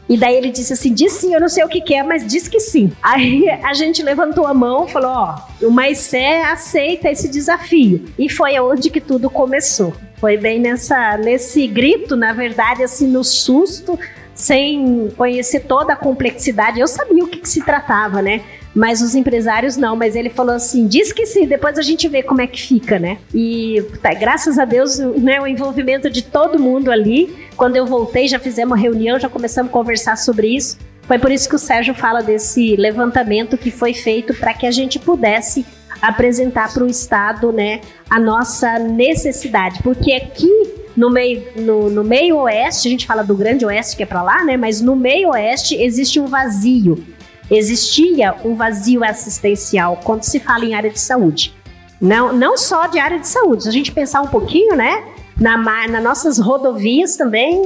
E 0.09 0.17
daí 0.17 0.35
ele 0.35 0.49
disse 0.49 0.73
assim: 0.73 0.93
diz 0.93 1.13
sim, 1.13 1.33
eu 1.33 1.39
não 1.39 1.47
sei 1.47 1.63
o 1.63 1.69
que, 1.69 1.79
que 1.79 1.93
é, 1.93 2.03
mas 2.03 2.27
diz 2.27 2.47
que 2.47 2.59
sim. 2.59 2.91
Aí 3.01 3.47
a 3.49 3.73
gente 3.73 4.03
levantou 4.03 4.45
a 4.45 4.53
mão 4.53 4.87
falou: 4.87 5.09
ó, 5.09 5.35
o 5.61 5.71
Maicé 5.71 6.43
aceita 6.43 7.09
esse 7.09 7.29
desafio. 7.29 8.05
E 8.19 8.27
foi 8.27 8.59
onde 8.59 8.89
que 8.89 8.99
tudo 8.99 9.29
começou. 9.29 9.93
Foi 10.19 10.37
bem 10.37 10.59
nessa, 10.59 11.17
nesse 11.17 11.65
grito, 11.65 12.15
na 12.15 12.33
verdade, 12.33 12.83
assim, 12.83 13.07
no 13.07 13.23
susto, 13.23 13.97
sem 14.41 15.11
conhecer 15.15 15.61
toda 15.61 15.93
a 15.93 15.95
complexidade. 15.95 16.79
Eu 16.79 16.87
sabia 16.87 17.23
o 17.23 17.27
que, 17.27 17.37
que 17.37 17.47
se 17.47 17.63
tratava, 17.63 18.23
né? 18.23 18.41
Mas 18.73 18.99
os 19.01 19.13
empresários 19.13 19.77
não, 19.77 19.95
mas 19.95 20.15
ele 20.15 20.29
falou 20.29 20.55
assim: 20.55 20.87
diz 20.87 21.13
que 21.13 21.27
sim, 21.27 21.45
depois 21.45 21.77
a 21.77 21.83
gente 21.83 22.07
vê 22.07 22.23
como 22.23 22.41
é 22.41 22.47
que 22.47 22.59
fica, 22.59 22.97
né? 22.97 23.19
E 23.35 23.83
tá, 24.01 24.13
graças 24.15 24.57
a 24.57 24.65
Deus, 24.65 24.97
né, 24.97 25.39
o 25.39 25.45
envolvimento 25.45 26.09
de 26.09 26.23
todo 26.23 26.57
mundo 26.57 26.91
ali. 26.91 27.35
Quando 27.55 27.75
eu 27.75 27.85
voltei, 27.85 28.27
já 28.27 28.39
fizemos 28.39 28.71
uma 28.71 28.81
reunião, 28.81 29.19
já 29.19 29.29
começamos 29.29 29.69
a 29.69 29.73
conversar 29.73 30.17
sobre 30.17 30.47
isso. 30.47 30.79
Foi 31.03 31.19
por 31.19 31.31
isso 31.31 31.47
que 31.47 31.55
o 31.55 31.59
Sérgio 31.59 31.93
fala 31.93 32.23
desse 32.23 32.75
levantamento 32.75 33.57
que 33.57 33.69
foi 33.69 33.93
feito 33.93 34.33
para 34.33 34.53
que 34.55 34.65
a 34.65 34.71
gente 34.71 34.97
pudesse 34.97 35.65
apresentar 36.01 36.73
para 36.73 36.83
o 36.83 36.87
Estado 36.87 37.51
né, 37.51 37.81
a 38.09 38.19
nossa 38.19 38.79
necessidade. 38.79 39.83
Porque 39.83 40.13
aqui 40.13 40.80
no 40.95 41.09
meio, 41.09 41.43
no, 41.55 41.89
no, 41.89 42.03
meio 42.03 42.37
oeste, 42.37 42.87
a 42.87 42.91
gente 42.91 43.07
fala 43.07 43.23
do 43.23 43.35
grande 43.35 43.65
oeste 43.65 43.95
que 43.95 44.03
é 44.03 44.05
para 44.05 44.21
lá, 44.21 44.43
né? 44.43 44.57
Mas 44.57 44.81
no 44.81 44.95
meio 44.95 45.29
oeste 45.29 45.75
existe 45.75 46.19
um 46.19 46.27
vazio. 46.27 47.03
Existia 47.49 48.35
um 48.45 48.55
vazio 48.55 49.03
assistencial 49.03 49.99
quando 50.03 50.23
se 50.23 50.39
fala 50.39 50.65
em 50.65 50.73
área 50.73 50.89
de 50.89 50.99
saúde. 50.99 51.53
Não, 51.99 52.33
não 52.33 52.57
só 52.57 52.87
de 52.87 52.97
área 52.97 53.19
de 53.19 53.27
saúde. 53.27 53.63
Se 53.63 53.69
a 53.69 53.71
gente 53.71 53.91
pensar 53.91 54.21
um 54.21 54.27
pouquinho, 54.27 54.75
né? 54.75 55.03
Na, 55.37 55.57
nas 55.57 56.03
nossas 56.03 56.37
rodovias 56.37 57.15
também 57.15 57.59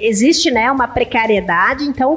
existe 0.00 0.50
né, 0.50 0.70
uma 0.70 0.86
precariedade, 0.86 1.84
então 1.84 2.16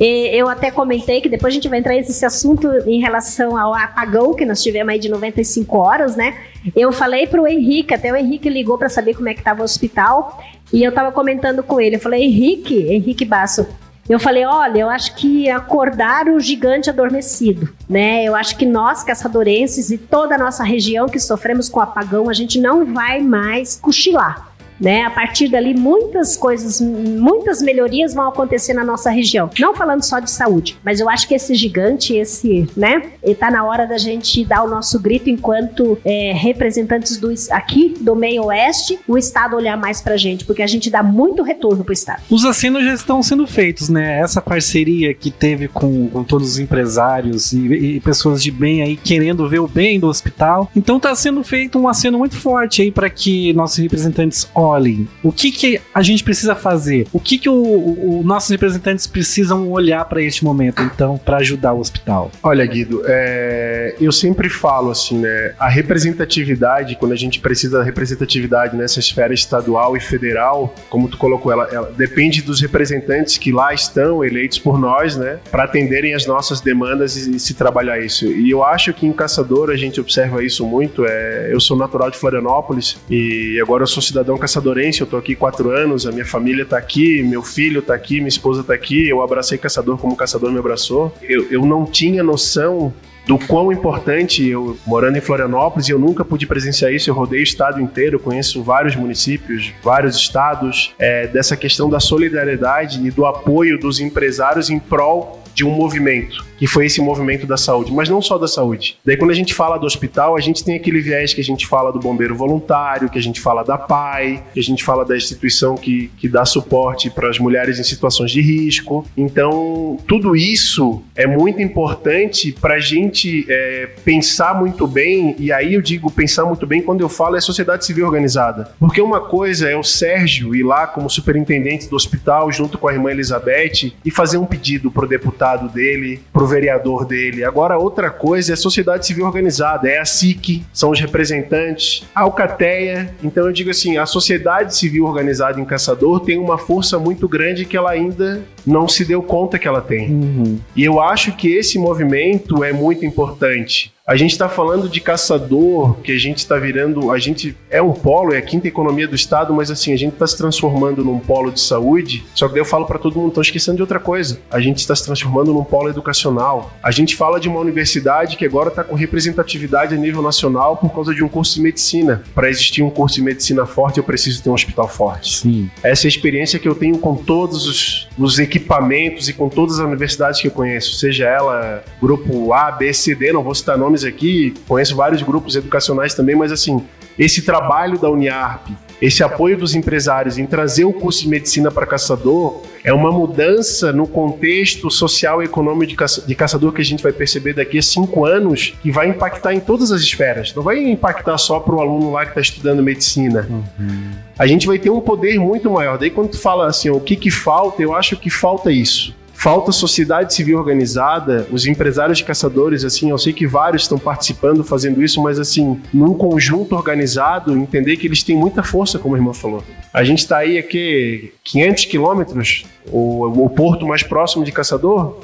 eu 0.00 0.48
até 0.48 0.70
comentei 0.70 1.20
que 1.20 1.28
depois 1.28 1.52
a 1.52 1.54
gente 1.56 1.68
vai 1.68 1.78
entrar 1.78 1.94
nesse 1.94 2.24
assunto 2.24 2.66
em 2.86 3.00
relação 3.00 3.56
ao 3.56 3.74
apagão 3.74 4.34
que 4.34 4.46
nós 4.46 4.62
tivemos 4.62 4.92
aí 4.92 4.98
de 4.98 5.10
95 5.10 5.76
horas, 5.76 6.16
né? 6.16 6.38
Eu 6.74 6.90
falei 6.90 7.26
para 7.26 7.40
o 7.40 7.46
Henrique, 7.46 7.92
até 7.92 8.10
o 8.10 8.16
Henrique 8.16 8.48
ligou 8.48 8.78
para 8.78 8.88
saber 8.88 9.14
como 9.14 9.28
é 9.28 9.34
que 9.34 9.40
estava 9.40 9.60
o 9.60 9.64
hospital, 9.64 10.42
e 10.72 10.82
eu 10.82 10.88
estava 10.88 11.12
comentando 11.12 11.62
com 11.62 11.80
ele. 11.80 11.96
Eu 11.96 12.00
falei, 12.00 12.24
Henrique, 12.24 12.86
Henrique 12.88 13.24
Basso, 13.26 13.66
eu 14.08 14.18
falei, 14.18 14.44
olha, 14.44 14.80
eu 14.80 14.88
acho 14.88 15.14
que 15.14 15.48
acordar 15.48 16.28
o 16.28 16.40
gigante 16.40 16.90
adormecido, 16.90 17.68
né? 17.88 18.24
Eu 18.24 18.34
acho 18.34 18.56
que 18.56 18.66
nós, 18.66 19.04
caçadorenses 19.04 19.90
e 19.90 19.98
toda 19.98 20.34
a 20.34 20.38
nossa 20.38 20.64
região 20.64 21.08
que 21.08 21.20
sofremos 21.20 21.68
com 21.68 21.78
apagão, 21.78 22.28
a 22.28 22.32
gente 22.32 22.58
não 22.58 22.86
vai 22.86 23.20
mais 23.20 23.76
cochilar. 23.76 24.49
Né? 24.80 25.02
A 25.02 25.10
partir 25.10 25.48
dali, 25.48 25.74
muitas 25.74 26.36
coisas, 26.36 26.80
muitas 26.80 27.60
melhorias 27.60 28.14
vão 28.14 28.28
acontecer 28.28 28.72
na 28.72 28.82
nossa 28.82 29.10
região. 29.10 29.50
Não 29.58 29.74
falando 29.74 30.02
só 30.02 30.18
de 30.18 30.30
saúde, 30.30 30.78
mas 30.82 31.00
eu 31.00 31.08
acho 31.08 31.28
que 31.28 31.34
esse 31.34 31.54
gigante, 31.54 32.14
esse, 32.14 32.66
né? 32.74 33.02
Está 33.22 33.50
na 33.50 33.62
hora 33.62 33.86
da 33.86 33.98
gente 33.98 34.42
dar 34.44 34.62
o 34.62 34.68
nosso 34.68 34.98
grito 34.98 35.28
enquanto 35.28 35.98
é, 36.02 36.32
representantes 36.32 37.18
do, 37.18 37.30
aqui 37.50 37.94
do 38.00 38.16
meio 38.16 38.44
oeste, 38.44 38.98
o 39.06 39.18
Estado 39.18 39.54
olhar 39.54 39.76
mais 39.76 40.00
pra 40.00 40.16
gente, 40.16 40.46
porque 40.46 40.62
a 40.62 40.66
gente 40.66 40.88
dá 40.88 41.02
muito 41.02 41.42
retorno 41.42 41.84
pro 41.84 41.92
Estado. 41.92 42.22
Os 42.30 42.46
acenos 42.46 42.82
já 42.82 42.94
estão 42.94 43.22
sendo 43.22 43.46
feitos, 43.46 43.90
né? 43.90 44.18
Essa 44.20 44.40
parceria 44.40 45.12
que 45.12 45.30
teve 45.30 45.68
com, 45.68 46.08
com 46.08 46.24
todos 46.24 46.52
os 46.52 46.58
empresários 46.58 47.52
e, 47.52 47.58
e 47.58 48.00
pessoas 48.00 48.42
de 48.42 48.50
bem 48.50 48.82
aí 48.82 48.96
querendo 48.96 49.46
ver 49.46 49.58
o 49.58 49.68
bem 49.68 50.00
do 50.00 50.06
hospital. 50.08 50.70
Então 50.74 50.96
está 50.96 51.14
sendo 51.14 51.44
feito 51.44 51.78
um 51.78 51.86
aceno 51.86 52.16
muito 52.16 52.36
forte 52.36 52.80
aí 52.80 52.90
para 52.90 53.10
que 53.10 53.52
nossos 53.52 53.78
representantes 53.78 54.48
olhem 54.54 54.69
olhem 54.70 55.08
o 55.22 55.32
que, 55.32 55.50
que 55.50 55.80
a 55.94 56.02
gente 56.02 56.24
precisa 56.24 56.54
fazer, 56.54 57.06
o 57.12 57.20
que, 57.20 57.38
que 57.38 57.48
o 57.48 58.22
nossos 58.24 58.50
representantes 58.50 59.06
precisam 59.06 59.70
olhar 59.70 60.04
para 60.04 60.22
este 60.22 60.44
momento, 60.44 60.82
então, 60.82 61.18
para 61.18 61.38
ajudar 61.38 61.72
o 61.72 61.80
hospital. 61.80 62.30
Olha, 62.42 62.64
Guido, 62.66 63.02
é, 63.06 63.94
eu 64.00 64.12
sempre 64.12 64.48
falo 64.48 64.90
assim, 64.90 65.18
né? 65.18 65.54
A 65.58 65.68
representatividade, 65.68 66.96
quando 66.96 67.12
a 67.12 67.16
gente 67.16 67.40
precisa 67.40 67.78
da 67.78 67.84
representatividade 67.84 68.76
nessa 68.76 68.98
esfera 68.98 69.32
estadual 69.32 69.96
e 69.96 70.00
federal, 70.00 70.74
como 70.88 71.08
tu 71.08 71.16
colocou, 71.16 71.52
ela, 71.52 71.68
ela 71.72 71.92
depende 71.96 72.42
dos 72.42 72.60
representantes 72.60 73.36
que 73.38 73.52
lá 73.52 73.72
estão 73.72 74.24
eleitos 74.24 74.58
por 74.58 74.78
nós, 74.78 75.16
né? 75.16 75.38
Para 75.50 75.64
atenderem 75.64 76.14
as 76.14 76.26
nossas 76.26 76.60
demandas 76.60 77.16
e, 77.16 77.36
e 77.36 77.40
se 77.40 77.54
trabalhar 77.54 77.98
isso. 77.98 78.26
E 78.26 78.50
eu 78.50 78.64
acho 78.64 78.92
que 78.92 79.06
em 79.06 79.12
Caçador 79.12 79.70
a 79.70 79.76
gente 79.76 80.00
observa 80.00 80.44
isso 80.44 80.66
muito. 80.66 81.04
É, 81.06 81.48
eu 81.52 81.60
sou 81.60 81.76
natural 81.76 82.10
de 82.10 82.18
Florianópolis 82.18 82.98
e 83.08 83.58
agora 83.60 83.82
eu 83.82 83.86
sou 83.86 84.02
cidadão 84.02 84.38
caçador 84.38 84.59
caçadorense, 84.60 85.00
eu 85.00 85.06
tô 85.06 85.16
aqui 85.16 85.34
quatro 85.34 85.70
anos, 85.70 86.06
a 86.06 86.12
minha 86.12 86.24
família 86.24 86.64
tá 86.64 86.76
aqui, 86.76 87.22
meu 87.22 87.42
filho 87.42 87.80
tá 87.80 87.94
aqui, 87.94 88.16
minha 88.16 88.28
esposa 88.28 88.62
tá 88.62 88.74
aqui, 88.74 89.08
eu 89.08 89.22
abracei 89.22 89.56
caçador 89.56 89.96
como 89.98 90.14
caçador 90.14 90.52
me 90.52 90.58
abraçou. 90.58 91.12
Eu, 91.22 91.50
eu 91.50 91.64
não 91.64 91.86
tinha 91.86 92.22
noção 92.22 92.92
do 93.26 93.38
quão 93.38 93.72
importante 93.72 94.46
eu 94.46 94.76
morando 94.86 95.18
em 95.18 95.20
Florianópolis 95.20 95.88
eu 95.88 95.98
nunca 95.98 96.24
pude 96.24 96.46
presenciar 96.46 96.90
isso 96.90 97.10
eu 97.10 97.14
rodei 97.14 97.40
o 97.40 97.42
estado 97.42 97.78
inteiro 97.78 98.18
conheço 98.18 98.62
vários 98.62 98.96
municípios 98.96 99.74
vários 99.84 100.16
estados 100.16 100.94
é, 100.98 101.26
dessa 101.26 101.54
questão 101.54 101.88
da 101.88 102.00
solidariedade 102.00 103.06
e 103.06 103.10
do 103.10 103.26
apoio 103.26 103.78
dos 103.78 104.00
empresários 104.00 104.70
em 104.70 104.78
prol 104.78 105.40
de 105.54 105.64
um 105.64 105.70
movimento, 105.70 106.44
que 106.60 106.66
foi 106.66 106.86
esse 106.86 107.00
movimento 107.00 107.46
da 107.46 107.56
saúde, 107.56 107.90
mas 107.92 108.08
não 108.08 108.20
só 108.20 108.38
da 108.38 108.46
saúde. 108.46 108.98
Daí 109.04 109.16
quando 109.16 109.30
a 109.30 109.34
gente 109.34 109.52
fala 109.52 109.78
do 109.78 109.86
hospital, 109.86 110.36
a 110.36 110.40
gente 110.40 110.62
tem 110.62 110.76
aquele 110.76 111.00
viés 111.00 111.34
que 111.34 111.40
a 111.40 111.44
gente 111.44 111.66
fala 111.66 111.92
do 111.92 111.98
bombeiro 111.98 112.36
voluntário, 112.36 113.08
que 113.08 113.18
a 113.18 113.22
gente 113.22 113.40
fala 113.40 113.64
da 113.64 113.76
PAI, 113.76 114.44
que 114.54 114.60
a 114.60 114.62
gente 114.62 114.84
fala 114.84 115.04
da 115.04 115.16
instituição 115.16 115.74
que, 115.74 116.10
que 116.18 116.28
dá 116.28 116.44
suporte 116.44 117.10
para 117.10 117.28
as 117.28 117.38
mulheres 117.38 117.78
em 117.78 117.82
situações 117.82 118.30
de 118.30 118.40
risco. 118.40 119.06
Então, 119.16 119.98
tudo 120.06 120.36
isso 120.36 121.02
é 121.16 121.26
muito 121.26 121.60
importante 121.60 122.52
para 122.52 122.74
a 122.74 122.78
gente 122.78 123.46
é, 123.48 123.88
pensar 124.04 124.54
muito 124.54 124.86
bem, 124.86 125.34
e 125.38 125.50
aí 125.50 125.74
eu 125.74 125.82
digo 125.82 126.10
pensar 126.10 126.44
muito 126.44 126.66
bem 126.66 126.82
quando 126.82 127.00
eu 127.00 127.08
falo 127.08 127.36
é 127.36 127.40
sociedade 127.40 127.84
civil 127.84 128.06
organizada. 128.06 128.72
Porque 128.78 129.00
uma 129.00 129.20
coisa 129.20 129.68
é 129.68 129.76
o 129.76 129.82
Sérgio 129.82 130.54
ir 130.54 130.62
lá 130.62 130.86
como 130.86 131.10
superintendente 131.10 131.88
do 131.88 131.96
hospital 131.96 132.52
junto 132.52 132.78
com 132.78 132.86
a 132.86 132.92
irmã 132.92 133.10
Elizabeth 133.10 133.92
e 134.04 134.10
fazer 134.10 134.36
um 134.36 134.44
pedido 134.44 134.90
para 134.90 135.04
o 135.04 135.08
deputado 135.08 135.40
deputado 135.40 135.68
dele, 135.68 136.20
pro 136.32 136.46
vereador 136.50 137.06
dele. 137.06 137.44
Agora, 137.44 137.78
outra 137.78 138.10
coisa 138.10 138.52
é 138.52 138.54
a 138.54 138.56
sociedade 138.56 139.06
civil 139.06 139.24
organizada, 139.24 139.88
é 139.88 139.98
a 139.98 140.04
SIC, 140.04 140.62
são 140.72 140.90
os 140.90 141.00
representantes, 141.00 142.04
a 142.14 142.22
Alcateia. 142.22 143.14
Então, 143.22 143.46
eu 143.46 143.52
digo 143.52 143.70
assim: 143.70 143.96
a 143.96 144.04
sociedade 144.04 144.76
civil 144.76 145.04
organizada 145.04 145.60
em 145.60 145.64
Caçador 145.64 146.20
tem 146.20 146.38
uma 146.38 146.58
força 146.58 146.98
muito 146.98 147.28
grande 147.28 147.64
que 147.64 147.76
ela 147.76 147.90
ainda 147.90 148.42
não 148.66 148.88
se 148.88 149.04
deu 149.04 149.22
conta 149.22 149.58
que 149.58 149.68
ela 149.68 149.80
tem. 149.80 150.10
Uhum. 150.10 150.58
E 150.74 150.84
eu 150.84 151.00
acho 151.00 151.36
que 151.36 151.48
esse 151.48 151.78
movimento 151.78 152.62
é 152.64 152.72
muito 152.72 153.04
importante. 153.04 153.92
A 154.10 154.16
gente 154.16 154.32
está 154.32 154.48
falando 154.48 154.88
de 154.88 155.00
caçador, 155.00 155.94
que 156.00 156.10
a 156.10 156.18
gente 156.18 156.38
está 156.38 156.56
virando. 156.56 157.12
A 157.12 157.18
gente 157.20 157.56
é 157.70 157.80
um 157.80 157.92
polo, 157.92 158.34
é 158.34 158.38
a 158.38 158.42
quinta 158.42 158.66
economia 158.66 159.06
do 159.06 159.14
Estado, 159.14 159.54
mas 159.54 159.70
assim, 159.70 159.92
a 159.92 159.96
gente 159.96 160.14
está 160.14 160.26
se 160.26 160.36
transformando 160.36 161.04
num 161.04 161.20
polo 161.20 161.52
de 161.52 161.60
saúde. 161.60 162.24
Só 162.34 162.48
que 162.48 162.54
daí 162.54 162.60
eu 162.60 162.64
falo 162.64 162.86
para 162.86 162.98
todo 162.98 163.16
mundo, 163.16 163.28
estão 163.28 163.40
esquecendo 163.40 163.76
de 163.76 163.82
outra 163.82 164.00
coisa. 164.00 164.40
A 164.50 164.58
gente 164.58 164.78
está 164.78 164.96
se 164.96 165.04
transformando 165.04 165.52
num 165.52 165.62
polo 165.62 165.88
educacional. 165.88 166.72
A 166.82 166.90
gente 166.90 167.14
fala 167.14 167.38
de 167.38 167.48
uma 167.48 167.60
universidade 167.60 168.36
que 168.36 168.44
agora 168.44 168.70
está 168.70 168.82
com 168.82 168.96
representatividade 168.96 169.94
a 169.94 169.96
nível 169.96 170.22
nacional 170.22 170.76
por 170.76 170.92
causa 170.92 171.14
de 171.14 171.22
um 171.22 171.28
curso 171.28 171.54
de 171.54 171.60
medicina. 171.60 172.24
Para 172.34 172.50
existir 172.50 172.82
um 172.82 172.90
curso 172.90 173.14
de 173.14 173.22
medicina 173.22 173.64
forte, 173.64 173.98
eu 173.98 174.04
preciso 174.04 174.42
ter 174.42 174.50
um 174.50 174.54
hospital 174.54 174.88
forte. 174.88 175.38
Sim. 175.38 175.70
Essa 175.84 176.06
é 176.06 176.08
a 176.08 176.10
experiência 176.10 176.58
que 176.58 176.66
eu 176.66 176.74
tenho 176.74 176.98
com 176.98 177.14
todos 177.14 177.64
os, 177.64 178.08
os 178.18 178.40
equipamentos 178.50 179.28
e 179.28 179.32
com 179.32 179.48
todas 179.48 179.78
as 179.78 179.86
universidades 179.86 180.40
que 180.40 180.48
eu 180.48 180.50
conheço, 180.50 180.94
seja 180.94 181.26
ela 181.26 181.84
grupo 182.00 182.52
A, 182.52 182.72
B, 182.72 182.92
C, 182.92 183.14
D, 183.14 183.32
não 183.32 183.42
vou 183.42 183.54
citar 183.54 183.78
nomes 183.78 184.04
aqui, 184.04 184.52
conheço 184.66 184.96
vários 184.96 185.22
grupos 185.22 185.54
educacionais 185.54 186.14
também, 186.14 186.34
mas 186.34 186.50
assim, 186.50 186.84
esse 187.18 187.42
trabalho 187.42 187.98
da 187.98 188.10
Uniarp, 188.10 188.66
esse 189.00 189.22
apoio 189.22 189.56
dos 189.56 189.74
empresários 189.74 190.36
em 190.36 190.46
trazer 190.46 190.84
o 190.84 190.92
curso 190.92 191.22
de 191.22 191.28
medicina 191.28 191.70
para 191.70 191.86
caçador 191.86 192.62
é 192.84 192.92
uma 192.92 193.10
mudança 193.10 193.92
no 193.92 194.06
contexto 194.06 194.90
social 194.90 195.42
e 195.42 195.46
econômico 195.46 195.86
de, 195.86 195.96
caça, 195.96 196.22
de 196.26 196.34
caçador 196.34 196.72
que 196.72 196.80
a 196.80 196.84
gente 196.84 197.02
vai 197.02 197.12
perceber 197.12 197.54
daqui 197.54 197.78
a 197.78 197.82
cinco 197.82 198.24
anos, 198.24 198.74
que 198.82 198.90
vai 198.90 199.08
impactar 199.08 199.54
em 199.54 199.60
todas 199.60 199.90
as 199.90 200.02
esferas. 200.02 200.54
Não 200.54 200.62
vai 200.62 200.78
impactar 200.78 201.36
só 201.38 201.60
para 201.60 201.74
o 201.74 201.80
aluno 201.80 202.12
lá 202.12 202.24
que 202.24 202.30
está 202.30 202.40
estudando 202.40 202.82
medicina. 202.82 203.46
Uhum. 203.50 204.10
A 204.38 204.46
gente 204.46 204.66
vai 204.66 204.78
ter 204.78 204.90
um 204.90 205.00
poder 205.00 205.38
muito 205.38 205.70
maior. 205.70 205.98
Daí 205.98 206.10
quando 206.10 206.30
tu 206.30 206.38
fala 206.38 206.66
assim, 206.66 206.90
o 206.90 207.00
que 207.00 207.16
que 207.16 207.30
falta, 207.30 207.82
eu 207.82 207.94
acho 207.94 208.16
que 208.16 208.30
falta 208.30 208.70
isso 208.70 209.18
falta 209.40 209.72
sociedade 209.72 210.34
civil 210.34 210.58
organizada, 210.58 211.46
os 211.50 211.64
empresários 211.64 212.18
de 212.18 212.24
caçadores, 212.24 212.84
assim, 212.84 213.08
eu 213.08 213.16
sei 213.16 213.32
que 213.32 213.46
vários 213.46 213.82
estão 213.82 213.98
participando, 213.98 214.62
fazendo 214.62 215.02
isso, 215.02 215.22
mas 215.22 215.38
assim, 215.38 215.80
num 215.94 216.12
conjunto 216.12 216.76
organizado, 216.76 217.56
entender 217.56 217.96
que 217.96 218.06
eles 218.06 218.22
têm 218.22 218.36
muita 218.36 218.62
força, 218.62 218.98
como 218.98 219.14
a 219.14 219.18
irmã 219.18 219.32
falou. 219.32 219.64
A 219.94 220.04
gente 220.04 220.18
está 220.18 220.36
aí 220.36 220.58
aqui 220.58 221.32
500 221.42 221.86
quilômetros, 221.86 222.66
o, 222.92 223.44
o 223.46 223.48
porto 223.48 223.86
mais 223.86 224.02
próximo 224.02 224.44
de 224.44 224.52
caçador, 224.52 225.20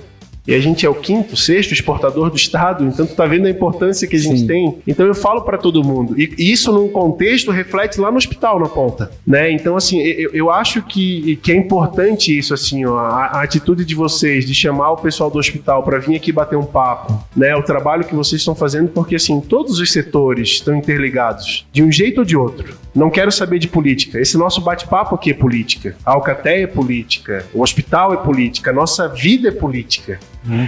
e 0.46 0.54
a 0.54 0.60
gente 0.60 0.86
é 0.86 0.88
o 0.88 0.94
quinto, 0.94 1.36
sexto 1.36 1.72
exportador 1.72 2.30
do 2.30 2.36
Estado, 2.36 2.84
então 2.84 3.06
tu 3.06 3.14
tá 3.14 3.26
vendo 3.26 3.46
a 3.46 3.50
importância 3.50 4.06
que 4.06 4.16
a 4.16 4.18
gente 4.18 4.40
Sim. 4.40 4.46
tem. 4.46 4.78
Então 4.86 5.06
eu 5.06 5.14
falo 5.14 5.42
para 5.42 5.58
todo 5.58 5.82
mundo. 5.82 6.14
E 6.18 6.34
isso 6.38 6.72
num 6.72 6.88
contexto 6.88 7.50
reflete 7.50 8.00
lá 8.00 8.10
no 8.10 8.16
hospital 8.16 8.60
na 8.60 8.68
ponta, 8.68 9.10
né? 9.26 9.50
Então 9.50 9.76
assim, 9.76 10.00
eu, 10.00 10.30
eu 10.32 10.50
acho 10.50 10.82
que, 10.82 11.36
que 11.42 11.50
é 11.50 11.56
importante 11.56 12.36
isso 12.36 12.54
assim, 12.54 12.84
ó, 12.84 12.96
a, 12.98 13.26
a 13.26 13.42
atitude 13.42 13.84
de 13.84 13.94
vocês 13.94 14.46
de 14.46 14.54
chamar 14.54 14.92
o 14.92 14.96
pessoal 14.96 15.30
do 15.30 15.38
hospital 15.38 15.82
para 15.82 15.98
vir 15.98 16.16
aqui 16.16 16.30
bater 16.30 16.56
um 16.56 16.64
papo, 16.64 17.18
né? 17.36 17.54
O 17.56 17.62
trabalho 17.62 18.04
que 18.04 18.14
vocês 18.14 18.40
estão 18.40 18.54
fazendo 18.54 18.88
porque 18.88 19.16
assim, 19.16 19.40
todos 19.40 19.80
os 19.80 19.92
setores 19.92 20.50
estão 20.50 20.76
interligados 20.76 21.66
de 21.72 21.82
um 21.82 21.90
jeito 21.90 22.18
ou 22.18 22.24
de 22.24 22.36
outro. 22.36 22.76
Não 22.94 23.10
quero 23.10 23.30
saber 23.30 23.58
de 23.58 23.68
política. 23.68 24.18
Esse 24.18 24.38
nosso 24.38 24.62
bate-papo 24.62 25.14
aqui 25.14 25.30
é 25.30 25.34
política. 25.34 25.94
A 26.04 26.12
Alcateia 26.12 26.64
é 26.64 26.66
política. 26.66 27.44
O 27.52 27.60
hospital 27.60 28.14
é 28.14 28.16
política. 28.16 28.70
A 28.70 28.74
nossa 28.74 29.06
vida 29.06 29.48
é 29.48 29.52
política. 29.52 30.18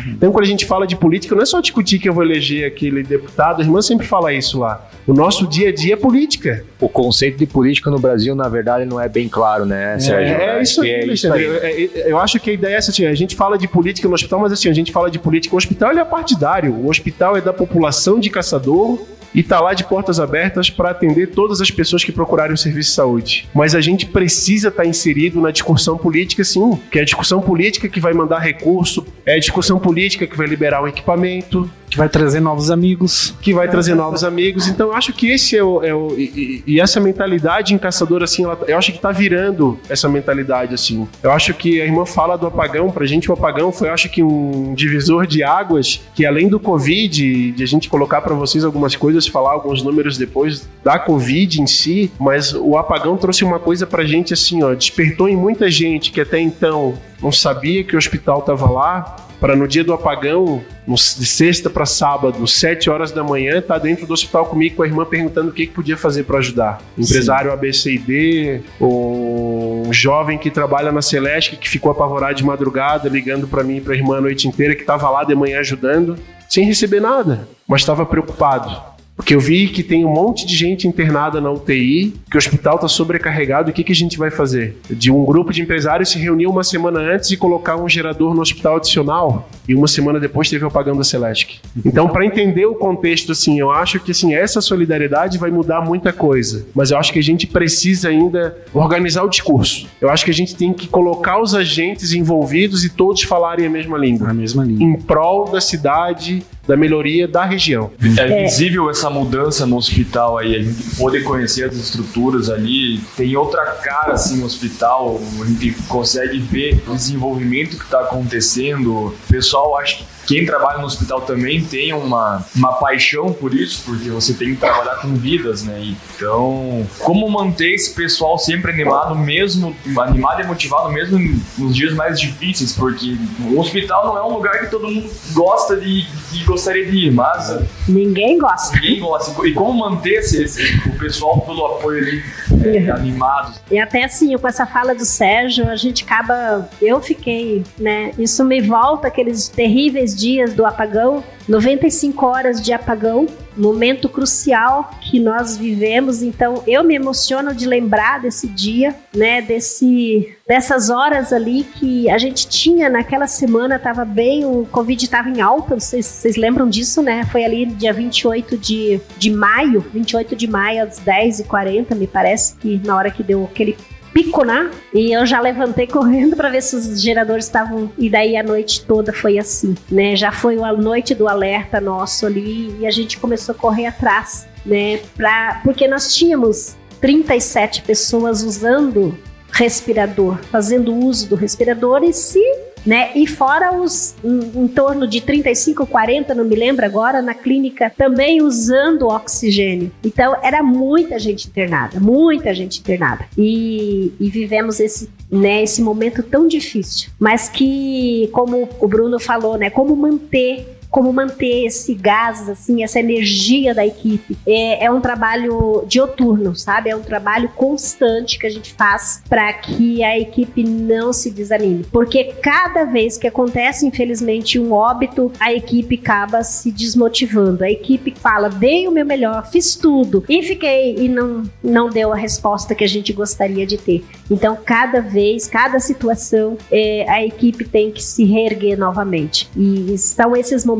Então, 0.08 0.32
quando 0.32 0.44
a 0.44 0.48
gente 0.48 0.66
fala 0.66 0.86
de 0.86 0.96
política, 0.96 1.34
não 1.34 1.42
é 1.42 1.46
só 1.46 1.60
discutir 1.60 1.98
que 1.98 2.08
eu 2.08 2.12
vou 2.12 2.24
eleger 2.24 2.66
aquele 2.66 3.02
deputado. 3.02 3.60
A 3.60 3.64
irmã 3.64 3.80
sempre 3.80 4.06
fala 4.06 4.32
isso 4.32 4.58
lá. 4.58 4.88
O 5.06 5.14
nosso 5.14 5.46
dia 5.46 5.70
a 5.70 5.72
dia 5.72 5.94
é 5.94 5.96
política. 5.96 6.64
O 6.80 6.88
conceito 6.88 7.38
de 7.38 7.46
política 7.46 7.90
no 7.90 7.98
Brasil, 7.98 8.34
na 8.34 8.48
verdade, 8.48 8.84
não 8.84 9.00
é 9.00 9.08
bem 9.08 9.28
claro, 9.28 9.64
né, 9.64 9.98
Sérgio? 9.98 10.34
É, 10.34 10.62
isso 10.62 10.80
que 10.82 10.86
aí, 10.86 10.94
é 10.94 11.06
isso 11.06 11.32
Alexandre. 11.32 11.66
aí. 11.66 11.90
É, 11.94 12.00
é, 12.00 12.12
Eu 12.12 12.18
acho 12.18 12.38
que 12.38 12.50
a 12.50 12.52
ideia 12.52 12.74
é 12.74 12.76
essa, 12.76 12.90
assim, 12.90 13.06
a 13.06 13.14
gente 13.14 13.34
fala 13.34 13.56
de 13.56 13.66
política 13.66 14.06
no 14.08 14.14
hospital, 14.14 14.40
mas 14.40 14.52
assim, 14.52 14.68
a 14.68 14.74
gente 14.74 14.92
fala 14.92 15.10
de 15.10 15.18
política. 15.18 15.54
O 15.54 15.58
hospital 15.58 15.90
ele 15.90 16.00
é 16.00 16.04
partidário. 16.04 16.72
O 16.72 16.88
hospital 16.88 17.36
é 17.36 17.40
da 17.40 17.52
população 17.52 18.20
de 18.20 18.30
caçador 18.30 18.98
e 19.34 19.42
tá 19.42 19.60
lá 19.60 19.74
de 19.74 19.84
portas 19.84 20.18
abertas 20.18 20.70
para 20.70 20.90
atender 20.90 21.28
todas 21.28 21.60
as 21.60 21.70
pessoas 21.70 22.04
que 22.04 22.12
procurarem 22.12 22.54
o 22.54 22.58
serviço 22.58 22.90
de 22.90 22.96
saúde. 22.96 23.48
Mas 23.54 23.74
a 23.74 23.80
gente 23.80 24.06
precisa 24.06 24.68
estar 24.68 24.84
inserido 24.84 25.40
na 25.40 25.50
discussão 25.50 25.96
política, 25.96 26.44
sim, 26.44 26.78
que 26.90 26.98
é 26.98 27.02
a 27.02 27.04
discussão 27.04 27.40
política 27.40 27.88
que 27.88 28.00
vai 28.00 28.12
mandar 28.12 28.38
recurso, 28.38 29.06
é 29.24 29.34
a 29.34 29.38
discussão 29.38 29.78
política 29.78 30.26
que 30.26 30.36
vai 30.36 30.46
liberar 30.46 30.82
o 30.82 30.88
equipamento, 30.88 31.70
Que 31.90 31.96
vai 31.96 32.08
trazer 32.08 32.40
novos 32.40 32.70
amigos. 32.70 33.34
que 33.40 33.54
vai 33.54 33.68
trazer 33.68 33.94
novos 33.94 34.22
amigos. 34.24 34.68
Então, 34.68 34.88
eu 34.88 34.94
acho 34.94 35.12
que 35.12 35.30
esse 35.30 35.56
é 35.56 35.62
o. 35.62 35.82
é 35.82 35.94
o- 35.94 36.14
e, 36.18 36.62
e- 36.66 36.80
essa 36.80 37.00
mentalidade 37.00 37.72
em 37.74 37.78
caçador, 37.78 38.22
assim, 38.22 38.44
ela- 38.44 38.58
eu 38.66 38.76
acho 38.76 38.92
que 38.92 38.98
tá 38.98 39.10
virando 39.10 39.78
essa 39.88 40.08
mentalidade, 40.08 40.74
assim. 40.74 41.08
Eu 41.22 41.32
acho 41.32 41.54
que 41.54 41.80
a 41.80 41.84
irmã 41.84 42.04
fala 42.04 42.36
do 42.36 42.46
apagão, 42.46 42.90
pra 42.90 43.06
gente 43.06 43.30
o 43.30 43.34
apagão 43.34 43.72
foi, 43.72 43.88
eu 43.88 43.92
acho 43.94 44.08
que 44.10 44.22
um 44.22 44.74
divisor 44.74 45.26
de 45.26 45.42
águas, 45.42 46.00
que 46.14 46.26
além 46.26 46.48
do 46.48 46.60
Covid, 46.60 47.52
de 47.52 47.62
a 47.62 47.66
gente 47.66 47.88
colocar 47.88 48.20
pra 48.20 48.34
vocês 48.34 48.64
algumas 48.64 48.94
coisas, 48.94 49.26
falar 49.26 49.52
alguns 49.52 49.82
números 49.82 50.18
depois 50.18 50.68
da 50.84 50.98
Covid 50.98 51.60
em 51.62 51.66
si, 51.66 52.10
mas 52.18 52.52
o 52.52 52.76
apagão 52.76 53.16
trouxe 53.16 53.44
uma 53.44 53.58
coisa 53.58 53.86
pra 53.86 54.04
gente, 54.04 54.34
assim, 54.34 54.62
ó, 54.62 54.74
despertou 54.74 55.28
em 55.28 55.36
muita 55.36 55.70
gente 55.70 56.10
que 56.12 56.20
até 56.20 56.38
então 56.40 56.94
não 57.22 57.32
sabia 57.32 57.82
que 57.82 57.94
o 57.94 57.98
hospital 57.98 58.42
tava 58.42 58.70
lá, 58.70 59.16
para 59.40 59.54
no 59.54 59.68
dia 59.68 59.84
do 59.84 59.92
apagão, 59.92 60.62
no- 60.86 60.94
de 60.96 61.26
sexta 61.26 61.70
para 61.70 61.86
sábado, 61.86 62.46
sete 62.46 62.90
horas 62.90 63.12
da 63.12 63.22
manhã, 63.22 63.60
tá 63.60 63.78
dentro 63.78 64.06
do 64.06 64.12
hospital 64.12 64.46
comigo 64.46 64.76
com 64.76 64.82
a 64.82 64.86
irmã 64.86 65.04
perguntando 65.04 65.50
o 65.50 65.52
que, 65.52 65.66
que 65.66 65.72
podia 65.72 65.96
fazer 65.96 66.24
para 66.24 66.38
ajudar. 66.38 66.80
Empresário 66.96 67.52
ABCD, 67.52 68.60
um 68.80 69.88
jovem 69.92 70.38
que 70.38 70.50
trabalha 70.50 70.90
na 70.92 71.02
Celeste 71.02 71.56
que 71.56 71.68
ficou 71.68 71.90
apavorado 71.92 72.34
de 72.34 72.44
madrugada, 72.44 73.08
ligando 73.08 73.46
para 73.46 73.62
mim 73.62 73.76
e 73.76 73.80
para 73.80 73.94
a 73.94 73.96
irmã 73.96 74.18
a 74.18 74.20
noite 74.20 74.48
inteira, 74.48 74.74
que 74.74 74.80
estava 74.82 75.08
lá 75.10 75.24
de 75.24 75.34
manhã 75.34 75.60
ajudando, 75.60 76.16
sem 76.48 76.64
receber 76.64 77.00
nada, 77.00 77.46
mas 77.66 77.80
estava 77.82 78.04
preocupado. 78.06 78.97
Porque 79.18 79.34
eu 79.34 79.40
vi 79.40 79.66
que 79.66 79.82
tem 79.82 80.04
um 80.04 80.14
monte 80.14 80.46
de 80.46 80.56
gente 80.56 80.86
internada 80.86 81.40
na 81.40 81.50
UTI, 81.50 82.14
que 82.30 82.36
o 82.36 82.38
hospital 82.38 82.76
está 82.76 82.86
sobrecarregado. 82.86 83.68
O 83.68 83.72
que, 83.74 83.82
que 83.82 83.90
a 83.90 83.94
gente 83.94 84.16
vai 84.16 84.30
fazer? 84.30 84.78
De 84.88 85.10
um 85.10 85.24
grupo 85.24 85.52
de 85.52 85.60
empresários 85.60 86.10
se 86.10 86.18
reuniu 86.20 86.48
uma 86.48 86.62
semana 86.62 87.00
antes 87.00 87.32
e 87.32 87.36
colocar 87.36 87.76
um 87.76 87.88
gerador 87.88 88.32
no 88.32 88.40
hospital 88.40 88.76
adicional. 88.76 89.48
E 89.68 89.74
uma 89.74 89.88
semana 89.88 90.20
depois 90.20 90.48
teve 90.48 90.64
o 90.64 90.68
apagão 90.68 90.96
da 90.96 91.02
Celesc. 91.02 91.58
Então, 91.84 92.08
para 92.08 92.24
entender 92.24 92.64
o 92.66 92.76
contexto, 92.76 93.32
assim, 93.32 93.58
eu 93.58 93.72
acho 93.72 93.98
que 93.98 94.12
assim, 94.12 94.34
essa 94.34 94.60
solidariedade 94.60 95.36
vai 95.36 95.50
mudar 95.50 95.80
muita 95.80 96.12
coisa. 96.12 96.64
Mas 96.72 96.92
eu 96.92 96.96
acho 96.96 97.12
que 97.12 97.18
a 97.18 97.22
gente 97.22 97.44
precisa 97.44 98.08
ainda 98.10 98.56
organizar 98.72 99.24
o 99.24 99.28
discurso. 99.28 99.88
Eu 100.00 100.10
acho 100.10 100.24
que 100.24 100.30
a 100.30 100.34
gente 100.34 100.54
tem 100.54 100.72
que 100.72 100.86
colocar 100.86 101.42
os 101.42 101.56
agentes 101.56 102.12
envolvidos 102.12 102.84
e 102.84 102.88
todos 102.88 103.22
falarem 103.24 103.66
a 103.66 103.70
mesma 103.70 103.98
língua. 103.98 104.28
Na 104.28 104.34
mesma 104.34 104.64
linha. 104.64 104.86
Em 104.86 104.94
prol 104.94 105.50
da 105.50 105.60
cidade, 105.60 106.44
da 106.68 106.76
melhoria 106.76 107.26
da 107.26 107.46
região. 107.46 107.90
É 108.18 108.42
visível 108.44 108.90
essa 108.90 109.08
mudança 109.08 109.66
no 109.66 109.76
hospital 109.78 110.36
aí, 110.36 110.54
a 110.54 110.62
gente 110.62 110.96
poder 110.96 111.22
conhecer 111.24 111.64
as 111.64 111.74
estruturas 111.74 112.50
ali, 112.50 113.00
tem 113.16 113.34
outra 113.34 113.64
cara 113.64 114.12
assim 114.12 114.36
no 114.36 114.44
hospital, 114.44 115.18
a 115.42 115.46
gente 115.46 115.72
consegue 115.88 116.38
ver 116.38 116.82
o 116.86 116.94
desenvolvimento 116.94 117.78
que 117.78 117.84
está 117.84 118.00
acontecendo. 118.00 119.06
O 119.06 119.14
pessoal 119.30 119.78
acha 119.78 119.96
que 119.96 120.17
quem 120.28 120.44
trabalha 120.46 120.78
no 120.78 120.86
hospital 120.86 121.22
também 121.22 121.64
tem 121.64 121.92
uma, 121.92 122.44
uma 122.54 122.74
paixão 122.74 123.32
por 123.32 123.52
isso, 123.54 123.82
porque 123.84 124.10
você 124.10 124.34
tem 124.34 124.50
que 124.54 124.60
trabalhar 124.60 124.96
com 124.96 125.14
vidas, 125.14 125.62
né? 125.64 125.94
Então, 126.16 126.86
como 127.00 127.28
manter 127.30 127.74
esse 127.74 127.94
pessoal 127.94 128.38
sempre 128.38 128.70
animado, 128.70 129.14
mesmo 129.16 129.74
animado 129.98 130.42
e 130.42 130.46
motivado, 130.46 130.92
mesmo 130.92 131.18
nos 131.56 131.74
dias 131.74 131.94
mais 131.94 132.20
difíceis, 132.20 132.72
porque 132.74 133.16
o 133.50 133.58
hospital 133.58 134.06
não 134.06 134.18
é 134.18 134.22
um 134.22 134.34
lugar 134.34 134.60
que 134.60 134.66
todo 134.70 134.86
mundo 134.88 135.10
gosta 135.32 135.76
de 135.76 136.06
e 136.34 136.44
gostaria 136.44 136.84
de 136.90 137.06
ir, 137.06 137.10
mas 137.10 137.58
Ninguém 137.88 138.38
gosta. 138.38 138.76
ninguém 138.76 139.00
gosta. 139.00 139.46
E 139.46 139.52
como 139.54 139.72
manter 139.78 140.18
esse, 140.18 140.42
esse- 140.42 140.62
o 140.86 140.98
pessoal 140.98 141.40
pelo 141.40 141.64
apoio 141.64 141.98
ali 142.02 142.22
é, 142.64 142.90
animado? 142.90 143.58
E 143.70 143.78
até 143.78 144.04
assim, 144.04 144.36
com 144.36 144.48
essa 144.48 144.66
fala 144.66 144.94
do 144.94 145.04
Sérgio, 145.04 145.68
a 145.68 145.76
gente 145.76 146.04
acaba. 146.04 146.68
Eu 146.80 147.00
fiquei, 147.00 147.64
né? 147.78 148.12
Isso 148.18 148.44
me 148.44 148.60
volta 148.60 149.08
aqueles 149.08 149.48
terríveis 149.48 150.14
dias 150.16 150.54
do 150.54 150.64
apagão 150.64 151.22
95 151.48 152.26
horas 152.26 152.60
de 152.60 152.74
apagão, 152.74 153.26
momento 153.56 154.08
crucial 154.08 154.90
que 155.00 155.18
nós 155.18 155.56
vivemos. 155.56 156.22
Então, 156.22 156.62
eu 156.66 156.84
me 156.84 156.94
emociono 156.94 157.54
de 157.54 157.66
lembrar 157.66 158.20
desse 158.20 158.46
dia, 158.46 158.94
né? 159.16 159.40
Desse, 159.40 160.36
dessas 160.46 160.90
horas 160.90 161.32
ali 161.32 161.64
que 161.64 162.08
a 162.10 162.18
gente 162.18 162.46
tinha 162.48 162.90
naquela 162.90 163.26
semana, 163.26 163.78
tava 163.78 164.04
bem, 164.04 164.44
o 164.44 164.66
Covid 164.70 165.02
estava 165.02 165.30
em 165.30 165.40
alta, 165.40 165.80
vocês, 165.80 166.04
vocês 166.04 166.36
lembram 166.36 166.68
disso, 166.68 167.02
né? 167.02 167.24
Foi 167.32 167.42
ali 167.44 167.64
dia 167.64 167.94
28 167.94 168.58
de, 168.58 169.00
de 169.16 169.30
maio, 169.30 169.80
28 169.92 170.36
de 170.36 170.46
maio, 170.46 170.84
às 170.84 171.00
10h40, 171.00 171.94
me 171.94 172.06
parece 172.06 172.56
que 172.56 172.80
na 172.84 172.94
hora 172.94 173.10
que 173.10 173.22
deu 173.22 173.44
aquele 173.44 173.74
pico, 174.18 174.44
né? 174.44 174.70
E 174.92 175.12
eu 175.12 175.24
já 175.24 175.40
levantei 175.40 175.86
correndo 175.88 176.34
para 176.34 176.48
ver 176.48 176.62
se 176.62 176.74
os 176.74 177.00
geradores 177.00 177.44
estavam. 177.44 177.90
E 177.96 178.10
daí 178.10 178.36
a 178.36 178.42
noite 178.42 178.84
toda 178.84 179.12
foi 179.12 179.38
assim, 179.38 179.76
né? 179.90 180.16
Já 180.16 180.32
foi 180.32 180.60
a 180.60 180.72
noite 180.72 181.14
do 181.14 181.28
alerta 181.28 181.80
nosso 181.80 182.26
ali 182.26 182.76
e 182.80 182.86
a 182.86 182.90
gente 182.90 183.18
começou 183.18 183.54
a 183.54 183.58
correr 183.58 183.86
atrás, 183.86 184.48
né? 184.66 184.98
Pra... 185.16 185.60
Porque 185.62 185.86
nós 185.86 186.14
tínhamos 186.14 186.76
37 187.00 187.82
pessoas 187.82 188.42
usando 188.42 189.16
respirador, 189.52 190.38
fazendo 190.50 190.94
uso 190.94 191.28
do 191.28 191.36
respirador 191.36 192.02
e 192.02 192.12
se 192.12 192.40
né? 192.86 193.10
E 193.14 193.26
fora 193.26 193.72
os 193.72 194.14
em, 194.24 194.64
em 194.64 194.68
torno 194.68 195.06
de 195.06 195.20
35, 195.20 195.86
40, 195.86 196.34
não 196.34 196.44
me 196.44 196.56
lembro 196.56 196.84
agora, 196.84 197.20
na 197.20 197.34
clínica 197.34 197.92
também 197.96 198.42
usando 198.42 199.08
oxigênio. 199.08 199.90
Então 200.04 200.36
era 200.42 200.62
muita 200.62 201.18
gente 201.18 201.48
internada, 201.48 202.00
muita 202.00 202.54
gente 202.54 202.80
internada. 202.80 203.26
E, 203.36 204.12
e 204.18 204.30
vivemos 204.30 204.80
esse, 204.80 205.10
né, 205.30 205.62
esse 205.62 205.82
momento 205.82 206.22
tão 206.22 206.46
difícil, 206.46 207.10
mas 207.18 207.48
que, 207.48 208.28
como 208.32 208.68
o 208.80 208.88
Bruno 208.88 209.18
falou, 209.18 209.56
né? 209.56 209.70
Como 209.70 209.94
manter 209.94 210.77
como 210.90 211.12
manter 211.12 211.66
esse 211.66 211.94
gás, 211.94 212.48
assim, 212.48 212.82
essa 212.82 212.98
energia 212.98 213.74
da 213.74 213.86
equipe. 213.86 214.36
É, 214.46 214.86
é 214.86 214.90
um 214.90 215.00
trabalho 215.00 215.84
dioturno, 215.86 216.56
sabe? 216.56 216.90
É 216.90 216.96
um 216.96 217.02
trabalho 217.02 217.48
constante 217.50 218.38
que 218.38 218.46
a 218.46 218.50
gente 218.50 218.72
faz 218.74 219.22
para 219.28 219.52
que 219.52 220.02
a 220.02 220.18
equipe 220.18 220.64
não 220.64 221.12
se 221.12 221.30
desanime. 221.30 221.84
Porque 221.92 222.32
cada 222.42 222.84
vez 222.84 223.18
que 223.18 223.26
acontece, 223.26 223.86
infelizmente, 223.86 224.58
um 224.58 224.72
óbito, 224.72 225.30
a 225.38 225.52
equipe 225.52 226.00
acaba 226.02 226.42
se 226.42 226.70
desmotivando. 226.70 227.64
A 227.64 227.70
equipe 227.70 228.14
fala, 228.16 228.48
dei 228.48 228.88
o 228.88 228.92
meu 228.92 229.04
melhor, 229.04 229.46
fiz 229.50 229.76
tudo 229.76 230.24
e 230.28 230.42
fiquei 230.42 230.96
e 230.96 231.08
não, 231.08 231.42
não 231.62 231.90
deu 231.90 232.12
a 232.12 232.16
resposta 232.16 232.74
que 232.74 232.84
a 232.84 232.88
gente 232.88 233.12
gostaria 233.12 233.66
de 233.66 233.76
ter. 233.76 234.04
Então, 234.30 234.56
cada 234.64 235.00
vez, 235.00 235.46
cada 235.46 235.80
situação, 235.80 236.56
é, 236.70 237.08
a 237.08 237.24
equipe 237.24 237.64
tem 237.64 237.90
que 237.90 238.02
se 238.02 238.24
reerguer 238.24 238.78
novamente. 238.78 239.48
E 239.56 239.96
são 239.98 240.36
esses 240.36 240.64
momentos, 240.64 240.78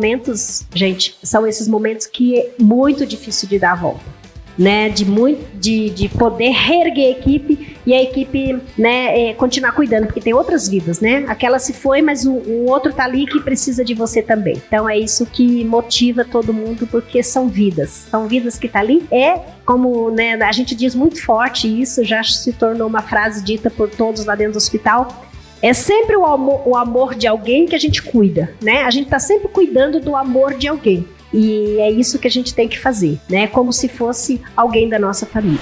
gente, 0.75 1.17
são 1.23 1.47
esses 1.47 1.67
momentos 1.69 2.07
que 2.07 2.39
é 2.39 2.51
muito 2.59 3.05
difícil 3.07 3.49
de 3.49 3.59
dar 3.59 3.73
a 3.73 3.77
volta. 3.77 4.19
Né, 4.57 4.89
de, 4.89 5.05
muito, 5.05 5.57
de, 5.57 5.89
de 5.89 6.09
poder 6.09 6.51
reerguer 6.51 7.07
a 7.07 7.11
equipe 7.11 7.77
e 7.87 7.95
a 7.95 8.03
equipe 8.03 8.59
né, 8.77 9.29
é, 9.29 9.33
continuar 9.33 9.71
cuidando, 9.71 10.07
porque 10.07 10.21
tem 10.21 10.35
outras 10.35 10.69
vidas, 10.69 10.99
né? 10.99 11.25
Aquela 11.29 11.61
se 11.61 11.73
foi, 11.73 12.03
mas 12.03 12.27
o, 12.27 12.33
o 12.33 12.69
outro 12.69 12.93
tá 12.93 13.05
ali 13.05 13.25
que 13.25 13.39
precisa 13.39 13.85
de 13.85 13.95
você 13.95 14.21
também. 14.21 14.61
Então 14.67 14.89
é 14.89 14.99
isso 14.99 15.25
que 15.27 15.63
motiva 15.63 16.25
todo 16.25 16.53
mundo, 16.53 16.89
porque 16.89 17.23
são 17.23 17.49
vidas. 17.49 18.09
São 18.11 18.27
vidas 18.27 18.59
que 18.59 18.67
tá 18.67 18.81
ali. 18.81 19.07
É 19.13 19.39
como 19.65 20.11
né, 20.11 20.35
a 20.35 20.51
gente 20.51 20.75
diz 20.75 20.93
muito 20.93 21.25
forte, 21.25 21.69
isso 21.69 22.03
já 22.03 22.25
se 22.25 22.53
tornou 22.53 22.89
uma 22.89 23.01
frase 23.01 23.45
dita 23.45 23.71
por 23.71 23.89
todos 23.89 24.25
lá 24.25 24.35
dentro 24.35 24.55
do 24.55 24.59
hospital 24.59 25.28
É 25.61 25.73
sempre 25.73 26.17
o 26.17 26.25
amor, 26.25 26.63
o 26.67 26.77
amor 26.77 27.15
de 27.15 27.27
alguém 27.27 27.67
que 27.67 27.75
a 27.75 27.79
gente 27.79 28.03
cuida, 28.03 28.55
né? 28.63 28.83
A 28.83 28.91
gente 28.91 29.07
está 29.07 29.19
sempre 29.19 29.49
cuidando 29.49 30.01
do 30.01 30.15
amor 30.15 30.55
de 30.55 30.69
alguém. 30.69 31.05
E 31.33 31.77
é 31.81 31.91
isso 31.91 32.19
que 32.19 32.27
a 32.27 32.31
gente 32.31 32.55
tem 32.55 32.69
que 32.69 32.79
fazer, 32.79 33.19
né? 33.29 33.47
Como 33.47 33.73
se 33.73 33.89
fosse 33.89 34.41
alguém 34.57 34.89
da 34.89 34.99
nossa 34.99 35.27
família. 35.27 35.61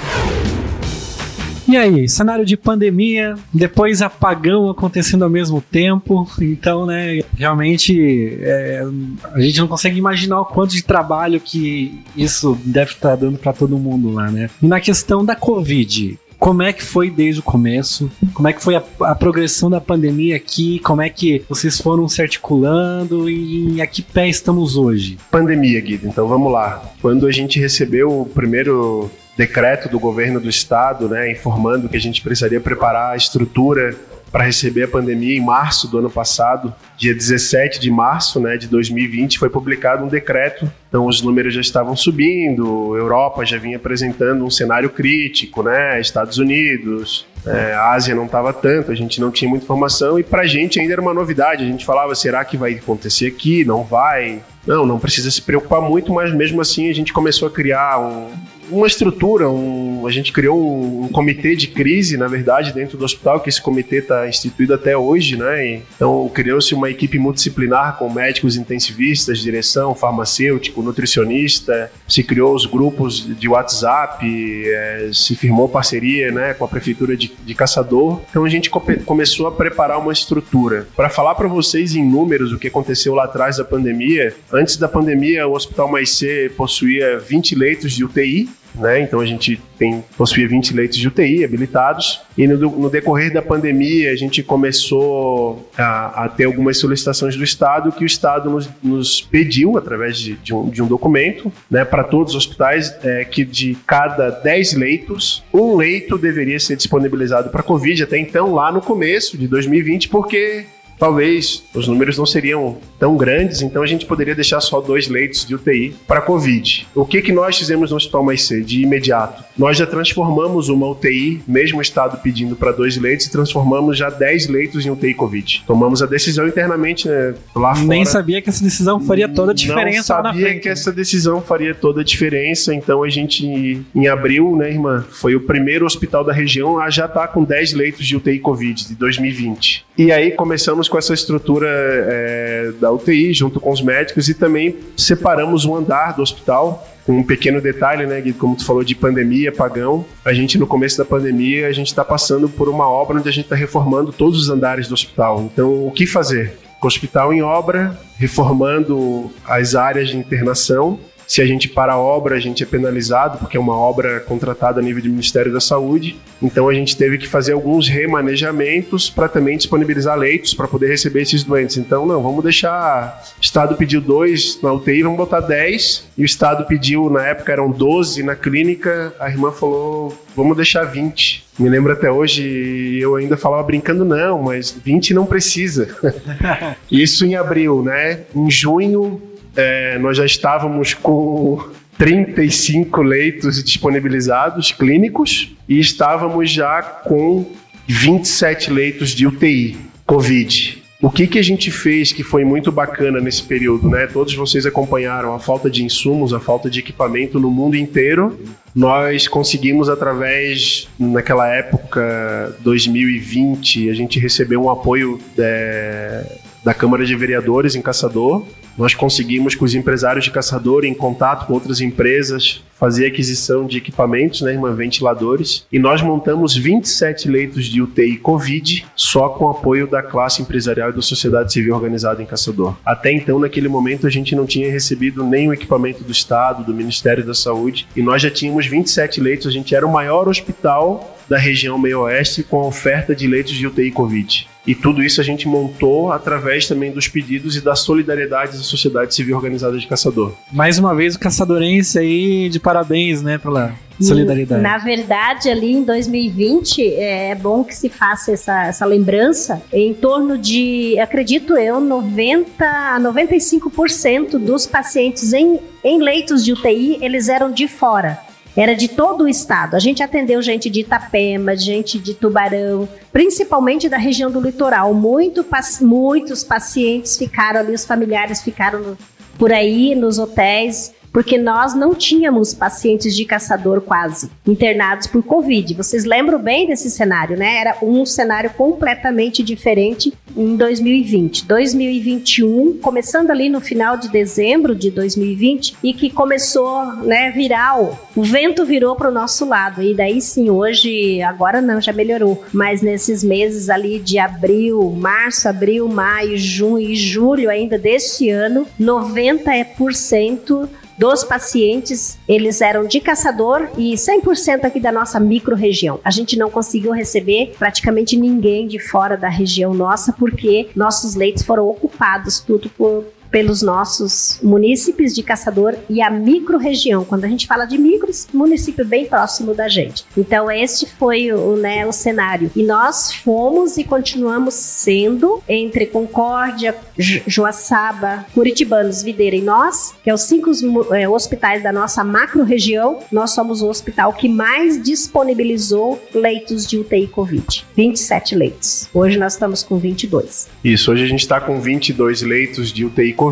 E 1.69 1.77
aí, 1.77 2.09
cenário 2.09 2.45
de 2.45 2.57
pandemia, 2.57 3.35
depois 3.53 4.01
apagão 4.01 4.71
acontecendo 4.71 5.25
ao 5.25 5.31
mesmo 5.31 5.61
tempo, 5.61 6.29
então, 6.41 6.87
né, 6.87 7.23
realmente 7.37 8.39
é, 8.41 8.85
a 9.33 9.41
gente 9.41 9.59
não 9.59 9.67
consegue 9.67 9.99
imaginar 9.99 10.43
o 10.43 10.45
quanto 10.45 10.75
de 10.75 10.85
trabalho 10.85 11.41
que 11.41 12.05
isso 12.17 12.57
deve 12.65 12.93
estar 12.93 13.17
dando 13.17 13.37
para 13.37 13.53
todo 13.53 13.77
mundo 13.79 14.13
lá, 14.13 14.31
né? 14.31 14.49
E 14.63 14.67
na 14.69 14.79
questão 14.79 15.25
da 15.25 15.35
Covid, 15.35 16.17
como 16.39 16.63
é 16.63 16.73
que 16.73 16.83
foi 16.83 17.11
desde 17.11 17.41
o 17.41 17.43
começo? 17.43 18.11
Como 18.35 18.47
é 18.49 18.53
que 18.53 18.63
foi 18.63 18.77
a, 18.77 18.83
a, 19.01 19.15
progressão 19.15 19.71
da 19.71 19.81
pandemia 19.81 20.37
aqui? 20.37 20.79
Como 20.81 21.03
é 21.03 21.09
que 21.09 21.43
vocês 21.49 21.81
foram 21.81 22.09
se 22.09 22.21
articulando 22.21 23.29
e 23.29 23.81
a 23.81 23.87
que 23.87 24.03
pé 24.03 24.29
estamos 24.29 24.77
hoje? 24.77 25.19
Pandemia, 25.31 25.81
Guido. 25.81 26.07
Então 26.07 26.29
vamos 26.29 26.53
lá. 26.53 26.83
Quando 27.01 27.27
a 27.27 27.33
gente 27.33 27.59
recebeu 27.59 28.23
o 28.23 28.27
primeiro 28.27 29.11
decreto 29.37 29.89
do 29.89 30.01
governo 30.01 30.41
do 30.41 30.49
estado, 30.49 31.09
né, 31.09 31.31
informando 31.31 31.89
que 31.89 31.97
a 31.97 32.01
gente 32.01 32.23
precisaria 32.23 32.61
preparar 32.61 33.13
a 33.13 33.17
estrutura 33.17 33.95
para 34.37 34.45
receber 34.45 34.83
a 34.83 34.89
pandemia 34.89 35.35
em 35.35 35.41
março 35.41 35.89
do 35.89 35.97
ano 35.97 36.11
passado, 36.11 36.75
dia 36.95 37.15
17 37.15 37.81
de 37.81 37.91
março 37.91 38.39
né, 38.39 38.59
de 38.59 38.69
2020, 38.69 39.39
foi 39.39 39.49
publicado 39.49 40.05
um 40.05 40.09
decreto. 40.09 40.71
Então, 40.91 41.07
os 41.07 41.23
números 41.23 41.55
já 41.55 41.63
estavam 41.63 41.97
subindo, 41.97 42.95
Europa 42.95 43.47
já 43.47 43.57
vinha 43.57 43.79
apresentando 43.79 44.45
um 44.45 44.51
cenário 44.51 44.91
crítico, 44.91 45.63
né, 45.63 45.99
Estados 45.99 46.37
Unidos, 46.37 47.27
é, 47.47 47.73
a 47.73 47.93
Ásia 47.93 48.15
não 48.15 48.27
estava 48.27 48.53
tanto, 48.53 48.93
a 48.93 48.95
gente 48.95 49.23
não 49.23 49.31
tinha 49.31 49.49
muita 49.49 49.65
informação 49.65 50.19
e 50.19 50.23
para 50.23 50.43
a 50.43 50.47
gente 50.47 50.79
ainda 50.79 50.93
era 50.93 51.01
uma 51.01 51.15
novidade. 51.15 51.65
A 51.65 51.67
gente 51.67 51.87
falava: 51.87 52.15
será 52.15 52.45
que 52.45 52.59
vai 52.59 52.75
acontecer 52.75 53.29
aqui? 53.29 53.65
Não 53.65 53.85
vai? 53.85 54.43
Não, 54.67 54.85
não 54.85 54.99
precisa 54.99 55.31
se 55.31 55.41
preocupar 55.41 55.81
muito, 55.81 56.13
mas 56.13 56.35
mesmo 56.35 56.61
assim 56.61 56.91
a 56.91 56.93
gente 56.93 57.13
começou 57.13 57.49
a 57.49 57.51
criar 57.51 58.01
um, 58.01 58.33
uma 58.71 58.87
estrutura, 58.87 59.49
um, 59.49 60.07
a 60.07 60.11
gente 60.11 60.33
criou 60.33 60.59
um, 60.59 61.05
um, 61.05 61.09
comitê 61.09 61.55
de 61.55 61.69
crise, 61.69 62.17
na 62.17 62.27
verdade, 62.27 62.73
dentro 62.73 62.99
do 62.99 63.05
hospital, 63.05 63.41
que 63.41 63.49
esse 63.49 63.61
comitê 63.61 63.99
está 63.99 64.29
instituído 64.29 64.75
até 64.75 64.97
hoje, 64.97 65.37
né? 65.37 65.67
E, 65.67 65.83
então 65.95 66.29
criou-se 66.33 66.75
uma 66.75 66.91
equipe 66.91 67.19
multidisciplinar 67.19 67.97
com 67.99 68.13
médicos 68.13 68.57
intensivistas, 68.57 69.39
direção, 69.39 69.95
farmacêutico, 69.95 70.83
nutricionista, 70.83 71.91
se 72.09 72.23
criou 72.23 72.55
os 72.55 72.67
grupos 72.67 73.27
de 73.39 73.49
WhatsApp, 73.49 74.25
é, 74.67 75.11
se 75.13 75.35
firmou 75.35 75.69
parceria 75.69 76.31
né, 76.31 76.55
com 76.55 76.65
a 76.65 76.69
prefeitura 76.69 77.17
de, 77.17 77.33
de 77.45 77.55
Caçador. 77.55 78.21
Então 78.31 78.45
a 78.45 78.49
gente 78.49 78.71
come, 78.71 78.97
começou 78.99 79.47
a 79.47 79.53
preparar 79.53 79.99
uma 79.99 80.13
estrutura. 80.13 80.87
Para 80.97 81.09
falar 81.09 81.35
para 81.35 81.49
vocês 81.49 81.95
em 81.95 82.05
números 82.05 82.53
o 82.53 82.59
que 82.59 82.69
aconteceu 82.69 83.15
lá 83.15 83.25
atrás 83.25 83.57
da 83.57 83.65
pandemia, 83.65 84.35
antes 84.53 84.77
da 84.77 84.89
pandemia 84.89 85.47
o 85.47 85.55
Hospital 85.55 85.91
Mais 85.91 86.11
C 86.11 86.51
possuía 86.57 87.19
20 87.19 87.55
leitos 87.55 87.93
de 87.93 88.05
UTI, 88.05 88.49
né? 88.77 89.01
Então 89.01 89.21
a 89.21 89.27
gente 89.27 89.61
tem 89.79 90.03
possuía 90.17 90.49
20 90.49 90.75
leitos 90.75 90.97
de 90.97 91.09
UTI 91.09 91.45
habilitados 91.45 92.21
e 92.37 92.47
no, 92.47 92.57
no 92.57 92.91
decorrer 92.91 93.33
da 93.33 93.43
pandemia 93.43 94.11
a 94.11 94.17
gente 94.17 94.43
começou 94.43 95.69
a, 95.77 96.25
a, 96.25 96.29
ter 96.29 96.45
algumas 96.45 96.79
solicitações 96.79 97.37
do 97.37 97.45
Estado 97.45 97.93
que 97.93 98.05
o 98.05 98.07
Estado 98.07 98.49
nos, 98.49 98.69
nos 98.83 99.21
pediu 99.21 99.77
através 99.77 100.19
de, 100.19 100.35
de, 100.35 100.55
um, 100.55 100.69
de, 100.69 100.83
um, 100.83 100.87
documento, 100.87 101.53
né, 101.71 101.85
para 101.85 102.05
todos 102.05 102.35
os 102.35 102.47
hospitais 102.47 102.97
é, 103.03 103.25
que 103.25 103.45
de 103.45 103.77
cada 103.87 104.31
10 104.31 104.75
leitos 104.75 105.45
um 105.53 105.77
leito 105.77 106.17
deveria 106.17 106.59
ser 106.59 106.77
disponibilizado 106.77 107.51
para 107.51 107.63
COVID 107.63 108.03
até 108.03 108.19
então 108.19 108.55
lá 108.55 108.73
no 108.73 108.81
começo 108.81 109.37
de 109.37 109.47
2020 109.47 110.09
porque 110.09 110.65
talvez 110.99 111.65
os 111.75 111.87
números 111.89 112.19
não 112.19 112.27
seriam 112.27 112.79
tão 112.99 113.17
grandes, 113.17 113.63
então 113.63 113.83
a 113.83 113.87
gente 113.87 114.07
poderia 114.07 114.35
deixar 114.35 114.61
só 114.61 114.81
dois 114.81 115.09
leitos 115.09 115.47
de 115.47 115.55
UTI 115.55 115.95
para 116.07 116.21
Covid. 116.21 116.87
O 116.95 117.05
que, 117.05 117.23
que 117.23 117.33
nós 117.33 117.59
fizemos 117.59 117.91
no 117.91 117.97
Hospital 117.97 118.25
Mais 118.25 118.43
C 118.43 118.61
de 118.63 118.83
imediato? 118.83 119.46
Nós 119.57 119.77
já 119.77 119.87
transformamos 119.87 120.69
uma 120.69 120.89
UTI, 120.89 121.43
mesmo 121.47 121.79
o 121.79 121.83
Estado 121.83 122.19
pedindo 122.23 122.55
para 122.55 122.73
dois 122.73 122.97
leitos, 122.97 123.27
e 123.27 123.31
transformamos 123.31 123.97
já 123.97 124.11
10 124.11 124.49
leitos 124.49 124.85
em 124.85 124.91
UTI 124.91 125.15
Covid. 125.15 125.65
Tomamos 125.67 126.03
a 126.03 126.07
decisão 126.07 126.47
internamente 126.47 127.09
né, 127.09 127.35
lá 127.55 127.75
fora. 127.75 127.87
Nem 127.87 128.05
sabia 128.05 128.43
que 128.43 128.51
essa 128.51 128.63
decisão 128.63 129.01
faria 129.01 129.29
toda 129.29 129.53
a 129.53 129.55
diferença 129.55 130.15
Não 130.17 130.25
sabia 130.25 130.61
que 130.61 130.69
essa 130.69 130.93
decisão 130.93 131.41
faria 131.41 131.75
toda 131.75 132.03
a 132.03 132.05
diferença, 132.05 132.75
então 132.75 133.03
a 133.03 133.09
gente, 133.09 133.83
em 133.95 134.09
abril, 134.09 134.57
né, 134.57 134.71
irmã, 134.71 135.05
foi 135.11 135.35
o 135.35 135.41
primeiro 135.41 135.87
hospital 135.87 136.23
da 136.23 136.33
região 136.33 136.79
a 136.79 136.91
já 136.91 137.07
estar 137.07 137.21
tá 137.21 137.29
com 137.29 137.43
10 137.43 137.73
leitos 137.73 138.07
de 138.07 138.17
UTI 138.17 138.39
Covid 138.39 138.89
de 138.89 138.95
2020. 138.95 139.87
E 139.97 140.13
aí 140.13 140.33
começamos 140.33 140.89
com 140.89 140.99
essa 140.99 141.15
estrutura 141.15 141.69
é, 141.71 142.73
da 142.79 142.93
UTI, 142.93 143.33
junto 143.33 143.59
com 143.59 143.71
os 143.71 143.81
médicos, 143.81 144.29
e 144.29 144.35
também 144.35 144.77
separamos 144.97 145.65
um 145.65 145.75
andar 145.75 146.15
do 146.15 146.23
hospital 146.23 146.87
um 147.09 147.23
pequeno 147.23 147.61
detalhe, 147.61 148.07
né, 148.07 148.21
Gui, 148.21 148.33
como 148.33 148.57
tu 148.57 148.65
falou 148.65 148.83
de 148.83 148.95
pandemia, 148.95 149.53
pagão, 149.53 150.05
a 150.25 150.33
gente 150.33 150.59
no 150.59 150.67
começo 150.67 150.99
da 150.99 151.05
pandemia, 151.05 151.69
a 151.69 151.73
gente 151.73 151.89
está 151.89 152.05
passando 152.05 152.49
por 152.49 152.69
uma 152.69 152.89
obra 152.89 153.19
onde 153.19 153.29
a 153.29 153.33
gente 153.33 153.45
está 153.45 153.57
reformando 153.57 154.13
todos 154.13 154.41
os 154.41 154.51
andares 154.51 154.89
do 154.89 154.95
hospital. 154.95 155.43
Então, 155.53 155.87
o 155.87 155.91
que 155.91 156.07
fazer? 156.07 156.59
Hospital 156.83 157.33
em 157.33 157.43
obra, 157.43 157.99
reformando 158.17 159.33
as 159.45 159.75
áreas 159.75 160.11
de 160.11 160.17
internação 160.17 161.01
se 161.27 161.43
a 161.43 161.47
gente 161.47 161.69
para 161.69 161.95
a 161.95 161.99
obra, 161.99 162.37
a 162.37 162.41
gente 162.41 162.63
é 162.63 162.67
penalizado, 162.67 163.39
porque 163.39 163.57
é 163.57 163.61
uma 163.61 163.77
obra 163.77 164.21
contratada 164.21 164.81
a 164.81 164.83
nível 164.83 165.03
do 165.03 165.09
Ministério 165.09 165.53
da 165.53 165.61
Saúde. 165.61 166.17
Então 166.41 166.69
a 166.69 166.75
gente 166.75 166.97
teve 166.97 167.19
que 167.19 167.27
fazer 167.27 167.53
alguns 167.53 167.89
remanejamentos 167.89 169.11
para 169.11 169.29
também 169.29 169.57
disponibilizar 169.57 170.17
leitos 170.17 170.55
para 170.55 170.69
poder 170.69 170.89
receber 170.89 171.23
esses 171.23 171.43
doentes. 171.43 171.77
Então, 171.77 172.07
não, 172.07 172.23
vamos 172.23 172.45
deixar. 172.45 173.23
O 173.39 173.41
Estado 173.41 173.75
pediu 173.77 174.01
dois 174.01 174.61
na 174.63 174.73
UTI, 174.73 175.03
vamos 175.03 175.19
botar 175.19 175.41
10. 175.41 176.07
E 176.17 176.23
o 176.23 176.25
Estado 176.25 176.65
pediu, 176.65 177.11
na 177.11 177.27
época 177.27 177.53
eram 177.53 177.71
12 177.71 178.23
na 178.23 178.37
clínica. 178.37 179.13
A 179.19 179.29
irmã 179.29 179.51
falou, 179.51 180.17
vamos 180.37 180.57
deixar 180.57 180.85
20. 180.85 181.45
Me 181.59 181.69
lembro 181.69 181.93
até 181.93 182.11
hoje, 182.11 182.99
eu 183.01 183.17
ainda 183.17 183.37
falava 183.37 183.63
brincando, 183.63 184.05
não, 184.05 184.43
mas 184.43 184.71
20 184.71 185.15
não 185.15 185.25
precisa. 185.25 185.89
Isso 186.91 187.25
em 187.25 187.35
abril, 187.35 187.83
né? 187.83 188.21
Em 188.35 188.51
junho, 188.51 189.21
é, 189.57 189.99
nós 189.99 190.17
já 190.17 190.25
estávamos 190.25 190.95
com 190.95 191.59
35 191.99 193.03
leitos 193.03 193.63
disponibilizados 193.65 194.71
clínicos 194.73 195.55
e 195.69 195.81
estávamos 195.81 196.51
já 196.51 196.83
com 196.83 197.47
27 197.87 198.71
leitos 198.71 199.11
de 199.11 199.27
UTI 199.27 199.77
COVID. 200.05 200.83
O 201.01 201.11
que, 201.11 201.27
que 201.27 201.39
a 201.39 201.43
gente 201.43 201.71
fez 201.71 202.11
que 202.11 202.23
foi 202.23 202.43
muito 202.43 202.73
bacana 202.73 203.21
nesse 203.21 203.43
período, 203.43 203.89
né? 203.89 204.07
Todos 204.07 204.35
vocês 204.35 204.65
acompanharam 204.65 205.35
a 205.35 205.39
falta 205.39 205.71
de 205.71 205.85
insumos, 205.85 206.33
a 206.33 206.41
falta 206.41 206.71
de 206.71 206.81
equipamento 206.81 207.39
no 207.39 207.51
mundo 207.51 207.77
inteiro. 207.77 208.39
Nós 208.75 209.29
conseguimos, 209.29 209.91
através, 209.91 210.89
naquela 210.99 211.47
época, 211.49 212.57
2020, 212.61 213.91
a 213.91 213.95
gente 213.95 214.19
recebeu 214.19 214.63
um 214.65 214.71
apoio 214.71 215.21
é, 215.39 216.39
da 216.65 216.73
Câmara 216.73 217.05
de 217.05 217.15
Vereadores 217.15 217.75
em 217.75 217.83
Caçador, 217.83 218.47
nós 218.77 218.95
conseguimos 218.95 219.55
com 219.55 219.65
os 219.65 219.75
empresários 219.75 220.25
de 220.25 220.31
caçador, 220.31 220.85
em 220.85 220.95
contato 220.95 221.47
com 221.47 221.55
outras 221.55 221.81
empresas, 221.81 222.63
fazer 222.79 223.07
aquisição 223.07 223.67
de 223.67 223.79
equipamentos, 223.79 224.43
né, 224.43 224.53
irmã, 224.53 224.75
ventiladores, 224.75 225.67
e 225.73 225.79
nós 225.79 226.03
montamos 226.03 226.55
27 226.55 227.29
leitos 227.29 227.65
de 227.65 227.81
UTI 227.81 228.19
Covid 228.19 228.87
só 228.95 229.31
com 229.31 229.49
apoio 229.49 229.87
da 229.87 230.03
classe 230.03 230.43
empresarial 230.43 230.91
e 230.91 230.93
da 230.93 231.03
sociedade 231.03 231.53
civil 231.53 231.75
organizada 231.75 232.23
em 232.23 232.27
Caçador. 232.27 232.77
Até 232.85 233.11
então, 233.11 233.39
naquele 233.39 233.69
momento, 233.69 234.07
a 234.07 234.11
gente 234.11 234.37
não 234.37 234.45
tinha 234.47 234.71
recebido 234.71 235.25
nenhum 235.25 235.53
equipamento 235.53 236.05
do 236.05 236.13
Estado, 236.13 236.65
do 236.65 236.75
Ministério 236.75 237.25
da 237.25 237.35
Saúde, 237.35 237.89
e 237.97 238.03
nós 238.03 238.21
já 238.21 238.31
tínhamos 238.31 238.67
27 238.67 239.21
leitos, 239.21 239.47
a 239.47 239.51
gente 239.51 239.75
era 239.75 239.87
o 239.87 239.93
maior 239.93 240.29
hospital 240.29 241.17
da 241.29 241.39
região 241.39 241.79
meio-oeste 241.79 242.43
com 242.43 242.59
oferta 242.59 243.15
de 243.15 243.27
leitos 243.27 243.55
de 243.55 243.67
UTI 243.67 243.91
Covid. 243.91 244.47
E 244.67 244.75
tudo 244.75 245.03
isso 245.03 245.21
a 245.21 245.25
gente 245.25 245.47
montou 245.47 246.11
através 246.13 246.67
também 246.67 246.91
dos 246.91 247.07
pedidos 247.09 247.57
e 247.57 247.61
da 247.61 247.77
solidariedade 247.77 248.57
da 248.57 248.63
sociedade 248.63 249.15
civil 249.15 249.37
organizada 249.37 249.79
de 249.79 249.87
caçador. 249.87 250.33
Mais 250.53 250.79
uma 250.79 250.95
vez 250.95 251.15
o 251.15 251.19
caçadorense 251.19 251.99
aí 251.99 252.49
de 252.49 252.59
parabéns, 252.59 253.23
né, 253.23 253.39
pela 253.39 253.75
solidariedade. 254.01 254.63
Na 254.63 254.79
verdade, 254.79 255.49
ali 255.49 255.73
em 255.73 255.83
2020, 255.83 256.95
é 256.95 257.35
bom 257.35 257.65
que 257.65 257.75
se 257.75 257.89
faça 257.89 258.33
essa, 258.33 258.67
essa 258.67 258.85
lembrança. 258.85 259.63
Em 259.73 259.95
torno 259.95 260.37
de, 260.37 260.99
acredito 260.99 261.57
eu, 261.57 261.81
90 261.81 262.65
a 262.65 263.01
95% 263.01 264.39
dos 264.39 264.67
pacientes 264.67 265.33
em, 265.33 265.61
em 265.83 266.03
leitos 266.03 266.45
de 266.45 266.53
UTI, 266.53 266.99
eles 267.01 267.29
eram 267.29 267.51
de 267.51 267.69
fora 267.69 268.26
era 268.57 268.75
de 268.75 268.89
todo 268.89 269.25
o 269.25 269.29
estado. 269.29 269.75
A 269.75 269.79
gente 269.79 270.03
atendeu 270.03 270.41
gente 270.41 270.71
de 270.71 270.81
Itapema, 270.81 271.55
gente 271.55 271.99
de 271.99 272.15
Tubarão, 272.15 272.89
principalmente 273.13 273.89
da 273.89 273.99
região 273.99 274.31
do 274.31 274.41
litoral. 274.41 274.95
Muito, 274.95 275.45
muitos 275.83 276.43
pacientes 276.43 277.19
ficaram 277.19 277.61
ali, 277.61 277.75
os 277.75 277.85
familiares 277.85 278.43
ficaram 278.43 278.81
no, 278.81 278.99
por 279.39 279.53
aí 279.53 279.95
nos 279.95 280.19
hotéis 280.19 280.95
porque 281.17 281.39
nós 281.39 281.75
não 281.75 281.95
tínhamos 281.95 282.53
pacientes 282.53 283.17
de 283.17 283.25
caçador 283.25 283.81
quase 283.81 284.31
internados 284.47 285.07
por 285.07 285.23
Covid. 285.23 285.73
Vocês 285.73 286.05
lembram 286.05 286.39
bem 286.39 286.67
desse 286.67 286.91
cenário, 286.91 287.39
né? 287.39 287.57
Era 287.57 287.79
um 287.81 288.05
cenário 288.05 288.51
completamente 288.51 289.43
diferente 289.43 290.13
em 290.37 290.55
2020. 290.57 291.47
2021, 291.47 292.77
começando 292.83 293.31
ali 293.31 293.49
no 293.49 293.63
final 293.63 293.97
de 293.97 294.11
dezembro 294.11 294.75
de 294.75 294.91
2020 294.91 295.79
e 295.83 295.95
que 295.95 296.11
começou, 296.11 296.85
né, 296.97 297.31
viral. 297.31 297.99
O 298.15 298.23
vento 298.23 298.67
virou 298.67 298.95
para 298.95 299.09
o 299.09 299.15
nosso 299.15 299.47
lado 299.49 299.83
e 299.83 299.95
daí 299.95 300.21
sim, 300.21 300.51
hoje, 300.51 301.23
agora 301.23 301.63
não, 301.63 301.81
já 301.81 301.95
melhorou. 301.95 302.45
Mas 302.53 302.83
nesses 302.83 303.25
meses 303.25 303.71
ali 303.71 303.99
de 303.99 304.19
abril, 304.19 304.91
março, 304.91 305.49
abril, 305.49 305.89
maio, 305.89 306.37
junho 306.37 306.91
e 306.91 306.95
julho 306.95 307.49
ainda 307.49 307.79
deste 307.79 308.29
ano, 308.29 308.67
90% 308.79 310.69
dos 310.99 311.23
pacientes, 311.23 312.19
eles 312.27 312.61
eram 312.61 312.87
de 312.87 313.01
caçador 313.01 313.69
e 313.77 313.95
100% 313.95 314.65
aqui 314.65 314.81
da 314.81 314.91
nossa 314.91 315.21
micro-região. 315.21 316.01
A 316.03 316.11
gente 316.11 316.39
não 316.39 316.51
conseguiu 316.51 316.93
receber 316.93 317.55
praticamente 317.59 318.17
ninguém 318.17 318.67
de 318.67 318.79
fora 318.79 319.17
da 319.17 319.29
região 319.29 319.75
nossa, 319.75 320.13
porque 320.13 320.69
nossos 320.75 321.15
leitos 321.15 321.43
foram 321.43 321.69
ocupados 321.69 322.41
tudo 322.41 322.71
por 322.71 323.05
pelos 323.37 323.61
nossos 323.61 324.41
munícipes 324.43 325.15
de 325.15 325.23
Caçador 325.23 325.75
e 325.91 326.01
a 326.01 326.09
micro-região. 326.09 327.05
Quando 327.05 327.27
a 327.27 327.29
gente 327.29 327.47
fala 327.47 327.67
de 327.67 327.77
micros, 327.77 328.27
município 328.33 328.83
bem 328.83 329.05
próximo 329.05 329.53
da 329.53 329.69
gente. 329.69 330.07
Então, 330.17 330.51
este 330.51 330.87
foi 330.87 331.31
o, 331.31 331.55
né, 331.55 331.85
o 331.85 331.93
cenário. 331.93 332.51
E 332.57 332.63
nós 332.63 333.13
fomos 333.13 333.77
e 333.77 333.85
continuamos 333.85 334.55
sendo 334.55 335.43
entre 335.47 335.85
Concórdia, 335.85 336.75
Joaçaba, 336.97 338.25
Curitibanos, 338.33 339.03
Videira 339.03 339.37
e 339.37 339.43
nós, 339.43 339.95
que 340.03 340.09
é 340.09 340.15
os 340.15 340.23
cinco 340.23 340.51
é, 340.95 341.07
hospitais 341.07 341.63
da 341.63 341.71
nossa 341.71 342.03
macro-região, 342.03 343.01
nós 343.13 343.33
somos 343.33 343.61
o 343.61 343.69
hospital 343.69 344.15
que 344.15 344.31
mais 344.31 344.83
disponibilizou 344.83 346.03
leitos 346.15 346.67
de 346.67 346.79
UTI 346.79 347.07
Covid. 347.07 347.67
27 347.77 348.35
leitos. 348.35 348.89
Hoje 348.95 349.19
nós 349.19 349.35
estamos 349.35 349.63
com 349.63 349.77
22. 349.77 350.49
Isso, 350.65 350.91
hoje 350.91 351.05
a 351.05 351.07
gente 351.07 351.21
está 351.21 351.39
com 351.39 351.61
22 351.61 352.23
leitos 352.23 352.73
de 352.73 352.87
UTI 352.87 353.13
Covid 353.13 353.26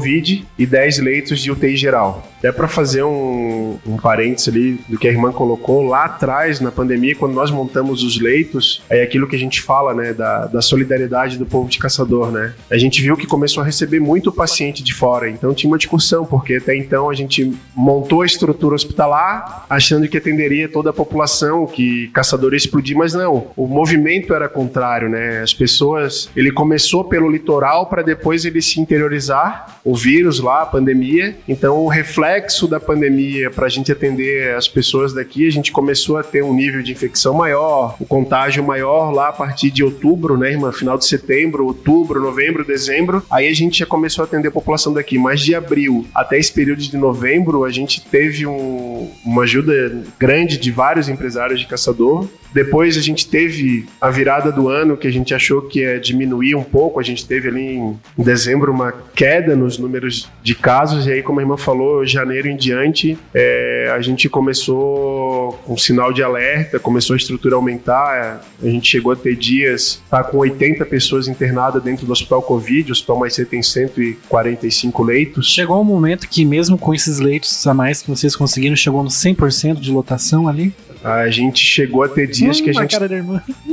e 0.58 0.66
10 0.66 0.98
leitos 0.98 1.40
de 1.40 1.50
UTI 1.50 1.76
geral. 1.76 2.26
Até 2.38 2.52
para 2.52 2.68
fazer 2.68 3.02
um, 3.02 3.78
um 3.86 3.96
parênteses 3.96 4.48
ali 4.48 4.80
do 4.86 4.98
que 4.98 5.08
a 5.08 5.10
irmã 5.10 5.32
colocou, 5.32 5.82
lá 5.82 6.04
atrás, 6.04 6.60
na 6.60 6.70
pandemia, 6.70 7.14
quando 7.14 7.32
nós 7.32 7.50
montamos 7.50 8.02
os 8.02 8.20
leitos, 8.20 8.82
é 8.90 9.02
aquilo 9.02 9.26
que 9.26 9.34
a 9.34 9.38
gente 9.38 9.62
fala, 9.62 9.94
né, 9.94 10.12
da, 10.12 10.46
da 10.46 10.60
solidariedade 10.60 11.38
do 11.38 11.46
povo 11.46 11.70
de 11.70 11.78
caçador, 11.78 12.30
né? 12.30 12.52
A 12.70 12.76
gente 12.76 13.00
viu 13.00 13.16
que 13.16 13.26
começou 13.26 13.62
a 13.62 13.66
receber 13.66 13.98
muito 13.98 14.30
paciente 14.30 14.82
de 14.82 14.92
fora, 14.92 15.30
então 15.30 15.54
tinha 15.54 15.70
uma 15.70 15.78
discussão, 15.78 16.26
porque 16.26 16.56
até 16.56 16.76
então 16.76 17.08
a 17.08 17.14
gente 17.14 17.50
montou 17.74 18.20
a 18.20 18.26
estrutura 18.26 18.74
hospitalar 18.74 19.64
achando 19.70 20.06
que 20.06 20.18
atenderia 20.18 20.68
toda 20.68 20.90
a 20.90 20.92
população, 20.92 21.66
que 21.66 22.08
caçador 22.08 22.52
ia 22.52 22.58
explodir, 22.58 22.96
mas 22.96 23.14
não. 23.14 23.48
O 23.56 23.66
movimento 23.66 24.34
era 24.34 24.48
contrário, 24.50 25.08
né? 25.08 25.40
As 25.40 25.54
pessoas, 25.54 26.28
ele 26.36 26.52
começou 26.52 27.04
pelo 27.04 27.30
litoral 27.30 27.86
para 27.86 28.02
depois 28.02 28.44
ele 28.44 28.60
se 28.60 28.80
interiorizar, 28.80 29.80
o 29.84 29.94
vírus 29.94 30.40
lá, 30.40 30.62
a 30.62 30.66
pandemia. 30.66 31.36
Então 31.46 31.76
o 31.78 31.88
reflexo 31.88 32.66
da 32.66 32.80
pandemia 32.80 33.50
para 33.50 33.66
a 33.66 33.68
gente 33.68 33.92
atender 33.92 34.54
as 34.54 34.66
pessoas 34.66 35.12
daqui, 35.12 35.46
a 35.46 35.52
gente 35.52 35.70
começou 35.70 36.16
a 36.16 36.22
ter 36.22 36.42
um 36.42 36.54
nível 36.54 36.82
de 36.82 36.92
infecção 36.92 37.34
maior, 37.34 37.96
o 38.00 38.06
contágio 38.06 38.64
maior 38.64 39.10
lá 39.10 39.28
a 39.28 39.32
partir 39.32 39.70
de 39.70 39.84
outubro, 39.84 40.36
né, 40.36 40.52
irmã? 40.52 40.72
Final 40.72 40.96
de 40.96 41.06
setembro, 41.06 41.66
outubro, 41.66 42.20
novembro, 42.20 42.64
dezembro. 42.64 43.22
Aí 43.30 43.48
a 43.48 43.54
gente 43.54 43.78
já 43.78 43.86
começou 43.86 44.22
a 44.22 44.26
atender 44.26 44.48
a 44.48 44.52
população 44.52 44.92
daqui. 44.92 45.18
Mas 45.18 45.40
de 45.40 45.54
abril 45.54 46.06
até 46.14 46.38
esse 46.38 46.52
período 46.52 46.80
de 46.80 46.96
novembro, 46.96 47.64
a 47.64 47.70
gente 47.70 48.00
teve 48.04 48.46
um, 48.46 49.10
uma 49.24 49.42
ajuda 49.42 50.02
grande 50.18 50.56
de 50.56 50.70
vários 50.70 51.08
empresários 51.08 51.60
de 51.60 51.66
caçador. 51.66 52.26
Depois 52.52 52.96
a 52.96 53.00
gente 53.00 53.28
teve 53.28 53.84
a 54.00 54.10
virada 54.10 54.52
do 54.52 54.68
ano 54.68 54.96
que 54.96 55.08
a 55.08 55.10
gente 55.10 55.34
achou 55.34 55.62
que 55.62 55.80
ia 55.80 55.98
diminuir 55.98 56.54
um 56.54 56.62
pouco. 56.62 57.00
A 57.00 57.02
gente 57.02 57.26
teve 57.26 57.48
ali 57.48 57.76
em 57.76 57.98
dezembro 58.16 58.72
uma 58.72 58.92
queda 58.92 59.56
nos 59.56 59.73
números 59.78 60.30
de 60.42 60.54
casos. 60.54 61.06
E 61.06 61.12
aí, 61.12 61.22
como 61.22 61.40
a 61.40 61.42
irmã 61.42 61.56
falou, 61.56 62.04
janeiro 62.06 62.48
em 62.48 62.56
diante, 62.56 63.18
é, 63.32 63.90
a 63.94 64.00
gente 64.00 64.28
começou 64.28 65.52
com 65.64 65.76
sinal 65.76 66.12
de 66.12 66.22
alerta, 66.22 66.78
começou 66.78 67.14
a 67.14 67.16
estrutura 67.16 67.56
aumentar. 67.56 68.42
A 68.62 68.66
gente 68.66 68.88
chegou 68.88 69.12
a 69.12 69.16
ter 69.16 69.36
dias, 69.36 70.02
tá 70.10 70.22
com 70.22 70.38
80 70.38 70.84
pessoas 70.86 71.28
internadas 71.28 71.82
dentro 71.82 72.06
do 72.06 72.12
hospital 72.12 72.42
Covid. 72.42 72.90
O 72.90 72.92
hospital 72.92 73.18
mais 73.18 73.34
cedo 73.34 73.48
tem 73.48 73.62
145 73.62 75.02
leitos. 75.02 75.46
Chegou 75.48 75.80
um 75.80 75.84
momento 75.84 76.28
que, 76.28 76.44
mesmo 76.44 76.78
com 76.78 76.94
esses 76.94 77.18
leitos 77.18 77.66
a 77.66 77.74
mais 77.74 78.02
que 78.02 78.10
vocês 78.10 78.34
conseguiram, 78.36 78.76
chegou 78.76 79.02
no 79.02 79.10
100% 79.10 79.80
de 79.80 79.90
lotação 79.90 80.48
ali? 80.48 80.72
A 81.04 81.28
gente 81.28 81.58
chegou 81.58 82.02
a 82.02 82.08
ter 82.08 82.26
dias 82.26 82.58
hum, 82.58 82.64
que 82.64 82.70
a 82.70 82.72
gente 82.72 82.96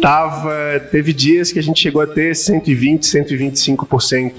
tava, 0.01 0.81
teve 0.91 1.13
dias 1.13 1.49
que 1.49 1.59
a 1.59 1.63
gente 1.63 1.79
chegou 1.79 2.01
a 2.01 2.07
ter 2.07 2.35
120, 2.35 3.03
125% 3.03 4.33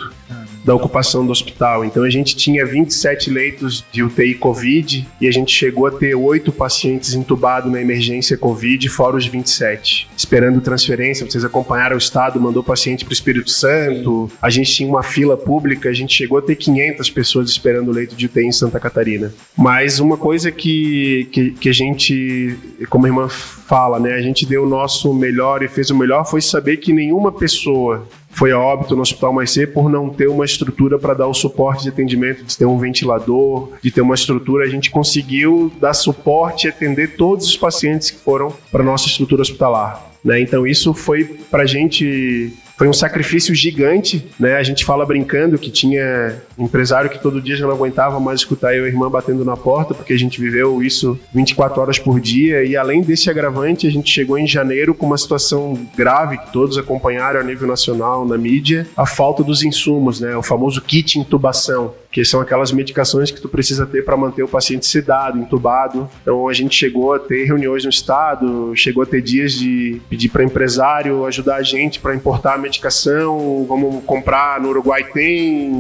da 0.65 0.75
ocupação 0.75 1.25
do 1.25 1.33
hospital. 1.33 1.85
Então 1.85 2.03
a 2.03 2.11
gente 2.11 2.37
tinha 2.37 2.65
27 2.65 3.31
leitos 3.31 3.85
de 3.91 4.03
UTI 4.03 4.35
Covid 4.35 5.07
e 5.21 5.29
a 5.29 5.31
gente 5.33 5.53
chegou 5.53 5.87
a 5.87 5.91
ter 5.91 6.15
oito 6.15 6.53
pacientes 6.53 7.15
entubados 7.15 7.71
na 7.71 7.81
emergência 7.81 8.37
Covid, 8.37 8.89
fora 8.89 9.17
os 9.17 9.27
27. 9.27 10.09
Esperando 10.17 10.61
transferência, 10.61 11.29
vocês 11.29 11.45
acompanharam 11.45 11.97
o 11.97 11.99
estado, 11.99 12.41
mandou 12.41 12.63
paciente 12.63 13.05
para 13.05 13.13
o 13.13 13.15
Espírito 13.15 13.51
Santo. 13.51 14.31
A 14.41 14.51
gente 14.51 14.73
tinha 14.73 14.89
uma 14.89 15.03
fila 15.03 15.37
pública, 15.37 15.89
a 15.89 15.93
gente 15.93 16.15
chegou 16.15 16.39
a 16.39 16.43
ter 16.43 16.57
500 16.57 17.11
pessoas 17.11 17.51
esperando 17.51 17.89
o 17.89 17.93
leito 17.93 18.15
de 18.15 18.27
UTI 18.27 18.47
em 18.47 18.53
Santa 18.53 18.79
Catarina. 18.79 19.33
Mas 19.57 20.01
uma 20.01 20.17
coisa 20.17 20.51
que, 20.51 21.29
que, 21.33 21.51
que 21.53 21.69
a 21.69 21.73
gente, 21.73 22.57
como 22.89 23.07
a 23.07 23.09
irmã 23.09 23.29
fala, 23.29 23.99
né, 23.99 24.15
a 24.15 24.21
gente 24.21 24.45
deu 24.47 24.65
o 24.65 24.69
nosso 24.69 25.13
melhor 25.15 25.63
e 25.63 25.69
fez 25.69 25.91
o 25.91 25.97
melhor 25.97 26.25
foi 26.25 26.41
saber 26.41 26.77
que 26.77 26.93
nenhuma 26.93 27.33
pessoa 27.33 28.07
foi 28.33 28.51
a 28.51 28.59
óbito 28.59 28.97
no 28.97 29.03
Hospital 29.03 29.33
Mais 29.33 29.51
C 29.51 29.67
por 29.67 29.91
não 29.91 30.09
ter 30.09 30.29
uma 30.29 30.45
estrutura 30.45 30.99
para 30.99 31.15
dar 31.15 31.27
o 31.27 31.35
suporte 31.35 31.85
de 31.85 31.91
atendimento, 31.91 32.45
de 32.45 32.57
ter 32.57 32.65
um 32.65 32.79
ventilador, 32.79 33.71
de 33.83 33.91
ter 33.91 34.01
uma 34.01 34.15
estrutura. 34.15 34.65
A 34.65 34.69
gente 34.69 34.91
conseguiu 34.91 35.71
dar 35.81 35.93
suporte 35.93 36.67
e 36.67 36.71
atender 36.71 37.17
todos 37.17 37.47
os 37.47 37.57
pacientes 37.57 38.11
que 38.11 38.19
foram 38.19 38.53
para 38.71 38.83
nossa 38.83 39.07
estrutura 39.07 39.43
hospitalar. 39.43 40.11
Né? 40.25 40.41
Então 40.41 40.67
isso 40.67 40.95
foi 40.95 41.25
para 41.51 41.65
a 41.65 41.67
gente 41.67 42.53
foi 42.77 42.89
um 42.89 42.93
sacrifício 42.93 43.55
gigante, 43.55 44.27
né? 44.41 44.57
A 44.57 44.63
gente 44.65 44.85
fala 44.85 45.07
brincando 45.07 45.57
que 45.57 45.71
tinha 45.71 46.43
empresário 46.63 47.11
que 47.11 47.21
todo 47.21 47.41
dia 47.41 47.57
já 47.57 47.67
não 47.67 47.75
aguentava 47.75 48.19
mais 48.21 48.41
escutar 48.41 48.75
eu 48.75 48.85
e 48.85 48.87
a 48.87 48.89
irmã 48.89 49.11
batendo 49.11 49.45
na 49.45 49.57
porta, 49.57 49.95
porque 49.95 50.13
a 50.13 50.19
gente 50.19 50.41
viveu 50.41 50.83
isso 50.83 51.19
24 51.33 51.81
horas 51.81 51.99
por 51.99 52.21
dia 52.21 52.65
e 52.65 52.77
além 52.77 53.03
desse 53.03 53.31
agravante, 53.31 53.87
a 53.87 53.91
gente 53.91 54.11
chegou 54.11 54.39
em 54.39 54.47
janeiro 54.47 54.95
com 54.95 55.07
uma 55.07 55.19
situação 55.19 55.79
grave 55.97 56.39
que 56.39 56.53
todos 56.53 56.79
acompanharam 56.79 57.41
a 57.41 57.45
nível 57.45 57.69
nacional 57.69 58.27
na 58.27 58.39
mídia, 58.39 58.87
a 58.97 59.07
falta 59.07 59.43
dos 59.43 59.63
insumos, 59.63 60.21
né? 60.21 60.37
O 60.37 60.43
famoso 60.43 60.81
kit 60.83 61.19
intubação 61.19 61.95
que 62.13 62.25
são 62.27 62.43
aquelas 62.43 62.71
medicações 62.71 63.31
que 63.31 63.41
tu 63.41 63.49
precisa 63.49 63.87
ter 63.87 64.05
para 64.05 64.17
manter 64.19 64.43
o 64.43 64.49
paciente 64.49 64.85
sedado, 64.87 65.39
entubado. 65.39 66.09
Então 66.21 66.47
a 66.47 66.53
gente 66.53 66.77
chegou 66.77 67.15
a 67.15 67.19
ter 67.19 67.47
reuniões 67.47 67.85
no 67.85 67.91
estado, 67.91 68.77
chegou 68.77 69.03
a 69.03 69.07
ter 69.07 69.23
dias 69.23 69.53
de 69.53 70.01
pedir 70.11 70.29
para 70.29 70.45
empresário 70.45 71.25
ajudar 71.25 71.57
a 71.57 71.63
gente 71.63 71.99
para 71.99 72.15
importar 72.15 72.55
a 72.55 72.59
medicação, 72.59 73.65
vamos 73.67 74.05
comprar 74.05 74.61
no 74.61 74.69
Uruguai 74.69 75.05
tem, 75.05 75.71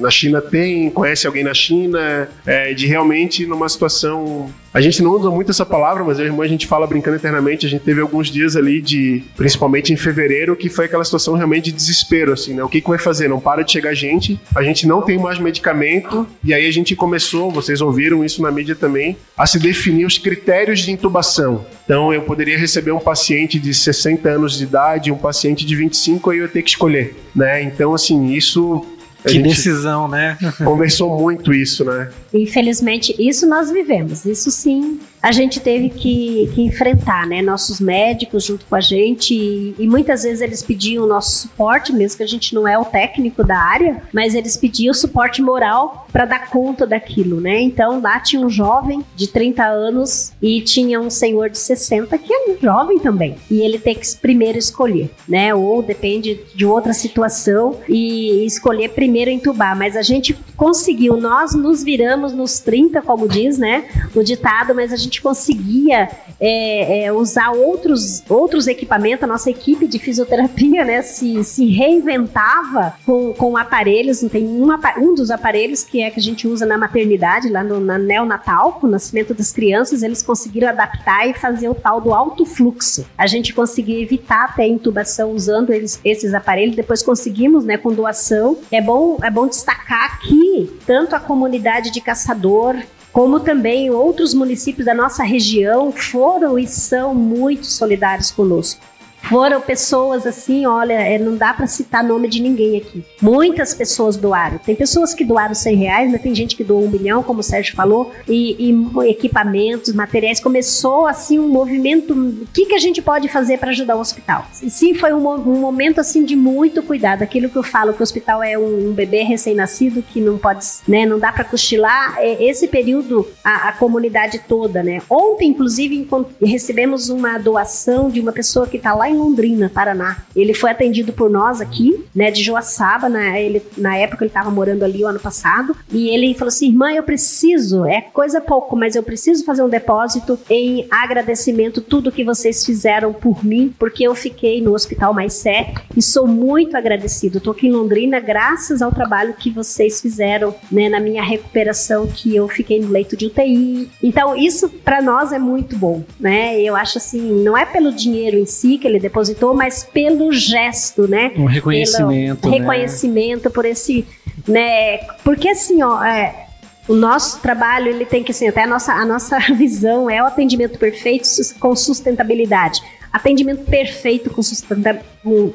na 0.00 0.10
China 0.10 0.31
tem, 0.40 0.90
conhece 0.90 1.26
alguém 1.26 1.44
na 1.44 1.54
China, 1.54 2.28
é, 2.46 2.72
de 2.72 2.86
realmente 2.86 3.46
numa 3.46 3.68
situação 3.68 4.50
a 4.74 4.80
gente 4.80 5.02
não 5.02 5.10
usa 5.10 5.30
muito 5.30 5.50
essa 5.50 5.66
palavra, 5.66 6.02
mas 6.02 6.18
eu 6.18 6.24
e 6.24 6.28
a 6.28 6.30
irmã 6.30 6.44
a 6.44 6.48
gente 6.48 6.66
fala 6.66 6.86
brincando 6.86 7.16
eternamente. 7.16 7.66
A 7.66 7.68
gente 7.68 7.82
teve 7.82 8.00
alguns 8.00 8.30
dias 8.30 8.56
ali 8.56 8.80
de, 8.80 9.22
principalmente 9.36 9.92
em 9.92 9.96
fevereiro, 9.96 10.56
que 10.56 10.70
foi 10.70 10.86
aquela 10.86 11.04
situação 11.04 11.34
realmente 11.34 11.64
de 11.64 11.72
desespero, 11.72 12.32
assim, 12.32 12.54
né? 12.54 12.64
O 12.64 12.68
que, 12.68 12.80
que 12.80 12.88
vai 12.88 12.98
fazer? 12.98 13.28
Não 13.28 13.38
para 13.38 13.62
de 13.62 13.70
chegar 13.70 13.92
gente, 13.92 14.40
a 14.56 14.62
gente 14.62 14.86
não 14.86 15.02
tem 15.02 15.18
mais 15.18 15.38
medicamento, 15.38 16.26
e 16.42 16.54
aí 16.54 16.66
a 16.66 16.70
gente 16.70 16.96
começou, 16.96 17.50
vocês 17.50 17.82
ouviram 17.82 18.24
isso 18.24 18.40
na 18.40 18.50
mídia 18.50 18.74
também, 18.74 19.16
a 19.36 19.46
se 19.46 19.58
definir 19.58 20.06
os 20.06 20.16
critérios 20.16 20.80
de 20.80 20.90
intubação. 20.90 21.66
Então 21.84 22.12
eu 22.14 22.22
poderia 22.22 22.56
receber 22.56 22.92
um 22.92 23.00
paciente 23.00 23.58
de 23.58 23.74
60 23.74 24.26
anos 24.28 24.56
de 24.56 24.64
idade, 24.64 25.12
um 25.12 25.18
paciente 25.18 25.66
de 25.66 25.76
25, 25.76 26.30
aí 26.30 26.38
eu 26.38 26.44
ia 26.44 26.48
ter 26.48 26.62
que 26.62 26.70
escolher, 26.70 27.14
né? 27.34 27.62
Então, 27.62 27.92
assim, 27.92 28.32
isso 28.32 28.86
que 29.26 29.38
decisão, 29.38 30.08
né? 30.08 30.36
Conversou 30.64 31.18
muito 31.18 31.52
isso, 31.52 31.84
né? 31.84 32.08
Infelizmente, 32.32 33.14
isso 33.18 33.46
nós 33.46 33.70
vivemos. 33.70 34.24
Isso 34.24 34.50
sim 34.50 35.00
a 35.22 35.30
gente 35.30 35.60
teve 35.60 35.88
que, 35.88 36.50
que, 36.52 36.62
enfrentar, 36.62 37.26
né? 37.26 37.40
Nossos 37.40 37.78
médicos 37.78 38.44
junto 38.44 38.66
com 38.66 38.74
a 38.74 38.80
gente 38.80 39.32
e, 39.32 39.74
e, 39.78 39.86
muitas 39.86 40.24
vezes 40.24 40.40
eles 40.40 40.62
pediam 40.62 41.04
o 41.04 41.06
nosso 41.06 41.42
suporte, 41.42 41.92
mesmo 41.92 42.16
que 42.16 42.24
a 42.24 42.28
gente 42.28 42.52
não 42.54 42.66
é 42.66 42.76
o 42.76 42.84
técnico 42.84 43.44
da 43.44 43.56
área, 43.56 44.02
mas 44.12 44.34
eles 44.34 44.56
pediam 44.56 44.92
suporte 44.92 45.40
moral 45.40 46.08
para 46.12 46.24
dar 46.24 46.50
conta 46.50 46.84
daquilo, 46.84 47.40
né? 47.40 47.60
Então 47.60 48.00
lá 48.00 48.18
tinha 48.18 48.44
um 48.44 48.50
jovem 48.50 49.04
de 49.14 49.28
30 49.28 49.64
anos 49.64 50.32
e 50.42 50.60
tinha 50.60 51.00
um 51.00 51.08
senhor 51.08 51.48
de 51.48 51.58
60 51.58 52.18
que 52.18 52.32
é 52.32 52.50
um 52.50 52.56
jovem 52.60 52.98
também 52.98 53.36
e 53.48 53.60
ele 53.60 53.78
tem 53.78 53.94
que 53.94 54.16
primeiro 54.16 54.58
escolher, 54.58 55.08
né? 55.28 55.54
Ou 55.54 55.82
depende 55.82 56.40
de 56.52 56.66
outra 56.66 56.92
situação 56.92 57.78
e 57.88 58.44
escolher 58.44 58.88
primeiro 58.90 59.30
entubar, 59.30 59.78
mas 59.78 59.96
a 59.96 60.02
gente 60.02 60.36
conseguiu, 60.62 61.16
nós 61.16 61.56
nos 61.56 61.82
viramos 61.82 62.32
nos 62.32 62.60
30, 62.60 63.02
como 63.02 63.26
diz, 63.26 63.58
né? 63.58 63.84
O 64.14 64.22
ditado, 64.22 64.72
mas 64.72 64.92
a 64.92 64.96
gente 64.96 65.20
conseguia 65.20 66.08
é, 66.38 67.06
é, 67.06 67.12
usar 67.12 67.50
outros, 67.50 68.22
outros 68.28 68.68
equipamentos, 68.68 69.24
a 69.24 69.26
nossa 69.26 69.50
equipe 69.50 69.88
de 69.88 69.98
fisioterapia, 69.98 70.84
né? 70.84 71.02
Se, 71.02 71.42
se 71.42 71.66
reinventava 71.66 72.94
com, 73.04 73.32
com 73.32 73.56
aparelhos, 73.56 74.20
tem 74.30 74.46
um, 74.46 74.68
um 74.98 75.14
dos 75.16 75.32
aparelhos 75.32 75.82
que 75.82 76.00
é 76.00 76.12
que 76.12 76.20
a 76.20 76.22
gente 76.22 76.46
usa 76.46 76.64
na 76.64 76.78
maternidade, 76.78 77.48
lá 77.48 77.64
no 77.64 77.80
na 77.80 77.98
neonatal, 77.98 78.74
com 78.74 78.86
o 78.86 78.90
nascimento 78.90 79.34
das 79.34 79.50
crianças, 79.50 80.04
eles 80.04 80.22
conseguiram 80.22 80.68
adaptar 80.68 81.28
e 81.28 81.34
fazer 81.34 81.68
o 81.70 81.74
tal 81.74 82.00
do 82.00 82.14
alto 82.14 82.46
fluxo. 82.46 83.04
A 83.18 83.26
gente 83.26 83.52
conseguia 83.52 84.00
evitar 84.00 84.44
até 84.44 84.62
a 84.62 84.68
intubação 84.68 85.32
usando 85.32 85.72
eles, 85.72 85.98
esses 86.04 86.32
aparelhos, 86.32 86.76
depois 86.76 87.02
conseguimos, 87.02 87.64
né, 87.64 87.76
com 87.76 87.92
doação. 87.92 88.58
É 88.70 88.80
bom, 88.80 89.18
é 89.24 89.28
bom 89.28 89.48
destacar 89.48 90.20
que 90.20 90.51
tanto 90.86 91.14
a 91.14 91.20
comunidade 91.20 91.90
de 91.90 92.00
caçador 92.00 92.76
como 93.12 93.40
também 93.40 93.90
outros 93.90 94.32
municípios 94.32 94.86
da 94.86 94.94
nossa 94.94 95.22
região 95.22 95.92
foram 95.92 96.58
e 96.58 96.66
são 96.66 97.14
muito 97.14 97.66
solidários 97.66 98.30
conosco. 98.30 98.80
Foram 99.22 99.60
pessoas 99.60 100.26
assim, 100.26 100.66
olha, 100.66 100.94
é, 100.94 101.18
não 101.18 101.36
dá 101.36 101.54
para 101.54 101.66
citar 101.66 102.02
nome 102.04 102.28
de 102.28 102.40
ninguém 102.40 102.76
aqui. 102.76 103.04
Muitas 103.20 103.72
pessoas 103.72 104.16
doaram. 104.16 104.58
Tem 104.58 104.74
pessoas 104.74 105.14
que 105.14 105.24
doaram 105.24 105.54
100 105.54 105.76
reais, 105.76 106.10
mas 106.10 106.20
tem 106.20 106.34
gente 106.34 106.56
que 106.56 106.64
doou 106.64 106.84
um 106.84 106.90
milhão, 106.90 107.22
como 107.22 107.40
o 107.40 107.42
Sérgio 107.42 107.74
falou, 107.74 108.12
e, 108.28 108.70
e 108.70 109.10
equipamentos, 109.10 109.94
materiais. 109.94 110.40
Começou 110.40 111.06
assim 111.06 111.38
um 111.38 111.48
movimento. 111.48 112.12
O 112.12 112.46
que, 112.52 112.66
que 112.66 112.74
a 112.74 112.78
gente 112.78 113.00
pode 113.00 113.28
fazer 113.28 113.58
para 113.58 113.70
ajudar 113.70 113.96
o 113.96 114.00
hospital? 114.00 114.46
E 114.62 114.68
sim, 114.68 114.92
foi 114.94 115.12
um, 115.12 115.26
um, 115.26 115.60
momento 115.60 116.00
assim 116.00 116.24
de 116.24 116.36
muito 116.36 116.82
cuidado. 116.82 117.22
Aquilo 117.22 117.48
que 117.48 117.56
eu 117.56 117.62
falo, 117.62 117.94
que 117.94 118.00
o 118.00 118.02
hospital 118.02 118.42
é 118.42 118.58
um, 118.58 118.90
um 118.90 118.92
bebê 118.92 119.22
recém-nascido 119.22 120.02
que 120.02 120.20
não 120.20 120.36
pode, 120.36 120.66
né, 120.86 121.06
não 121.06 121.18
dá 121.18 121.32
para 121.32 121.44
cochilar. 121.44 122.16
É, 122.18 122.44
esse 122.44 122.66
período, 122.68 123.26
a, 123.44 123.68
a 123.68 123.72
comunidade 123.72 124.40
toda, 124.48 124.82
né? 124.82 125.00
Ontem, 125.08 125.48
inclusive, 125.48 126.06
recebemos 126.42 127.08
uma 127.08 127.38
doação 127.38 128.10
de 128.10 128.20
uma 128.20 128.32
pessoa 128.32 128.66
que 128.66 128.76
está 128.76 128.94
lá 128.94 129.08
em 129.08 129.21
Londrina, 129.22 129.70
Paraná. 129.72 130.24
Ele 130.34 130.54
foi 130.54 130.70
atendido 130.70 131.12
por 131.12 131.30
nós 131.30 131.60
aqui, 131.60 132.04
né, 132.14 132.30
de 132.30 132.42
Joaçaba, 132.42 133.08
né, 133.08 133.42
ele, 133.42 133.62
na 133.76 133.96
época 133.96 134.24
ele 134.24 134.30
estava 134.30 134.50
morando 134.50 134.82
ali 134.82 135.04
o 135.04 135.06
ano 135.06 135.20
passado, 135.20 135.76
e 135.90 136.08
ele 136.08 136.34
falou 136.34 136.48
assim, 136.48 136.68
irmã, 136.68 136.92
eu 136.92 137.02
preciso, 137.02 137.84
é 137.86 138.00
coisa 138.00 138.40
pouco, 138.40 138.76
mas 138.76 138.96
eu 138.96 139.02
preciso 139.02 139.44
fazer 139.44 139.62
um 139.62 139.68
depósito 139.68 140.38
em 140.48 140.86
agradecimento 140.90 141.80
tudo 141.80 142.12
que 142.12 142.24
vocês 142.24 142.64
fizeram 142.64 143.12
por 143.12 143.44
mim, 143.44 143.74
porque 143.78 144.04
eu 144.04 144.14
fiquei 144.14 144.60
no 144.60 144.74
Hospital 144.74 145.14
Mais 145.14 145.34
Sé 145.34 145.72
e 145.96 146.02
sou 146.02 146.26
muito 146.26 146.76
agradecido. 146.76 147.38
Estou 147.38 147.52
aqui 147.52 147.68
em 147.68 147.72
Londrina 147.72 148.20
graças 148.20 148.82
ao 148.82 148.92
trabalho 148.92 149.34
que 149.34 149.50
vocês 149.50 150.00
fizeram, 150.00 150.54
né, 150.70 150.88
na 150.88 151.00
minha 151.00 151.22
recuperação, 151.22 152.06
que 152.06 152.34
eu 152.34 152.48
fiquei 152.48 152.80
no 152.80 152.90
leito 152.90 153.16
de 153.16 153.26
UTI. 153.26 153.90
Então, 154.02 154.36
isso 154.36 154.68
para 154.68 155.00
nós 155.00 155.32
é 155.32 155.38
muito 155.38 155.76
bom, 155.76 156.02
né? 156.18 156.60
Eu 156.60 156.76
acho 156.76 156.98
assim, 156.98 157.42
não 157.42 157.56
é 157.56 157.64
pelo 157.64 157.92
dinheiro 157.92 158.36
em 158.36 158.46
si 158.46 158.78
que 158.78 158.86
ele 158.86 158.98
depositou, 159.02 159.54
mas 159.54 159.84
pelo 159.84 160.32
gesto, 160.32 161.06
né? 161.06 161.32
Um 161.36 161.44
reconhecimento. 161.44 162.40
Pelo 162.40 162.54
reconhecimento 162.54 163.44
né? 163.44 163.50
por 163.50 163.64
esse, 163.64 164.06
né? 164.48 164.98
Porque 165.22 165.48
assim, 165.48 165.82
ó, 165.82 166.02
é, 166.02 166.46
o 166.88 166.94
nosso 166.94 167.40
trabalho 167.40 167.88
ele 167.88 168.04
tem 168.04 168.22
que 168.22 168.32
assim, 168.32 168.48
até 168.48 168.62
a 168.62 168.66
nossa, 168.66 168.92
a 168.92 169.04
nossa 169.04 169.38
visão 169.54 170.08
é 170.08 170.22
o 170.22 170.26
atendimento 170.26 170.78
perfeito 170.78 171.28
com 171.60 171.76
sustentabilidade. 171.76 172.80
Atendimento 173.12 173.64
perfeito 173.66 174.30
com, 174.30 174.42
sustenta, 174.42 175.02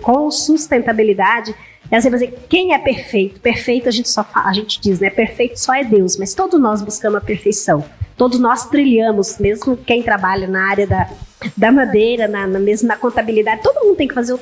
com 0.03 0.29
sustentabilidade 0.29 1.55
é 1.89 1.97
assim, 1.97 2.09
dizer, 2.09 2.37
quem 2.49 2.73
é 2.73 2.77
perfeito? 2.77 3.39
Perfeito 3.39 3.87
a 3.87 3.91
gente 3.91 4.09
só 4.09 4.25
a 4.33 4.53
gente 4.53 4.79
diz, 4.79 4.99
né? 4.99 5.09
Perfeito 5.09 5.57
só 5.57 5.73
é 5.73 5.83
Deus, 5.83 6.17
mas 6.17 6.33
todos 6.33 6.59
nós 6.59 6.81
buscamos 6.81 7.17
a 7.17 7.21
perfeição. 7.21 7.83
Todos 8.17 8.39
nós 8.39 8.67
trilhamos, 8.67 9.37
mesmo 9.37 9.77
quem 9.77 10.03
trabalha 10.03 10.47
na 10.47 10.69
área 10.69 10.85
da, 10.85 11.09
da 11.55 11.71
madeira, 11.71 12.27
na, 12.27 12.47
na, 12.47 12.59
mesmo 12.59 12.87
na 12.87 12.95
contabilidade, 12.95 13.61
todo 13.61 13.85
mundo 13.85 13.95
tem 13.95 14.07
que 14.07 14.15
fazer 14.15 14.37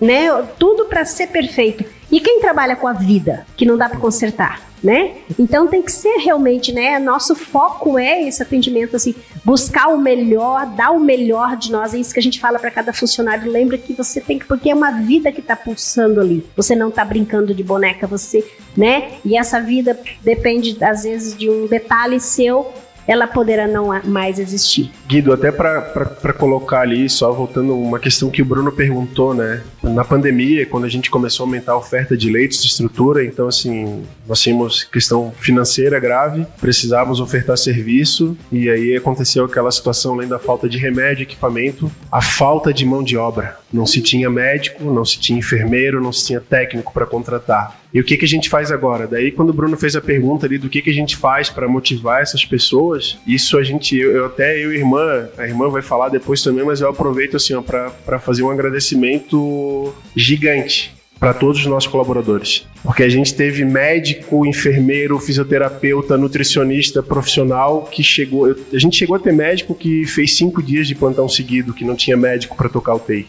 né, 0.00 0.30
tudo 0.58 0.86
para 0.86 1.04
ser 1.04 1.28
perfeito. 1.28 1.84
E 2.10 2.20
quem 2.20 2.40
trabalha 2.40 2.74
com 2.74 2.88
a 2.88 2.92
vida, 2.92 3.46
que 3.56 3.66
não 3.66 3.76
dá 3.76 3.88
para 3.88 4.00
consertar, 4.00 4.60
né? 4.82 5.16
Então 5.38 5.66
tem 5.66 5.82
que 5.82 5.92
ser 5.92 6.16
realmente, 6.16 6.72
né? 6.72 6.98
Nosso 6.98 7.34
foco 7.34 7.98
é 7.98 8.26
esse 8.26 8.42
atendimento, 8.42 8.96
assim, 8.96 9.14
buscar 9.44 9.88
o 9.88 9.98
melhor, 9.98 10.66
dar 10.74 10.90
o 10.90 10.98
melhor 10.98 11.56
de 11.56 11.70
nós. 11.70 11.92
É 11.92 11.98
isso 11.98 12.12
que 12.12 12.18
a 12.18 12.22
gente 12.22 12.40
fala 12.40 12.58
para 12.58 12.70
cada 12.70 12.92
funcionário. 12.92 13.50
Lembra 13.50 13.76
que 13.76 13.92
você 13.92 14.20
tem 14.20 14.38
que, 14.38 14.46
porque 14.46 14.70
é 14.70 14.74
uma 14.74 14.90
vida 14.90 15.30
que 15.30 15.40
está 15.40 15.54
pulsando 15.54 16.20
ali. 16.20 16.44
Você 16.56 16.74
não 16.74 16.88
está 16.88 17.04
brincando 17.04 17.54
de 17.54 17.62
boneca, 17.62 18.06
você, 18.06 18.44
né? 18.76 19.12
E 19.24 19.36
essa 19.36 19.60
vida 19.60 19.98
depende 20.22 20.76
às 20.82 21.04
vezes 21.04 21.36
de 21.36 21.48
um 21.48 21.66
detalhe 21.66 22.18
seu 22.18 22.72
ela 23.10 23.26
poderá 23.26 23.66
não 23.66 23.88
mais 24.04 24.38
existir. 24.38 24.88
Guido, 25.08 25.32
até 25.32 25.50
para 25.50 26.32
colocar 26.32 26.82
ali, 26.82 27.10
só 27.10 27.32
voltando 27.32 27.76
uma 27.76 27.98
questão 27.98 28.30
que 28.30 28.40
o 28.40 28.44
Bruno 28.44 28.70
perguntou, 28.70 29.34
né? 29.34 29.64
Na 29.82 30.04
pandemia, 30.04 30.64
quando 30.64 30.84
a 30.84 30.88
gente 30.88 31.10
começou 31.10 31.42
a 31.42 31.48
aumentar 31.48 31.72
a 31.72 31.76
oferta 31.76 32.16
de 32.16 32.30
leitos 32.30 32.62
de 32.62 32.68
estrutura, 32.68 33.24
então 33.24 33.48
assim, 33.48 34.04
nós 34.28 34.40
tínhamos 34.40 34.84
questão 34.84 35.32
financeira 35.36 35.98
grave, 35.98 36.46
precisávamos 36.60 37.18
ofertar 37.18 37.58
serviço 37.58 38.38
e 38.52 38.70
aí 38.70 38.96
aconteceu 38.96 39.44
aquela 39.44 39.72
situação 39.72 40.14
além 40.14 40.28
da 40.28 40.38
falta 40.38 40.68
de 40.68 40.78
remédio, 40.78 41.24
equipamento, 41.24 41.90
a 42.12 42.22
falta 42.22 42.72
de 42.72 42.86
mão 42.86 43.02
de 43.02 43.16
obra. 43.16 43.58
Não 43.72 43.86
se 43.86 44.00
tinha 44.00 44.30
médico, 44.30 44.84
não 44.84 45.04
se 45.04 45.18
tinha 45.18 45.36
enfermeiro, 45.36 46.00
não 46.00 46.12
se 46.12 46.28
tinha 46.28 46.40
técnico 46.40 46.92
para 46.92 47.06
contratar. 47.06 47.79
E 47.92 48.00
o 48.00 48.04
que, 48.04 48.16
que 48.16 48.24
a 48.24 48.28
gente 48.28 48.48
faz 48.48 48.70
agora? 48.70 49.06
Daí, 49.06 49.32
quando 49.32 49.50
o 49.50 49.52
Bruno 49.52 49.76
fez 49.76 49.96
a 49.96 50.00
pergunta 50.00 50.46
ali 50.46 50.58
do 50.58 50.68
que, 50.68 50.80
que 50.80 50.90
a 50.90 50.94
gente 50.94 51.16
faz 51.16 51.50
para 51.50 51.68
motivar 51.68 52.22
essas 52.22 52.44
pessoas, 52.44 53.18
isso 53.26 53.58
a 53.58 53.62
gente, 53.62 53.96
eu, 53.96 54.12
eu, 54.12 54.26
até 54.26 54.56
eu 54.62 54.72
e 54.72 54.76
irmã, 54.76 55.28
a 55.36 55.46
irmã 55.46 55.68
vai 55.68 55.82
falar 55.82 56.08
depois 56.08 56.42
também, 56.42 56.64
mas 56.64 56.80
eu 56.80 56.88
aproveito 56.88 57.36
assim, 57.36 57.60
para 57.62 58.18
fazer 58.18 58.42
um 58.42 58.50
agradecimento 58.50 59.92
gigante 60.14 60.94
para 61.20 61.34
todos 61.34 61.60
os 61.60 61.66
nossos 61.66 61.90
colaboradores. 61.90 62.66
Porque 62.82 63.02
a 63.02 63.08
gente 63.08 63.34
teve 63.34 63.62
médico, 63.62 64.46
enfermeiro, 64.46 65.18
fisioterapeuta, 65.18 66.16
nutricionista, 66.16 67.02
profissional 67.02 67.82
que 67.82 68.02
chegou. 68.02 68.46
A 68.72 68.78
gente 68.78 68.96
chegou 68.96 69.16
a 69.16 69.18
ter 69.18 69.32
médico 69.32 69.74
que 69.74 70.06
fez 70.06 70.34
cinco 70.34 70.62
dias 70.62 70.88
de 70.88 70.94
plantão 70.94 71.28
seguido, 71.28 71.74
que 71.74 71.84
não 71.84 71.94
tinha 71.94 72.16
médico 72.16 72.56
para 72.56 72.70
tocar 72.70 72.94
o 72.94 72.98
TEI. 72.98 73.26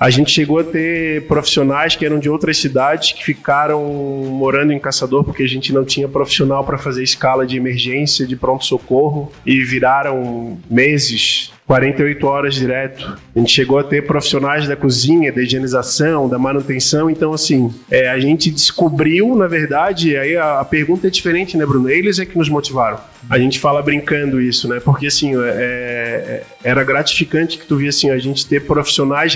A 0.00 0.08
gente 0.08 0.30
chegou 0.30 0.58
a 0.58 0.64
ter 0.64 1.26
profissionais 1.26 1.94
que 1.94 2.06
eram 2.06 2.18
de 2.18 2.30
outras 2.30 2.56
cidades 2.56 3.12
que 3.12 3.22
ficaram 3.22 3.84
morando 3.84 4.72
em 4.72 4.78
Caçador 4.78 5.22
porque 5.22 5.42
a 5.42 5.46
gente 5.46 5.74
não 5.74 5.84
tinha 5.84 6.08
profissional 6.08 6.64
para 6.64 6.78
fazer 6.78 7.02
escala 7.02 7.46
de 7.46 7.58
emergência, 7.58 8.26
de 8.26 8.34
pronto-socorro 8.34 9.30
e 9.44 9.62
viraram 9.62 10.58
meses 10.70 11.52
48 11.70 12.26
horas 12.26 12.54
direto. 12.56 13.16
A 13.36 13.38
gente 13.38 13.52
chegou 13.52 13.78
a 13.78 13.84
ter 13.84 14.04
profissionais 14.04 14.66
da 14.66 14.74
cozinha, 14.74 15.30
da 15.30 15.40
higienização, 15.40 16.28
da 16.28 16.36
manutenção. 16.36 17.08
Então, 17.08 17.32
assim, 17.32 17.72
é, 17.88 18.08
a 18.08 18.18
gente 18.18 18.50
descobriu, 18.50 19.36
na 19.36 19.46
verdade, 19.46 20.16
aí 20.16 20.36
a, 20.36 20.58
a, 20.58 20.64
pergunta 20.64 21.06
é 21.06 21.10
diferente, 21.10 21.56
né, 21.56 21.64
Bruno? 21.64 21.88
Eles 21.88 22.18
é 22.18 22.26
que 22.26 22.36
nos 22.36 22.48
motivaram. 22.48 22.98
A 23.28 23.38
gente 23.38 23.60
fala 23.60 23.80
brincando 23.82 24.40
isso, 24.40 24.66
né? 24.66 24.80
Porque, 24.80 25.06
assim, 25.06 25.36
é, 25.36 25.46
é 25.46 26.42
era 26.64 26.82
gratificante 26.82 27.56
que 27.56 27.66
tu 27.66 27.76
via, 27.76 27.90
assim, 27.90 28.10
a 28.10 28.18
gente 28.18 28.44
ter 28.46 28.66
profissionais 28.66 29.34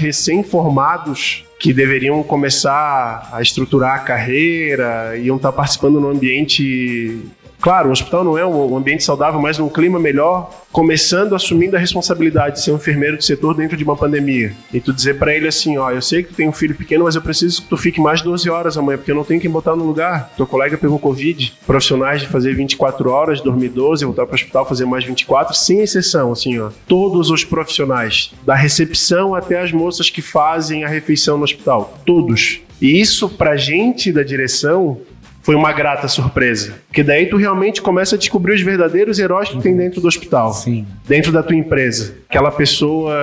recém-formados 0.55 1.45
que 1.59 1.73
deveriam 1.73 2.23
começar 2.23 3.29
a 3.33 3.43
estruturar 3.43 3.97
a 3.97 3.99
carreira, 3.99 5.17
iam 5.19 5.37
estar 5.37 5.53
participando 5.53 6.01
no 6.01 6.09
ambiente 6.09 7.21
Claro, 7.65 7.89
o 7.89 7.93
hospital 7.93 8.23
não 8.23 8.37
é 8.37 8.45
um 8.45 8.77
ambiente 8.77 9.03
saudável, 9.03 9.41
mas 9.41 9.57
num 9.57 9.71
clima 9.71 9.99
melhor, 9.99 10.51
começando 10.71 11.35
assumindo 11.35 11.75
a 11.75 11.79
responsabilidade 11.79 12.57
de 12.57 12.63
ser 12.63 12.73
um 12.73 12.77
enfermeiro 12.77 13.17
de 13.17 13.25
setor 13.25 13.55
dentro 13.55 13.75
de 13.75 13.83
uma 13.83 13.97
pandemia. 13.97 14.53
E 14.71 14.79
tu 14.79 14.93
dizer 14.93 15.19
para 15.19 15.35
ele 15.35 15.49
assim, 15.49 15.79
ó, 15.79 15.91
eu 15.91 16.03
sei 16.03 16.23
que 16.23 16.29
tu 16.29 16.35
tem 16.35 16.47
um 16.47 16.53
filho 16.53 16.75
pequeno, 16.75 17.05
mas 17.05 17.15
eu 17.15 17.23
preciso 17.23 17.63
que 17.63 17.69
tu 17.69 17.79
fique 17.79 18.03
mais 18.03 18.21
12 18.21 18.51
horas 18.51 18.77
amanhã, 18.77 18.99
porque 18.99 19.13
eu 19.13 19.15
não 19.17 19.25
tenho 19.25 19.41
quem 19.41 19.51
botar 19.51 19.75
no 19.75 19.87
lugar. 19.87 20.31
Teu 20.37 20.47
colega 20.47 20.77
pegou 20.77 20.99
Covid, 20.99 21.55
profissionais 21.67 22.21
de 22.21 22.29
fazer 22.29 22.55
24 22.55 23.09
horas, 23.09 23.41
dormir 23.41 23.71
12, 23.71 24.05
voltar 24.05 24.27
para 24.27 24.33
o 24.33 24.35
hospital 24.35 24.69
fazer 24.69 24.85
mais 24.85 25.03
24, 25.03 25.55
sem 25.55 25.81
exceção, 25.81 26.33
assim, 26.33 26.59
ó. 26.59 26.69
Todos 26.87 27.31
os 27.31 27.45
profissionais, 27.45 28.31
da 28.45 28.55
recepção 28.55 29.35
até 29.35 29.59
as 29.63 29.73
moças 29.73 30.11
que 30.11 30.21
fazem 30.21 30.85
a 30.85 30.89
refeição 30.89 31.39
no 31.39 31.45
hospital, 31.45 31.99
todos. 32.05 32.61
E 32.79 33.01
isso 33.01 33.27
pra 33.27 33.57
gente 33.57 34.13
da 34.13 34.23
direção 34.23 35.01
foi 35.45 35.55
uma 35.55 35.73
grata 35.73 36.09
surpresa. 36.09 36.75
Porque 36.89 37.03
daí 37.03 37.27
tu 37.27 37.37
realmente 37.37 37.83
começa 37.83 38.17
a 38.17 38.19
descobrir 38.19 38.55
os 38.55 38.63
verdadeiros 38.63 39.19
heróis 39.19 39.51
que 39.51 39.61
tem 39.61 39.77
dentro 39.77 40.01
do 40.01 40.09
hospital. 40.09 40.55
Sim. 40.55 40.87
Dentro 41.07 41.31
da 41.31 41.43
tua 41.43 41.55
empresa. 41.55 42.17
Aquela 42.29 42.51
pessoa 42.51 43.15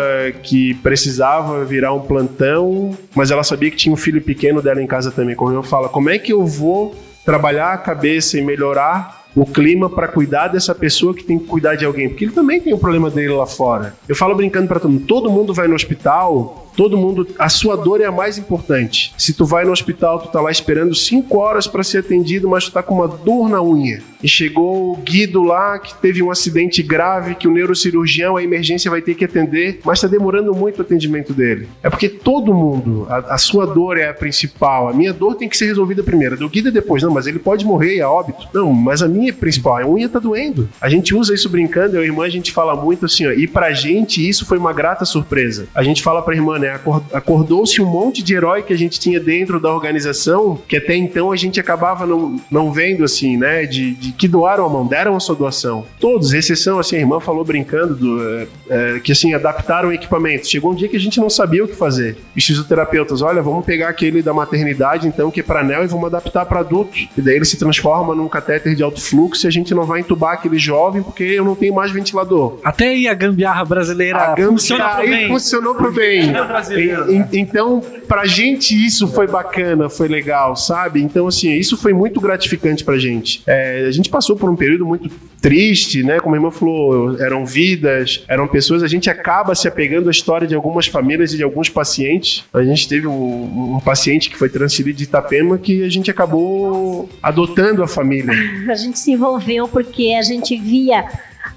que 0.43 0.75
precisava 0.75 1.65
virar 1.65 1.93
um 1.93 2.01
plantão, 2.01 2.95
mas 3.15 3.31
ela 3.31 3.43
sabia 3.43 3.71
que 3.71 3.75
tinha 3.75 3.91
um 3.91 3.97
filho 3.97 4.21
pequeno 4.21 4.61
dela 4.61 4.81
em 4.81 4.87
casa 4.87 5.11
também. 5.11 5.35
Como 5.35 5.51
eu 5.51 5.63
falo, 5.63 5.89
como 5.89 6.11
é 6.11 6.19
que 6.19 6.31
eu 6.31 6.45
vou 6.45 6.95
trabalhar 7.25 7.73
a 7.73 7.77
cabeça 7.77 8.37
e 8.37 8.41
melhorar 8.41 9.21
o 9.35 9.45
clima 9.45 9.89
para 9.89 10.07
cuidar 10.07 10.49
dessa 10.49 10.75
pessoa 10.75 11.13
que 11.13 11.23
tem 11.23 11.39
que 11.39 11.45
cuidar 11.45 11.75
de 11.75 11.85
alguém, 11.85 12.09
porque 12.09 12.25
ele 12.25 12.33
também 12.33 12.59
tem 12.59 12.73
o 12.73 12.75
um 12.75 12.79
problema 12.79 13.09
dele 13.09 13.29
lá 13.29 13.45
fora. 13.45 13.95
Eu 14.07 14.15
falo 14.15 14.35
brincando 14.35 14.67
para 14.67 14.79
todo 14.79 14.91
mundo, 14.91 15.05
todo 15.05 15.29
mundo 15.29 15.53
vai 15.53 15.67
no 15.67 15.75
hospital 15.75 16.69
todo 16.75 16.97
mundo, 16.97 17.27
a 17.37 17.49
sua 17.49 17.75
dor 17.75 18.01
é 18.01 18.05
a 18.05 18.11
mais 18.11 18.37
importante. 18.37 19.13
Se 19.17 19.33
tu 19.33 19.45
vai 19.45 19.65
no 19.65 19.71
hospital, 19.71 20.19
tu 20.19 20.29
tá 20.29 20.41
lá 20.41 20.51
esperando 20.51 20.93
cinco 20.95 21.37
horas 21.37 21.67
para 21.67 21.83
ser 21.83 21.99
atendido, 21.99 22.49
mas 22.49 22.65
tu 22.65 22.71
tá 22.71 22.83
com 22.83 22.95
uma 22.95 23.07
dor 23.07 23.49
na 23.49 23.61
unha. 23.61 24.01
E 24.23 24.27
chegou 24.27 24.93
o 24.93 24.97
Guido 24.97 25.41
lá, 25.41 25.79
que 25.79 25.95
teve 25.95 26.21
um 26.21 26.29
acidente 26.29 26.83
grave, 26.83 27.35
que 27.35 27.47
o 27.47 27.51
neurocirurgião, 27.51 28.37
a 28.37 28.43
emergência 28.43 28.91
vai 28.91 29.01
ter 29.01 29.15
que 29.15 29.25
atender, 29.25 29.79
mas 29.83 29.97
está 29.97 30.07
demorando 30.07 30.53
muito 30.53 30.79
o 30.79 30.81
atendimento 30.81 31.33
dele. 31.33 31.67
É 31.81 31.89
porque 31.89 32.07
todo 32.07 32.53
mundo, 32.53 33.07
a, 33.09 33.33
a, 33.33 33.37
sua 33.37 33.65
dor 33.65 33.97
é 33.97 34.09
a 34.09 34.13
principal. 34.13 34.89
A 34.89 34.93
minha 34.93 35.11
dor 35.11 35.35
tem 35.35 35.49
que 35.49 35.57
ser 35.57 35.65
resolvida 35.65 36.03
primeiro. 36.03 36.35
A 36.35 36.37
do 36.37 36.49
Guido 36.49 36.69
é 36.69 36.71
depois. 36.71 37.01
Não, 37.01 37.11
mas 37.11 37.25
ele 37.25 37.39
pode 37.39 37.65
morrer 37.65 37.99
a 38.01 38.09
óbito. 38.09 38.47
Não, 38.53 38.71
mas 38.71 39.01
a 39.01 39.07
minha 39.07 39.29
é 39.29 39.33
principal. 39.33 39.77
A 39.77 39.87
unha 39.87 40.07
tá 40.07 40.19
doendo. 40.19 40.69
A 40.79 40.87
gente 40.87 41.15
usa 41.15 41.33
isso 41.33 41.49
brincando, 41.49 41.95
eu 41.95 42.01
e 42.01 42.05
a 42.05 42.07
irmã, 42.07 42.25
a 42.25 42.29
gente 42.29 42.51
fala 42.51 42.75
muito 42.75 43.05
assim, 43.05 43.25
ó, 43.25 43.31
e 43.31 43.47
pra 43.47 43.73
gente 43.73 44.27
isso 44.27 44.45
foi 44.45 44.57
uma 44.57 44.73
grata 44.73 45.05
surpresa. 45.05 45.67
A 45.73 45.81
gente 45.81 46.03
fala 46.03 46.21
pra 46.21 46.35
irmã, 46.35 46.59
né, 46.61 46.79
acordou-se 47.13 47.81
um 47.81 47.85
monte 47.85 48.23
de 48.23 48.35
herói 48.35 48.63
que 48.63 48.73
a 48.73 48.77
gente 48.77 48.99
tinha 48.99 49.19
dentro 49.19 49.59
da 49.59 49.73
organização, 49.73 50.59
que 50.67 50.77
até 50.77 50.95
então 50.95 51.31
a 51.31 51.35
gente 51.35 51.59
acabava 51.59 52.05
não, 52.05 52.39
não 52.49 52.71
vendo 52.71 53.03
assim, 53.03 53.35
né, 53.37 53.65
de, 53.65 53.93
de 53.95 54.11
que 54.11 54.27
doaram 54.27 54.65
a 54.65 54.69
mão, 54.69 54.85
deram 54.85 55.15
a 55.15 55.19
sua 55.19 55.35
doação. 55.35 55.85
Todos, 55.99 56.33
exceção, 56.33 56.79
assim, 56.79 56.97
a 56.97 56.99
irmã 56.99 57.19
falou 57.19 57.43
brincando 57.43 57.95
do, 57.95 58.23
é, 58.23 58.47
é, 58.69 58.99
que 58.99 59.11
assim, 59.11 59.33
adaptaram 59.33 59.89
o 59.89 59.93
equipamento. 59.93 60.47
Chegou 60.47 60.71
um 60.71 60.75
dia 60.75 60.87
que 60.87 60.95
a 60.95 60.99
gente 60.99 61.19
não 61.19 61.29
sabia 61.29 61.63
o 61.63 61.67
que 61.67 61.75
fazer. 61.75 62.17
Os 62.35 62.45
fisioterapeutas, 62.45 63.21
olha, 63.21 63.41
vamos 63.41 63.65
pegar 63.65 63.89
aquele 63.89 64.21
da 64.21 64.33
maternidade, 64.33 65.07
então, 65.07 65.31
que 65.31 65.39
é 65.39 65.43
para 65.43 65.61
anel, 65.61 65.83
e 65.83 65.87
vamos 65.87 66.05
adaptar 66.05 66.45
para 66.45 66.59
adultos. 66.59 67.07
E 67.17 67.21
daí 67.21 67.35
ele 67.35 67.45
se 67.45 67.57
transforma 67.57 68.13
num 68.15 68.27
catéter 68.27 68.75
de 68.75 68.83
alto 68.83 69.01
fluxo 69.01 69.45
e 69.45 69.47
a 69.47 69.51
gente 69.51 69.73
não 69.73 69.83
vai 69.83 69.99
entubar 69.99 70.33
aquele 70.33 70.57
jovem 70.57 71.01
porque 71.01 71.23
eu 71.23 71.43
não 71.43 71.55
tenho 71.55 71.73
mais 71.73 71.91
ventilador. 71.91 72.59
Até 72.63 72.89
aí 72.89 73.07
a 73.07 73.13
gambiarra 73.13 73.65
brasileira 73.65 74.17
a 74.17 74.27
gambiarra 74.35 74.51
funciona 74.51 74.89
pro 74.89 75.09
bem. 75.09 75.27
funcionou 75.27 75.75
pro 75.75 75.91
bem. 75.91 76.31
É 76.51 77.37
então, 77.37 77.81
pra 78.07 78.25
gente 78.25 78.73
isso 78.73 79.07
foi 79.07 79.27
bacana, 79.27 79.89
foi 79.89 80.07
legal, 80.07 80.55
sabe? 80.55 81.01
Então, 81.01 81.27
assim, 81.27 81.51
isso 81.53 81.77
foi 81.77 81.93
muito 81.93 82.19
gratificante 82.19 82.83
pra 82.83 82.97
gente. 82.97 83.41
É, 83.47 83.85
a 83.87 83.91
gente 83.91 84.09
passou 84.09 84.35
por 84.35 84.49
um 84.49 84.55
período 84.55 84.85
muito 84.85 85.09
triste, 85.41 86.03
né? 86.03 86.19
Como 86.19 86.35
a 86.35 86.37
irmã 86.37 86.51
falou, 86.51 87.19
eram 87.19 87.45
vidas, 87.45 88.23
eram 88.27 88.47
pessoas. 88.47 88.83
A 88.83 88.87
gente 88.87 89.09
acaba 89.09 89.55
se 89.55 89.67
apegando 89.67 90.07
à 90.07 90.11
história 90.11 90.47
de 90.47 90.53
algumas 90.53 90.85
famílias 90.85 91.33
e 91.33 91.37
de 91.37 91.43
alguns 91.43 91.67
pacientes. 91.67 92.43
A 92.53 92.63
gente 92.63 92.87
teve 92.87 93.07
um, 93.07 93.75
um 93.75 93.79
paciente 93.79 94.29
que 94.29 94.37
foi 94.37 94.49
transferido 94.49 94.97
de 94.97 95.05
Itapema 95.05 95.57
que 95.57 95.83
a 95.83 95.89
gente 95.89 96.11
acabou 96.11 97.09
adotando 97.23 97.83
a 97.83 97.87
família. 97.87 98.33
A 98.69 98.75
gente 98.75 98.99
se 98.99 99.11
envolveu 99.11 99.67
porque 99.67 100.15
a 100.17 100.21
gente 100.21 100.55
via 100.57 101.03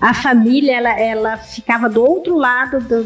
a 0.01 0.13
família 0.13 0.77
ela, 0.77 1.01
ela 1.01 1.37
ficava 1.37 1.89
do 1.89 2.03
outro 2.03 2.37
lado 2.37 2.81
do, 2.81 3.05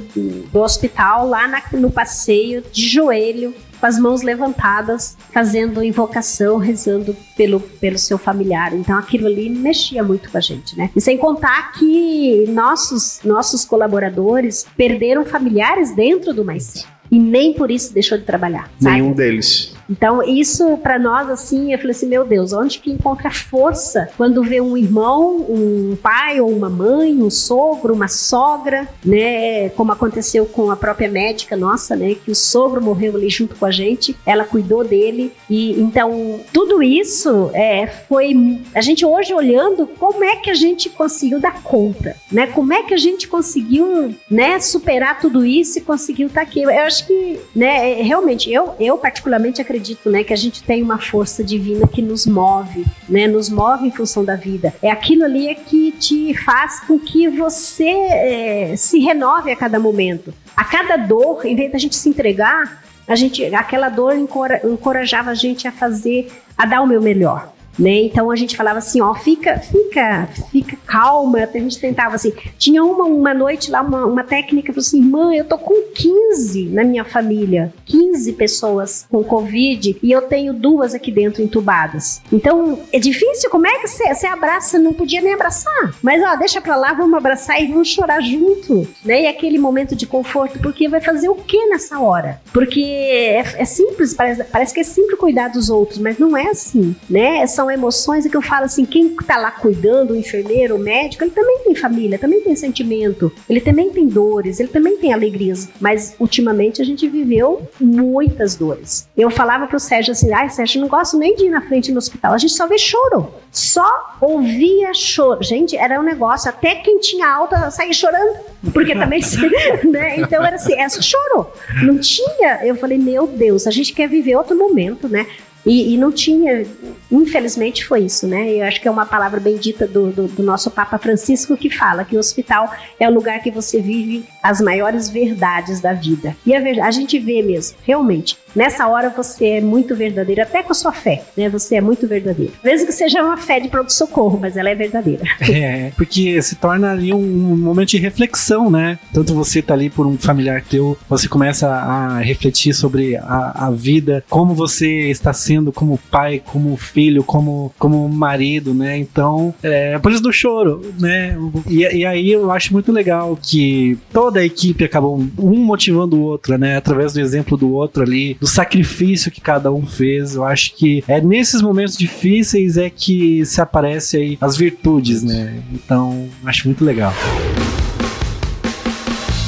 do 0.53 0.61
hospital, 0.61 1.27
lá 1.27 1.47
na, 1.47 1.63
no 1.73 1.91
passeio, 1.91 2.63
de 2.73 2.87
joelho, 2.89 3.55
com 3.79 3.87
as 3.87 3.99
mãos 3.99 4.23
levantadas, 4.23 5.17
fazendo 5.33 5.83
invocação, 5.83 6.59
rezando 6.59 7.17
pelo, 7.37 7.61
pelo 7.61 7.99
seu 7.99 8.19
familiar. 8.19 8.75
Então 8.75 8.99
aquilo 8.99 9.27
ali 9.27 9.49
mexia 9.49 10.03
muito 10.03 10.31
com 10.31 10.39
a 10.39 10.41
gente, 10.41 10.77
né? 10.77 10.91
E 10.95 11.01
sem 11.01 11.17
contar 11.17 11.73
que 11.73 12.45
nossos, 12.49 13.21
nossos 13.25 13.65
colaboradores 13.65 14.67
perderam 14.77 15.25
familiares 15.25 15.95
dentro 15.95 16.35
do 16.35 16.45
Mais 16.45 16.87
e 17.11 17.19
nem 17.19 17.55
por 17.55 17.71
isso 17.71 17.93
deixou 17.93 18.19
de 18.19 18.25
trabalhar. 18.25 18.71
Sabe? 18.79 18.97
Nenhum 18.97 19.13
deles. 19.13 19.78
Então, 19.91 20.23
isso 20.23 20.77
para 20.79 20.99
nós, 20.99 21.31
assim, 21.31 21.73
eu 21.73 21.79
falei 21.79 21.93
assim: 21.93 22.07
meu 22.07 22.25
Deus, 22.25 22.53
onde 22.53 22.79
que 22.79 22.91
encontra 22.91 23.31
força 23.31 24.09
quando 24.17 24.43
vê 24.43 24.61
um 24.61 24.77
irmão, 24.77 25.47
um 25.49 25.97
pai 26.03 26.41
ou 26.41 26.51
uma 26.51 26.69
mãe, 26.69 27.17
um 27.23 27.31
sogro, 27.31 27.95
uma 27.95 28.09
sogra, 28.09 28.87
né? 29.05 29.71
Como 29.71 29.91
aconteceu 29.91 30.45
com 30.47 30.71
a 30.71 30.77
própria 30.77 31.09
médica 31.09 31.57
nossa, 31.57 31.97
né? 31.97 32.15
Que 32.15 32.31
o 32.31 32.35
sogro 32.35 32.83
morreu 32.83 33.17
ali 33.17 33.31
junto 33.31 33.57
com 33.57 33.65
a 33.65 33.71
gente, 33.71 34.15
ela 34.27 34.45
cuidou 34.45 34.85
dele. 34.85 35.33
E 35.49 35.81
então, 35.81 36.41
tudo 36.53 36.83
isso 36.83 37.51
é, 37.55 37.87
foi. 37.87 38.61
A 38.75 38.81
gente 38.81 39.05
hoje 39.07 39.33
olhando, 39.33 39.87
como 39.87 40.23
é 40.23 40.37
que 40.37 40.51
a 40.51 40.55
gente 40.55 40.91
conseguiu 40.91 41.41
dar 41.41 41.63
conta, 41.63 42.15
né? 42.31 42.47
Como 42.49 42.73
é 42.73 42.83
que 42.83 42.93
a 42.93 42.99
gente 42.99 43.27
conseguiu, 43.27 44.15
né, 44.31 44.61
superar 44.61 45.21
tudo 45.21 45.45
isso 45.45 45.79
e 45.79 45.83
conseguiu 45.83 46.27
estar 46.29 46.43
tá 46.43 46.47
aqui? 46.47 46.63
Eu 46.63 46.71
acho 46.71 47.07
que, 47.07 47.41
né, 47.55 48.03
realmente, 48.03 48.53
eu, 48.53 48.75
eu 48.79 48.99
particularmente 48.99 49.61
acredito 49.61 49.78
acredito, 49.79 50.11
né, 50.11 50.25
que 50.25 50.33
a 50.33 50.37
gente 50.37 50.63
tem 50.63 50.83
uma 50.83 50.99
força 50.99 51.43
divina 51.43 51.87
que 51.87 52.03
nos 52.03 52.27
move, 52.27 52.85
né, 53.09 53.27
nos 53.27 53.49
move 53.49 53.87
em 53.87 53.91
função 53.91 54.25
da 54.25 54.35
vida. 54.35 54.75
É 54.83 54.91
aquilo 54.91 55.25
ali 55.25 55.49
é 55.49 55.55
que 55.55 55.93
te 55.93 56.35
faz 56.35 56.81
com 56.81 56.99
que 56.99 57.29
você 57.29 57.89
é, 57.89 58.75
se 58.77 58.99
renove 58.99 59.51
a 59.53 59.57
cada 59.57 59.79
momento. 59.79 60.35
A 60.57 60.65
cada 60.65 60.97
dor, 60.97 61.47
em 61.47 61.55
vez 61.55 61.71
da 61.71 61.79
gente 61.79 61.95
se 61.95 62.09
entregar, 62.09 62.83
a 63.07 63.15
gente, 63.15 63.55
aquela 63.55 63.89
dor 63.89 64.15
encorajava 64.17 65.31
a 65.31 65.35
gente 65.35 65.67
a 65.67 65.73
fazer, 65.73 66.31
a 66.57 66.67
dar 66.67 66.83
o 66.83 66.87
meu 66.87 67.01
melhor. 67.01 67.53
Né? 67.79 68.03
Então 68.03 68.31
a 68.31 68.37
gente 68.37 68.57
falava 68.57 68.79
assim, 68.79 69.01
ó, 69.01 69.15
fica, 69.15 69.59
fica, 69.59 70.29
fica 70.51 70.77
calma. 70.87 71.39
A 71.39 71.59
gente 71.59 71.79
tentava 71.79 72.17
assim. 72.17 72.33
Tinha 72.59 72.83
uma, 72.83 73.05
uma 73.05 73.35
noite 73.35 73.71
lá, 73.71 73.83
uma, 73.83 74.05
uma 74.05 74.25
técnica, 74.25 74.73
falou 74.73 74.85
assim, 74.85 75.01
mãe, 75.01 75.39
eu 75.39 75.45
tô 75.45 75.57
com 75.59 75.93
15 75.95 76.67
na 76.67 76.83
minha 76.85 77.05
família, 77.05 77.73
15 77.87 78.33
pessoas 78.33 79.07
com 79.11 79.23
Covid 79.23 79.97
e 80.03 80.11
eu 80.11 80.23
tenho 80.23 80.53
duas 80.53 80.95
aqui 80.95 81.13
dentro 81.13 81.43
entubadas. 81.43 82.21
Então 82.33 82.81
é 82.93 82.99
difícil, 82.99 83.51
como 83.51 83.67
é 83.67 83.79
que 83.79 83.89
você 83.89 84.27
abraça? 84.27 84.79
Não 84.79 84.93
podia 84.93 85.21
nem 85.21 85.35
abraçar. 85.35 85.95
Mas 86.03 86.23
ó, 86.23 86.37
deixa 86.37 86.61
pra 86.61 86.77
lá, 86.77 86.93
vamos 86.93 87.17
abraçar 87.17 87.63
e 87.63 87.67
vamos 87.67 87.89
chorar 87.89 88.21
junto. 88.21 88.89
Né? 89.05 89.23
E 89.23 89.27
aquele 89.27 89.59
momento 89.59 89.95
de 89.95 90.07
conforto, 90.07 90.59
porque 90.59 90.89
vai 90.89 91.01
fazer 91.01 91.29
o 91.29 91.35
que 91.35 91.67
nessa 91.67 92.01
hora? 92.01 92.41
Porque 92.53 92.81
é, 92.81 93.39
é 93.39 93.65
simples, 93.65 94.15
parece, 94.15 94.45
parece 94.45 94.75
que 94.75 94.81
é 94.81 94.85
simples 94.85 95.19
cuidar 95.19 95.49
dos 95.49 95.69
outros, 95.69 95.99
mas 95.99 96.19
não 96.19 96.37
é 96.37 96.49
assim, 96.49 96.95
né? 97.09 97.47
São 97.47 97.68
são 97.69 97.71
emoções 97.71 98.25
e 98.25 98.31
que 98.31 98.37
eu 98.37 98.43
falo 98.43 98.65
assim, 98.65 98.85
quem 98.85 99.09
está 99.09 99.37
lá 99.37 99.51
cuidando, 99.51 100.13
o 100.13 100.17
enfermeiro, 100.17 100.77
o 100.77 100.79
médico, 100.79 101.23
ele 101.23 101.31
também 101.31 101.59
tem 101.65 101.75
família, 101.75 102.19
também 102.19 102.41
tem 102.41 102.57
sentimento, 102.57 103.31
ele 103.49 103.61
também 103.61 103.91
tem 103.91 104.07
dores, 104.07 104.59
ele 104.59 104.69
também 104.69 104.97
tem 104.97 105.13
alegrias, 105.13 105.69
mas 105.81 106.15
ultimamente 106.19 106.81
a 106.81 106.85
gente 106.85 107.07
viveu 107.09 107.69
muitas 107.79 108.55
dores. 108.55 109.09
Eu 109.17 109.31
falava 109.31 109.67
pro 109.67 109.79
Sérgio 109.79 110.13
assim, 110.13 110.33
ai 110.33 110.49
Sérgio, 110.49 110.81
não 110.81 110.89
gosto 110.89 111.19
nem 111.19 111.35
de 111.35 111.47
ir 111.47 111.51
na 111.51 111.61
frente 111.61 111.93
no 111.93 111.99
hospital, 111.99 112.33
a 112.33 112.39
gente 112.39 112.53
só 112.53 112.67
vê 112.67 112.79
choro, 112.79 113.29
só 113.51 114.17
ouvia 114.21 114.95
choro. 114.95 115.43
Gente, 115.43 115.77
era 115.77 116.01
um 116.01 116.05
negócio, 116.05 116.49
até 116.49 116.77
quem 116.77 116.99
tinha 117.01 117.29
alta 117.29 117.71
saía 117.71 117.93
chorando, 117.93 118.39
porque 118.73 118.95
também, 118.95 119.21
né? 119.91 120.21
Então 120.21 120.45
era 120.45 120.57
assim, 120.57 120.75
é 120.75 120.89
só 120.89 121.01
choro. 121.01 121.49
Não 121.83 121.99
tinha, 121.99 122.61
eu 122.65 122.75
falei, 122.77 122.99
meu 122.99 123.27
Deus, 123.27 123.67
a 123.67 123.71
gente 123.71 123.93
quer 123.93 124.09
viver 124.09 124.37
outro 124.37 124.57
momento, 124.57 125.09
né? 125.09 125.27
E, 125.69 125.93
e, 125.93 125.99
não 125.99 126.11
tinha, 126.11 126.65
infelizmente 127.13 127.85
foi 127.85 128.01
isso, 128.01 128.27
né? 128.27 128.55
Eu 128.55 128.65
acho 128.65 128.81
que 128.81 128.89
é 128.89 128.91
uma 128.91 129.05
palavra 129.05 129.39
bendita 129.39 129.87
do, 129.87 130.11
do, 130.11 130.27
do, 130.27 130.43
nosso 130.43 130.71
Papa 130.71 130.97
Francisco 130.97 131.59
que 131.59 131.69
fala 131.69 132.07
que 132.07 132.17
o 132.17 132.19
hospital 132.19 132.73
é 132.99 133.07
o 133.07 133.13
lugar 133.13 133.43
que 133.43 133.51
você 133.51 133.79
vive 133.79 134.25
as 134.43 134.63
maiores 134.63 135.11
verdades 135.11 135.79
da 135.79 135.93
vida. 135.93 136.35
E 136.47 136.55
a, 136.55 136.87
a 136.87 136.91
gente 136.91 137.19
vê 137.19 137.43
mesmo, 137.43 137.77
realmente, 137.83 138.39
nessa 138.59 138.89
hora 138.89 139.09
você 139.09 139.47
é 139.47 139.61
muito 139.61 139.95
verdadeiro, 139.95 140.43
até 140.43 140.65
com 140.65 140.73
a 140.73 140.75
sua 140.75 140.91
fé, 140.91 141.23
né? 141.37 141.49
Você 141.49 141.77
é 141.77 141.81
muito 141.81 142.09
verdadeiro. 142.09 142.53
Mesmo 142.63 142.89
que 142.89 142.93
seja 142.93 143.23
uma 143.23 143.37
fé 143.37 143.61
de 143.61 143.69
pronto-socorro, 143.69 144.37
mas 144.41 144.57
ela 144.57 144.69
é 144.69 144.75
verdadeira. 144.75 145.23
É, 145.59 145.93
porque 145.97 146.41
se 146.43 146.57
torna 146.57 146.93
ali 146.93 147.13
um, 147.13 147.19
um 147.19 147.57
momento 147.57 147.89
de 147.89 147.99
reflexão, 147.99 148.71
né? 148.71 148.99
Tanto 149.13 149.35
você 149.35 149.61
tá 149.63 149.75
ali 149.75 149.89
por 149.89 150.07
um 150.07 150.17
familiar 150.17 150.63
teu, 150.63 150.97
você 151.09 151.27
começa 151.27 151.69
a 151.69 152.19
refletir 152.19 152.75
sobre 152.75 153.17
a, 153.17 153.67
a 153.67 153.71
vida, 153.71 154.23
como 154.29 154.55
você 154.55 155.11
está 155.11 155.33
sendo 155.33 155.73
como 155.73 155.99
pai, 156.11 156.41
como 156.45 156.77
filho, 156.77 157.25
como, 157.25 157.73
como 157.79 158.09
marido, 158.09 158.75
né? 158.75 158.99
Então, 158.99 159.55
é 159.63 159.99
por 159.99 160.13
isso 160.13 160.23
do 160.23 160.33
choro, 160.33 160.83
né? 160.99 161.37
E, 161.67 161.79
e 161.81 162.07
aí 162.07 162.33
eu 162.33 162.51
acho 162.51 162.73
muito 162.73 162.93
legal 162.93 163.39
que 163.41 163.99
toda 164.13 164.41
a 164.41 164.45
equipe 164.45 164.85
acabou 164.85 165.19
um 165.39 165.57
motivando 165.57 166.17
o 166.17 166.23
outro, 166.23 166.59
né? 166.59 166.77
Através 166.77 167.15
do 167.15 167.21
exemplo 167.21 167.57
do 167.57 167.73
outro 167.73 168.03
ali, 168.03 168.37
do 168.41 168.48
sacrifício 168.49 169.31
que 169.31 169.41
cada 169.41 169.73
um 169.73 169.87
fez. 169.87 170.35
Eu 170.35 170.45
acho 170.45 170.75
que 170.75 171.05
é 171.07 171.21
nesses 171.21 171.63
momentos 171.63 171.97
difíceis 171.97 172.77
é 172.77 172.91
que 172.91 173.45
se 173.45 173.61
aparece 173.61 174.17
aí 174.17 174.39
as 174.41 174.57
virtudes, 174.57 175.23
né? 175.23 175.63
Então, 175.73 176.29
acho 176.45 176.67
muito 176.67 176.85
legal. 176.85 177.13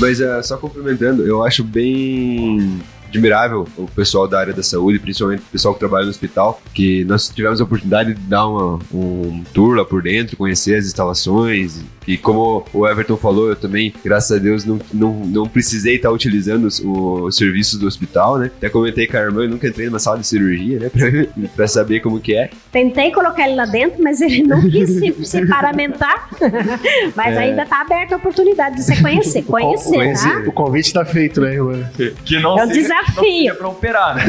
Mas 0.01 0.19
uh, 0.21 0.43
só 0.43 0.57
complementando, 0.57 1.27
eu 1.27 1.45
acho 1.45 1.63
bem 1.63 2.81
admirável 3.11 3.69
o 3.77 3.87
pessoal 3.87 4.27
da 4.27 4.39
área 4.39 4.55
da 4.55 4.63
saúde, 4.63 4.99
principalmente 4.99 5.41
o 5.41 5.53
pessoal 5.53 5.75
que 5.75 5.81
trabalha 5.81 6.05
no 6.05 6.11
hospital, 6.11 6.63
que 6.73 7.05
nós 7.05 7.29
tivemos 7.29 7.61
a 7.61 7.65
oportunidade 7.65 8.15
de 8.15 8.21
dar 8.21 8.47
uma, 8.47 8.79
um 8.93 9.45
tour 9.53 9.77
lá 9.77 9.85
por 9.85 10.03
dentro, 10.03 10.37
conhecer 10.37 10.77
as 10.77 10.87
instalações. 10.87 11.85
E 12.07 12.17
como 12.17 12.65
o 12.73 12.87
Everton 12.89 13.17
falou, 13.17 13.49
eu 13.51 13.57
também, 13.57 13.93
graças 14.05 14.37
a 14.37 14.41
Deus, 14.41 14.65
não, 14.65 14.79
não, 14.93 15.13
não 15.27 15.47
precisei 15.47 15.97
estar 15.97 16.11
utilizando 16.11 16.65
os, 16.65 16.81
os 16.85 17.37
serviços 17.37 17.79
do 17.79 17.87
hospital, 17.87 18.39
né? 18.39 18.51
Até 18.57 18.69
comentei 18.69 19.07
com 19.07 19.17
a 19.17 19.21
irmã, 19.21 19.43
eu 19.43 19.49
nunca 19.51 19.69
entrei 19.69 19.87
numa 19.87 19.99
sala 19.99 20.19
de 20.19 20.27
cirurgia, 20.27 20.79
né? 20.79 20.91
Pra, 21.01 21.49
pra 21.57 21.69
saber 21.69 22.01
como 22.01 22.19
que 22.21 22.35
é. 22.35 22.51
Tentei 22.73 23.11
colocar 23.13 23.47
ele 23.47 23.55
lá 23.57 23.65
dentro, 23.67 24.03
mas 24.03 24.21
ele 24.21 24.43
não 24.43 24.61
quis 24.69 24.89
se, 24.91 25.25
se 25.25 25.47
paramentar. 25.47 26.29
mas 27.15 27.37
ainda 27.37 27.65
tá 27.67 27.81
aberta 27.83 28.15
a 28.15 28.19
oportunidade 28.19 28.77
de 28.77 28.83
você 28.83 28.97
conhecer. 29.01 29.43
Conhecer, 29.43 30.15
tá? 30.15 30.43
O 30.49 30.53
convite 30.53 30.93
tá 30.93 31.05
feito, 31.05 31.41
né, 31.41 31.55
irmã? 31.55 31.89
Que 32.25 32.39
não 32.41 32.59
É 32.59 32.65
um 32.65 32.69
seja- 32.69 32.81
desafio. 32.81 33.15
não 33.17 33.23
seja 33.25 33.55
pra 33.55 33.69
operar, 33.69 34.17
né? 34.17 34.25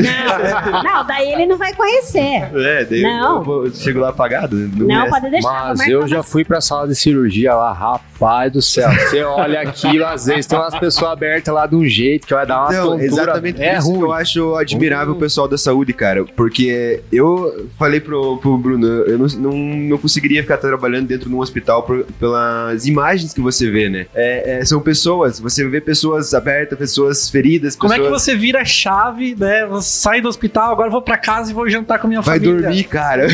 Não, 0.72 0.84
não, 0.84 1.06
daí 1.08 1.32
ele 1.34 1.46
não 1.46 1.58
vai 1.58 1.74
conhecer. 1.74 2.50
É, 2.54 2.86
daí 2.86 3.02
Não. 3.02 3.38
eu 3.38 3.44
vou- 3.44 3.72
chego 3.74 4.00
lá 4.00 4.10
apagado. 4.10 4.56
né? 4.56 4.70
Não, 4.76 4.86
merece. 4.88 5.10
pode 5.10 5.30
deixar. 5.30 5.76
Mas 5.78 5.88
eu 5.88 6.08
já 6.08 6.22
fui 6.24 6.44
pra 6.44 6.60
sala 6.62 6.88
de 6.88 6.96
cirurgia 6.96 7.54
lá, 7.54 7.61
rapaz 7.72 8.52
do 8.52 8.62
céu. 8.62 8.90
Você 8.92 9.22
olha 9.24 9.62
aquilo, 9.62 10.06
às 10.06 10.26
vezes 10.26 10.46
tem 10.48 10.58
umas 10.58 10.78
pessoas 10.80 11.12
abertas 11.12 11.54
lá 11.54 11.66
de 11.68 11.76
um 11.76 11.86
jeito 11.86 12.26
que 12.28 12.34
vai 12.34 12.46
dar 12.46 12.62
uma 12.64 12.70
Então, 12.72 12.86
tontura. 12.88 13.06
exatamente 13.06 13.56
por 13.58 13.64
é 13.64 13.78
isso 13.78 13.88
que 13.88 13.94
ruim. 13.98 14.02
eu 14.02 14.14
acho 14.14 14.56
admirável 14.56 15.14
o 15.14 15.18
pessoal 15.18 15.48
da 15.48 15.58
saúde, 15.58 15.94
cara. 15.94 16.26
Porque 16.26 17.02
eu 17.12 17.70
falei 17.78 18.00
pro, 18.00 18.38
pro 18.38 18.58
Bruno, 18.58 18.86
eu 18.88 19.18
não, 19.18 19.28
não, 19.28 19.52
não 19.58 19.98
conseguiria 19.98 20.42
ficar 20.42 20.58
trabalhando 20.58 21.08
dentro 21.08 21.30
de 21.30 21.36
um 21.36 21.40
hospital 21.40 21.84
por- 21.84 22.06
pelas 22.20 22.86
imagens 22.88 23.34
que 23.34 23.42
você 23.42 23.70
vê, 23.70 23.90
né? 23.90 24.06
É, 24.14 24.60
é, 24.60 24.66
são 24.66 24.82
pessoas, 24.82 25.40
você 25.40 25.68
vê 25.68 25.80
pessoas 25.82 26.34
abertas, 26.34 26.78
pessoas 26.78 27.30
feridas, 27.30 27.76
Como 27.76 27.94
é 27.94 27.98
que 27.98 28.04
pessoas... 28.04 28.22
você 28.22 28.36
vira 28.36 28.62
a 28.62 28.66
chave, 28.66 29.36
né? 29.38 29.66
Você 29.68 29.90
sai 30.02 30.22
do 30.22 30.28
hospital, 30.28 30.72
agora 30.72 30.88
eu 30.88 30.92
vou 30.92 31.02
pra 31.02 31.18
casa 31.18 31.52
e 31.52 31.54
vou 31.54 31.70
jantar 31.70 32.00
com 32.00 32.08
a 32.08 32.10
minha 32.10 32.22
Vai 32.22 32.40
família. 32.40 32.62
dormir, 32.62 32.84
cara. 32.86 33.28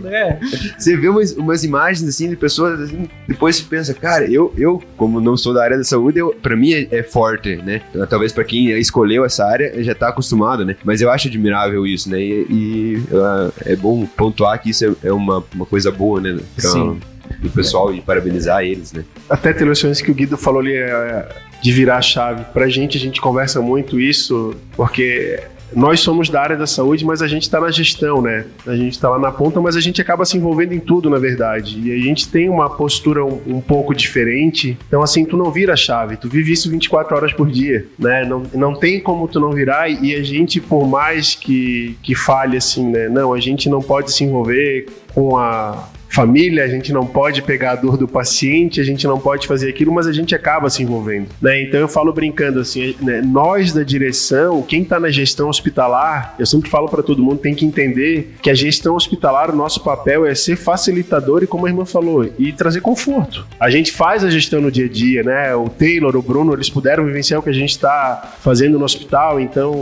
né? 0.00 0.40
Você 0.78 0.96
vê 0.96 1.08
umas, 1.08 1.32
umas 1.32 1.64
imagens 1.64 2.08
assim 2.08 2.28
de 2.28 2.36
pessoas 2.36 2.80
assim, 2.80 3.08
depois 3.30 3.54
você 3.54 3.62
pensa, 3.62 3.94
cara, 3.94 4.28
eu, 4.28 4.52
eu 4.58 4.82
como 4.96 5.20
não 5.20 5.36
sou 5.36 5.54
da 5.54 5.62
área 5.62 5.78
da 5.78 5.84
saúde, 5.84 6.18
eu, 6.18 6.34
pra 6.42 6.56
mim 6.56 6.72
é, 6.72 6.88
é 6.90 7.02
forte, 7.04 7.54
né? 7.54 7.80
Talvez 8.08 8.32
pra 8.32 8.42
quem 8.42 8.70
escolheu 8.72 9.24
essa 9.24 9.44
área 9.44 9.80
já 9.84 9.94
tá 9.94 10.08
acostumado, 10.08 10.64
né? 10.64 10.74
Mas 10.82 11.00
eu 11.00 11.08
acho 11.08 11.28
admirável 11.28 11.86
isso, 11.86 12.10
né? 12.10 12.20
E, 12.20 12.46
e, 12.50 13.02
ah, 13.14 13.50
é 13.64 13.76
bom 13.76 14.04
pontuar 14.04 14.60
que 14.60 14.70
isso 14.70 14.84
é, 14.84 15.06
é 15.06 15.12
uma, 15.12 15.44
uma 15.54 15.64
coisa 15.64 15.92
boa, 15.92 16.20
né? 16.20 16.40
Pra, 16.56 16.70
Sim. 16.70 17.00
do 17.38 17.48
pessoal 17.50 17.94
e 17.94 18.00
parabenizar 18.00 18.64
eles, 18.64 18.92
né? 18.92 19.04
Até 19.28 19.52
tem 19.52 19.64
noções 19.64 20.02
que 20.02 20.10
o 20.10 20.14
Guido 20.14 20.36
falou 20.36 20.60
ali 20.60 20.74
é, 20.74 21.28
de 21.62 21.70
virar 21.70 21.98
a 21.98 22.02
chave. 22.02 22.42
Pra 22.52 22.68
gente, 22.68 22.98
a 22.98 23.00
gente 23.00 23.20
conversa 23.20 23.62
muito 23.62 24.00
isso, 24.00 24.56
porque 24.76 25.40
nós 25.74 26.00
somos 26.00 26.28
da 26.28 26.40
área 26.40 26.56
da 26.56 26.66
saúde, 26.66 27.04
mas 27.04 27.22
a 27.22 27.28
gente 27.28 27.42
está 27.42 27.60
na 27.60 27.70
gestão, 27.70 28.20
né? 28.20 28.46
A 28.66 28.74
gente 28.74 28.92
está 28.92 29.08
lá 29.08 29.18
na 29.18 29.30
ponta, 29.30 29.60
mas 29.60 29.76
a 29.76 29.80
gente 29.80 30.00
acaba 30.00 30.24
se 30.24 30.36
envolvendo 30.36 30.72
em 30.72 30.80
tudo, 30.80 31.08
na 31.08 31.18
verdade. 31.18 31.80
E 31.80 31.92
a 31.92 31.98
gente 31.98 32.28
tem 32.28 32.48
uma 32.48 32.68
postura 32.68 33.24
um, 33.24 33.40
um 33.46 33.60
pouco 33.60 33.94
diferente. 33.94 34.76
Então, 34.88 35.02
assim, 35.02 35.24
tu 35.24 35.36
não 35.36 35.50
vira 35.50 35.74
a 35.74 35.76
chave, 35.76 36.16
tu 36.16 36.28
vive 36.28 36.52
isso 36.52 36.70
24 36.70 37.16
horas 37.16 37.32
por 37.32 37.50
dia, 37.50 37.86
né? 37.98 38.24
Não, 38.24 38.42
não 38.54 38.74
tem 38.74 39.00
como 39.00 39.28
tu 39.28 39.38
não 39.38 39.52
virar. 39.52 39.88
E 39.88 40.14
a 40.14 40.22
gente, 40.22 40.60
por 40.60 40.86
mais 40.86 41.34
que, 41.34 41.96
que 42.02 42.14
fale 42.14 42.56
assim, 42.56 42.90
né? 42.90 43.08
Não, 43.08 43.32
a 43.32 43.40
gente 43.40 43.68
não 43.68 43.80
pode 43.80 44.12
se 44.12 44.24
envolver 44.24 44.86
com 45.14 45.36
a 45.36 45.88
família, 46.10 46.64
a 46.64 46.68
gente 46.68 46.92
não 46.92 47.06
pode 47.06 47.40
pegar 47.42 47.72
a 47.72 47.76
dor 47.76 47.96
do 47.96 48.08
paciente, 48.08 48.80
a 48.80 48.84
gente 48.84 49.06
não 49.06 49.18
pode 49.18 49.46
fazer 49.46 49.70
aquilo, 49.70 49.92
mas 49.92 50.06
a 50.06 50.12
gente 50.12 50.34
acaba 50.34 50.68
se 50.68 50.82
envolvendo, 50.82 51.28
né? 51.40 51.62
Então 51.62 51.80
eu 51.80 51.88
falo 51.88 52.12
brincando 52.12 52.60
assim, 52.60 52.96
né? 53.00 53.22
nós 53.22 53.72
da 53.72 53.82
direção, 53.82 54.62
quem 54.62 54.82
está 54.82 54.98
na 54.98 55.10
gestão 55.10 55.48
hospitalar, 55.48 56.34
eu 56.38 56.46
sempre 56.46 56.68
falo 56.68 56.88
para 56.88 57.02
todo 57.02 57.22
mundo 57.22 57.38
tem 57.38 57.54
que 57.54 57.64
entender 57.64 58.34
que 58.42 58.50
a 58.50 58.54
gestão 58.54 58.96
hospitalar, 58.96 59.50
o 59.50 59.56
nosso 59.56 59.82
papel 59.82 60.26
é 60.26 60.34
ser 60.34 60.56
facilitador 60.56 61.42
e 61.42 61.46
como 61.46 61.66
a 61.66 61.68
irmã 61.68 61.84
falou, 61.84 62.28
e 62.38 62.52
trazer 62.52 62.80
conforto. 62.80 63.46
A 63.58 63.70
gente 63.70 63.92
faz 63.92 64.24
a 64.24 64.30
gestão 64.30 64.60
no 64.60 64.70
dia 64.70 64.86
a 64.86 64.88
dia, 64.88 65.22
né? 65.22 65.54
O 65.54 65.68
Taylor, 65.68 66.16
o 66.16 66.22
Bruno, 66.22 66.52
eles 66.52 66.68
puderam 66.68 67.04
vivenciar 67.04 67.40
o 67.40 67.42
que 67.42 67.50
a 67.50 67.54
gente 67.54 67.70
está 67.70 68.34
fazendo 68.40 68.78
no 68.78 68.84
hospital, 68.84 69.38
então, 69.38 69.72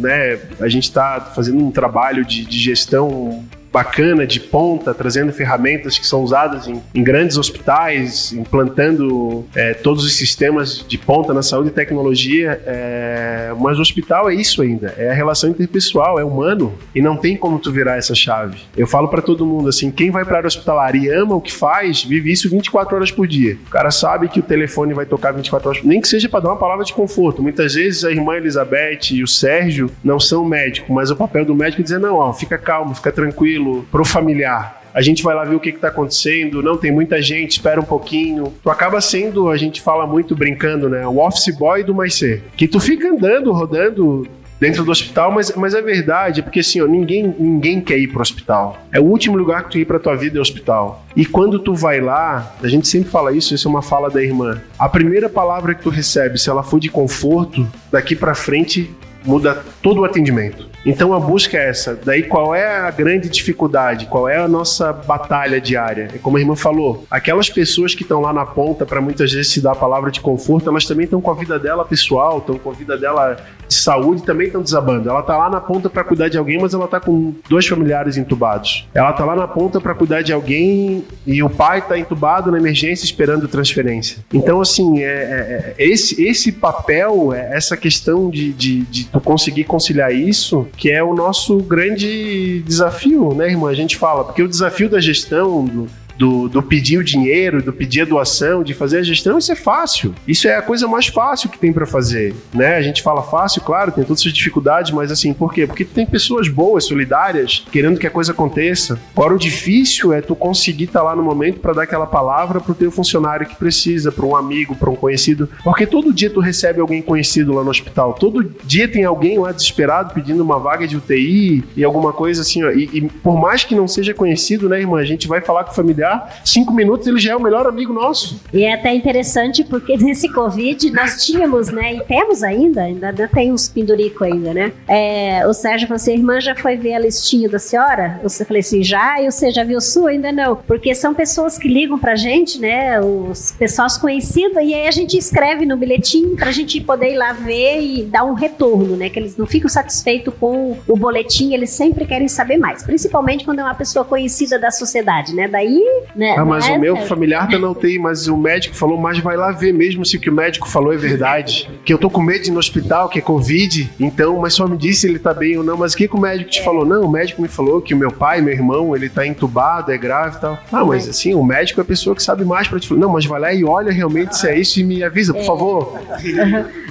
né? 0.00 0.38
A 0.60 0.68
gente 0.68 0.84
está 0.84 1.32
fazendo 1.34 1.58
um 1.58 1.70
trabalho 1.70 2.24
de, 2.24 2.44
de 2.44 2.58
gestão 2.58 3.44
bacana 3.72 4.26
de 4.26 4.38
ponta, 4.38 4.92
trazendo 4.92 5.32
ferramentas 5.32 5.98
que 5.98 6.06
são 6.06 6.22
usadas 6.22 6.68
em, 6.68 6.82
em 6.94 7.02
grandes 7.02 7.36
hospitais, 7.36 8.32
implantando 8.32 9.46
é, 9.54 9.74
todos 9.74 10.04
os 10.04 10.14
sistemas 10.14 10.84
de 10.86 10.98
ponta 10.98 11.32
na 11.32 11.42
saúde 11.42 11.70
e 11.70 11.72
tecnologia. 11.72 12.60
é, 12.66 13.54
mas 13.58 13.78
o 13.78 13.82
hospital 13.82 14.28
é 14.28 14.34
isso 14.34 14.62
ainda, 14.62 14.94
é 14.98 15.10
a 15.10 15.14
relação 15.14 15.50
interpessoal, 15.50 16.18
é 16.18 16.24
humano 16.24 16.74
e 16.94 17.00
não 17.00 17.16
tem 17.16 17.36
como 17.36 17.58
tu 17.58 17.70
virar 17.72 17.96
essa 17.96 18.14
chave. 18.14 18.58
Eu 18.76 18.86
falo 18.86 19.08
para 19.08 19.22
todo 19.22 19.46
mundo 19.46 19.68
assim, 19.68 19.90
quem 19.90 20.10
vai 20.10 20.24
para 20.24 20.38
área 20.38 20.46
hospitalar 20.46 20.94
e 20.94 21.08
ama 21.08 21.34
o 21.34 21.40
que 21.40 21.52
faz, 21.52 22.02
vive 22.02 22.32
isso 22.32 22.50
24 22.50 22.96
horas 22.96 23.10
por 23.10 23.26
dia. 23.26 23.56
O 23.66 23.70
cara 23.70 23.90
sabe 23.90 24.28
que 24.28 24.40
o 24.40 24.42
telefone 24.42 24.94
vai 24.94 25.06
tocar 25.06 25.32
24 25.32 25.68
horas, 25.68 25.82
nem 25.82 26.00
que 26.00 26.08
seja 26.08 26.28
para 26.28 26.40
dar 26.40 26.50
uma 26.50 26.56
palavra 26.56 26.84
de 26.84 26.92
conforto. 26.92 27.42
Muitas 27.42 27.74
vezes 27.74 28.04
a 28.04 28.10
irmã 28.10 28.36
Elizabeth 28.36 29.12
e 29.12 29.22
o 29.22 29.28
Sérgio 29.28 29.90
não 30.02 30.18
são 30.18 30.44
médicos, 30.44 30.90
mas 30.90 31.10
o 31.10 31.16
papel 31.16 31.44
do 31.44 31.54
médico 31.54 31.80
é 31.80 31.84
dizer 31.84 31.98
não, 31.98 32.16
ó, 32.16 32.32
fica 32.32 32.58
calmo, 32.58 32.94
fica 32.94 33.12
tranquilo, 33.12 33.61
pro 33.90 34.04
familiar. 34.04 34.82
A 34.94 35.00
gente 35.00 35.22
vai 35.22 35.34
lá 35.34 35.44
ver 35.44 35.54
o 35.54 35.60
que 35.60 35.70
está 35.70 35.88
acontecendo. 35.88 36.62
Não, 36.62 36.76
tem 36.76 36.92
muita 36.92 37.20
gente, 37.22 37.52
espera 37.52 37.80
um 37.80 37.84
pouquinho. 37.84 38.52
Tu 38.62 38.70
acaba 38.70 39.00
sendo, 39.00 39.48
a 39.48 39.56
gente 39.56 39.80
fala 39.80 40.06
muito 40.06 40.36
brincando, 40.36 40.88
né? 40.88 41.06
O 41.06 41.18
office 41.18 41.56
boy 41.56 41.82
do 41.82 41.94
mais 41.94 42.14
ser. 42.14 42.44
Que 42.56 42.68
tu 42.68 42.78
fica 42.78 43.08
andando, 43.08 43.52
rodando 43.52 44.28
dentro 44.62 44.84
do 44.84 44.92
hospital, 44.92 45.32
mas, 45.32 45.52
mas 45.56 45.74
é 45.74 45.82
verdade, 45.82 46.40
porque 46.40 46.60
assim, 46.60 46.80
ó, 46.80 46.86
ninguém, 46.86 47.34
ninguém 47.36 47.80
quer 47.80 47.98
ir 47.98 48.06
pro 48.06 48.22
hospital. 48.22 48.78
É 48.92 49.00
o 49.00 49.02
último 49.02 49.36
lugar 49.36 49.64
que 49.64 49.70
tu 49.70 49.78
ir 49.78 49.84
pra 49.84 49.98
tua 49.98 50.14
vida 50.14 50.36
é 50.36 50.38
o 50.38 50.42
hospital. 50.42 51.04
E 51.16 51.26
quando 51.26 51.58
tu 51.58 51.74
vai 51.74 52.00
lá, 52.00 52.54
a 52.62 52.68
gente 52.68 52.86
sempre 52.86 53.10
fala 53.10 53.32
isso, 53.32 53.52
isso 53.52 53.66
é 53.66 53.70
uma 53.70 53.82
fala 53.82 54.08
da 54.08 54.22
irmã. 54.22 54.62
A 54.78 54.88
primeira 54.88 55.28
palavra 55.28 55.74
que 55.74 55.82
tu 55.82 55.90
recebe, 55.90 56.38
se 56.38 56.48
ela 56.48 56.62
for 56.62 56.78
de 56.78 56.88
conforto, 56.88 57.66
daqui 57.90 58.14
pra 58.14 58.36
frente 58.36 58.88
muda 59.24 59.64
todo 59.82 60.02
o 60.02 60.04
atendimento. 60.04 60.68
Então 60.84 61.12
a 61.12 61.20
busca 61.20 61.56
é 61.56 61.68
essa. 61.68 61.98
Daí 62.04 62.24
qual 62.24 62.54
é 62.54 62.66
a 62.80 62.90
grande 62.90 63.28
dificuldade? 63.28 64.06
Qual 64.06 64.28
é 64.28 64.36
a 64.38 64.48
nossa 64.48 64.92
batalha 64.92 65.60
diária? 65.60 66.08
É 66.14 66.18
como 66.18 66.36
a 66.36 66.40
irmã 66.40 66.56
falou, 66.56 67.06
aquelas 67.10 67.48
pessoas 67.48 67.94
que 67.94 68.02
estão 68.02 68.20
lá 68.20 68.32
na 68.32 68.44
ponta 68.44 68.84
para 68.84 69.00
muitas 69.00 69.32
vezes 69.32 69.52
se 69.52 69.60
dar 69.60 69.72
a 69.72 69.76
palavra 69.76 70.10
de 70.10 70.20
conforto, 70.20 70.68
elas 70.68 70.84
também 70.84 71.04
estão 71.04 71.20
com 71.20 71.30
a 71.30 71.34
vida 71.34 71.58
dela 71.58 71.84
pessoal, 71.84 72.38
estão 72.38 72.58
com 72.58 72.70
a 72.70 72.72
vida 72.72 72.96
dela 72.98 73.36
de 73.68 73.74
saúde, 73.74 74.22
também 74.22 74.48
estão 74.48 74.62
desabando. 74.62 75.08
Ela 75.08 75.22
tá 75.22 75.36
lá 75.36 75.48
na 75.48 75.60
ponta 75.60 75.88
para 75.88 76.04
cuidar 76.04 76.28
de 76.28 76.36
alguém, 76.36 76.60
mas 76.60 76.74
ela 76.74 76.86
tá 76.88 77.00
com 77.00 77.32
dois 77.48 77.66
familiares 77.66 78.16
entubados. 78.16 78.86
Ela 78.92 79.12
tá 79.12 79.24
lá 79.24 79.34
na 79.34 79.48
ponta 79.48 79.80
para 79.80 79.94
cuidar 79.94 80.22
de 80.22 80.32
alguém 80.32 81.04
e 81.26 81.42
o 81.42 81.48
pai 81.48 81.80
tá 81.80 81.98
entubado 81.98 82.50
na 82.50 82.58
emergência 82.58 83.04
esperando 83.04 83.46
transferência. 83.48 84.18
Então 84.32 84.60
assim, 84.60 85.00
é, 85.02 85.04
é- 85.04 85.74
é- 85.78 85.84
esse 85.84 86.22
esse 86.22 86.52
papel, 86.52 87.32
é 87.32 87.56
essa 87.56 87.76
questão 87.76 88.28
de, 88.30 88.52
de, 88.52 88.80
de 88.82 89.04
tu 89.06 89.20
conseguir 89.20 89.64
conciliar 89.64 90.14
isso, 90.14 90.66
que 90.76 90.90
é 90.90 91.02
o 91.02 91.14
nosso 91.14 91.58
grande 91.58 92.60
desafio, 92.62 93.34
né, 93.34 93.48
irmã? 93.50 93.70
A 93.70 93.74
gente 93.74 93.96
fala, 93.96 94.24
porque 94.24 94.42
o 94.42 94.48
desafio 94.48 94.88
da 94.88 95.00
gestão, 95.00 95.64
do, 95.64 95.88
do, 96.22 96.48
do 96.48 96.62
pedir 96.62 96.98
o 96.98 97.02
dinheiro, 97.02 97.60
do 97.60 97.72
pedir 97.72 98.02
a 98.02 98.04
doação, 98.04 98.62
de 98.62 98.72
fazer 98.72 98.98
a 98.98 99.02
gestão, 99.02 99.38
isso 99.38 99.50
é 99.50 99.56
fácil. 99.56 100.14
Isso 100.26 100.46
é 100.46 100.54
a 100.54 100.62
coisa 100.62 100.86
mais 100.86 101.08
fácil 101.08 101.50
que 101.50 101.58
tem 101.58 101.72
para 101.72 101.84
fazer, 101.84 102.32
né? 102.54 102.76
A 102.76 102.80
gente 102.80 103.02
fala 103.02 103.24
fácil, 103.24 103.60
claro, 103.62 103.90
tem 103.90 104.04
todas 104.04 104.24
as 104.24 104.32
dificuldades, 104.32 104.92
mas 104.92 105.10
assim, 105.10 105.32
por 105.32 105.52
quê? 105.52 105.66
Porque 105.66 105.84
tem 105.84 106.06
pessoas 106.06 106.46
boas, 106.46 106.84
solidárias, 106.84 107.66
querendo 107.72 107.98
que 107.98 108.06
a 108.06 108.10
coisa 108.10 108.30
aconteça. 108.30 109.00
Agora, 109.16 109.34
o 109.34 109.38
difícil 109.38 110.12
é 110.12 110.20
tu 110.20 110.36
conseguir 110.36 110.84
estar 110.84 111.02
lá 111.02 111.16
no 111.16 111.24
momento 111.24 111.58
para 111.58 111.72
dar 111.72 111.82
aquela 111.82 112.06
palavra 112.06 112.60
pro 112.60 112.72
teu 112.72 112.92
funcionário 112.92 113.44
que 113.44 113.56
precisa, 113.56 114.12
para 114.12 114.24
um 114.24 114.36
amigo, 114.36 114.76
para 114.76 114.90
um 114.90 114.94
conhecido, 114.94 115.48
porque 115.64 115.86
todo 115.86 116.12
dia 116.12 116.30
tu 116.30 116.38
recebe 116.38 116.80
alguém 116.80 117.02
conhecido 117.02 117.52
lá 117.52 117.64
no 117.64 117.70
hospital, 117.70 118.12
todo 118.12 118.48
dia 118.62 118.86
tem 118.86 119.04
alguém 119.04 119.40
lá 119.40 119.50
desesperado 119.50 120.14
pedindo 120.14 120.40
uma 120.40 120.60
vaga 120.60 120.86
de 120.86 120.96
UTI 120.96 121.64
e 121.76 121.82
alguma 121.82 122.12
coisa 122.12 122.42
assim, 122.42 122.62
ó. 122.62 122.70
E, 122.70 122.88
e 122.92 123.08
por 123.08 123.36
mais 123.40 123.64
que 123.64 123.74
não 123.74 123.88
seja 123.88 124.14
conhecido, 124.14 124.68
né, 124.68 124.78
irmã, 124.78 125.00
a 125.00 125.04
gente 125.04 125.26
vai 125.26 125.40
falar 125.40 125.64
com 125.64 125.72
o 125.72 125.74
familiar, 125.74 126.11
cinco 126.44 126.72
minutos 126.72 127.06
ele 127.06 127.18
já 127.18 127.32
é 127.32 127.36
o 127.36 127.40
melhor 127.40 127.66
amigo 127.66 127.92
nosso. 127.92 128.40
E 128.52 128.64
é 128.64 128.74
até 128.74 128.94
interessante 128.94 129.64
porque 129.64 129.96
nesse 130.02 130.28
Covid 130.28 130.90
nós 130.90 131.24
tínhamos, 131.24 131.68
né? 131.68 131.94
E 131.94 132.00
temos 132.04 132.42
ainda, 132.42 132.82
ainda, 132.82 133.08
ainda 133.08 133.28
tem 133.28 133.52
uns 133.52 133.68
pendurico 133.68 134.24
ainda, 134.24 134.52
né? 134.52 134.72
É, 134.88 135.46
o 135.46 135.52
Sérgio 135.52 135.88
falou 135.88 135.96
assim: 135.96 136.12
a 136.12 136.14
irmã 136.14 136.40
já 136.40 136.54
foi 136.54 136.76
ver 136.76 136.94
a 136.94 136.98
listinha 136.98 137.48
da 137.48 137.58
senhora? 137.58 138.20
Eu 138.22 138.30
falei 138.30 138.60
assim: 138.60 138.82
já, 138.82 139.20
e 139.20 139.30
você 139.30 139.50
já 139.50 139.64
viu 139.64 139.80
sua? 139.80 140.10
Ainda 140.10 140.32
não. 140.32 140.56
Porque 140.56 140.94
são 140.94 141.14
pessoas 141.14 141.58
que 141.58 141.68
ligam 141.68 141.98
pra 141.98 142.14
gente, 142.14 142.58
né? 142.58 143.00
Os 143.00 143.52
pessoas 143.52 143.96
conhecidas, 143.96 144.62
e 144.64 144.74
aí 144.74 144.86
a 144.86 144.90
gente 144.90 145.16
escreve 145.16 145.64
no 145.66 145.76
bilhetinho 145.76 146.36
pra 146.36 146.50
gente 146.50 146.80
poder 146.80 147.12
ir 147.12 147.16
lá 147.16 147.32
ver 147.32 147.80
e 147.80 148.02
dar 148.04 148.24
um 148.24 148.34
retorno, 148.34 148.96
né? 148.96 149.08
Que 149.08 149.18
eles 149.18 149.36
não 149.36 149.46
ficam 149.46 149.68
satisfeitos 149.68 150.32
com 150.38 150.76
o 150.86 150.96
boletim, 150.96 151.54
eles 151.54 151.70
sempre 151.70 152.06
querem 152.06 152.28
saber 152.28 152.56
mais. 152.56 152.82
Principalmente 152.82 153.44
quando 153.44 153.60
é 153.60 153.62
uma 153.62 153.74
pessoa 153.74 154.04
conhecida 154.04 154.58
da 154.58 154.70
sociedade, 154.70 155.34
né? 155.34 155.48
Daí 155.48 155.80
né? 156.14 156.34
Ah, 156.36 156.44
mas 156.44 156.68
né, 156.68 156.76
o 156.76 156.80
meu 156.80 156.96
familiar 156.96 157.48
tá 157.48 157.58
na 157.58 157.70
UTI, 157.70 157.98
mas 157.98 158.28
o 158.28 158.36
médico 158.36 158.74
falou, 158.74 158.98
mas 158.98 159.18
vai 159.18 159.36
lá 159.36 159.50
ver 159.52 159.72
mesmo 159.72 160.04
se 160.04 160.16
o 160.16 160.20
que 160.20 160.30
o 160.30 160.32
médico 160.32 160.68
falou 160.68 160.92
é 160.92 160.96
verdade. 160.96 161.70
Que 161.84 161.92
eu 161.92 161.98
tô 161.98 162.10
com 162.10 162.20
medo 162.20 162.44
de 162.44 162.50
ir 162.50 162.52
no 162.52 162.58
hospital, 162.58 163.08
que 163.08 163.18
é 163.18 163.22
Covid, 163.22 163.90
então, 163.98 164.38
mas 164.38 164.54
só 164.54 164.66
me 164.66 164.76
disse 164.76 165.02
se 165.02 165.08
ele 165.08 165.18
tá 165.18 165.32
bem 165.34 165.56
ou 165.56 165.64
não. 165.64 165.76
Mas 165.76 165.94
o 165.94 165.96
que, 165.96 166.06
que 166.06 166.14
o 166.14 166.20
médico 166.20 166.50
te 166.50 166.62
falou? 166.62 166.84
Não, 166.84 167.02
o 167.02 167.10
médico 167.10 167.42
me 167.42 167.48
falou 167.48 167.80
que 167.80 167.94
o 167.94 167.96
meu 167.96 168.10
pai, 168.10 168.40
meu 168.40 168.52
irmão, 168.52 168.94
ele 168.94 169.08
tá 169.08 169.26
entubado, 169.26 169.90
é 169.90 169.98
grave 169.98 170.36
e 170.36 170.40
tal. 170.40 170.58
Ah, 170.72 170.84
mas 170.84 171.08
assim, 171.08 171.34
o 171.34 171.42
médico 171.42 171.80
é 171.80 171.82
a 171.82 171.84
pessoa 171.84 172.14
que 172.14 172.22
sabe 172.22 172.44
mais 172.44 172.68
pra 172.68 172.78
te 172.78 172.88
falar. 172.88 173.00
Não, 173.00 173.10
mas 173.10 173.24
vai 173.24 173.40
lá 173.40 173.52
e 173.52 173.64
olha 173.64 173.90
realmente 173.92 174.36
se 174.36 174.48
é 174.48 174.58
isso 174.58 174.80
e 174.80 174.84
me 174.84 175.02
avisa, 175.02 175.32
por 175.32 175.44
favor. 175.44 176.00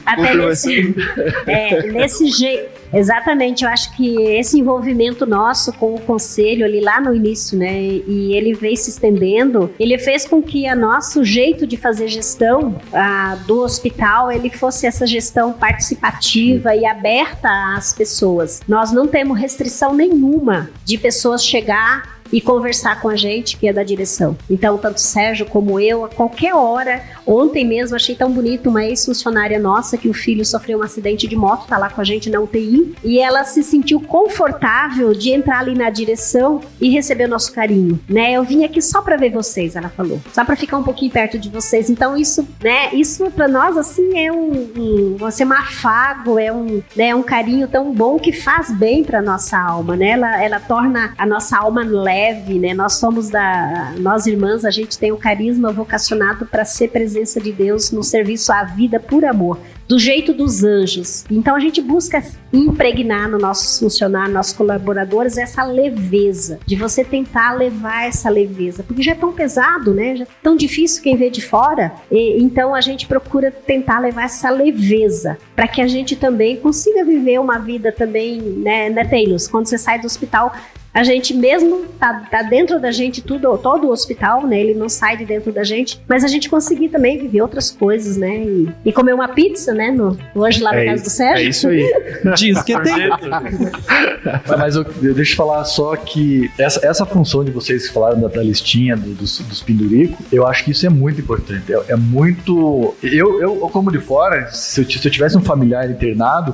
Até 0.05 0.33
nesse, 0.33 0.95
é, 1.47 1.91
nesse 1.91 2.27
jeito. 2.27 2.81
Exatamente, 2.93 3.63
eu 3.63 3.69
acho 3.69 3.95
que 3.95 4.21
esse 4.21 4.59
envolvimento 4.59 5.25
nosso 5.25 5.71
com 5.73 5.95
o 5.95 6.01
conselho 6.01 6.65
ali 6.65 6.81
lá 6.81 6.99
no 6.99 7.15
início, 7.15 7.57
né, 7.57 7.81
e 7.81 8.35
ele 8.35 8.53
veio 8.53 8.75
se 8.75 8.89
estendendo, 8.89 9.71
ele 9.79 9.97
fez 9.97 10.25
com 10.25 10.43
que 10.43 10.67
a 10.67 10.75
nosso 10.75 11.23
jeito 11.23 11.65
de 11.65 11.77
fazer 11.77 12.09
gestão 12.09 12.81
ah, 12.91 13.37
do 13.47 13.61
hospital, 13.61 14.29
ele 14.29 14.49
fosse 14.49 14.85
essa 14.85 15.07
gestão 15.07 15.53
participativa 15.53 16.75
e 16.75 16.85
aberta 16.85 17.49
às 17.75 17.93
pessoas. 17.93 18.59
Nós 18.67 18.91
não 18.91 19.07
temos 19.07 19.39
restrição 19.39 19.93
nenhuma 19.93 20.69
de 20.83 20.97
pessoas 20.97 21.45
chegar 21.45 22.20
e 22.31 22.39
conversar 22.39 23.01
com 23.01 23.09
a 23.09 23.15
gente, 23.15 23.57
que 23.57 23.67
é 23.67 23.73
da 23.73 23.83
direção. 23.83 24.37
Então, 24.49 24.77
tanto 24.77 24.97
o 24.97 25.01
Sérgio 25.01 25.45
como 25.45 25.79
eu, 25.79 26.05
a 26.05 26.09
qualquer 26.09 26.53
hora, 26.55 27.03
ontem 27.25 27.65
mesmo 27.65 27.95
achei 27.95 28.15
tão 28.15 28.31
bonito 28.31 28.69
uma 28.69 28.85
ex-funcionária 28.85 29.59
nossa 29.59 29.97
que 29.97 30.09
o 30.09 30.13
filho 30.13 30.45
sofreu 30.45 30.79
um 30.79 30.83
acidente 30.83 31.27
de 31.27 31.35
moto, 31.35 31.67
tá 31.67 31.77
lá 31.77 31.89
com 31.89 32.01
a 32.01 32.03
gente 32.03 32.29
na 32.29 32.39
UTI, 32.39 32.95
e 33.03 33.19
ela 33.19 33.43
se 33.43 33.63
sentiu 33.63 33.99
confortável 33.99 35.13
de 35.13 35.31
entrar 35.31 35.59
ali 35.59 35.75
na 35.75 35.89
direção 35.89 36.61
e 36.79 36.89
receber 36.89 37.25
o 37.25 37.29
nosso 37.29 37.51
carinho, 37.53 37.99
né? 38.07 38.33
Eu 38.33 38.43
vim 38.43 38.63
aqui 38.63 38.81
só 38.81 39.01
para 39.01 39.17
ver 39.17 39.31
vocês, 39.31 39.75
ela 39.75 39.89
falou, 39.89 40.19
só 40.33 40.45
para 40.45 40.55
ficar 40.55 40.77
um 40.77 40.83
pouquinho 40.83 41.11
perto 41.11 41.37
de 41.37 41.49
vocês. 41.49 41.89
Então, 41.89 42.15
isso, 42.17 42.47
né, 42.63 42.93
isso 42.93 43.29
para 43.31 43.47
nós 43.47 43.77
assim 43.77 44.17
é 44.17 44.31
um, 44.31 44.71
um 44.77 45.15
você 45.17 45.43
um 45.43 45.51
afago, 45.51 46.39
é 46.39 46.51
um, 46.51 46.81
né, 46.95 47.13
um 47.13 47.23
carinho 47.23 47.67
tão 47.67 47.91
bom 47.91 48.17
que 48.17 48.31
faz 48.31 48.71
bem 48.71 49.03
para 49.03 49.21
nossa 49.21 49.57
alma, 49.57 49.95
né? 49.95 50.11
Ela, 50.11 50.43
ela 50.43 50.59
torna 50.59 51.13
a 51.17 51.25
nossa 51.25 51.57
alma 51.57 51.83
leve 51.83 52.20
leve, 52.21 52.59
né? 52.59 52.73
Nós 52.73 52.93
somos 52.93 53.29
da. 53.29 53.93
Nós 53.97 54.27
irmãs, 54.27 54.63
a 54.63 54.71
gente 54.71 54.97
tem 54.97 55.11
o 55.11 55.17
carisma 55.17 55.71
vocacionado 55.71 56.45
para 56.45 56.63
ser 56.63 56.89
presença 56.89 57.41
de 57.41 57.51
Deus 57.51 57.91
no 57.91 58.03
serviço 58.03 58.53
à 58.53 58.63
vida 58.63 58.99
por 58.99 59.25
amor. 59.25 59.59
Do 59.87 59.99
jeito 59.99 60.33
dos 60.33 60.63
anjos. 60.63 61.25
Então 61.29 61.53
a 61.53 61.59
gente 61.59 61.81
busca 61.81 62.23
impregnar 62.53 63.29
no 63.29 63.37
nossos 63.37 63.77
funcionários, 63.77 64.33
nossos 64.33 64.53
colaboradores, 64.53 65.37
essa 65.37 65.63
leveza, 65.63 66.59
de 66.65 66.77
você 66.77 67.03
tentar 67.03 67.53
levar 67.53 68.07
essa 68.07 68.29
leveza, 68.29 68.83
porque 68.83 69.01
já 69.01 69.11
é 69.11 69.15
tão 69.15 69.33
pesado, 69.33 69.93
né? 69.93 70.15
Já 70.15 70.23
é 70.23 70.27
tão 70.41 70.55
difícil 70.55 71.03
quem 71.03 71.17
vê 71.17 71.29
de 71.29 71.41
fora. 71.41 71.91
E, 72.09 72.41
então 72.41 72.73
a 72.73 72.79
gente 72.79 73.05
procura 73.05 73.51
tentar 73.51 73.99
levar 73.99 74.23
essa 74.23 74.49
leveza 74.49 75.37
para 75.55 75.67
que 75.67 75.81
a 75.81 75.87
gente 75.87 76.15
também 76.15 76.55
consiga 76.55 77.03
viver 77.03 77.39
uma 77.39 77.57
vida 77.57 77.91
também, 77.91 78.39
né, 78.39 78.89
né 78.89 79.03
Taylor? 79.03 79.37
Quando 79.49 79.65
você 79.65 79.77
sai 79.77 79.99
do 79.99 80.05
hospital, 80.05 80.53
a 80.93 81.03
gente 81.03 81.33
mesmo 81.33 81.85
tá, 81.99 82.27
tá 82.29 82.41
dentro 82.41 82.79
da 82.79 82.91
gente 82.91 83.21
tudo, 83.21 83.57
todo 83.57 83.87
o 83.87 83.91
hospital, 83.91 84.45
né? 84.45 84.59
Ele 84.59 84.73
não 84.73 84.89
sai 84.89 85.15
de 85.17 85.25
dentro 85.25 85.51
da 85.51 85.63
gente, 85.63 85.99
mas 86.07 86.23
a 86.23 86.27
gente 86.27 86.49
conseguir 86.49 86.89
também 86.89 87.17
viver 87.17 87.41
outras 87.41 87.71
coisas, 87.71 88.17
né? 88.17 88.43
E, 88.43 88.69
e 88.85 88.91
comer 88.91 89.13
uma 89.13 89.27
pizza, 89.29 89.73
né? 89.73 89.89
No, 89.91 90.17
hoje 90.35 90.61
lá 90.61 90.71
na 90.71 90.79
É 90.81 90.85
casa 90.85 90.95
isso- 90.95 91.03
do 91.05 91.09
Sérgio. 91.11 91.45
É 91.45 91.49
isso 91.49 91.67
aí. 91.69 91.93
Diz 92.35 92.61
que 92.63 92.77
tem. 92.81 93.09
Mas, 93.09 94.57
mas 94.57 94.75
eu, 94.75 94.85
eu 95.01 95.13
deixa 95.13 95.33
eu 95.33 95.37
falar 95.37 95.63
só 95.65 95.95
que 95.95 96.51
essa, 96.57 96.85
essa 96.85 97.05
função 97.05 97.43
de 97.43 97.51
vocês 97.51 97.87
que 97.87 97.93
falaram 97.93 98.19
da, 98.19 98.27
da 98.27 98.43
listinha 98.43 98.95
do- 98.97 99.13
dos, 99.13 99.39
dos 99.39 99.61
penduricos, 99.61 100.17
eu 100.31 100.45
acho 100.47 100.63
que 100.65 100.71
isso 100.71 100.85
é 100.85 100.89
muito 100.89 101.21
importante. 101.21 101.71
É, 101.73 101.93
é 101.93 101.95
muito. 101.95 102.95
Eu, 103.01 103.41
eu, 103.41 103.55
como 103.71 103.91
de 103.91 103.99
fora, 103.99 104.51
se 104.51 104.81
eu, 104.81 104.85
se 104.89 105.05
eu 105.07 105.11
tivesse 105.11 105.37
um 105.37 105.41
familiar 105.41 105.89
internado, 105.89 106.53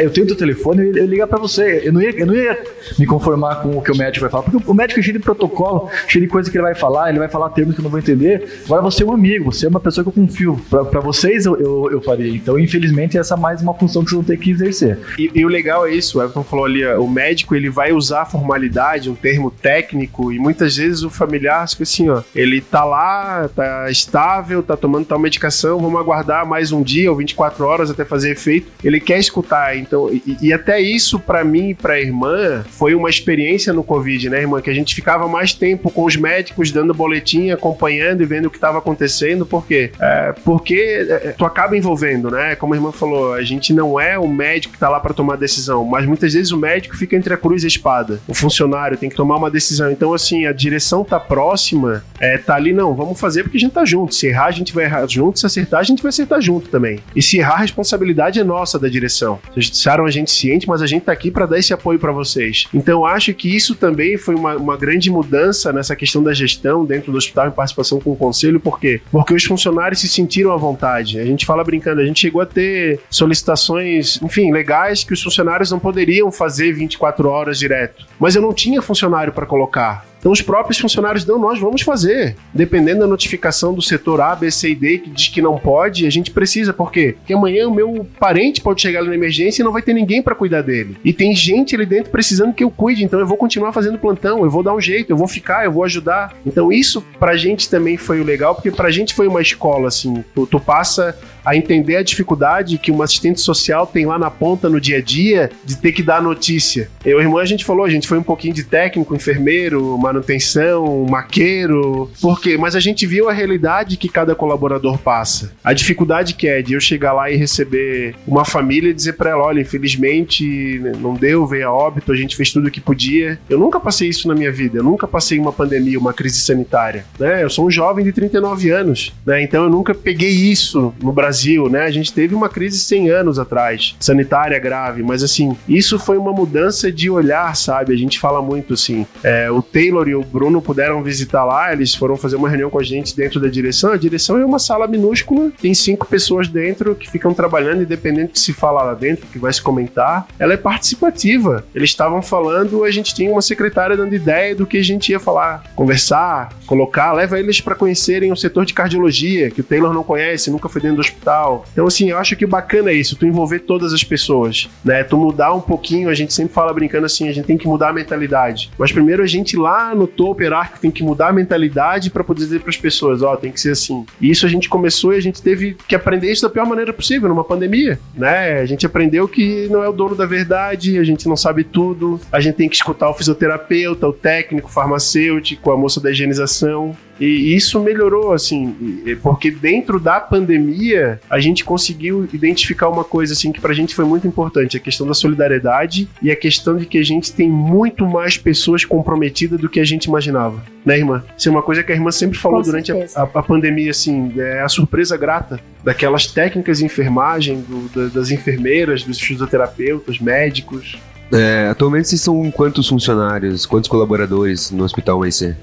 eu 0.00 0.10
tenho 0.10 0.26
teu 0.26 0.36
telefone, 0.36 0.88
eu, 0.88 0.96
eu 0.96 1.06
ligar 1.06 1.26
pra 1.26 1.38
você. 1.38 1.82
Eu 1.84 1.92
não, 1.92 2.00
ia, 2.00 2.10
eu 2.10 2.26
não 2.26 2.34
ia 2.34 2.58
me 2.98 3.06
conformar 3.06 3.56
com 3.56 3.76
o 3.76 3.82
que 3.82 3.92
o 3.92 3.96
médico 3.96 4.22
vai 4.22 4.30
falar, 4.30 4.42
porque 4.44 4.70
o 4.70 4.74
médico 4.74 5.00
é 5.00 5.02
cheio 5.02 5.18
de 5.18 5.22
protocolo, 5.22 5.90
cheio 6.06 6.24
de 6.24 6.30
coisa 6.30 6.50
que 6.50 6.56
ele 6.56 6.64
vai 6.64 6.74
falar, 6.74 7.10
ele 7.10 7.18
vai 7.18 7.28
falar 7.28 7.50
termos 7.50 7.74
que 7.74 7.80
eu 7.80 7.84
não 7.84 7.90
vou 7.90 7.98
entender. 7.98 8.60
Agora 8.64 8.82
você 8.82 9.02
é 9.02 9.06
um 9.06 9.12
amigo, 9.12 9.52
você 9.52 9.66
é 9.66 9.68
uma 9.68 9.80
pessoa 9.80 10.04
que 10.04 10.08
eu 10.08 10.12
confio. 10.12 10.60
Pra 10.68 11.00
vocês 11.00 11.46
eu, 11.46 11.58
eu, 11.58 11.90
eu 11.90 12.00
faria. 12.00 12.34
Então, 12.34 12.58
infelizmente, 12.58 13.16
essa 13.18 13.34
é 13.34 13.38
mais 13.38 13.62
uma 13.62 13.74
função 13.74 14.04
que 14.04 14.10
vocês 14.10 14.18
vão 14.18 14.24
ter 14.24 14.38
que 14.38 14.50
exercer. 14.50 14.98
E, 15.18 15.30
e 15.34 15.44
o 15.44 15.48
legal 15.48 15.86
é 15.86 15.92
isso, 15.92 16.18
o 16.18 16.22
Everton 16.22 16.42
falou 16.42 16.64
ali, 16.64 16.84
o 16.86 17.08
médico 17.08 17.54
ele 17.54 17.70
vai 17.70 17.92
usar 17.92 18.22
a 18.22 18.26
formalidade, 18.26 19.10
um 19.10 19.14
termo 19.14 19.50
técnico, 19.50 20.32
e 20.32 20.38
muitas 20.38 20.76
vezes 20.76 21.02
o 21.02 21.10
familiar 21.10 21.68
fica 21.68 21.82
assim, 21.82 22.08
ó, 22.08 22.22
ele 22.34 22.60
tá 22.60 22.84
lá, 22.84 23.48
tá 23.54 23.90
estável, 23.90 24.62
tá 24.62 24.76
tomando 24.76 25.06
tal 25.06 25.18
medicação, 25.18 25.78
vamos 25.78 26.00
aguardar 26.00 26.46
mais 26.46 26.72
um 26.72 26.82
dia 26.82 27.10
ou 27.10 27.16
24 27.16 27.64
horas 27.64 27.90
até 27.90 28.04
fazer 28.04 28.30
efeito. 28.30 28.68
Ele 28.82 29.00
quer 29.00 29.18
escutar, 29.18 29.76
então, 29.78 30.10
e, 30.12 30.36
e 30.42 30.52
até 30.52 30.80
isso 30.80 31.18
pra 31.18 31.44
mim 31.44 31.70
e 31.70 31.74
pra 31.74 32.00
irmã 32.00 32.64
foi 32.70 32.94
uma 32.94 33.10
experiência 33.10 33.72
no 33.72 33.82
Covid, 33.82 34.30
né, 34.30 34.40
irmã, 34.40 34.60
que 34.60 34.70
a 34.70 34.74
gente 34.74 34.94
ficava 34.94 35.28
mais 35.28 35.52
tempo 35.52 35.90
com 35.90 36.04
os 36.04 36.16
médicos 36.16 36.70
dando 36.70 36.94
boletim, 36.94 37.50
acompanhando 37.50 38.22
e 38.22 38.26
vendo 38.26 38.46
o 38.46 38.50
que 38.50 38.56
estava 38.56 38.78
acontecendo, 38.78 39.46
por 39.46 39.66
quê? 39.66 39.90
É, 40.00 40.34
porque 40.44 41.06
é, 41.08 41.34
tu 41.36 41.44
acaba 41.44 41.76
envolvendo, 41.76 42.30
né? 42.30 42.54
Como 42.56 42.74
a 42.74 42.76
irmã 42.76 42.92
falou, 42.92 43.32
a 43.34 43.42
gente 43.42 43.72
não 43.72 43.98
é 43.98 44.18
o 44.18 44.28
médico 44.28 44.74
que 44.74 44.78
tá 44.78 44.88
lá 44.88 45.00
para 45.00 45.14
tomar 45.14 45.36
decisão, 45.36 45.84
mas 45.84 46.06
muitas 46.06 46.34
vezes 46.34 46.52
o 46.52 46.58
médico 46.58 46.96
fica 46.96 47.16
entre 47.16 47.32
a 47.32 47.36
cruz 47.36 47.62
e 47.62 47.66
a 47.66 47.68
espada. 47.68 48.20
O 48.26 48.34
funcionário 48.34 48.96
tem 48.96 49.08
que 49.08 49.16
tomar 49.16 49.36
uma 49.36 49.50
decisão. 49.50 49.90
Então, 49.90 50.12
assim, 50.12 50.46
a 50.46 50.52
direção 50.52 51.04
tá 51.04 51.18
próxima, 51.18 52.04
é, 52.20 52.38
tá 52.38 52.54
ali, 52.54 52.72
não, 52.72 52.94
vamos 52.94 53.18
fazer 53.18 53.42
porque 53.42 53.56
a 53.56 53.60
gente 53.60 53.72
tá 53.72 53.84
junto. 53.84 54.14
Se 54.14 54.26
errar, 54.26 54.46
a 54.46 54.50
gente 54.50 54.74
vai 54.74 54.84
errar 54.84 55.06
junto, 55.06 55.38
se 55.38 55.46
acertar, 55.46 55.80
a 55.80 55.84
gente 55.84 56.02
vai 56.02 56.10
acertar 56.10 56.40
junto 56.40 56.68
também. 56.68 57.00
E 57.14 57.22
se 57.22 57.38
errar, 57.38 57.54
a 57.54 57.58
responsabilidade 57.58 58.40
é 58.40 58.44
nossa 58.44 58.78
da 58.78 58.88
direção. 58.88 59.38
Deixaram 59.70 60.04
a 60.04 60.10
gente 60.10 60.30
ciente, 60.30 60.68
mas 60.68 60.82
a 60.82 60.86
gente 60.86 61.02
tá 61.02 61.12
aqui 61.12 61.30
para 61.30 61.46
dar 61.46 61.58
esse 61.58 61.72
apoio 61.72 61.98
para 61.98 62.12
vocês. 62.12 62.66
Então, 62.72 63.04
acho 63.04 63.32
que 63.34 63.54
isso 63.54 63.74
também 63.74 64.16
foi 64.16 64.34
uma, 64.34 64.56
uma 64.56 64.76
grande 64.76 65.10
mudança 65.10 65.72
nessa 65.72 65.94
questão 65.94 66.22
da 66.22 66.32
gestão 66.32 66.84
dentro 66.84 67.12
do 67.12 67.18
hospital 67.18 67.48
em 67.48 67.50
participação 67.50 68.00
com 68.00 68.12
o 68.12 68.16
conselho, 68.16 68.60
por 68.60 68.78
quê? 68.78 69.00
Porque 69.10 69.34
os 69.34 69.44
funcionários 69.44 70.00
se 70.00 70.08
sentiram 70.08 70.52
à 70.52 70.56
vontade. 70.56 71.18
A 71.18 71.24
gente 71.24 71.46
fala 71.46 71.64
brincando, 71.64 72.00
a 72.00 72.04
gente 72.04 72.20
chegou 72.20 72.40
a 72.40 72.46
ter 72.46 73.00
solicitações, 73.10 74.20
enfim, 74.22 74.52
legais 74.52 75.04
que 75.04 75.12
os 75.12 75.22
funcionários 75.22 75.70
não 75.70 75.78
poderiam 75.78 76.30
fazer 76.30 76.72
24 76.72 77.28
horas 77.28 77.58
direto. 77.58 78.06
Mas 78.18 78.34
eu 78.34 78.42
não 78.42 78.52
tinha 78.52 78.82
funcionário 78.82 79.32
para 79.32 79.46
colocar. 79.46 80.06
Então 80.18 80.32
os 80.32 80.42
próprios 80.42 80.78
funcionários 80.78 81.24
não, 81.24 81.38
nós 81.38 81.58
vamos 81.58 81.82
fazer. 81.82 82.36
Dependendo 82.52 83.00
da 83.00 83.06
notificação 83.06 83.72
do 83.72 83.82
setor 83.82 84.20
A, 84.20 84.34
B, 84.34 84.50
C 84.50 84.70
e 84.70 84.74
D 84.74 84.98
que 84.98 85.10
diz 85.10 85.28
que 85.28 85.42
não 85.42 85.58
pode, 85.58 86.06
a 86.06 86.10
gente 86.10 86.30
precisa. 86.30 86.72
Por 86.72 86.90
quê? 86.90 87.14
Porque 87.18 87.32
amanhã 87.32 87.68
o 87.68 87.74
meu 87.74 88.06
parente 88.18 88.60
pode 88.60 88.80
chegar 88.80 89.00
ali 89.00 89.08
na 89.08 89.14
emergência 89.14 89.62
e 89.62 89.64
não 89.64 89.72
vai 89.72 89.82
ter 89.82 89.92
ninguém 89.92 90.22
para 90.22 90.34
cuidar 90.34 90.62
dele. 90.62 90.96
E 91.04 91.12
tem 91.12 91.34
gente 91.34 91.74
ali 91.74 91.86
dentro 91.86 92.10
precisando 92.10 92.52
que 92.52 92.64
eu 92.64 92.70
cuide, 92.70 93.04
então 93.04 93.20
eu 93.20 93.26
vou 93.26 93.36
continuar 93.36 93.72
fazendo 93.72 93.98
plantão, 93.98 94.44
eu 94.44 94.50
vou 94.50 94.62
dar 94.62 94.74
um 94.74 94.80
jeito, 94.80 95.10
eu 95.10 95.16
vou 95.16 95.28
ficar, 95.28 95.64
eu 95.64 95.72
vou 95.72 95.84
ajudar. 95.84 96.34
Então 96.46 96.72
isso 96.72 97.02
pra 97.18 97.36
gente 97.36 97.68
também 97.68 97.96
foi 97.96 98.20
o 98.20 98.24
legal, 98.24 98.54
porque 98.54 98.70
pra 98.70 98.90
gente 98.90 99.14
foi 99.14 99.28
uma 99.28 99.40
escola 99.40 99.88
assim. 99.88 100.24
Tu, 100.34 100.46
tu 100.46 100.60
passa 100.60 101.16
a 101.44 101.56
entender 101.56 101.96
a 101.96 102.02
dificuldade 102.02 102.78
que 102.78 102.90
uma 102.90 103.04
assistente 103.04 103.40
social 103.40 103.86
tem 103.86 104.06
lá 104.06 104.18
na 104.18 104.30
ponta 104.30 104.68
no 104.68 104.80
dia 104.80 104.98
a 104.98 105.00
dia 105.00 105.50
de 105.64 105.76
ter 105.76 105.92
que 105.92 106.02
dar 106.02 106.22
notícia. 106.22 106.90
Eu 107.04 107.18
e 107.18 107.20
a 107.20 107.24
irmã 107.24 107.40
a 107.40 107.46
gente 107.46 107.64
falou, 107.64 107.84
a 107.84 107.90
gente 107.90 108.08
foi 108.08 108.18
um 108.18 108.22
pouquinho 108.22 108.54
de 108.54 108.64
técnico, 108.64 109.14
enfermeiro, 109.14 109.96
manutenção, 109.98 111.06
maqueiro, 111.08 112.10
por 112.20 112.40
quê? 112.40 112.56
Mas 112.56 112.74
a 112.74 112.80
gente 112.80 113.06
viu 113.06 113.28
a 113.28 113.32
realidade 113.32 113.96
que 113.96 114.08
cada 114.08 114.34
colaborador 114.34 114.98
passa. 114.98 115.52
A 115.62 115.72
dificuldade 115.72 116.34
que 116.34 116.48
é 116.48 116.62
de 116.62 116.74
eu 116.74 116.80
chegar 116.80 117.12
lá 117.12 117.30
e 117.30 117.36
receber 117.36 118.14
uma 118.26 118.44
família 118.44 118.90
e 118.90 118.94
dizer 118.94 119.14
pra 119.14 119.30
ela, 119.30 119.44
olha, 119.44 119.60
infelizmente 119.60 120.78
né, 120.78 120.92
não 121.00 121.14
deu, 121.14 121.46
veio 121.46 121.68
a 121.68 121.72
óbito, 121.72 122.12
a 122.12 122.16
gente 122.16 122.36
fez 122.36 122.52
tudo 122.52 122.68
o 122.68 122.70
que 122.70 122.80
podia. 122.80 123.38
Eu 123.48 123.58
nunca 123.58 123.80
passei 123.80 124.08
isso 124.08 124.28
na 124.28 124.34
minha 124.34 124.52
vida, 124.52 124.78
eu 124.78 124.84
nunca 124.84 125.06
passei 125.06 125.38
uma 125.38 125.52
pandemia, 125.52 125.98
uma 125.98 126.12
crise 126.12 126.40
sanitária, 126.40 127.04
né? 127.18 127.42
Eu 127.42 127.50
sou 127.50 127.66
um 127.66 127.70
jovem 127.70 128.04
de 128.04 128.12
39 128.12 128.70
anos, 128.70 129.12
né? 129.24 129.42
Então 129.42 129.64
eu 129.64 129.70
nunca 129.70 129.94
peguei 129.94 130.30
isso 130.30 130.94
no 131.02 131.12
Brasil, 131.12 131.27
né? 131.70 131.82
A 131.84 131.90
gente 131.90 132.12
teve 132.12 132.34
uma 132.34 132.48
crise 132.48 132.78
100 132.78 133.10
anos 133.10 133.38
atrás, 133.38 133.96
sanitária 134.00 134.58
grave, 134.58 135.02
mas 135.02 135.22
assim, 135.22 135.56
isso 135.68 135.98
foi 135.98 136.16
uma 136.16 136.32
mudança 136.32 136.90
de 136.90 137.10
olhar, 137.10 137.54
sabe? 137.56 137.92
A 137.92 137.96
gente 137.96 138.18
fala 138.18 138.42
muito 138.42 138.74
assim, 138.74 139.06
é, 139.22 139.50
o 139.50 139.62
Taylor 139.62 140.08
e 140.08 140.14
o 140.14 140.22
Bruno 140.22 140.60
puderam 140.60 141.02
visitar 141.02 141.44
lá, 141.44 141.72
eles 141.72 141.94
foram 141.94 142.16
fazer 142.16 142.36
uma 142.36 142.48
reunião 142.48 142.70
com 142.70 142.78
a 142.78 142.82
gente 142.82 143.16
dentro 143.16 143.40
da 143.40 143.48
direção. 143.48 143.92
A 143.92 143.96
direção 143.96 144.38
é 144.38 144.44
uma 144.44 144.58
sala 144.58 144.86
minúscula, 144.86 145.50
tem 145.60 145.74
cinco 145.74 146.06
pessoas 146.06 146.48
dentro 146.48 146.94
que 146.94 147.10
ficam 147.10 147.34
trabalhando, 147.34 147.82
independente 147.82 148.28
do 148.28 148.32
que 148.32 148.40
se 148.40 148.52
fala 148.52 148.82
lá 148.82 148.94
dentro, 148.94 149.26
que 149.26 149.38
vai 149.38 149.52
se 149.52 149.62
comentar. 149.62 150.26
Ela 150.38 150.54
é 150.54 150.56
participativa. 150.56 151.64
Eles 151.74 151.90
estavam 151.90 152.22
falando, 152.22 152.84
a 152.84 152.90
gente 152.90 153.14
tinha 153.14 153.30
uma 153.30 153.42
secretária 153.42 153.96
dando 153.96 154.14
ideia 154.14 154.54
do 154.54 154.66
que 154.66 154.78
a 154.78 154.84
gente 154.84 155.10
ia 155.10 155.20
falar, 155.20 155.64
conversar, 155.74 156.50
colocar, 156.66 157.12
leva 157.12 157.38
eles 157.38 157.60
para 157.60 157.74
conhecerem 157.74 158.32
o 158.32 158.36
setor 158.36 158.64
de 158.64 158.74
cardiologia, 158.74 159.50
que 159.50 159.60
o 159.60 159.64
Taylor 159.64 159.92
não 159.92 160.02
conhece, 160.02 160.50
nunca 160.50 160.68
foi 160.68 160.82
dentro 160.82 160.96
do 160.96 161.02
hospital. 161.18 161.66
Então, 161.72 161.86
assim, 161.86 162.10
eu 162.10 162.18
acho 162.18 162.36
que 162.36 162.46
bacana 162.46 162.90
é 162.90 162.94
isso, 162.94 163.16
tu 163.16 163.26
envolver 163.26 163.60
todas 163.60 163.92
as 163.92 164.04
pessoas, 164.04 164.68
né? 164.84 165.02
Tu 165.02 165.16
mudar 165.16 165.52
um 165.52 165.60
pouquinho, 165.60 166.08
a 166.08 166.14
gente 166.14 166.32
sempre 166.32 166.52
fala 166.52 166.72
brincando 166.72 167.06
assim, 167.06 167.28
a 167.28 167.32
gente 167.32 167.44
tem 167.44 167.58
que 167.58 167.66
mudar 167.66 167.90
a 167.90 167.92
mentalidade. 167.92 168.70
Mas 168.78 168.92
primeiro 168.92 169.22
a 169.22 169.26
gente 169.26 169.56
lá 169.56 169.94
no 169.94 170.06
topo 170.06 170.42
hierárquico 170.42 170.80
tem 170.80 170.90
que 170.90 171.02
mudar 171.02 171.28
a 171.28 171.32
mentalidade 171.32 172.10
para 172.10 172.24
poder 172.24 172.40
dizer 172.40 172.60
para 172.60 172.70
as 172.70 172.76
pessoas, 172.76 173.22
ó, 173.22 173.32
oh, 173.32 173.36
tem 173.36 173.50
que 173.50 173.60
ser 173.60 173.72
assim. 173.72 174.06
E 174.20 174.30
isso 174.30 174.46
a 174.46 174.48
gente 174.48 174.68
começou 174.68 175.12
e 175.12 175.16
a 175.16 175.22
gente 175.22 175.42
teve 175.42 175.76
que 175.86 175.94
aprender 175.94 176.30
isso 176.30 176.42
da 176.42 176.50
pior 176.50 176.66
maneira 176.66 176.92
possível, 176.92 177.28
numa 177.28 177.44
pandemia, 177.44 177.98
né? 178.14 178.60
A 178.60 178.66
gente 178.66 178.86
aprendeu 178.86 179.26
que 179.26 179.68
não 179.68 179.82
é 179.82 179.88
o 179.88 179.92
dono 179.92 180.14
da 180.14 180.26
verdade, 180.26 180.98
a 180.98 181.04
gente 181.04 181.28
não 181.28 181.36
sabe 181.36 181.64
tudo, 181.64 182.20
a 182.30 182.40
gente 182.40 182.54
tem 182.54 182.68
que 182.68 182.76
escutar 182.76 183.10
o 183.10 183.14
fisioterapeuta, 183.14 184.06
o 184.06 184.12
técnico, 184.12 184.68
o 184.68 184.72
farmacêutico, 184.72 185.70
a 185.70 185.76
moça 185.76 186.00
da 186.00 186.10
higienização. 186.10 186.96
E 187.20 187.54
isso 187.54 187.80
melhorou, 187.80 188.32
assim, 188.32 188.74
porque 189.22 189.50
dentro 189.50 189.98
da 189.98 190.20
pandemia 190.20 191.20
a 191.28 191.40
gente 191.40 191.64
conseguiu 191.64 192.28
identificar 192.32 192.88
uma 192.88 193.04
coisa, 193.04 193.32
assim, 193.32 193.50
que 193.50 193.60
pra 193.60 193.74
gente 193.74 193.94
foi 193.94 194.04
muito 194.04 194.26
importante: 194.26 194.76
a 194.76 194.80
questão 194.80 195.06
da 195.06 195.14
solidariedade 195.14 196.08
e 196.22 196.30
a 196.30 196.36
questão 196.36 196.76
de 196.76 196.86
que 196.86 196.98
a 196.98 197.04
gente 197.04 197.32
tem 197.32 197.50
muito 197.50 198.06
mais 198.06 198.36
pessoas 198.36 198.84
comprometidas 198.84 199.60
do 199.60 199.68
que 199.68 199.80
a 199.80 199.84
gente 199.84 200.04
imaginava. 200.04 200.62
Né, 200.84 200.98
irmã? 200.98 201.22
Isso 201.36 201.48
é 201.48 201.52
uma 201.52 201.62
coisa 201.62 201.82
que 201.82 201.92
a 201.92 201.94
irmã 201.94 202.10
sempre 202.10 202.38
falou 202.38 202.60
Com 202.60 202.66
durante 202.66 202.92
a, 202.92 203.06
a, 203.16 203.22
a, 203.22 203.42
pandemia, 203.42 203.90
assim, 203.90 204.32
é 204.38 204.62
a 204.62 204.68
surpresa 204.68 205.16
grata 205.16 205.60
daquelas 205.84 206.26
técnicas 206.26 206.78
de 206.78 206.84
enfermagem, 206.84 207.60
do, 207.60 208.08
das 208.10 208.30
enfermeiras, 208.30 209.02
dos 209.02 209.20
fisioterapeutas, 209.20 210.18
médicos. 210.18 210.98
É, 211.32 211.68
atualmente 211.70 212.08
vocês 212.08 212.22
são 212.22 212.50
quantos 212.50 212.88
funcionários, 212.88 213.66
quantos 213.66 213.88
colaboradores 213.88 214.70
no 214.70 214.84
Hospital 214.84 215.18
UIC? 215.18 215.54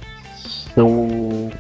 São 0.76 0.88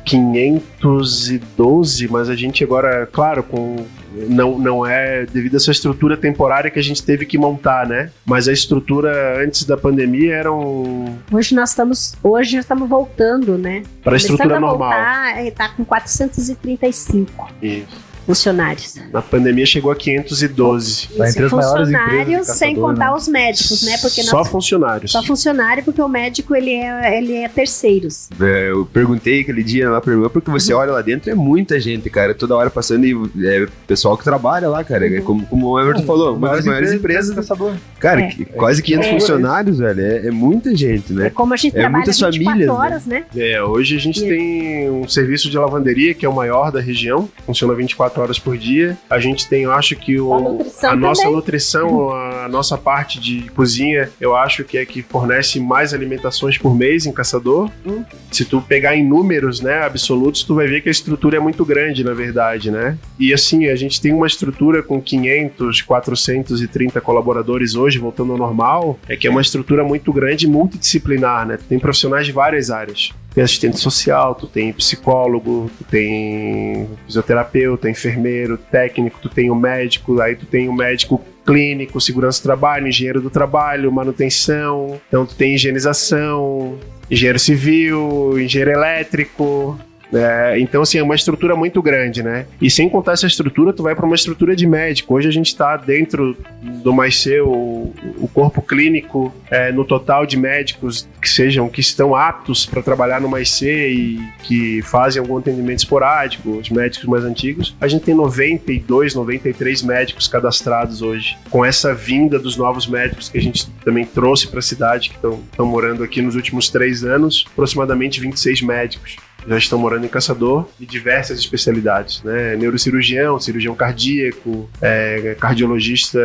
512, 0.06 2.08
mas 2.08 2.30
a 2.30 2.36
gente 2.36 2.64
agora, 2.64 3.08
claro, 3.12 3.44
com 3.44 3.86
não, 4.30 4.58
não 4.58 4.86
é 4.86 5.26
devido 5.26 5.56
a 5.56 5.58
essa 5.58 5.72
estrutura 5.72 6.16
temporária 6.16 6.72
que 6.72 6.80
a 6.80 6.84
gente 6.84 7.04
teve 7.04 7.26
que 7.26 7.38
montar, 7.38 7.88
né? 7.88 8.12
Mas 8.26 8.48
a 8.48 8.54
estrutura 8.54 9.44
antes 9.44 9.66
da 9.66 9.76
pandemia 9.76 10.36
era 10.36 10.54
um. 10.54 11.18
Hoje 11.32 11.54
nós 11.54 11.72
estamos, 11.72 12.16
hoje 12.24 12.58
estamos 12.58 12.88
voltando, 12.88 13.58
né? 13.58 13.84
Para 14.04 14.14
a 14.14 14.18
estrutura 14.18 14.60
normal. 14.60 14.92
Voltar, 14.92 15.52
tá 15.52 15.70
com 15.70 15.84
435. 15.84 17.50
Isso 17.62 18.05
funcionários. 18.26 18.96
Na 19.12 19.22
pandemia 19.22 19.66
chegou 19.66 19.92
a 19.92 19.96
512. 19.96 21.10
Tá 21.10 21.30
entre 21.30 21.46
as 21.46 21.52
funcionários, 21.52 22.48
sem 22.48 22.76
contar 22.76 23.12
né? 23.12 23.16
os 23.16 23.28
médicos, 23.28 23.84
né? 23.84 23.98
Porque 24.02 24.24
só 24.24 24.38
nós, 24.38 24.48
funcionários. 24.48 25.12
Só 25.12 25.24
funcionário, 25.24 25.84
porque 25.84 26.02
o 26.02 26.08
médico 26.08 26.56
ele 26.56 26.74
é, 26.74 27.18
ele 27.18 27.34
é 27.34 27.48
terceiros. 27.48 28.30
É, 28.40 28.72
eu 28.72 28.86
perguntei 28.86 29.42
aquele 29.42 29.64
dia 29.64 29.90
lá 29.90 30.02
pra 30.02 30.14
irmã, 30.14 30.30
porque 30.30 30.50
você 30.50 30.74
uhum. 30.74 30.80
olha 30.80 30.92
lá 30.92 31.02
dentro, 31.02 31.30
é 31.30 31.36
muita 31.36 31.80
gente, 31.80 32.10
cara. 32.10 32.34
Toda 32.34 32.56
hora 32.56 32.70
passando 32.70 33.06
e 33.06 33.16
é 33.46 33.68
pessoal 33.88 34.18
que 34.18 34.24
trabalha 34.24 34.68
lá, 34.68 34.84
cara. 34.84 35.08
É 35.08 35.20
uhum. 35.20 35.26
Como, 35.26 35.46
como 35.46 35.68
o 35.68 35.80
Everton 35.80 36.02
uhum. 36.02 36.08
falou, 36.08 36.36
uma 36.36 36.50
das 36.50 36.66
maiores 36.66 36.92
empresas. 36.92 37.32
empresas 37.32 37.58
cara, 38.00 38.22
é. 38.22 38.46
quase 38.56 38.82
500 38.82 39.08
é. 39.08 39.12
funcionários, 39.12 39.78
velho. 39.78 40.02
É, 40.02 40.28
é, 40.28 40.32
muita 40.32 40.76
gente, 40.76 41.14
né? 41.14 41.28
É 41.28 41.30
como 41.30 41.54
a 41.54 41.58
gente 41.58 41.76
é 41.76 41.82
trabalha 41.82 41.98
muitas 41.98 42.20
24 42.20 42.44
famílias, 42.44 42.68
né? 42.68 42.74
horas, 42.74 43.06
né? 43.06 43.26
né? 43.34 43.52
É, 43.52 43.64
hoje 43.64 43.96
a 43.96 44.00
gente 44.00 44.24
e... 44.24 44.28
tem 44.28 44.90
um 44.90 45.08
serviço 45.08 45.50
de 45.50 45.58
lavanderia 45.58 46.14
que 46.14 46.26
é 46.26 46.30
o 46.30 46.34
maior 46.34 46.72
da 46.72 46.80
região, 46.80 47.30
funciona 47.46 47.74
24 47.74 48.15
horas 48.20 48.40
por 48.40 48.58
dia. 48.58 48.98
A 49.10 49.20
gente 49.20 49.48
tem, 49.48 49.64
eu 49.64 49.72
acho 49.72 49.96
que 49.96 50.20
o, 50.20 50.34
a, 50.34 50.90
a 50.90 50.96
nossa 50.96 51.30
nutrição, 51.30 52.12
a 52.12 52.48
nossa 52.50 52.78
parte 52.78 53.20
de 53.20 53.50
cozinha, 53.52 54.10
eu 54.20 54.36
acho 54.36 54.64
que 54.64 54.78
é 54.78 54.86
que 54.86 55.02
fornece 55.02 55.60
mais 55.60 55.94
alimentações 55.94 56.58
por 56.58 56.76
mês 56.76 57.06
em 57.06 57.12
Caçador. 57.12 57.70
Hum. 57.86 58.04
Se 58.32 58.46
tu 58.46 58.62
pegar 58.62 58.96
em 58.96 59.08
números, 59.08 59.62
né, 59.62 59.84
absolutos, 59.84 60.44
tu 60.44 60.56
vai 60.56 60.68
ver 60.68 60.82
que 60.82 60.90
a 60.90 60.92
estrutura 60.92 61.38
é 61.38 61.40
muito 61.40 61.66
grande, 61.66 62.04
na 62.04 62.14
verdade, 62.14 62.72
né? 62.72 62.98
E 63.20 63.34
assim, 63.34 63.68
a 63.68 63.76
gente 63.76 64.02
tem 64.02 64.14
uma 64.14 64.28
estrutura 64.28 64.84
com 64.84 65.02
500, 65.02 65.82
430 65.82 67.02
colaboradores 67.02 67.76
hoje, 67.76 67.98
voltando 68.00 68.34
ao 68.34 68.38
normal, 68.38 69.00
é 69.08 69.16
que 69.16 69.28
é 69.28 69.30
uma 69.30 69.42
estrutura 69.42 69.84
muito 69.84 70.12
grande 70.12 70.46
e 70.46 70.50
multidisciplinar, 70.50 71.48
né? 71.48 71.58
Tu 71.58 71.64
tem 71.66 71.80
profissionais 71.80 72.26
de 72.26 72.32
várias 72.32 72.70
áreas 72.70 73.14
tem 73.36 73.44
assistente 73.44 73.78
social, 73.78 74.34
tu 74.34 74.48
tem 74.48 74.72
psicólogo, 74.72 75.70
tu 75.78 75.84
tem 75.84 76.90
fisioterapeuta, 77.06 77.90
enfermeiro, 77.90 78.58
técnico, 78.58 79.20
tu 79.22 79.28
tem 79.28 79.52
o 79.52 79.56
médico, 79.56 80.22
aí 80.22 80.38
tu 80.38 80.46
tem 80.46 80.70
o 80.70 80.74
médico 80.74 81.22
clínico, 81.46 82.00
segurança 82.00 82.40
do 82.40 82.44
trabalho, 82.44 82.88
engenheiro 82.88 83.20
do 83.22 83.30
trabalho, 83.30 83.92
manutenção, 83.92 85.00
então 85.10 85.26
tu 85.26 85.36
tem 85.36 85.54
higienização, 85.54 86.80
engenheiro 87.12 87.38
civil, 87.38 88.40
engenheiro 88.40 88.72
elétrico, 88.72 89.78
é, 90.16 90.60
então, 90.60 90.82
assim, 90.82 90.98
é 90.98 91.04
uma 91.04 91.16
estrutura 91.16 91.56
muito 91.56 91.82
grande, 91.82 92.24
né? 92.24 92.46
E 92.62 92.70
sem 92.70 92.90
contar 92.90 93.14
essa 93.14 93.28
estrutura, 93.28 93.74
tu 93.74 93.84
vai 93.84 93.96
para 93.96 94.06
uma 94.06 94.16
estrutura 94.16 94.56
de 94.56 94.66
médico. 94.66 95.14
Hoje 95.14 95.28
a 95.28 95.32
gente 95.32 95.48
está 95.48 95.78
dentro 95.78 96.38
do 96.62 96.94
mais 96.94 97.22
seu, 97.22 97.48
o 97.48 98.30
corpo 98.34 98.62
clínico, 98.62 99.34
é, 99.50 99.72
no 99.72 99.86
total 99.86 100.26
de 100.26 100.38
médicos 100.38 101.08
que 101.22 101.30
sejam, 101.30 101.68
que 101.70 101.82
estão 101.82 102.16
aptos 102.16 102.66
para 102.66 102.82
trabalhar 102.82 103.20
no 103.20 103.30
mais 103.30 103.56
e 103.62 104.20
que 104.44 104.82
fazem 104.82 105.20
algum 105.20 105.38
atendimento 105.38 105.80
esporádico, 105.80 106.50
os 106.58 106.70
médicos 106.70 107.08
mais 107.08 107.24
antigos. 107.24 107.76
A 107.80 107.88
gente 107.88 108.04
tem 108.04 108.14
92, 108.14 109.16
93 109.16 109.82
médicos 109.82 110.28
cadastrados 110.28 111.02
hoje. 111.02 111.38
Com 111.50 111.64
essa 111.64 111.94
vinda 111.94 112.38
dos 112.38 112.58
novos 112.58 112.86
médicos 112.86 113.30
que 113.30 113.38
a 113.38 113.42
gente 113.42 113.70
também 113.84 114.06
trouxe 114.06 114.48
para 114.48 114.60
a 114.60 114.62
cidade, 114.62 115.10
que 115.10 115.16
estão 115.16 115.66
morando 115.66 116.04
aqui 116.04 116.22
nos 116.22 116.36
últimos 116.36 116.70
três 116.70 117.04
anos, 117.04 117.46
aproximadamente 117.52 118.20
26 118.20 118.62
médicos 118.62 119.16
já 119.48 119.58
estão 119.58 119.78
morando 119.78 120.06
em 120.06 120.10
Caçador 120.10 120.68
de 120.80 120.86
diversas 120.86 121.40
especialidades, 121.40 122.24
né? 122.24 122.56
Neurocirurgião, 122.56 123.40
cirurgião 123.40 123.76
cardíaco, 123.76 124.70
é, 124.82 125.36
cardiologista 125.40 126.20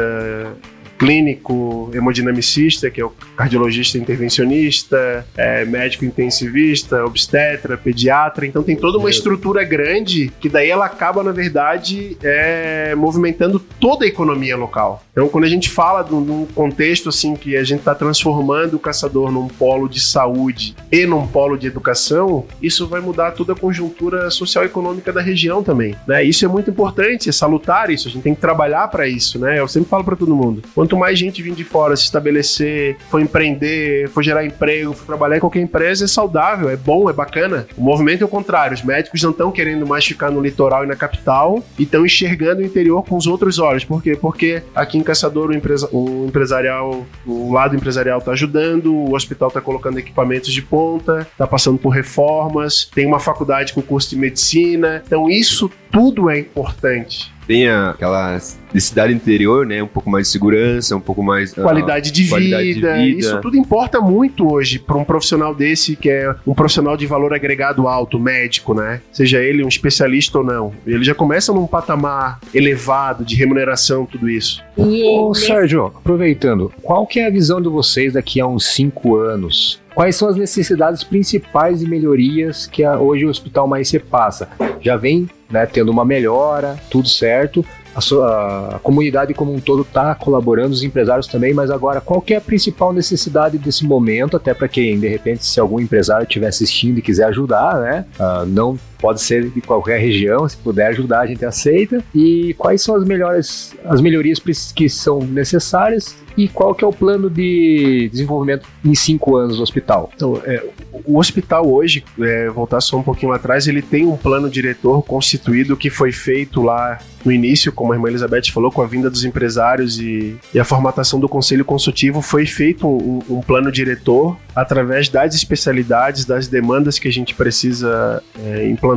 clínico 1.01 1.91
hemodinamicista, 1.95 2.91
que 2.91 3.01
é 3.01 3.05
o 3.05 3.11
cardiologista 3.35 3.97
intervencionista, 3.97 5.27
é, 5.35 5.65
médico 5.65 6.05
intensivista, 6.05 7.07
obstetra, 7.07 7.79
pediatra. 7.79 8.47
Então 8.47 8.63
tem 8.63 8.77
toda 8.77 8.99
uma 8.99 9.09
estrutura 9.09 9.65
grande 9.65 10.31
que 10.39 10.47
daí 10.47 10.69
ela 10.69 10.85
acaba, 10.85 11.23
na 11.23 11.33
verdade, 11.33 12.19
é, 12.23 12.95
movimentando 12.95 13.59
toda 13.59 14.05
a 14.05 14.09
economia 14.09 14.59
local. 14.59 15.03
Então 15.11 15.27
quando 15.27 15.45
a 15.45 15.49
gente 15.49 15.71
fala 15.71 16.03
de 16.03 16.15
um 16.15 16.45
contexto 16.55 17.09
assim 17.09 17.35
que 17.35 17.57
a 17.57 17.65
gente 17.65 17.79
está 17.79 17.95
transformando 17.95 18.75
o 18.75 18.79
caçador 18.79 19.33
num 19.33 19.49
polo 19.49 19.89
de 19.89 20.01
saúde 20.01 20.77
e 20.93 21.07
num 21.07 21.27
polo 21.27 21.57
de 21.57 21.67
educação, 21.67 22.45
isso 22.61 22.87
vai 22.87 23.01
mudar 23.01 23.31
toda 23.31 23.55
a 23.55 23.57
conjuntura 23.57 24.31
social 24.31 24.65
e 24.65 24.67
econômica 24.67 25.11
da 25.11 25.23
região 25.23 25.63
também. 25.63 25.97
Né? 26.07 26.25
Isso 26.25 26.45
é 26.45 26.49
muito 26.49 26.69
importante, 26.69 27.31
é 27.31 27.33
salutar 27.33 27.89
isso, 27.89 28.07
a 28.07 28.11
gente 28.11 28.23
tem 28.23 28.35
que 28.35 28.41
trabalhar 28.41 28.87
para 28.89 29.09
isso. 29.09 29.39
Né? 29.39 29.59
Eu 29.59 29.67
sempre 29.67 29.89
falo 29.89 30.05
para 30.05 30.17
todo 30.17 30.37
mundo. 30.37 30.63
Quanto 30.75 30.90
quanto 30.91 30.97
mais 30.97 31.17
gente 31.17 31.41
vir 31.41 31.55
de 31.55 31.63
fora 31.63 31.97
se 31.97 32.05
estabelecer, 32.05 32.97
for 33.09 33.21
empreender, 33.21 34.09
for 34.09 34.25
gerar 34.25 34.45
emprego, 34.45 34.93
for 34.93 35.07
trabalhar 35.07 35.37
em 35.37 35.41
qualquer 35.41 35.61
empresa, 35.61 36.05
é 36.05 36.09
saudável, 36.09 36.69
é 36.69 36.77
bom, 36.77 37.09
é 37.09 37.13
bacana. 37.13 37.67
O 37.77 37.83
movimento 37.83 38.23
é 38.23 38.25
o 38.25 38.29
contrário. 38.29 38.75
Os 38.75 38.83
médicos 38.83 39.23
não 39.23 39.31
estão 39.31 39.53
querendo 39.53 39.87
mais 39.87 40.05
ficar 40.05 40.31
no 40.33 40.41
litoral 40.41 40.83
e 40.83 40.89
na 40.89 40.97
capital 40.97 41.63
e 41.79 41.85
estão 41.85 42.05
enxergando 42.05 42.61
o 42.61 42.65
interior 42.65 43.05
com 43.05 43.17
os 43.17 43.29
outros 43.29 43.61
olhos. 43.61 43.85
Por 43.85 44.03
quê? 44.03 44.17
Porque 44.21 44.63
aqui 44.75 44.99
em 44.99 45.03
Caçador 45.03 45.51
o, 45.51 45.55
empresa 45.55 45.89
o 45.93 46.27
empresarial, 46.27 47.07
o 47.25 47.53
lado 47.53 47.77
empresarial 47.77 48.19
está 48.19 48.33
ajudando, 48.33 48.93
o 48.93 49.15
hospital 49.15 49.49
está 49.49 49.61
colocando 49.61 49.99
equipamentos 49.99 50.53
de 50.53 50.63
ponta, 50.63 51.27
está 51.31 51.47
passando 51.47 51.79
por 51.79 51.91
reformas, 51.91 52.91
tem 52.93 53.07
uma 53.07 53.21
faculdade 53.21 53.73
com 53.73 53.81
curso 53.81 54.11
de 54.11 54.17
medicina. 54.17 55.03
Então 55.07 55.31
isso 55.31 55.71
tudo 55.93 56.29
é 56.29 56.39
importante 56.39 57.33
tem 57.51 57.69
aquela 57.69 58.39
de 58.73 58.81
cidade 58.81 59.13
interior, 59.13 59.67
né? 59.67 59.83
Um 59.83 59.89
pouco 59.89 60.09
mais 60.09 60.29
de 60.29 60.33
segurança, 60.33 60.95
um 60.95 61.01
pouco 61.01 61.21
mais. 61.21 61.59
Ah, 61.59 61.63
qualidade, 61.63 62.13
de, 62.13 62.29
qualidade 62.29 62.75
vida. 62.75 62.95
de, 62.95 63.07
vida. 63.07 63.19
Isso 63.19 63.41
tudo 63.41 63.57
importa 63.57 64.01
muito 64.01 64.49
hoje 64.53 64.79
para 64.79 64.97
um 64.97 65.03
profissional 65.03 65.53
desse 65.53 65.97
que 65.97 66.09
é 66.09 66.33
um 66.47 66.55
profissional 66.55 66.97
de 66.97 67.09
valor 67.09 67.35
agregado 67.35 67.89
alto, 67.89 68.21
médico, 68.21 68.73
né? 68.73 69.01
Seja 69.11 69.43
ele 69.43 69.65
um 69.65 69.69
especialista 69.69 70.39
ou 70.39 70.45
não. 70.45 70.73
Ele 70.87 71.03
já 71.03 71.13
começa 71.13 71.53
num 71.53 71.67
patamar 71.67 72.39
elevado 72.55 73.25
de 73.25 73.35
remuneração, 73.35 74.07
tudo 74.07 74.31
isso. 74.31 74.63
Ô, 74.77 75.35
Sérgio, 75.35 75.87
aproveitando, 75.87 76.73
qual 76.81 77.05
que 77.05 77.19
é 77.19 77.27
a 77.27 77.31
visão 77.31 77.61
de 77.61 77.69
vocês 77.69 78.13
daqui 78.13 78.41
a 78.41 78.47
uns 78.47 78.67
cinco 78.67 79.17
anos? 79.17 79.81
Quais 79.93 80.15
são 80.15 80.29
as 80.29 80.37
necessidades 80.37 81.03
principais 81.03 81.81
de 81.81 81.89
melhorias 81.89 82.69
que 82.69 82.85
a, 82.85 82.97
hoje 82.97 83.27
o 83.27 83.29
Hospital 83.29 83.67
Mais 83.67 83.89
se 83.89 83.99
passa? 83.99 84.49
Já 84.81 84.97
vem 84.97 85.29
né, 85.51 85.67
tendo 85.67 85.91
uma 85.91 86.05
melhora, 86.05 86.77
tudo 86.91 87.09
certo. 87.09 87.65
A, 87.95 88.01
sua, 88.01 88.77
a 88.77 88.79
comunidade 88.79 89.35
como 89.35 89.53
um 89.53 89.59
todo 89.59 89.83
está 89.83 90.15
colaborando, 90.15 90.73
os 90.73 90.85
empresários 90.85 91.27
também, 91.27 91.53
mas 91.53 91.71
agora 91.71 92.01
qual 92.01 92.23
é 92.29 92.37
a 92.37 92.41
principal 92.41 92.93
necessidade 92.93 93.59
desse 93.59 93.85
momento, 93.85 94.37
até 94.37 94.55
para 94.55 94.69
quem, 94.69 94.99
de 94.99 95.09
repente, 95.09 95.45
se 95.45 95.59
algum 95.59 95.81
empresário 95.81 96.23
estiver 96.23 96.47
assistindo 96.47 96.99
e 96.99 97.03
quiser 97.03 97.25
ajudar, 97.25 97.81
né? 97.81 98.05
Uh, 98.19 98.47
não 98.47 98.79
pode 99.01 99.21
ser 99.23 99.51
de 99.51 99.61
qualquer 99.61 99.99
região, 99.99 100.49
se 100.49 100.57
puder 100.57 100.89
ajudar, 100.89 101.21
a 101.21 101.27
gente 101.27 101.45
aceita. 101.45 102.03
E 102.15 102.55
quais 102.55 102.83
são 102.83 102.95
as 102.95 103.05
melhores, 103.05 103.75
as 103.85 104.01
melhorias 104.01 104.41
que 104.75 104.89
são 104.89 105.21
necessárias 105.21 106.17
e 106.37 106.49
qual 106.49 106.75
que 106.75 106.85
é 106.85 106.87
o 106.87 106.93
plano 106.93 107.29
de 107.29 108.09
desenvolvimento 108.11 108.67
em 108.85 108.95
cinco 108.95 109.37
anos 109.37 109.57
do 109.59 109.63
hospital? 109.63 110.11
Então, 110.15 110.41
é, 110.45 110.65
o 111.05 111.19
hospital 111.19 111.71
hoje, 111.71 112.05
é, 112.21 112.49
voltar 112.49 112.81
só 112.81 112.97
um 112.97 113.03
pouquinho 113.03 113.33
atrás, 113.33 113.67
ele 113.67 113.83
tem 113.83 114.07
um 114.07 114.17
plano 114.17 114.49
diretor 114.49 115.03
constituído 115.03 115.77
que 115.77 115.91
foi 115.91 116.13
feito 116.13 116.63
lá 116.63 116.99
no 117.25 117.31
início, 117.31 117.71
como 117.71 117.93
a 117.93 117.97
irmã 117.97 118.09
Elizabeth 118.09 118.51
falou, 118.53 118.73
com 118.73 118.81
a 118.81 118.87
vinda 118.87 119.11
dos 119.11 119.25
empresários 119.25 119.99
e, 119.99 120.37
e 120.55 120.59
a 120.59 120.65
formatação 120.65 121.21
do 121.21 121.29
conselho 121.29 121.65
consultivo, 121.65 122.23
foi 122.23 122.47
feito 122.47 122.87
um, 122.87 123.21
um, 123.29 123.41
plano 123.41 123.71
diretor 123.71 124.37
através 124.57 125.09
das 125.09 125.35
especialidades, 125.35 126.25
das 126.25 126.49
demandas 126.49 126.99
que 126.99 127.09
a 127.09 127.13
gente 127.13 127.35
precisa 127.35 128.23
é, 128.43 128.67
implantar 128.69 128.90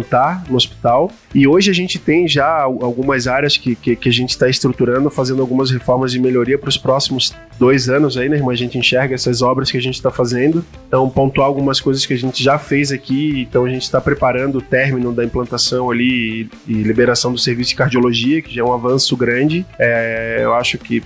no 0.50 0.56
hospital. 0.56 1.12
E 1.34 1.48
hoje 1.48 1.70
a 1.72 1.74
gente 1.74 2.00
tem 2.00 2.28
já 2.28 2.62
algumas 2.62 3.28
áreas 3.28 3.58
que, 3.58 3.76
que, 3.76 3.96
que 3.96 4.10
a 4.10 4.12
gente 4.12 4.32
está 4.32 4.50
estruturando, 4.50 5.10
fazendo 5.10 5.42
algumas 5.42 5.72
reformas 5.72 6.12
de 6.12 6.20
melhoria 6.20 6.58
para 6.58 6.70
os 6.70 6.78
próximos 6.78 7.34
dois 7.60 7.90
anos 7.90 8.18
aí, 8.18 8.30
né, 8.30 8.38
irmã? 8.38 8.52
A 8.52 8.56
gente 8.56 8.78
enxerga 8.78 9.16
essas 9.16 9.42
obras 9.42 9.72
que 9.72 9.78
a 9.78 9.82
gente 9.82 9.96
está 9.96 10.12
fazendo. 10.12 10.64
Então, 10.88 11.10
pontuar 11.10 11.48
algumas 11.48 11.80
coisas 11.82 12.06
que 12.06 12.14
a 12.14 12.18
gente 12.18 12.44
já 12.44 12.58
fez 12.58 12.92
aqui. 12.92 13.42
Então, 13.50 13.66
a 13.66 13.70
gente 13.70 13.84
está 13.84 14.00
preparando 14.00 14.58
o 14.58 14.62
término 14.62 15.12
da 15.12 15.24
implantação 15.24 15.90
ali 15.90 16.50
e, 16.68 16.72
e 16.72 16.74
liberação 16.84 17.32
do 17.32 17.38
serviço 17.38 17.72
de 17.72 17.76
cardiologia, 17.76 18.42
que 18.42 18.54
já 18.54 18.62
é 18.62 18.66
um 18.66 18.74
avanço 18.74 19.16
grande. 19.16 19.66
É, 19.80 20.40
eu 20.42 20.54
acho 20.54 20.78
que 20.78 21.04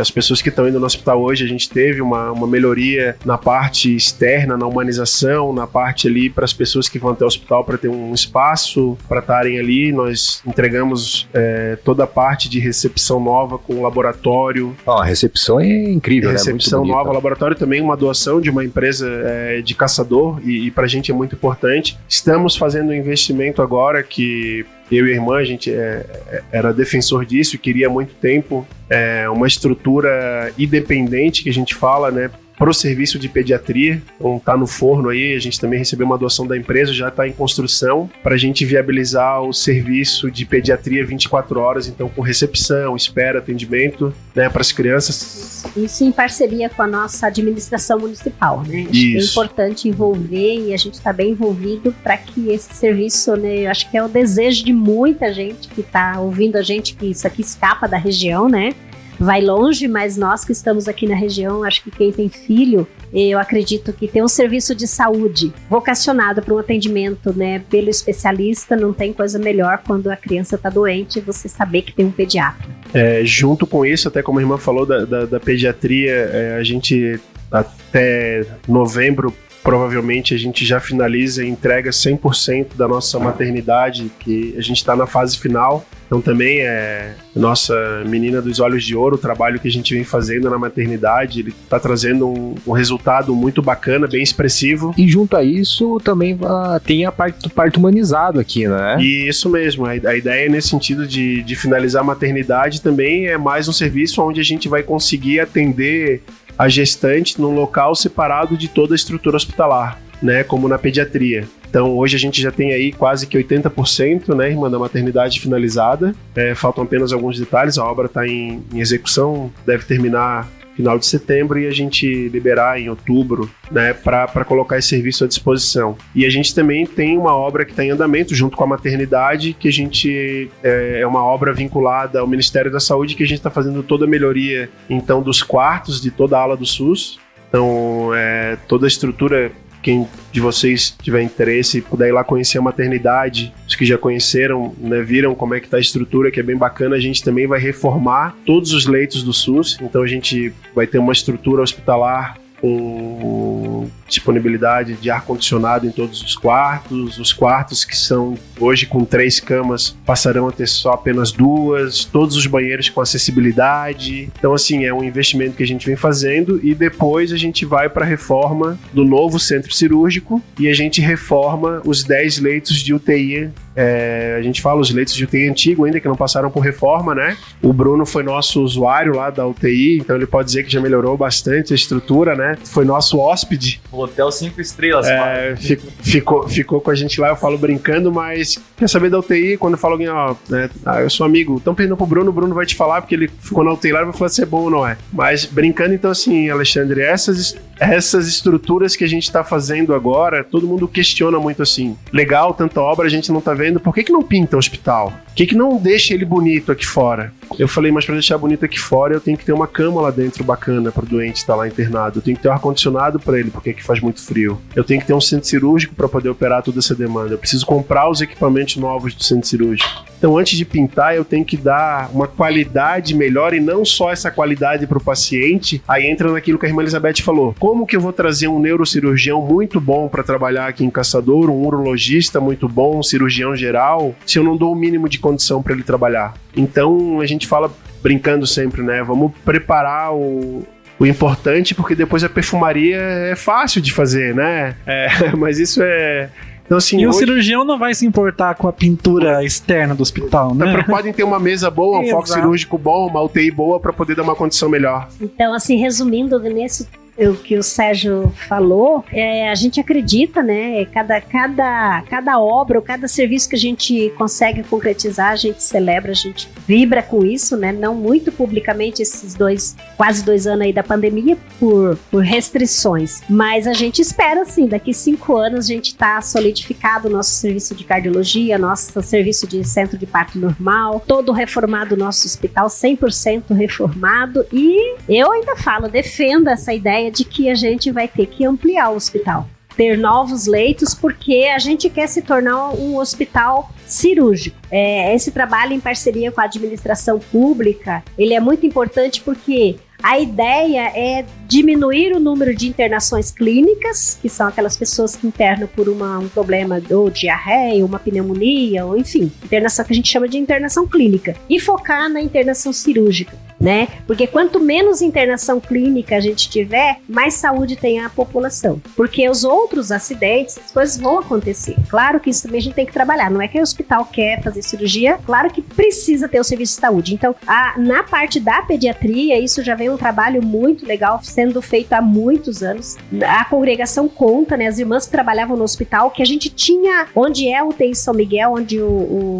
as 0.00 0.10
pessoas 0.10 0.40
que 0.40 0.48
estão 0.48 0.68
indo 0.68 0.78
no 0.78 0.86
hospital 0.86 1.20
hoje, 1.20 1.44
a 1.44 1.48
gente 1.48 1.68
teve 1.68 2.00
uma, 2.00 2.30
uma 2.30 2.46
melhoria 2.46 3.16
na 3.24 3.36
parte 3.36 3.94
externa, 3.94 4.56
na 4.56 4.66
humanização, 4.66 5.52
na 5.52 5.66
parte 5.66 6.06
ali 6.06 6.30
para 6.30 6.44
as 6.44 6.52
pessoas 6.52 6.88
que 6.88 6.98
vão 6.98 7.10
até 7.10 7.24
o 7.24 7.26
hospital 7.26 7.64
para 7.64 7.78
ter 7.78 7.88
um 7.88 8.14
espaço 8.14 8.96
para 9.08 9.20
estarem 9.20 9.58
ali. 9.58 9.92
Nós 9.92 10.42
entregamos 10.46 11.28
é, 11.34 11.76
toda 11.84 12.04
a 12.04 12.06
parte 12.06 12.48
de 12.48 12.58
recepção 12.58 13.20
nova 13.20 13.58
com 13.58 13.74
o 13.74 13.82
laboratório. 13.82 14.76
Oh, 14.86 14.92
a 14.92 15.04
recepção 15.04 15.60
é 15.60 15.90
incrível, 15.90 16.30
né? 16.30 16.36
Recepção 16.36 16.84
né? 16.84 16.92
nova, 16.92 17.12
laboratório 17.12 17.56
também 17.56 17.80
uma 17.80 17.96
doação 17.96 18.40
de 18.40 18.50
uma 18.50 18.64
empresa 18.64 19.08
é, 19.08 19.60
de 19.60 19.74
caçador 19.74 20.40
e, 20.44 20.66
e 20.66 20.70
para 20.70 20.84
a 20.84 20.88
gente 20.88 21.10
é 21.10 21.14
muito 21.14 21.34
importante. 21.34 21.98
Estamos 22.08 22.56
fazendo 22.56 22.90
um 22.90 22.94
investimento 22.94 23.62
agora 23.62 24.02
que 24.02 24.64
eu 24.90 25.06
e 25.06 25.12
a 25.12 25.14
irmã, 25.14 25.36
a 25.36 25.44
gente 25.44 25.72
é, 25.72 26.06
é, 26.28 26.42
era 26.52 26.72
defensor 26.72 27.24
disso, 27.24 27.58
queria 27.58 27.88
há 27.88 27.90
muito 27.90 28.14
tempo 28.14 28.66
é, 28.88 29.28
uma 29.28 29.46
estrutura 29.46 30.52
independente 30.58 31.42
que 31.42 31.50
a 31.50 31.52
gente 31.52 31.74
fala, 31.74 32.10
né? 32.10 32.30
Para 32.58 32.70
o 32.70 32.74
serviço 32.74 33.18
de 33.18 33.28
pediatria. 33.28 34.02
Então 34.16 34.38
tá 34.38 34.56
no 34.56 34.66
forno 34.66 35.08
aí, 35.08 35.34
a 35.34 35.38
gente 35.38 35.60
também 35.60 35.78
recebeu 35.78 36.06
uma 36.06 36.18
doação 36.18 36.46
da 36.46 36.56
empresa, 36.56 36.92
já 36.92 37.08
está 37.08 37.26
em 37.26 37.32
construção 37.32 38.10
para 38.22 38.34
a 38.34 38.38
gente 38.38 38.64
viabilizar 38.64 39.42
o 39.42 39.52
serviço 39.52 40.30
de 40.30 40.44
pediatria 40.44 41.04
24 41.04 41.60
horas, 41.60 41.88
então 41.88 42.08
com 42.08 42.20
recepção, 42.20 42.96
espera, 42.96 43.38
atendimento, 43.38 44.14
né, 44.34 44.48
para 44.48 44.60
as 44.60 44.72
crianças. 44.72 45.64
Isso 45.76 46.04
em 46.04 46.12
parceria 46.12 46.68
com 46.68 46.82
a 46.82 46.86
nossa 46.86 47.26
administração 47.26 47.98
municipal, 47.98 48.62
né? 48.66 48.86
Acho 48.88 48.98
Isso. 48.98 49.28
é 49.28 49.30
importante 49.42 49.88
envolver 49.88 50.68
e 50.68 50.74
a 50.74 50.76
gente 50.76 50.94
está 50.94 51.12
bem 51.12 51.30
envolvido 51.30 51.94
para 52.02 52.16
que 52.16 52.50
esse 52.50 52.72
serviço, 52.74 53.36
né, 53.36 53.66
eu 53.66 53.70
acho 53.70 53.90
que 53.90 53.96
é 53.96 54.04
o 54.04 54.08
desejo 54.08 54.64
de 54.64 54.72
muita 54.72 55.32
gente 55.32 55.68
que 55.68 55.80
está 55.80 56.18
ouvindo 56.20 56.56
a 56.56 56.62
gente 56.62 56.94
que 56.94 57.06
isso 57.06 57.26
aqui 57.26 57.42
escapa 57.42 57.86
da 57.86 57.96
região, 57.96 58.48
né? 58.48 58.74
Vai 59.18 59.40
longe, 59.40 59.88
mas 59.88 60.16
nós 60.16 60.44
que 60.44 60.52
estamos 60.52 60.88
aqui 60.88 61.06
na 61.06 61.16
região, 61.16 61.64
acho 61.64 61.82
que 61.82 61.90
quem 61.90 62.12
tem 62.12 62.28
filho, 62.28 62.86
eu 63.12 63.38
acredito 63.38 63.92
que 63.92 64.08
ter 64.08 64.22
um 64.22 64.28
serviço 64.28 64.74
de 64.74 64.86
saúde 64.86 65.52
vocacionado 65.68 66.42
para 66.42 66.54
um 66.54 66.58
atendimento, 66.58 67.32
né, 67.36 67.60
pelo 67.70 67.88
especialista, 67.88 68.76
não 68.76 68.92
tem 68.92 69.12
coisa 69.12 69.38
melhor 69.38 69.82
quando 69.86 70.08
a 70.10 70.16
criança 70.16 70.56
está 70.56 70.68
doente, 70.68 71.20
você 71.20 71.48
saber 71.48 71.82
que 71.82 71.92
tem 71.92 72.06
um 72.06 72.10
pediatra. 72.10 72.66
É, 72.92 73.24
junto 73.24 73.66
com 73.66 73.84
isso, 73.84 74.08
até 74.08 74.22
como 74.22 74.38
a 74.38 74.42
irmã 74.42 74.58
falou 74.58 74.86
da, 74.86 75.04
da, 75.04 75.24
da 75.24 75.40
pediatria, 75.40 76.12
é, 76.12 76.56
a 76.58 76.62
gente 76.62 77.20
até 77.50 78.46
novembro 78.66 79.32
provavelmente 79.66 80.32
a 80.32 80.38
gente 80.38 80.64
já 80.64 80.78
finaliza 80.78 81.44
e 81.44 81.48
entrega 81.48 81.90
100% 81.90 82.76
da 82.76 82.86
nossa 82.86 83.18
maternidade, 83.18 84.12
que 84.20 84.54
a 84.56 84.60
gente 84.60 84.76
está 84.76 84.94
na 84.94 85.08
fase 85.08 85.36
final. 85.36 85.84
Então 86.06 86.20
também 86.20 86.60
é 86.60 87.16
nossa 87.34 87.74
menina 88.06 88.40
dos 88.40 88.60
olhos 88.60 88.84
de 88.84 88.94
ouro, 88.94 89.16
o 89.16 89.18
trabalho 89.18 89.58
que 89.58 89.66
a 89.66 89.70
gente 89.70 89.92
vem 89.92 90.04
fazendo 90.04 90.48
na 90.48 90.56
maternidade, 90.56 91.40
ele 91.40 91.52
está 91.64 91.80
trazendo 91.80 92.28
um, 92.28 92.54
um, 92.64 92.70
resultado 92.70 93.34
muito 93.34 93.60
bacana, 93.60 94.06
bem 94.06 94.22
expressivo. 94.22 94.94
E 94.96 95.08
junto 95.08 95.36
a 95.36 95.42
isso 95.42 95.98
também 96.04 96.38
tem 96.84 97.04
a 97.04 97.10
parte 97.10 97.42
do 97.42 97.50
parto 97.50 97.78
humanizado 97.78 98.38
aqui, 98.38 98.68
né? 98.68 98.98
E 99.00 99.26
isso 99.26 99.50
mesmo, 99.50 99.84
a, 99.84 99.90
a 99.90 100.16
ideia 100.16 100.46
é 100.46 100.48
nesse 100.48 100.68
sentido 100.68 101.08
de, 101.08 101.42
de 101.42 101.56
finalizar 101.56 102.02
a 102.02 102.06
maternidade 102.06 102.80
também 102.80 103.26
é 103.26 103.36
mais 103.36 103.66
um 103.66 103.72
serviço 103.72 104.22
onde 104.22 104.40
a 104.40 104.44
gente 104.44 104.68
vai 104.68 104.84
conseguir 104.84 105.40
atender 105.40 106.22
a 106.58 106.68
gestante 106.68 107.40
num 107.40 107.54
local 107.54 107.94
separado 107.94 108.56
de 108.56 108.68
toda 108.68 108.94
a 108.94 108.96
estrutura 108.96 109.36
hospitalar, 109.36 110.00
né, 110.22 110.42
como 110.44 110.68
na 110.68 110.78
pediatria. 110.78 111.46
Então, 111.68 111.96
hoje 111.96 112.16
a 112.16 112.18
gente 112.18 112.40
já 112.40 112.50
tem 112.50 112.72
aí 112.72 112.92
quase 112.92 113.26
que 113.26 113.36
80%, 113.36 114.34
né, 114.34 114.50
irmã, 114.50 114.70
da 114.70 114.78
maternidade 114.78 115.40
finalizada. 115.40 116.14
É, 116.34 116.54
faltam 116.54 116.84
apenas 116.84 117.12
alguns 117.12 117.38
detalhes, 117.38 117.76
a 117.76 117.84
obra 117.84 118.06
está 118.06 118.26
em, 118.26 118.62
em 118.72 118.80
execução, 118.80 119.52
deve 119.66 119.84
terminar 119.84 120.48
final 120.76 120.98
de 120.98 121.06
setembro 121.06 121.58
e 121.58 121.66
a 121.66 121.70
gente 121.70 122.28
liberar 122.28 122.78
em 122.78 122.88
outubro, 122.90 123.50
né, 123.70 123.94
para 123.94 124.44
colocar 124.44 124.78
esse 124.78 124.88
serviço 124.88 125.24
à 125.24 125.26
disposição. 125.26 125.96
E 126.14 126.26
a 126.26 126.30
gente 126.30 126.54
também 126.54 126.86
tem 126.86 127.16
uma 127.16 127.34
obra 127.34 127.64
que 127.64 127.70
está 127.70 127.82
em 127.82 127.90
andamento 127.90 128.34
junto 128.34 128.56
com 128.56 128.64
a 128.64 128.66
maternidade, 128.66 129.54
que 129.58 129.68
a 129.68 129.72
gente 129.72 130.50
é, 130.62 131.00
é 131.00 131.06
uma 131.06 131.24
obra 131.24 131.52
vinculada 131.52 132.20
ao 132.20 132.26
Ministério 132.26 132.70
da 132.70 132.78
Saúde, 132.78 133.14
que 133.14 133.22
a 133.22 133.26
gente 133.26 133.38
está 133.38 133.50
fazendo 133.50 133.82
toda 133.82 134.04
a 134.04 134.08
melhoria 134.08 134.68
então 134.88 135.22
dos 135.22 135.42
quartos 135.42 136.00
de 136.00 136.10
toda 136.10 136.36
a 136.36 136.40
ala 136.40 136.56
do 136.56 136.66
SUS. 136.66 137.18
Então, 137.48 138.10
é, 138.14 138.58
toda 138.68 138.86
a 138.86 138.88
estrutura 138.88 139.52
quem 139.86 140.04
de 140.32 140.40
vocês 140.40 140.96
tiver 141.00 141.22
interesse 141.22 141.80
puder 141.80 142.08
ir 142.08 142.12
lá 142.12 142.24
conhecer 142.24 142.58
a 142.58 142.60
maternidade, 142.60 143.54
os 143.68 143.76
que 143.76 143.86
já 143.86 143.96
conheceram, 143.96 144.74
né, 144.78 145.00
viram 145.00 145.32
como 145.32 145.54
é 145.54 145.60
que 145.60 145.68
tá 145.68 145.76
a 145.76 145.80
estrutura, 145.80 146.28
que 146.28 146.40
é 146.40 146.42
bem 146.42 146.56
bacana, 146.56 146.96
a 146.96 146.98
gente 146.98 147.22
também 147.22 147.46
vai 147.46 147.60
reformar 147.60 148.36
todos 148.44 148.72
os 148.72 148.84
leitos 148.84 149.22
do 149.22 149.32
SUS, 149.32 149.78
então 149.80 150.02
a 150.02 150.06
gente 150.08 150.52
vai 150.74 150.88
ter 150.88 150.98
uma 150.98 151.12
estrutura 151.12 151.62
hospitalar 151.62 152.36
com 152.60 153.88
disponibilidade 154.08 154.94
de 154.94 155.10
ar-condicionado 155.10 155.86
em 155.86 155.90
todos 155.90 156.22
os 156.22 156.34
quartos. 156.36 157.18
Os 157.18 157.32
quartos 157.32 157.84
que 157.84 157.96
são 157.96 158.36
hoje 158.58 158.86
com 158.86 159.04
três 159.04 159.40
camas 159.40 159.96
passarão 160.04 160.48
a 160.48 160.52
ter 160.52 160.66
só 160.66 160.92
apenas 160.92 161.32
duas. 161.32 162.04
Todos 162.04 162.36
os 162.36 162.46
banheiros 162.46 162.88
com 162.88 163.00
acessibilidade. 163.00 164.30
Então, 164.38 164.54
assim, 164.54 164.84
é 164.84 164.92
um 164.92 165.02
investimento 165.02 165.56
que 165.56 165.62
a 165.62 165.66
gente 165.66 165.86
vem 165.86 165.96
fazendo 165.96 166.60
e 166.62 166.74
depois 166.74 167.32
a 167.32 167.36
gente 167.36 167.64
vai 167.64 167.88
para 167.88 168.04
a 168.04 168.08
reforma 168.08 168.78
do 168.92 169.04
novo 169.04 169.38
centro 169.38 169.72
cirúrgico 169.72 170.42
e 170.58 170.68
a 170.68 170.74
gente 170.74 171.00
reforma 171.00 171.82
os 171.84 172.02
10 172.04 172.38
leitos 172.38 172.76
de 172.76 172.94
UTI 172.94 173.50
é, 173.76 174.36
a 174.38 174.42
gente 174.42 174.62
fala 174.62 174.80
os 174.80 174.90
leitos 174.90 175.14
de 175.14 175.24
UTI 175.24 175.50
antigo 175.50 175.84
ainda, 175.84 176.00
que 176.00 176.08
não 176.08 176.16
passaram 176.16 176.50
por 176.50 176.60
reforma, 176.60 177.14
né? 177.14 177.36
O 177.62 177.74
Bruno 177.74 178.06
foi 178.06 178.22
nosso 178.22 178.62
usuário 178.62 179.14
lá 179.14 179.28
da 179.28 179.46
UTI, 179.46 179.98
então 179.98 180.16
ele 180.16 180.26
pode 180.26 180.46
dizer 180.46 180.64
que 180.64 180.72
já 180.72 180.80
melhorou 180.80 181.14
bastante 181.14 181.74
a 181.74 181.76
estrutura, 181.76 182.34
né? 182.34 182.56
Foi 182.64 182.86
nosso 182.86 183.18
hóspede. 183.18 183.82
O 183.96 184.02
hotel 184.02 184.30
cinco 184.30 184.60
estrelas, 184.60 185.06
é, 185.06 185.56
ficou, 185.56 185.90
ficou, 186.02 186.48
ficou 186.48 186.80
com 186.80 186.90
a 186.90 186.94
gente 186.94 187.20
lá, 187.20 187.28
eu 187.28 187.36
falo 187.36 187.58
brincando, 187.58 188.12
mas 188.12 188.58
quer 188.76 188.88
saber 188.88 189.10
da 189.10 189.18
UTI? 189.18 189.56
Quando 189.56 189.74
eu 189.74 189.78
falo 189.78 189.94
alguém, 189.94 190.08
ó, 190.08 190.34
né, 190.48 190.70
ah, 190.84 191.00
eu 191.00 191.10
sou 191.10 191.26
amigo, 191.26 191.56
estão 191.56 191.74
perdendo 191.74 191.96
pro 191.96 192.06
Bruno, 192.06 192.30
o 192.30 192.32
Bruno 192.32 192.54
vai 192.54 192.66
te 192.66 192.74
falar, 192.74 193.00
porque 193.02 193.14
ele 193.14 193.28
ficou 193.40 193.64
na 193.64 193.72
UTI 193.72 193.92
lá 193.92 194.02
e 194.02 194.04
vai 194.04 194.12
falar 194.12 194.28
se 194.28 194.42
é 194.42 194.46
bom 194.46 194.62
ou 194.62 194.70
não 194.70 194.86
é. 194.86 194.96
Mas 195.12 195.44
brincando, 195.44 195.94
então, 195.94 196.10
assim, 196.10 196.50
Alexandre, 196.50 197.02
essas, 197.02 197.56
essas 197.78 198.26
estruturas 198.26 198.96
que 198.96 199.04
a 199.04 199.08
gente 199.08 199.24
está 199.24 199.42
fazendo 199.44 199.94
agora, 199.94 200.44
todo 200.44 200.66
mundo 200.66 200.86
questiona 200.86 201.38
muito 201.38 201.62
assim. 201.62 201.96
Legal, 202.12 202.52
tanta 202.54 202.80
obra, 202.80 203.06
a 203.06 203.10
gente 203.10 203.30
não 203.32 203.40
tá 203.40 203.54
vendo 203.54 203.66
vendo, 203.66 203.80
por 203.80 203.94
que, 203.94 204.04
que 204.04 204.12
não 204.12 204.22
pinta 204.22 204.56
o 204.56 204.58
hospital? 204.58 205.12
Que, 205.36 205.46
que 205.46 205.54
não 205.54 205.76
deixa 205.76 206.14
ele 206.14 206.24
bonito 206.24 206.72
aqui 206.72 206.86
fora? 206.86 207.30
Eu 207.58 207.68
falei, 207.68 207.92
mas 207.92 208.06
para 208.06 208.14
deixar 208.14 208.38
bonito 208.38 208.64
aqui 208.64 208.80
fora, 208.80 209.12
eu 209.12 209.20
tenho 209.20 209.36
que 209.36 209.44
ter 209.44 209.52
uma 209.52 209.66
cama 209.66 210.00
lá 210.00 210.10
dentro 210.10 210.42
bacana 210.42 210.90
para 210.90 211.04
o 211.04 211.06
doente 211.06 211.36
estar 211.36 211.52
tá 211.52 211.58
lá 211.58 211.68
internado. 211.68 212.18
Eu 212.18 212.22
tenho 212.22 212.38
que 212.38 212.42
ter 212.42 212.48
um 212.48 212.52
ar-condicionado 212.52 213.20
para 213.20 213.38
ele, 213.38 213.50
porque 213.50 213.68
aqui 213.68 213.84
faz 213.84 214.00
muito 214.00 214.22
frio. 214.22 214.58
Eu 214.74 214.82
tenho 214.82 214.98
que 214.98 215.06
ter 215.06 215.12
um 215.12 215.20
centro 215.20 215.46
cirúrgico 215.46 215.94
para 215.94 216.08
poder 216.08 216.30
operar 216.30 216.62
toda 216.62 216.78
essa 216.78 216.94
demanda. 216.94 217.34
Eu 217.34 217.38
preciso 217.38 217.66
comprar 217.66 218.08
os 218.08 218.22
equipamentos 218.22 218.76
novos 218.76 219.14
do 219.14 219.22
centro 219.22 219.46
cirúrgico. 219.46 220.06
Então, 220.18 220.36
antes 220.36 220.56
de 220.56 220.64
pintar, 220.64 221.14
eu 221.14 221.24
tenho 221.24 221.44
que 221.44 221.56
dar 221.56 222.10
uma 222.12 222.26
qualidade 222.26 223.14
melhor 223.14 223.54
e 223.54 223.60
não 223.60 223.84
só 223.84 224.10
essa 224.10 224.30
qualidade 224.30 224.86
para 224.86 224.98
o 224.98 225.00
paciente. 225.00 225.82
Aí 225.86 226.06
entra 226.06 226.32
naquilo 226.32 226.58
que 226.58 226.66
a 226.66 226.68
irmã 226.68 226.82
Elizabeth 226.82 227.22
falou. 227.22 227.54
Como 227.58 227.86
que 227.86 227.96
eu 227.96 228.00
vou 228.00 228.12
trazer 228.12 228.48
um 228.48 228.58
neurocirurgião 228.58 229.42
muito 229.42 229.80
bom 229.80 230.08
para 230.08 230.22
trabalhar 230.22 230.66
aqui 230.66 230.84
em 230.84 230.90
Caçador, 230.90 231.50
um 231.50 231.66
urologista 231.66 232.40
muito 232.40 232.68
bom, 232.68 232.98
um 232.98 233.02
cirurgião 233.02 233.54
geral, 233.54 234.14
se 234.26 234.38
eu 234.38 234.44
não 234.44 234.56
dou 234.56 234.72
o 234.72 234.76
mínimo 234.76 235.08
de 235.08 235.18
condição 235.18 235.62
para 235.62 235.74
ele 235.74 235.82
trabalhar? 235.82 236.34
Então, 236.56 237.20
a 237.20 237.26
gente 237.26 237.46
fala 237.46 237.70
brincando 238.02 238.46
sempre, 238.46 238.82
né? 238.82 239.02
Vamos 239.02 239.32
preparar 239.44 240.14
o, 240.14 240.64
o 240.98 241.06
importante, 241.06 241.74
porque 241.74 241.94
depois 241.94 242.24
a 242.24 242.28
perfumaria 242.28 242.96
é 242.96 243.36
fácil 243.36 243.80
de 243.80 243.92
fazer, 243.92 244.34
né? 244.34 244.76
É, 244.86 245.08
mas 245.36 245.58
isso 245.58 245.82
é, 245.82 246.30
Então, 246.66 246.76
assim, 246.78 247.00
E 247.00 247.06
o 247.06 247.10
hoje, 247.10 247.18
cirurgião 247.20 247.64
não 247.64 247.78
vai 247.78 247.94
se 247.94 248.04
importar 248.04 248.56
com 248.56 248.68
a 248.68 248.72
pintura 248.72 249.44
externa 249.44 249.94
do 249.94 250.02
hospital, 250.02 250.54
né? 250.54 250.72
Então, 250.72 250.82
podem 250.84 251.12
ter 251.12 251.22
uma 251.22 251.38
mesa 251.38 251.70
boa, 251.70 252.00
um 252.00 252.08
foco 252.08 252.28
cirúrgico 252.28 252.76
bom, 252.76 253.06
uma 253.06 253.22
UTI 253.22 253.50
boa 253.50 253.80
para 253.80 253.92
poder 253.92 254.16
dar 254.16 254.24
uma 254.24 254.34
condição 254.34 254.68
melhor. 254.68 255.08
Então, 255.20 255.54
assim, 255.54 255.76
resumindo 255.76 256.38
nesse 256.40 256.88
o 257.18 257.34
que 257.34 257.56
o 257.56 257.62
Sérgio 257.62 258.32
falou, 258.48 259.04
é, 259.12 259.50
a 259.50 259.54
gente 259.54 259.80
acredita, 259.80 260.42
né? 260.42 260.84
Cada, 260.86 261.20
cada, 261.20 262.02
cada 262.08 262.38
obra 262.38 262.76
cada 262.86 263.08
serviço 263.08 263.48
que 263.48 263.56
a 263.56 263.58
gente 263.58 264.12
consegue 264.16 264.62
concretizar, 264.62 265.32
a 265.32 265.36
gente 265.36 265.62
celebra, 265.62 266.12
a 266.12 266.14
gente 266.14 266.48
vibra 266.66 267.02
com 267.02 267.24
isso, 267.24 267.56
né? 267.56 267.72
Não 267.72 267.94
muito 267.94 268.30
publicamente 268.30 269.02
esses 269.02 269.34
dois, 269.34 269.76
quase 269.96 270.24
dois 270.24 270.46
anos 270.46 270.62
aí 270.62 270.72
da 270.72 270.82
pandemia 270.82 271.36
por, 271.58 271.96
por 272.10 272.22
restrições, 272.22 273.20
mas 273.28 273.66
a 273.66 273.72
gente 273.72 274.00
espera, 274.00 274.42
assim, 274.42 274.66
daqui 274.66 274.92
cinco 274.92 275.36
anos 275.36 275.66
a 275.66 275.68
gente 275.68 275.94
tá 275.94 276.20
solidificado 276.20 277.08
o 277.08 277.10
nosso 277.10 277.30
serviço 277.30 277.74
de 277.74 277.84
cardiologia, 277.84 278.58
nosso 278.58 279.00
serviço 279.02 279.46
de 279.46 279.64
centro 279.64 279.98
de 279.98 280.06
parto 280.06 280.38
normal, 280.38 281.02
todo 281.06 281.32
reformado 281.32 281.94
o 281.94 281.98
nosso 281.98 282.26
hospital, 282.26 282.68
100% 282.68 283.54
reformado 283.54 284.46
e 284.52 284.96
eu 285.08 285.32
ainda 285.32 285.56
falo, 285.56 285.88
defendo 285.88 286.48
essa 286.48 286.72
ideia 286.72 287.05
de 287.10 287.24
que 287.24 287.50
a 287.50 287.54
gente 287.54 287.90
vai 287.90 288.08
ter 288.08 288.26
que 288.26 288.44
ampliar 288.44 288.90
o 288.90 288.96
hospital. 288.96 289.48
Ter 289.76 289.98
novos 289.98 290.46
leitos, 290.46 290.94
porque 290.94 291.50
a 291.54 291.58
gente 291.58 291.90
quer 291.90 292.06
se 292.06 292.22
tornar 292.22 292.70
um 292.70 292.96
hospital 292.96 293.70
cirúrgico. 293.86 294.56
É, 294.70 295.14
esse 295.14 295.30
trabalho 295.30 295.74
em 295.74 295.80
parceria 295.80 296.32
com 296.32 296.40
a 296.40 296.44
administração 296.44 297.18
pública, 297.18 298.02
ele 298.16 298.32
é 298.32 298.40
muito 298.40 298.64
importante 298.64 299.20
porque 299.20 299.76
a 300.02 300.18
ideia 300.18 300.92
é 300.94 301.24
diminuir 301.46 302.14
o 302.14 302.20
número 302.20 302.54
de 302.54 302.68
internações 302.68 303.30
clínicas, 303.30 304.18
que 304.20 304.28
são 304.28 304.46
aquelas 304.46 304.76
pessoas 304.76 305.16
que 305.16 305.26
internam 305.26 305.68
por 305.68 305.88
uma- 305.88 306.18
um 306.18 306.28
problema 306.28 306.80
ou 306.90 307.10
diarreia, 307.10 307.84
uma 307.84 307.98
pneumonia, 307.98 308.84
ou 308.84 308.96
enfim, 308.96 309.32
internação 309.44 309.84
que 309.84 309.92
a 309.92 309.96
gente 309.96 310.08
chama 310.10 310.28
de 310.28 310.38
internação 310.38 310.86
clínica, 310.86 311.34
e 311.48 311.58
focar 311.58 312.08
na 312.08 312.20
internação 312.20 312.72
cirúrgica, 312.72 313.36
né? 313.58 313.88
Porque 314.06 314.26
quanto 314.26 314.60
menos 314.60 315.00
internação 315.02 315.58
clínica 315.60 316.16
a 316.16 316.20
gente 316.20 316.48
tiver, 316.48 317.00
mais 317.08 317.34
saúde 317.34 317.76
tem 317.76 318.00
a 318.00 318.10
população. 318.10 318.80
Porque 318.94 319.28
os 319.28 319.44
outros 319.44 319.90
acidentes, 319.90 320.58
as 320.58 320.70
coisas 320.72 320.96
vão 320.98 321.18
acontecer. 321.18 321.76
Claro 321.88 322.20
que 322.20 322.30
isso 322.30 322.42
também 322.42 322.58
a 322.58 322.62
gente 322.62 322.74
tem 322.74 322.86
que 322.86 322.92
trabalhar. 322.92 323.30
Não 323.30 323.40
é 323.40 323.48
que 323.48 323.58
o 323.58 323.62
hospital 323.62 324.04
quer 324.04 324.42
fazer 324.42 324.62
cirurgia, 324.62 325.18
claro 325.24 325.50
que 325.50 325.62
precisa 325.62 326.28
ter 326.28 326.40
o 326.40 326.44
serviço 326.44 326.74
de 326.74 326.80
saúde. 326.80 327.14
Então, 327.14 327.34
a- 327.46 327.74
na 327.78 328.02
parte 328.02 328.38
da 328.40 328.62
pediatria, 328.62 329.38
isso 329.40 329.62
já 329.62 329.74
vem 329.74 329.90
um 329.90 329.96
trabalho 329.96 330.42
muito 330.42 330.86
legal 330.86 331.20
sendo 331.22 331.60
feito 331.62 331.92
há 331.92 332.00
muitos 332.02 332.62
anos. 332.62 332.96
A 333.26 333.44
congregação 333.44 334.08
conta, 334.08 334.56
né? 334.56 334.66
As 334.66 334.78
irmãs 334.78 335.06
que 335.06 335.12
trabalhavam 335.12 335.56
no 335.56 335.64
hospital, 335.64 336.10
que 336.10 336.22
a 336.22 336.26
gente 336.26 336.50
tinha, 336.50 337.06
onde 337.14 337.48
é 337.48 337.62
o 337.62 337.68
UTI 337.68 337.94
São 337.94 338.14
Miguel, 338.14 338.52
onde 338.54 338.80
o, 338.80 338.86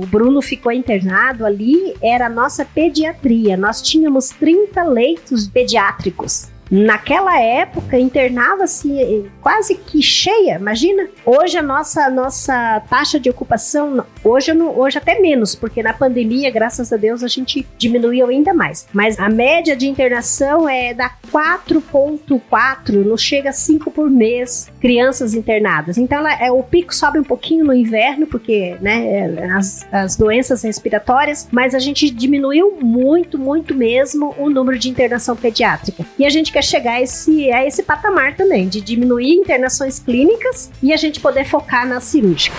o 0.03 0.07
Bruno 0.07 0.41
ficou 0.41 0.73
internado, 0.73 1.45
ali 1.45 1.95
era 2.03 2.27
a 2.27 2.31
nossa 2.31 2.65
pediatria. 2.65 3.57
Nós 3.57 3.83
tínhamos 3.83 4.06
30 4.31 4.85
leitos 4.85 5.49
pediátricos. 5.49 6.49
Naquela 6.71 7.41
época, 7.41 7.99
internava-se 7.99 9.01
eh, 9.01 9.23
quase 9.41 9.77
que 9.77 10.03
cheia, 10.03 10.57
imagina. 10.57 11.09
Hoje 11.25 11.57
a 11.57 11.63
nossa, 11.63 12.11
nossa 12.11 12.81
taxa 12.91 13.21
de 13.21 13.31
ocupação, 13.31 14.05
hoje, 14.25 14.53
hoje 14.53 14.99
até 14.99 15.21
menos, 15.21 15.55
porque 15.55 15.83
na 15.83 15.93
pandemia, 15.93 16.51
graças 16.51 16.93
a 16.93 16.97
Deus, 16.97 17.23
a 17.23 17.29
gente 17.29 17.65
diminuiu 17.79 18.27
ainda 18.27 18.53
mais. 18.53 18.89
Mas 18.93 19.19
a 19.19 19.29
média 19.29 19.77
de 19.77 19.87
internação 19.87 20.69
é 20.69 20.93
da 20.93 21.11
4,4, 21.33 23.05
não 23.05 23.17
chega 23.17 23.51
a 23.51 23.53
5 23.53 23.91
por 23.93 24.11
mês, 24.11 24.69
crianças 24.81 25.35
internadas. 25.35 25.97
Então 25.99 26.19
ela, 26.19 26.33
é, 26.35 26.51
o 26.51 26.63
pico 26.65 26.93
sobe 26.93 27.21
um 27.21 27.25
pouquinho 27.25 27.65
no 27.65 27.75
inverno, 27.75 28.27
porque 28.27 28.77
né, 28.81 29.07
é, 29.07 29.51
as, 29.53 29.87
as 29.93 30.17
doenças 30.17 30.63
respiratórias, 30.63 31.49
mas 31.53 31.77
a 31.77 31.79
gente 31.79 32.11
diminuiu 32.11 32.77
muito, 32.83 33.39
muito 33.39 33.73
mesmo 33.73 34.35
o 34.37 34.51
número 34.51 34.79
de 34.79 34.89
internação 34.89 35.37
pediátrica. 35.37 36.05
E 36.19 36.27
a 36.27 36.31
gente 36.31 36.56
quer 36.57 36.63
chegar 36.63 36.93
a 36.93 37.03
esse, 37.03 37.53
a 37.53 37.67
esse 37.67 37.83
patamar 37.83 38.35
também, 38.35 38.67
de 38.67 38.81
diminuir 38.81 39.35
internações 39.35 39.99
clínicas 39.99 40.71
e 40.83 40.91
a 40.91 40.97
gente 40.97 41.21
poder 41.21 41.45
focar 41.45 41.87
na 41.87 42.01
cirúrgica. 42.01 42.57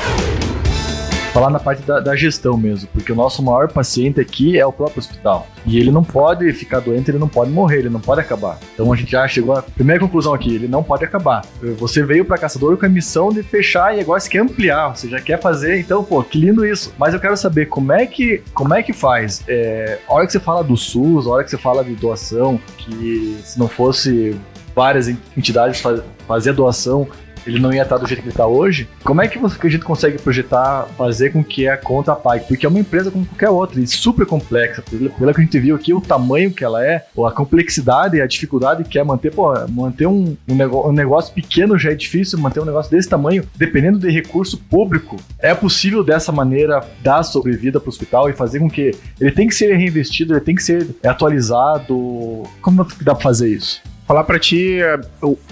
Falar 1.38 1.52
na 1.52 1.60
parte 1.60 1.84
da, 1.84 2.00
da 2.00 2.16
gestão 2.16 2.58
mesmo, 2.58 2.90
porque 2.92 3.12
o 3.12 3.16
nosso 3.16 3.44
maior 3.44 3.72
paciente 3.72 4.20
aqui 4.20 4.58
é 4.58 4.66
o 4.66 4.74
próprio 4.74 4.98
hospital. 4.98 5.48
E 5.68 5.78
ele 5.78 5.92
não 5.92 6.04
pode 6.04 6.52
ficar 6.52 6.80
doente, 6.80 7.12
ele 7.12 7.20
não 7.20 7.28
pode 7.28 7.52
morrer, 7.52 7.78
ele 7.78 7.90
não 7.90 8.00
pode 8.00 8.20
acabar. 8.20 8.58
Então 8.74 8.92
a 8.92 8.96
gente 8.96 9.12
já 9.12 9.28
chegou 9.28 9.56
à 9.56 9.62
primeira 9.62 10.02
conclusão 10.02 10.34
aqui, 10.34 10.56
ele 10.56 10.68
não 10.68 10.82
pode 10.82 11.06
acabar. 11.06 11.46
Você 11.78 12.02
veio 12.02 12.26
para 12.26 12.40
Caçador 12.40 12.76
com 12.76 12.88
a 12.88 12.90
missão 12.90 13.30
de 13.30 13.44
fechar 13.44 13.96
e 13.96 14.02
agora 14.02 14.20
você 14.20 14.28
quer 14.28 14.40
ampliar, 14.40 14.96
você 14.96 15.08
já 15.08 15.22
quer 15.22 15.40
fazer, 15.40 15.80
então, 15.80 16.04
pô, 16.04 16.24
que 16.24 16.40
lindo 16.40 16.66
isso. 16.66 16.92
Mas 16.98 17.14
eu 17.14 17.20
quero 17.20 17.38
saber 17.38 17.68
como 17.68 17.92
é 17.92 18.08
que, 18.08 18.42
como 18.52 18.74
é 18.74 18.82
que 18.82 18.92
faz? 18.92 19.44
É, 19.48 20.00
a 20.10 20.14
hora 20.16 20.26
que 20.26 20.32
você 20.32 20.40
fala 20.40 20.64
do 20.64 20.76
SUS, 20.76 21.28
a 21.28 21.30
hora 21.30 21.44
que 21.44 21.52
você 21.52 21.58
fala 21.58 21.84
de 21.84 21.94
doação, 21.94 22.60
que 22.80 23.38
se 23.44 23.60
não 23.60 23.68
fosse 23.68 24.36
várias 24.76 25.08
entidades 25.08 25.80
faz, 26.28 26.48
a 26.48 26.52
doação, 26.52 27.08
ele 27.48 27.60
não 27.60 27.74
ia 27.74 27.84
estar 27.84 27.98
do 27.98 28.06
jeito 28.06 28.20
que 28.20 28.28
ele 28.28 28.34
está 28.34 28.46
hoje, 28.46 28.88
como 29.04 29.22
é 29.22 29.28
que, 29.28 29.40
você, 29.40 29.58
que 29.58 29.68
a 29.68 29.70
gente 29.70 29.86
consegue 29.86 30.18
projetar, 30.18 30.88
fazer 30.98 31.32
com 31.32 31.44
que 31.44 31.68
a 31.68 31.78
conta 31.78 32.14
pague? 32.16 32.46
Porque 32.46 32.66
é 32.66 32.70
uma 32.70 32.80
empresa 32.80 33.10
como 33.10 33.26
qualquer 33.26 33.50
outra, 33.50 33.80
e 33.80 33.88
super 33.88 34.26
complexa. 34.26 34.84
Pela 35.18 35.34
que 35.34 35.42
a 35.42 35.44
gente 35.44 35.60
viu 35.60 35.76
aqui, 35.76 35.94
o 35.94 36.02
tamanho 36.02 36.52
que 36.52 36.64
ela 36.64 36.86
é, 36.86 37.06
ou 37.16 37.26
a 37.26 37.32
complexidade 37.32 38.18
e 38.18 38.22
a 38.22 38.28
dificuldade 38.28 38.84
que 38.84 39.00
é 39.00 39.04
manter, 39.04 39.34
pô, 39.34 39.54
manter 39.70 40.08
um, 40.08 40.36
um, 40.48 40.56
negócio, 40.56 40.90
um 40.90 40.94
negócio 40.94 41.34
pequeno 41.34 41.78
já 41.78 41.92
é 41.92 41.96
difícil, 41.96 42.40
manter 42.40 42.60
um 42.60 42.66
negócio 42.66 42.92
desse 42.92 43.08
tamanho, 43.08 43.48
dependendo 43.56 44.00
de 44.00 44.10
recurso 44.10 44.58
público, 44.58 45.18
é 45.40 45.54
possível 45.54 46.04
dessa 46.04 46.32
maneira 46.32 46.84
dar 47.02 47.24
sobrevida 47.24 47.80
para 47.80 47.88
o 47.88 47.90
hospital 47.90 48.30
e 48.30 48.34
fazer 48.34 48.60
com 48.60 48.70
que 48.70 48.96
ele 49.20 49.32
tem 49.32 49.48
que 49.48 49.56
ser 49.56 49.74
reinvestido, 49.76 50.34
ele 50.34 50.42
tem 50.42 50.56
que 50.56 50.64
ser 50.64 50.88
atualizado. 51.04 52.44
Como 52.62 52.86
dá 53.02 53.14
para 53.14 53.24
fazer 53.24 53.50
isso? 53.50 53.82
Falar 54.08 54.24
para 54.24 54.40
ti 54.40 54.80
a, 54.82 55.00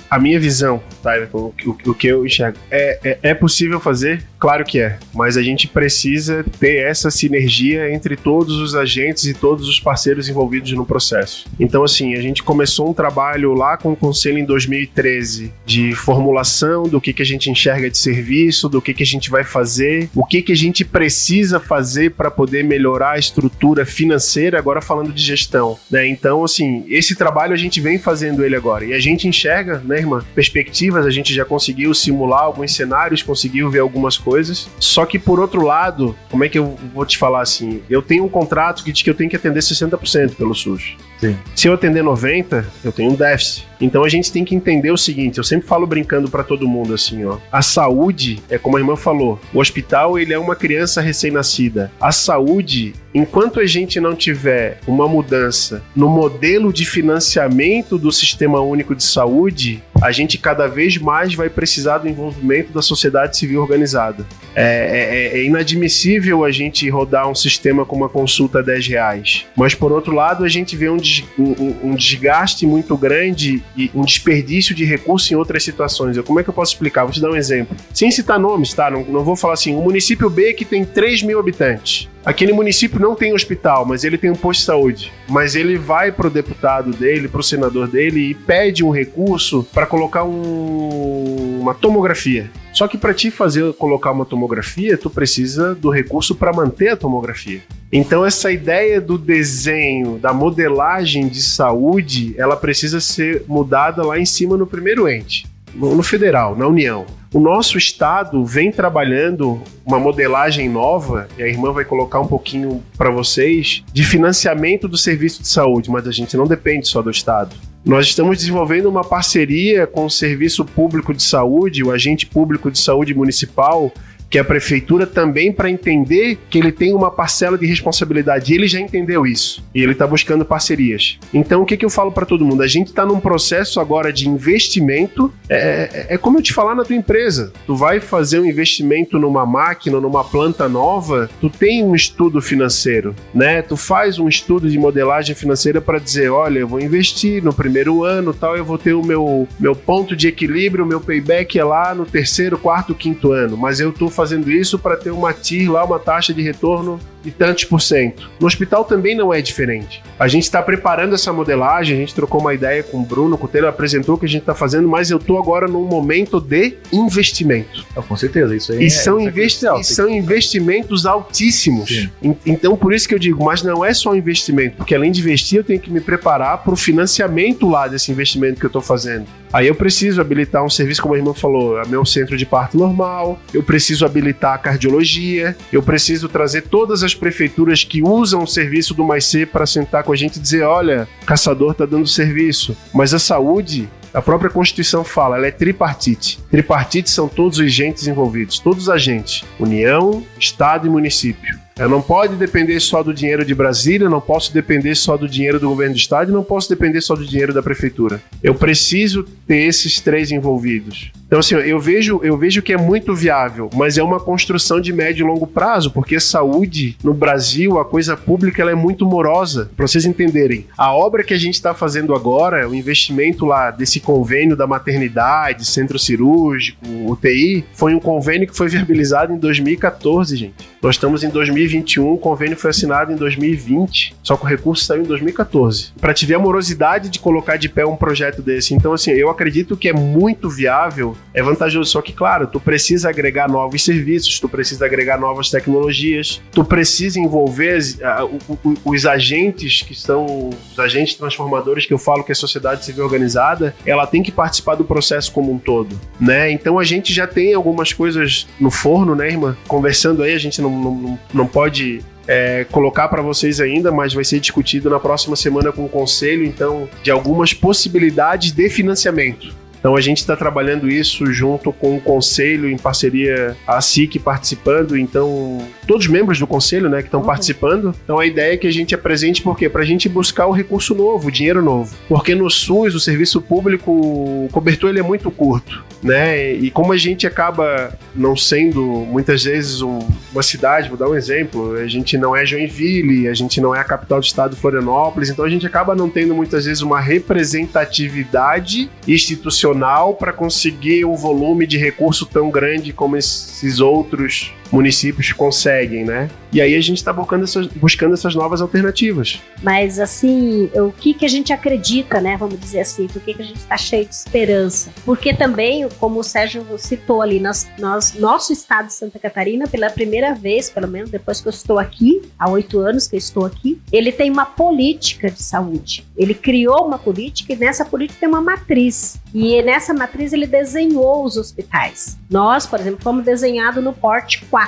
a, 0.10 0.18
minha 0.18 0.40
visão, 0.40 0.82
tá? 1.04 1.12
O, 1.34 1.54
o, 1.66 1.78
o, 1.88 1.94
que 1.94 2.08
eu 2.08 2.26
enxergo. 2.26 2.58
É, 2.72 3.00
é, 3.04 3.20
é, 3.22 3.34
possível 3.34 3.82
fazer? 3.82 4.24
Claro 4.46 4.64
que 4.64 4.80
é. 4.80 5.00
Mas 5.12 5.38
a 5.38 5.42
gente 5.42 5.68
precisa 5.68 6.46
ter 6.60 6.86
essa 6.86 7.10
sinergia 7.10 7.92
entre 7.92 8.16
todos 8.16 8.60
os 8.60 8.76
agentes 8.76 9.26
e 9.26 9.34
todos 9.34 9.68
os 9.68 9.80
parceiros 9.80 10.30
envolvidos 10.30 10.72
no 10.74 10.86
processo. 10.86 11.48
Então, 11.60 11.84
assim, 11.84 12.14
a 12.14 12.22
gente 12.22 12.44
começou 12.44 12.88
um 12.88 12.94
trabalho 12.94 13.56
lá 13.56 13.76
com 13.76 13.94
o 13.94 13.96
Conselho 13.96 14.38
em 14.38 14.46
2013 14.46 15.52
de 15.66 15.96
formulação 15.96 16.84
do 16.84 17.02
que, 17.02 17.12
que 17.12 17.24
a 17.24 17.26
gente 17.26 17.50
enxerga 17.50 17.90
de 17.90 17.98
serviço, 17.98 18.70
do 18.70 18.80
que, 18.80 18.94
que 18.94 19.02
a 19.02 19.06
gente 19.06 19.32
vai 19.32 19.44
fazer, 19.44 20.12
o 20.14 20.24
que, 20.24 20.44
que 20.44 20.52
a 20.52 20.56
gente 20.56 20.86
precisa 20.86 21.60
fazer 21.60 22.12
para 22.12 22.30
poder 22.30 22.64
melhorar 22.64 23.14
a 23.14 23.18
estrutura 23.18 23.84
financeira, 23.84 24.60
agora 24.60 24.80
falando 24.80 25.12
de 25.12 25.24
gestão. 25.24 25.76
Né? 25.90 26.08
Então, 26.08 26.44
assim, 26.44 26.86
esse 26.88 27.16
trabalho 27.16 27.54
a 27.54 27.58
gente 27.58 27.82
vem 27.82 27.98
fazendo 27.98 28.46
ele 28.46 28.56
agora. 28.56 28.86
E 28.86 28.94
a 28.94 29.00
gente 29.00 29.28
enxerga, 29.28 29.82
né, 29.84 29.98
irmã, 29.98 30.24
perspectivas, 30.36 31.04
a 31.04 31.10
gente 31.10 31.34
já 31.34 31.44
conseguiu 31.44 31.96
simular 31.96 32.44
alguns 32.44 32.76
cenários, 32.76 33.24
conseguiu 33.24 33.72
ver 33.72 33.80
algumas 33.80 34.20
coisas. 34.20 34.35
Só 34.80 35.06
que 35.06 35.18
por 35.18 35.40
outro 35.40 35.64
lado, 35.64 36.16
como 36.30 36.44
é 36.44 36.50
que 36.50 36.58
eu 36.58 36.78
vou 36.94 37.06
te 37.06 37.18
falar 37.18 37.42
assim? 37.42 37.82
Eu 37.90 38.02
tenho 38.02 38.26
um 38.26 38.30
contrato 38.30 38.84
que 38.84 38.92
diz 38.92 39.02
que 39.02 39.10
eu 39.10 39.16
tenho 39.16 39.30
que 39.30 39.36
atender 39.36 39.60
60% 39.60 40.36
pelo 40.36 40.54
SUS. 40.54 40.96
Sim. 41.20 41.38
Se 41.56 41.68
eu 41.68 41.74
atender 41.74 42.04
90, 42.04 42.66
eu 42.84 42.92
tenho 42.92 43.12
um 43.12 43.16
déficit. 43.16 43.68
Então 43.80 44.04
a 44.04 44.10
gente 44.10 44.32
tem 44.32 44.46
que 44.46 44.56
entender 44.56 44.92
o 44.92 44.98
seguinte, 44.98 45.38
eu 45.38 45.44
sempre 45.44 45.68
falo 45.68 45.86
brincando 45.86 46.30
para 46.30 46.44
todo 46.44 46.68
mundo 46.68 46.94
assim, 46.94 47.26
ó. 47.26 47.38
A 47.52 47.62
saúde 47.62 48.42
é 48.50 48.58
como 48.58 48.78
a 48.78 48.80
irmã 48.80 48.96
falou, 48.96 49.40
o 49.54 49.60
hospital 49.60 50.18
ele 50.18 50.34
é 50.34 50.40
uma 50.40 50.56
criança 50.56 51.02
recém-nascida. 51.02 51.92
A 52.00 52.12
saúde, 52.12 52.94
enquanto 53.14 53.60
a 53.60 53.66
gente 53.66 54.00
não 54.00 54.16
tiver 54.16 54.80
uma 54.88 55.08
mudança 55.08 55.84
no 55.96 56.08
modelo 56.08 56.72
de 56.72 56.86
financiamento 56.86 57.98
do 57.98 58.12
Sistema 58.12 58.62
Único 58.62 58.96
de 58.96 59.04
Saúde, 59.04 59.84
a 60.02 60.12
gente 60.12 60.38
cada 60.38 60.68
vez 60.68 60.98
mais 60.98 61.34
vai 61.34 61.50
precisar 61.50 62.00
do 62.00 62.08
envolvimento 62.08 62.72
da 62.72 62.82
sociedade 62.82 63.38
civil 63.38 63.62
organizada. 63.62 64.26
É, 64.56 65.32
é, 65.34 65.38
é 65.38 65.44
inadmissível 65.44 66.44
a 66.46 66.52
gente 66.52 66.90
rodar 66.90 67.30
um 67.30 67.36
sistema 67.36 67.86
com 67.86 67.96
uma 67.96 68.10
consulta 68.10 68.60
a 68.60 68.62
10 68.62 68.88
reais. 68.88 69.46
Mas 69.56 69.76
por 69.76 69.92
outro 69.92 70.14
lado, 70.14 70.44
a 70.44 70.48
gente 70.48 70.76
vê 70.76 70.90
um, 70.90 70.98
um, 71.38 71.76
um 71.84 71.96
desgaste 71.96 72.66
muito 72.66 72.96
grande 72.98 73.64
e 73.76 73.92
um 73.94 74.04
desperdício 74.04 74.74
de 74.74 74.86
recursos 74.86 75.30
em 75.32 75.36
outras 75.36 75.64
situações. 75.64 76.16
Eu, 76.16 76.24
como 76.24 76.40
é 76.40 76.44
que 76.44 76.50
eu 76.50 76.54
posso 76.54 76.74
explicar? 76.74 77.04
Vou 77.04 77.14
te 77.14 77.22
dar 77.22 77.32
um 77.32 77.36
exemplo. 77.36 77.76
Sem 77.94 78.10
citar 78.12 78.40
nomes, 78.40 78.74
tá? 78.74 78.90
Não, 78.90 79.04
não 79.04 79.24
vou 79.24 79.36
falar 79.36 79.54
assim. 79.54 79.76
O 79.76 79.82
município 79.82 80.30
B 80.30 80.54
que 80.54 80.66
tem 80.66 80.86
3 80.86 81.24
mil 81.24 81.40
habitantes. 81.40 82.10
Aquele 82.26 82.54
município 82.54 83.00
não 83.00 83.14
tem 83.14 83.34
hospital, 83.34 83.86
mas 83.86 84.04
ele 84.04 84.18
tem 84.18 84.32
um 84.32 84.36
posto 84.36 84.62
de 84.62 84.66
saúde. 84.66 85.14
Mas 85.30 85.56
ele 85.56 85.78
vai 85.78 86.12
pro 86.12 86.28
deputado 86.28 86.92
dele, 86.92 87.28
pro 87.28 87.44
senador 87.44 87.88
dele 87.88 88.32
e 88.32 88.34
pede 88.34 88.84
um 88.84 88.90
recurso 88.90 89.68
para 89.72 89.86
colocar 89.86 90.24
um, 90.24 91.60
uma 91.62 91.76
tomografia. 91.76 92.50
Só 92.76 92.90
que 92.90 92.98
para 92.98 93.14
te 93.14 93.32
fazer 93.32 93.72
colocar 93.76 94.12
uma 94.12 94.26
tomografia, 94.26 94.98
tu 94.98 95.10
precisa 95.10 95.74
do 95.74 95.90
recurso 95.90 96.36
para 96.36 96.52
manter 96.52 96.90
a 96.90 96.98
tomografia. 96.98 97.62
Então 97.90 98.26
essa 98.26 98.52
ideia 98.52 99.00
do 99.00 99.18
desenho, 99.18 100.20
da 100.20 100.34
modelagem 100.34 101.30
de 101.30 101.42
saúde, 101.42 102.36
ela 102.38 102.58
precisa 102.58 103.00
ser 103.00 103.46
mudada 103.48 104.04
lá 104.04 104.20
em 104.20 104.26
cima 104.26 104.58
no 104.58 104.68
primeiro 104.68 105.08
ente. 105.08 105.48
no 105.74 106.04
federal, 106.04 106.56
na 106.56 106.68
União. 106.68 107.06
O 107.34 107.40
nosso 107.40 107.78
estado 107.78 108.46
vem 108.46 108.72
trabalhando 108.72 109.62
uma 109.86 110.00
modelagem 110.00 110.70
nova, 110.70 111.28
e 111.38 111.44
a 111.44 111.48
irmã 111.48 111.74
vai 111.74 111.84
colocar 111.84 112.20
um 112.22 112.28
pouquinho 112.28 112.82
para 112.98 113.10
vocês, 113.10 113.84
de 113.92 114.06
financiamento 114.06 114.88
do 114.88 114.98
serviço 114.98 115.42
de 115.42 115.50
saúde, 115.50 115.92
mas 115.92 116.08
a 116.08 116.12
gente 116.12 116.38
não 116.38 116.48
depende 116.48 116.88
só 116.88 117.02
do 117.02 117.12
estado. 117.12 117.54
Nós 117.86 118.08
estamos 118.08 118.40
desenvolvendo 118.40 118.90
uma 118.90 119.04
parceria 119.04 119.86
com 119.86 120.06
o 120.06 120.10
Serviço 120.10 120.66
Público 120.66 121.14
de 121.14 121.22
Saúde, 121.22 121.84
o 121.84 121.92
Agente 121.92 122.26
Público 122.26 122.72
de 122.72 122.80
Saúde 122.80 123.14
Municipal, 123.14 123.94
que 124.30 124.40
a 124.40 124.44
prefeitura 124.44 125.06
também 125.06 125.52
para 125.52 125.70
entender 125.70 126.38
que 126.50 126.58
ele 126.58 126.72
tem 126.72 126.94
uma 126.94 127.12
parcela 127.12 127.58
de 127.58 127.66
responsabilidade. 127.66 128.52
E 128.52 128.56
ele 128.56 128.68
já 128.68 128.80
entendeu 128.80 129.26
isso. 129.26 129.64
E 129.74 129.82
ele 129.82 129.94
está 129.94 130.06
buscando 130.06 130.46
parcerias. 130.46 131.18
Então, 131.34 131.62
o 131.62 131.66
que, 131.66 131.78
que 131.78 131.86
eu 131.86 131.90
falo 131.90 132.12
para 132.12 132.26
todo 132.26 132.46
mundo? 132.46 132.62
A 132.62 132.68
gente 132.68 132.88
está 132.88 133.06
num 133.06 133.20
processo 133.20 133.80
agora 133.80 134.12
de 134.12 134.28
investimento. 134.28 135.34
É, 135.50 136.06
é, 136.10 136.16
é 136.16 136.18
como 136.18 136.38
eu 136.38 136.42
te 136.42 136.54
falar 136.54 136.76
na 136.76 136.84
tua 136.84 136.96
empresa. 136.96 137.54
Tu 137.66 137.76
vai 137.76 138.00
fazer 138.00 138.40
um 138.40 138.46
investimento 138.46 139.20
numa 139.20 139.46
máquina, 139.46 140.00
numa 140.00 140.24
planta 140.24 140.68
nova, 140.68 141.30
tu 141.40 141.50
tem 141.50 141.84
um 141.84 141.96
estudo 141.96 142.42
financeiro, 142.42 143.16
né? 143.34 143.62
Tu 143.62 143.78
faz 143.78 144.20
um 144.20 144.28
estudo 144.28 144.70
de 144.70 144.78
modelagem 144.78 145.36
financeira 145.36 145.80
para 145.80 146.00
dizer, 146.00 146.30
olha, 146.30 146.60
eu 146.60 146.68
vou 146.68 146.80
investir 146.80 147.44
no 147.44 147.54
primeiro 147.54 148.04
ano, 148.04 148.34
tal, 148.34 148.58
eu 148.58 148.66
vou 148.66 148.78
ter 148.78 148.94
o 148.94 149.04
meu, 149.04 149.48
meu 149.60 149.76
ponto 149.76 150.16
de 150.16 150.28
equilíbrio, 150.28 150.84
o 150.84 150.88
meu 150.88 151.00
payback 151.00 151.58
é 151.58 151.64
lá 151.64 151.94
no 151.94 152.06
terceiro, 152.06 152.58
quarto, 152.58 152.94
quinto 152.94 153.32
ano, 153.32 153.58
mas 153.58 153.80
eu 153.80 153.90
estou 153.90 154.10
fazendo 154.16 154.50
isso 154.52 154.80
para 154.80 154.96
ter 154.96 155.12
uma 155.12 155.34
TIR 155.34 155.72
lá, 155.72 155.84
uma 155.84 156.00
taxa 156.00 156.34
de 156.34 156.42
retorno 156.42 157.00
de 157.24 157.32
tantos 157.32 157.64
por 157.66 157.82
cento. 157.82 158.30
No 158.40 158.46
hospital 158.46 158.86
também 158.86 159.16
não 159.16 159.34
é 159.34 159.42
diferente. 159.42 160.02
A 160.20 160.28
gente 160.28 160.44
está 160.44 160.62
preparando 160.62 161.16
essa 161.16 161.34
modelagem, 161.34 161.96
a 161.98 162.00
gente 162.00 162.14
trocou 162.14 162.40
uma 162.40 162.54
ideia 162.54 162.84
com 162.84 163.00
o 163.00 163.04
Bruno, 163.06 163.36
com 163.38 163.46
o 163.46 163.48
Taylor, 163.48 163.70
apresentou 163.70 164.14
o 164.16 164.18
que 164.18 164.26
a 164.26 164.30
gente 164.30 164.42
está 164.42 164.54
fazendo, 164.54 164.88
mas 164.88 165.10
eu 165.10 165.18
estou 165.18 165.40
agora 165.40 165.68
num 165.68 165.86
momento 165.86 166.40
de 166.40 166.78
investimento. 166.94 167.84
Ah, 167.96 168.02
com 168.04 168.16
certeza, 168.16 168.56
isso 168.56 168.72
aí 168.72 168.84
E, 168.84 168.86
é, 168.86 168.90
são, 168.90 169.20
é 169.20 169.24
investi- 169.24 169.66
e 169.80 169.84
são 169.84 170.08
investimentos 170.10 171.06
altíssimos. 171.06 171.90
Sim. 171.90 172.10
En- 172.22 172.36
Então, 172.46 172.76
por 172.78 172.94
isso 172.94 173.08
que 173.08 173.16
eu 173.16 173.20
digo, 173.20 173.44
mas 173.44 173.64
não 173.64 173.84
é 173.84 173.94
só 173.94 174.16
investimento, 174.16 174.78
porque 174.78 174.94
além 174.94 175.12
de 175.12 175.20
investir, 175.22 175.58
eu 175.58 175.64
tenho 175.64 175.80
que 175.80 175.90
me 175.92 176.00
preparar 176.02 176.60
para 176.60 176.74
o 176.74 176.78
financiamento 176.78 177.68
lá 177.68 177.88
desse 177.88 178.12
investimento 178.12 178.60
que 178.60 178.66
eu 178.66 178.70
estou 178.70 178.82
fazendo. 178.82 179.26
Aí 179.56 179.68
eu 179.68 179.74
preciso 179.74 180.20
habilitar 180.20 180.66
um 180.66 180.70
serviço, 180.70 181.02
como 181.02 181.14
a 181.14 181.18
irmã 181.18 181.34
falou, 181.34 181.80
é 181.80 181.88
meu 181.88 182.04
centro 182.04 182.36
de 182.36 182.46
parto 182.46 182.78
normal, 182.78 183.40
eu 183.54 183.64
preciso 183.64 184.06
habilitar 184.06 184.54
a 184.54 184.58
cardiologia, 184.58 185.56
eu 185.72 185.82
preciso 185.82 186.28
trazer 186.28 186.64
todas 186.64 187.04
as 187.04 187.16
prefeituras 187.16 187.82
que 187.82 188.04
usam 188.04 188.44
o 188.44 188.48
serviço 188.48 188.94
do 188.94 189.06
Mais 189.06 189.24
C 189.24 189.46
para 189.46 189.66
sentar 189.66 190.04
com 190.04 190.12
a 190.12 190.16
gente 190.18 190.36
e 190.36 190.42
dizer: 190.42 190.64
olha, 190.64 191.08
caçador 191.26 191.72
está 191.72 191.86
dando 191.86 192.06
serviço, 192.06 192.76
mas 192.94 193.14
a 193.14 193.20
saúde 193.20 193.88
a 194.14 194.22
própria 194.22 194.50
Constituição 194.50 195.06
fala, 195.06 195.38
ela 195.38 195.48
é 195.48 195.52
tripartite. 195.52 196.38
Tripartite 196.52 197.10
são 197.10 197.30
todos 197.30 197.58
os 197.58 197.66
agentes 197.66 198.08
envolvidos, 198.08 198.60
todos 198.60 198.84
os 198.84 198.90
agentes: 198.90 199.46
União, 199.58 200.22
Estado 200.38 200.86
e 200.86 200.90
município. 200.90 201.65
Eu 201.78 201.90
não 201.90 202.02
pode 202.02 202.38
depender 202.38 202.80
só 202.80 203.04
do 203.04 203.14
dinheiro 203.14 203.44
de 203.44 203.54
Brasília, 203.54 204.08
não 204.08 204.22
posso 204.22 204.54
depender 204.54 204.96
só 204.96 205.18
do 205.18 205.28
dinheiro 205.28 205.60
do 205.60 205.68
governo 205.68 205.94
do 205.94 205.98
estado, 205.98 206.32
não 206.32 206.42
posso 206.42 206.70
depender 206.70 207.02
só 207.02 207.16
do 207.16 207.26
dinheiro 207.26 207.54
da 207.54 207.62
prefeitura. 207.62 208.22
Eu 208.42 208.56
preciso 208.56 209.26
ter 209.46 209.58
esses 209.58 210.00
três 210.00 210.32
envolvidos. 210.32 211.12
Então, 211.28 211.40
assim, 211.40 211.56
eu 211.56 211.80
vejo, 211.80 212.20
eu 212.24 212.38
vejo 212.38 212.62
que 212.62 212.72
é 212.72 212.78
muito 212.78 213.16
viável, 213.16 213.70
mas 213.74 213.98
é 213.98 214.04
uma 214.04 214.20
construção 214.20 214.80
de 214.80 214.94
médio 214.94 215.26
e 215.26 215.28
longo 215.28 215.48
prazo, 215.48 215.90
porque 215.92 216.20
saúde 216.20 216.98
no 217.04 217.14
Brasil, 217.14 217.80
a 217.80 217.86
coisa 217.86 218.16
pública, 218.16 218.62
ela 218.62 218.72
é 218.72 218.76
muito 218.76 219.06
morosa. 219.06 219.72
Para 219.76 219.88
vocês 219.88 220.06
entenderem, 220.06 220.68
a 220.78 220.94
obra 220.94 221.24
que 221.24 221.34
a 221.34 221.38
gente 221.38 221.56
está 221.56 221.74
fazendo 221.74 222.14
agora, 222.14 222.70
o 222.70 222.76
investimento 222.76 223.46
lá 223.46 223.72
desse 223.72 224.00
convênio 224.00 224.56
da 224.56 224.68
maternidade, 224.68 225.66
centro 225.66 225.98
cirúrgico, 225.98 226.86
UTI, 227.08 227.66
foi 227.74 227.96
um 227.96 228.00
convênio 228.00 228.48
que 228.48 228.56
foi 228.56 228.70
viabilizado 228.70 229.34
em 229.34 229.38
2014, 229.38 230.36
gente. 230.36 230.76
Nós 230.82 230.96
estamos 230.96 231.24
em 231.24 231.30
2021, 231.30 232.14
o 232.14 232.18
convênio 232.18 232.56
foi 232.56 232.70
assinado 232.70 233.12
em 233.12 233.16
2020, 233.16 234.16
só 234.22 234.38
que 234.38 234.44
o 234.44 234.48
recurso 234.48 234.86
saiu 234.86 235.02
em 235.02 235.06
2014. 235.06 235.94
Para 236.00 236.14
te 236.14 236.28
ver 236.28 236.36
a 236.36 236.40
morosidade 236.40 237.10
de 237.10 237.18
colocar 237.18 237.58
de 237.58 237.68
pé 237.68 237.84
um 237.86 237.96
projeto 237.96 238.44
desse. 238.44 238.76
Então, 238.76 238.94
assim, 238.94 239.10
eu 239.12 239.32
acredito 239.32 239.76
que 239.76 239.90
é 239.90 239.94
muito 239.94 240.48
viável, 240.48 241.15
é 241.34 241.42
vantajoso. 241.44 241.92
Só 241.92 242.02
que, 242.02 242.14
claro, 242.14 242.48
tu 242.48 242.60
precisa 242.60 243.10
agregar 243.10 243.50
novos 243.50 243.84
serviços, 243.84 244.40
tu 244.40 244.48
precisa 244.48 244.86
agregar 244.86 245.20
novas 245.20 245.50
tecnologias, 245.50 246.42
tu 246.52 246.64
precisa 246.64 247.20
envolver 247.20 247.76
as- 247.76 248.02
a- 248.02 248.26
o- 248.26 248.40
o- 248.64 248.76
os 248.86 249.06
agentes 249.06 249.82
que 249.82 249.94
são 249.94 250.50
os 250.72 250.80
agentes 250.80 251.16
transformadores 251.16 251.86
que 251.86 251.94
eu 251.94 251.98
falo 251.98 252.24
que 252.24 252.32
a 252.32 252.36
sociedade 252.36 252.86
civil 252.86 253.04
organizada, 253.04 253.76
ela 253.86 254.06
tem 254.08 254.24
que 254.24 254.32
participar 254.32 254.76
do 254.76 254.84
processo 254.86 255.32
como 255.32 255.52
um 255.52 255.58
todo, 255.60 256.00
né? 256.20 256.52
Então 256.52 256.80
a 256.80 256.84
gente 256.84 257.14
já 257.14 257.28
tem 257.28 257.54
algumas 257.54 257.92
coisas 257.94 258.48
no 258.60 258.72
forno, 258.72 259.16
né, 259.16 259.28
irmã? 259.30 259.58
Conversando 259.68 260.24
aí, 260.24 260.34
a 260.34 260.40
gente 260.40 260.62
não, 260.62 260.70
não, 260.72 261.20
não 261.34 261.48
pode 261.48 262.02
é, 262.28 262.66
colocar 262.72 263.08
para 263.08 263.22
vocês 263.22 263.62
ainda, 263.62 263.92
mas 263.92 264.12
vai 264.12 264.24
ser 264.24 264.40
discutido 264.40 264.90
na 264.90 265.00
próxima 265.00 265.36
semana 265.36 265.72
com 265.72 265.86
o 265.86 265.90
conselho, 265.90 266.44
então, 266.44 266.90
de 267.04 267.12
algumas 267.12 267.54
possibilidades 267.54 268.52
de 268.52 268.68
financiamento. 268.68 269.54
Então 269.86 269.96
a 269.96 270.02
gente 270.02 270.18
está 270.18 270.36
trabalhando 270.36 270.90
isso 270.90 271.32
junto 271.32 271.72
com 271.72 271.96
o 271.96 272.02
conselho, 272.02 272.68
em 272.68 272.76
parceria 272.76 273.56
a 273.68 273.80
SIC 273.80 274.18
participando, 274.18 274.98
então 274.98 275.60
todos 275.86 276.08
os 276.08 276.12
membros 276.12 276.40
do 276.40 276.48
conselho 276.48 276.90
né, 276.90 277.04
que 277.04 277.08
estão 277.08 277.22
participando. 277.22 277.94
Então 278.04 278.18
a 278.18 278.26
ideia 278.26 278.56
é 278.56 278.58
que 278.58 278.66
a 278.66 278.74
gente 278.74 278.96
apresente 278.96 279.44
por 279.44 279.56
quê? 279.56 279.70
Para 279.70 279.84
a 279.84 279.86
gente 279.86 280.10
buscar 280.10 280.48
o 280.48 280.52
recurso 280.52 280.96
novo, 280.96 281.28
o 281.28 281.32
dinheiro 281.32 281.62
novo. 281.62 281.96
Porque 282.10 282.34
no 282.34 282.50
SUS, 282.50 282.96
o 282.96 283.00
serviço 283.00 283.40
público, 283.40 283.92
o 283.92 284.50
cobertor 284.52 284.90
ele 284.90 285.02
é 285.02 285.04
muito 285.04 285.30
curto. 285.30 285.86
Né? 286.06 286.54
E 286.54 286.70
como 286.70 286.94
a 286.94 286.98
gente 286.98 287.26
acaba 287.26 287.92
não 288.16 288.38
sendo 288.38 288.84
muitas 288.86 289.44
vezes 289.44 289.82
um- 289.82 290.08
uma 290.32 290.44
cidade, 290.44 290.88
vou 290.88 290.96
dar 290.96 291.10
um 291.10 291.16
exemplo, 291.16 291.74
a 291.78 291.88
gente 291.88 292.16
não 292.16 292.36
é 292.36 292.46
Joinville, 292.46 293.28
a 293.28 293.34
gente 293.34 293.60
não 293.60 293.74
é 293.74 293.80
a 293.80 293.84
capital 293.84 294.20
do 294.20 294.24
estado 294.24 294.56
Florianópolis, 294.56 295.32
então 295.32 295.44
a 295.44 295.50
gente 295.50 295.66
acaba 295.66 295.96
não 295.96 296.08
tendo 296.08 296.36
muitas 296.36 296.66
vezes 296.66 296.84
uma 296.84 297.02
representatividade 297.02 298.88
institucional 299.08 300.14
para 300.14 300.32
conseguir 300.32 301.06
um 301.06 301.16
volume 301.16 301.66
de 301.66 301.78
recurso 301.78 302.26
tão 302.28 302.52
grande 302.52 302.94
como 302.94 303.18
esses 303.18 303.80
outros 303.80 304.54
municípios 304.76 305.32
conseguem, 305.32 306.04
né? 306.04 306.30
E 306.52 306.62
aí 306.62 306.76
a 306.76 306.82
gente 306.82 306.98
está 306.98 307.12
buscando 307.12 307.44
essas, 307.44 307.68
buscando 307.68 308.14
essas 308.14 308.36
novas 308.36 308.62
alternativas. 308.62 309.42
Mas 309.64 310.00
assim, 310.00 310.70
o 310.74 310.92
que 310.92 311.14
que 311.14 311.26
a 311.26 311.30
gente 311.30 311.54
acredita, 311.54 312.20
né? 312.20 312.36
Vamos 312.38 312.60
dizer 312.60 312.82
assim, 312.82 313.08
por 313.08 313.22
que, 313.22 313.34
que 313.34 313.42
a 313.42 313.46
gente 313.46 313.58
está 313.58 313.78
cheio 313.78 314.06
de 314.06 314.14
esperança? 314.14 314.92
Porque 315.06 315.34
também, 315.34 315.88
como 316.00 316.20
o 316.20 316.24
Sérgio 316.24 316.66
citou 316.78 317.22
ali, 317.22 317.40
nós, 317.40 317.68
nós, 317.80 318.14
nosso 318.16 318.52
estado 318.52 318.88
de 318.88 318.94
Santa 318.94 319.18
Catarina, 319.18 319.68
pela 319.68 319.90
primeira 319.90 320.34
vez, 320.34 320.70
pelo 320.70 320.88
menos 320.88 321.10
depois 321.10 321.40
que 321.40 321.48
eu 321.48 321.52
estou 321.52 321.80
aqui, 321.80 322.22
há 322.38 322.50
oito 322.50 322.80
anos 322.80 323.08
que 323.08 323.16
eu 323.16 323.20
estou 323.20 323.46
aqui, 323.46 323.82
ele 323.92 324.12
tem 324.12 324.30
uma 324.30 324.46
política 324.46 325.30
de 325.30 325.42
saúde. 325.42 326.06
Ele 326.18 326.34
criou 326.34 326.86
uma 326.86 326.98
política 326.98 327.54
e 327.54 327.56
nessa 327.56 327.86
política 327.86 328.20
tem 328.22 328.30
uma 328.30 328.42
matriz. 328.42 329.20
E 329.34 329.62
nessa 329.62 329.94
matriz 329.94 330.32
ele 330.32 330.48
desenhou 330.48 331.24
os 331.24 331.38
hospitais. 331.38 332.18
Nós, 332.30 332.66
por 332.66 332.80
exemplo, 332.80 333.00
fomos 333.02 333.26
desenhados 333.26 333.84
no 333.84 333.94
porte 333.94 334.46
4 334.46 334.65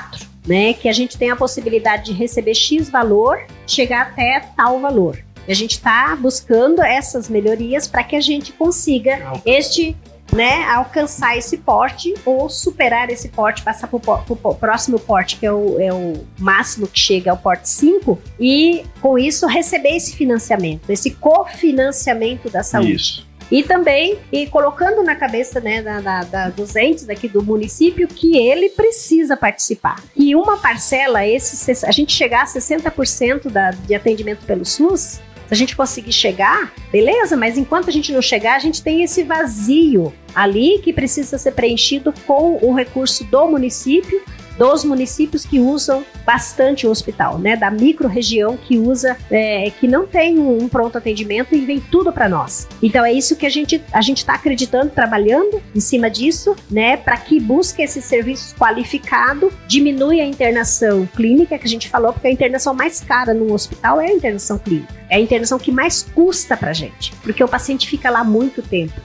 né, 0.48 0.74
que 0.74 0.88
a 0.88 0.94
gente 0.94 1.18
tem 1.18 1.30
a 1.30 1.36
possibilidade 1.36 2.06
de 2.06 2.14
receber 2.14 2.54
X 2.54 2.90
valor, 2.90 3.40
chegar 3.68 4.04
até 4.04 4.40
tal 4.56 4.80
valor. 4.80 5.20
E 5.48 5.52
a 5.52 5.56
gente 5.56 5.72
está 5.72 6.16
buscando 6.16 6.82
essas 6.82 7.30
melhorias 7.30 7.88
para 7.88 8.04
que 8.04 8.16
a 8.16 8.22
gente 8.22 8.52
consiga 8.54 9.40
este, 9.46 9.96
né, 10.34 10.66
alcançar 10.66 11.38
esse 11.38 11.58
porte 11.58 12.14
ou 12.26 12.50
superar 12.50 13.10
esse 13.10 13.30
porte, 13.30 13.62
passar 13.62 13.88
para 13.88 13.98
o 14.30 14.56
próximo 14.56 15.00
porte, 15.00 15.38
que 15.38 15.46
é 15.46 15.52
o, 15.52 15.80
é 15.80 15.94
o 15.94 16.26
máximo 16.38 16.88
que 16.88 17.00
chega 17.00 17.32
ao 17.32 17.38
porte 17.38 17.70
5, 17.70 18.20
e 18.40 18.84
com 19.02 19.18
isso 19.18 19.48
receber 19.48 19.96
esse 19.96 20.16
financiamento, 20.16 20.90
esse 20.90 21.12
cofinanciamento 21.12 22.50
da 22.50 22.64
saúde. 22.64 22.94
Isso. 22.94 23.28
E 23.50 23.64
também, 23.64 24.20
e 24.32 24.46
colocando 24.48 25.02
na 25.04 25.16
cabeça 25.16 25.60
né, 25.62 25.82
da, 25.82 26.02
da- 26.02 26.24
da- 26.24 26.50
dos 26.50 26.76
entes 26.76 27.10
aqui 27.10 27.28
do 27.28 27.42
município 27.42 28.08
que 28.08 28.38
ele 28.38 28.70
precisa 28.70 29.38
participar. 29.38 30.04
E 30.16 30.36
uma 30.36 30.58
parcela, 30.58 31.26
esse, 31.26 31.86
a 31.86 31.92
gente 31.92 32.12
chegar 32.12 32.42
a 32.44 32.46
60% 32.46 33.50
da, 33.50 33.72
de 33.72 33.96
atendimento 33.96 34.46
pelo 34.46 34.66
SUS, 34.66 35.02
se 35.48 35.54
a 35.54 35.56
gente 35.56 35.78
conseguir 35.78 36.12
chegar, 36.12 36.74
beleza, 36.92 37.38
mas 37.38 37.58
enquanto 37.58 37.88
a 37.88 37.92
gente 37.92 38.12
não 38.12 38.22
chegar, 38.22 38.58
a 38.58 38.60
gente 38.60 38.84
tem 38.84 39.02
esse 39.02 39.24
vazio 39.24 40.14
ali 40.36 40.80
que 40.80 40.92
precisa 40.92 41.38
ser 41.38 41.54
preenchido 41.54 42.14
com 42.26 42.60
o 42.62 42.74
recurso 42.74 43.24
do 43.24 43.48
município, 43.48 44.22
dos 44.58 44.84
municípios 44.84 45.46
que 45.46 45.60
usam 45.60 46.04
bastante 46.26 46.88
o 46.88 46.92
hospital, 46.92 47.38
né? 47.38 47.56
Da 47.56 47.70
micro-região 47.70 48.58
que 48.58 48.78
usa, 48.78 49.18
é, 49.30 49.72
que 49.80 49.88
não 49.88 50.06
tem 50.06 50.40
um, 50.40 50.68
pronto 50.68 50.98
atendimento 50.98 51.56
e 51.56 51.62
vem 51.62 51.80
tudo 51.80 52.12
para 52.12 52.28
nós. 52.28 52.68
Então 52.82 53.06
é 53.06 53.14
isso 53.14 53.36
que 53.36 53.46
a 53.46 53.50
gente 53.50 53.82
a 53.92 54.02
gente 54.02 54.18
está 54.20 54.34
acreditando, 54.34 54.92
trabalhando 54.92 55.62
em 55.76 55.80
cima 55.80 56.10
disso, 56.10 56.56
né? 56.70 56.98
Para 56.98 57.18
que 57.18 57.40
busque 57.40 57.82
esse 57.82 58.02
serviço 58.02 58.56
qualificado, 58.56 59.52
diminui 59.68 60.20
a 60.20 60.26
internação 60.26 61.08
clínica 61.16 61.58
que 61.58 61.66
a 61.66 61.70
gente 61.70 61.90
falou, 61.90 62.14
porque 62.14 62.28
a 62.28 62.32
internação 62.32 62.74
mais 62.74 63.00
cara 63.00 63.34
num 63.34 63.54
hospital 63.54 64.02
é 64.02 64.08
a 64.08 64.14
internação 64.14 64.58
clínica. 64.58 64.94
É 65.10 65.18
a 65.18 65.20
internação 65.20 65.58
que 65.58 65.72
mais 65.72 66.04
custa 66.14 66.58
para 66.58 66.74
gente, 66.74 67.14
porque 67.24 67.44
o 67.44 67.48
paciente 67.48 67.88
fica 67.88 68.10
lá 68.10 68.24
muito 68.24 68.62
tempo. 68.62 69.00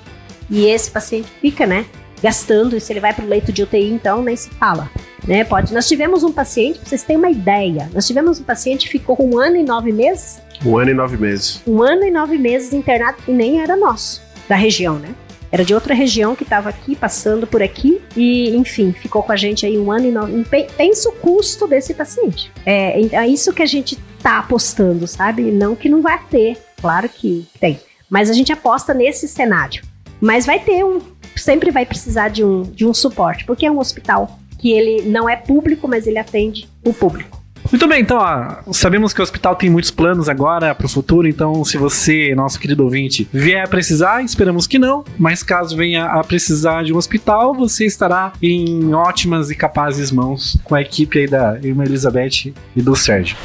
E 0.51 0.67
esse 0.67 0.91
paciente 0.91 1.29
fica, 1.41 1.67
né, 1.67 1.87
gastando, 2.23 2.77
e 2.77 2.81
se 2.81 2.93
ele 2.93 3.01
vai 3.01 3.13
para 3.13 3.25
o 3.25 3.29
leito 3.29 3.53
de 3.53 3.63
UTI, 3.63 3.91
então 3.91 4.23
nem 4.23 4.37
se 4.37 4.51
fala. 4.51 4.91
Né, 5.27 5.45
pode. 5.45 5.73
Nós 5.73 5.87
tivemos 5.87 6.25
um 6.25 6.33
paciente, 6.33 6.81
pra 6.81 6.89
vocês 6.89 7.03
terem 7.05 7.19
uma 7.19 7.31
ideia, 7.31 7.89
nós 7.95 8.07
tivemos 8.07 8.41
um 8.41 8.43
paciente 8.45 8.87
que 8.87 8.93
ficou 8.99 9.17
um 9.21 9.39
ano 9.39 9.57
e 9.57 9.63
nove 9.63 9.93
meses, 9.93 10.41
Um 10.65 10.77
ano 10.77 10.91
e 10.91 10.95
nove 10.95 11.17
meses. 11.17 11.63
um 11.67 11.81
ano 11.83 12.05
e 12.05 12.11
nove 12.11 12.37
meses 12.39 12.73
internado 12.73 13.19
e 13.29 13.33
nem 13.33 13.61
era 13.61 13.77
nosso, 13.77 14.21
da 14.49 14.57
região, 14.57 14.99
né? 14.99 15.15
Era 15.53 15.65
de 15.65 15.75
outra 15.75 15.93
região 15.95 16.35
que 16.35 16.45
estava 16.45 16.71
aqui, 16.71 16.97
passando 16.97 17.47
por 17.47 17.63
aqui, 17.63 18.01
e 18.17 18.57
enfim, 18.57 18.91
ficou 18.93 19.23
com 19.23 19.31
a 19.33 19.37
gente 19.37 19.67
aí 19.67 19.79
um 19.79 19.93
ano 19.93 20.07
e 20.07 20.11
nove. 20.11 20.45
Pe- 20.45 20.67
Pensa 20.77 21.09
o 21.11 21.13
custo 21.13 21.69
desse 21.69 21.93
paciente. 21.93 22.51
É, 22.65 22.99
é 23.15 23.29
isso 23.29 23.53
que 23.53 23.63
a 23.63 23.67
gente 23.67 23.97
tá 24.23 24.39
apostando, 24.39 25.07
sabe? 25.07 25.43
Não 25.53 25.77
que 25.77 25.91
não 25.91 26.01
vai 26.01 26.19
ter, 26.31 26.57
claro 26.81 27.07
que 27.09 27.47
tem. 27.61 27.79
Mas 28.09 28.31
a 28.31 28.33
gente 28.33 28.51
aposta 28.51 28.95
nesse 28.95 29.29
cenário. 29.29 29.83
Mas 30.21 30.47
vai 30.47 30.59
ter 30.59 30.83
um. 30.85 31.01
Sempre 31.37 31.71
vai 31.71 31.87
precisar 31.87 32.29
de 32.29 32.45
um, 32.45 32.63
de 32.63 32.87
um 32.87 32.95
suporte, 32.95 33.45
porque 33.45 33.67
é 33.67 33.71
um 33.71 33.79
hospital 33.79 34.39
que 34.59 34.71
ele 34.71 35.03
não 35.03 35.29
é 35.29 35.37
público, 35.37 35.89
mas 35.89 36.07
ele 36.07 36.19
atende 36.19 36.69
o 36.85 36.93
público. 36.93 37.43
Muito 37.71 37.89
bem, 37.89 38.03
então, 38.03 38.19
ó, 38.19 38.73
sabemos 38.73 39.13
que 39.13 39.21
o 39.21 39.23
hospital 39.23 39.55
tem 39.55 39.71
muitos 39.71 39.91
planos 39.91 40.29
agora 40.29 40.75
para 40.75 40.87
o 40.87 40.89
futuro, 40.89 41.29
então 41.29 41.65
se 41.65 41.79
você, 41.79 42.35
nosso 42.35 42.59
querido 42.59 42.83
ouvinte, 42.83 43.29
vier 43.33 43.65
a 43.65 43.69
precisar, 43.69 44.23
esperamos 44.23 44.67
que 44.67 44.79
não, 44.79 45.05
mas 45.19 45.43
caso 45.43 45.77
venha 45.77 46.05
a 46.07 46.23
precisar 46.25 46.83
de 46.83 46.93
um 46.93 46.97
hospital, 46.97 47.55
você 47.55 47.87
estará 47.87 48.33
em 48.43 48.93
ótimas 48.93 49.51
e 49.51 49.55
capazes 49.55 50.11
mãos 50.11 50.59
com 50.65 50.75
a 50.75 50.83
equipe 50.83 51.21
aí 51.21 51.27
da 51.27 51.59
irmã 51.63 51.85
Elizabeth 51.85 52.53
e 52.77 52.83
do 52.83 52.95
Sérgio. 52.95 53.37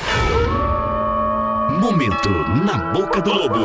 Momento 1.80 2.30
na 2.66 2.92
boca 2.92 3.22
do 3.22 3.32
lobo. 3.32 3.60